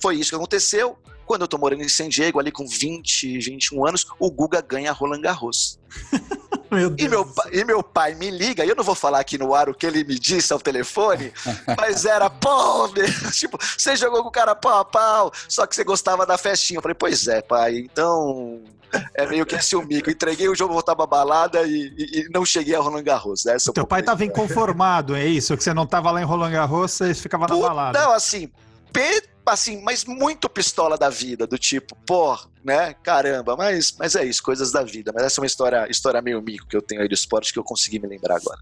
foi 0.00 0.16
isso 0.16 0.30
que 0.30 0.36
aconteceu. 0.36 0.98
Quando 1.26 1.42
eu 1.42 1.48
tô 1.48 1.56
morando 1.58 1.82
em 1.82 1.88
San 1.88 2.08
Diego, 2.08 2.38
ali 2.40 2.50
com 2.52 2.66
20, 2.66 3.38
21 3.38 3.86
anos, 3.86 4.06
o 4.18 4.30
Guga 4.30 4.60
ganha 4.60 4.92
Roland 4.92 5.20
Garros. 5.20 5.78
Meu 6.70 6.94
E 6.98 7.06
meu, 7.06 7.30
e 7.52 7.64
meu 7.66 7.82
pai 7.82 8.14
me 8.14 8.30
liga, 8.30 8.64
e 8.64 8.68
eu 8.70 8.74
não 8.74 8.82
vou 8.82 8.94
falar 8.94 9.20
aqui 9.20 9.36
no 9.36 9.54
ar 9.54 9.68
o 9.68 9.74
que 9.74 9.84
ele 9.84 10.02
me 10.04 10.18
disse 10.18 10.54
ao 10.54 10.58
telefone, 10.58 11.30
mas 11.78 12.06
era, 12.06 12.30
pô, 12.30 12.88
tipo, 13.30 13.58
você 13.60 13.94
jogou 13.94 14.22
com 14.22 14.28
o 14.30 14.32
cara 14.32 14.54
pau 14.54 14.78
a 14.78 14.84
pau, 14.84 15.30
só 15.50 15.66
que 15.66 15.74
você 15.74 15.84
gostava 15.84 16.24
da 16.24 16.38
festinha. 16.38 16.78
Eu 16.78 16.82
falei, 16.82 16.94
pois 16.94 17.26
é, 17.28 17.42
pai, 17.42 17.76
então 17.76 18.62
é 19.14 19.26
meio 19.26 19.44
que 19.44 19.54
esse 19.54 19.76
o 19.76 19.82
mico. 19.82 20.08
Entreguei 20.10 20.48
o 20.48 20.54
jogo, 20.54 20.72
voltar 20.72 20.96
pra 20.96 21.06
balada 21.06 21.62
e, 21.64 21.92
e- 21.94 22.20
e 22.20 22.28
não 22.32 22.42
cheguei 22.42 22.74
a 22.74 22.80
Roland 22.80 23.02
Garros. 23.02 23.44
Essa 23.44 23.68
é 23.70 23.72
Teu 23.74 23.86
pai 23.86 24.00
da 24.00 24.12
tava 24.12 24.24
inconformado, 24.24 25.14
é 25.14 25.26
isso? 25.26 25.54
Que 25.58 25.62
você 25.64 25.74
não 25.74 25.86
tava 25.86 26.10
lá 26.10 26.22
em 26.22 26.24
Roland 26.24 26.52
Garros, 26.52 26.92
você 26.92 27.12
ficava 27.14 27.46
na 27.46 27.54
Puta, 27.54 27.68
balada. 27.68 28.00
Não, 28.00 28.12
assim, 28.12 28.50
pe- 28.92 29.28
assim, 29.46 29.80
mas 29.82 30.04
muito 30.04 30.48
pistola 30.48 30.96
da 30.96 31.08
vida, 31.08 31.46
do 31.46 31.58
tipo, 31.58 31.96
pô, 32.06 32.38
né, 32.64 32.94
caramba, 33.02 33.56
mas, 33.56 33.94
mas 33.98 34.14
é 34.14 34.24
isso, 34.24 34.42
coisas 34.42 34.70
da 34.70 34.82
vida. 34.82 35.12
Mas 35.14 35.24
essa 35.24 35.40
é 35.40 35.42
uma 35.42 35.46
história, 35.46 35.86
história 35.90 36.22
meio 36.22 36.40
mico 36.40 36.66
que 36.66 36.76
eu 36.76 36.82
tenho 36.82 37.00
aí 37.00 37.08
do 37.08 37.14
esporte 37.14 37.52
que 37.52 37.58
eu 37.58 37.64
consegui 37.64 37.98
me 37.98 38.06
lembrar 38.06 38.36
agora. 38.36 38.60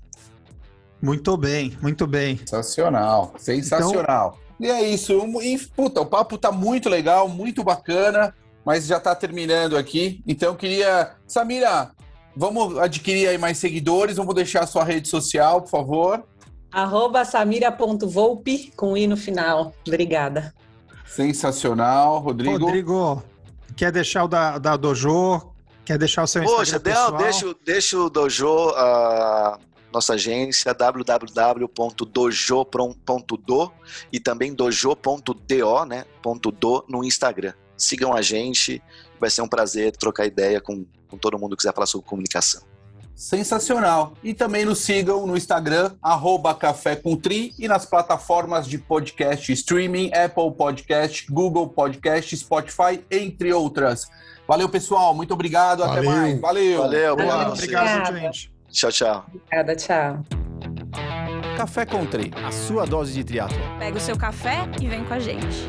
Muito 1.03 1.37
bem, 1.37 1.77
muito 1.81 2.07
bem. 2.07 2.37
Sensacional, 2.39 3.35
sensacional. 3.39 4.39
E 4.59 4.69
é 4.71 4.83
isso. 4.83 5.13
E, 5.43 5.59
puta, 5.59 6.01
o 6.03 6.07
papo 6.07 6.37
tá 6.37 6.53
muito 6.53 6.89
legal, 6.91 7.27
muito 7.29 7.65
bacana, 7.65 8.35
mas 8.65 8.87
já 8.87 9.01
tá 9.01 9.15
terminando 9.15 9.79
aqui. 9.79 10.23
Então 10.27 10.51
eu 10.51 10.57
queria. 10.57 11.13
Samira, 11.27 11.93
vamos 12.37 12.77
adquirir 12.77 13.29
aí 13.29 13.39
mais 13.39 13.57
seguidores. 13.57 14.17
Vamos 14.19 14.35
deixar 14.35 14.65
a 14.65 14.67
sua 14.67 14.85
rede 14.85 15.09
social, 15.09 15.63
por 15.63 15.71
favor. 15.71 16.23
Arroba 16.73 17.25
samira.volpe 17.25 18.73
com 18.77 18.97
i 18.97 19.07
no 19.07 19.17
final. 19.17 19.75
Obrigada. 19.87 20.55
Sensacional, 21.07 22.19
Rodrigo. 22.21 22.65
Rodrigo, 22.67 23.23
quer 23.77 23.91
deixar 23.91 24.25
o 24.25 24.29
da, 24.29 24.59
da 24.59 24.77
Dojo? 24.77 25.51
Quer 25.85 25.99
deixar 25.99 26.23
o 26.23 26.27
seu 26.27 26.43
Poxa, 26.45 26.77
Instagram 26.77 26.93
pessoal? 26.95 27.17
deixa, 27.23 27.47
o- 27.49 27.55
deixa 27.65 27.99
o 27.99 28.09
Dojo. 28.11 28.69
ah, 28.77 29.59
nossa 29.93 30.15
agência 30.15 30.73
www.dojo.do 32.31 33.73
e 34.13 34.21
também 34.21 34.55
dojo.do, 34.55 35.85
né? 35.85 36.05
.do 36.23 36.85
no 36.89 37.03
Instagram. 37.05 37.53
Sigam 37.77 38.13
a 38.15 38.23
gente, 38.23 38.81
vai 39.19 39.31
ser 39.31 39.43
um 39.43 39.49
prazer 39.49 39.91
trocar 39.97 40.27
ideia 40.27 40.61
com, 40.61 40.85
com 41.09 41.19
todo 41.19 41.37
mundo 41.39 41.51
que 41.57 41.63
quiser 41.63 41.75
falar 41.75 41.87
sobre 41.87 42.07
comunicação. 42.07 42.63
Sensacional. 43.21 44.15
E 44.25 44.33
também 44.33 44.65
nos 44.65 44.79
sigam 44.79 45.27
no 45.27 45.37
Instagram, 45.37 45.93
arroba 46.01 46.55
Café 46.55 46.97
com 46.97 47.15
Tri, 47.15 47.53
e 47.59 47.69
nas 47.69 47.85
plataformas 47.85 48.67
de 48.67 48.79
podcast 48.79 49.53
streaming, 49.53 50.11
Apple 50.15 50.51
Podcast, 50.57 51.31
Google 51.31 51.69
Podcast, 51.69 52.35
Spotify, 52.35 53.05
entre 53.11 53.53
outras. 53.53 54.09
Valeu, 54.49 54.71
pessoal. 54.71 55.15
Muito 55.15 55.35
obrigado. 55.35 55.85
Até 55.85 55.97
Valeu. 55.97 56.11
mais. 56.11 56.41
Valeu. 56.41 56.79
Valeu, 56.79 57.13
Obrigado, 57.13 57.53
Obrigada. 57.53 58.19
gente. 58.21 58.51
Tchau, 58.71 58.91
tchau. 58.91 59.27
Obrigada, 59.35 59.77
tchau. 59.77 60.25
Café 61.59 61.85
Country, 61.85 62.33
a 62.43 62.51
sua 62.51 62.87
dose 62.87 63.13
de 63.13 63.23
triatlo. 63.23 63.59
Pega 63.79 63.99
o 63.99 64.01
seu 64.01 64.17
café 64.17 64.61
e 64.81 64.89
vem 64.89 65.05
com 65.05 65.13
a 65.13 65.19
gente. 65.19 65.69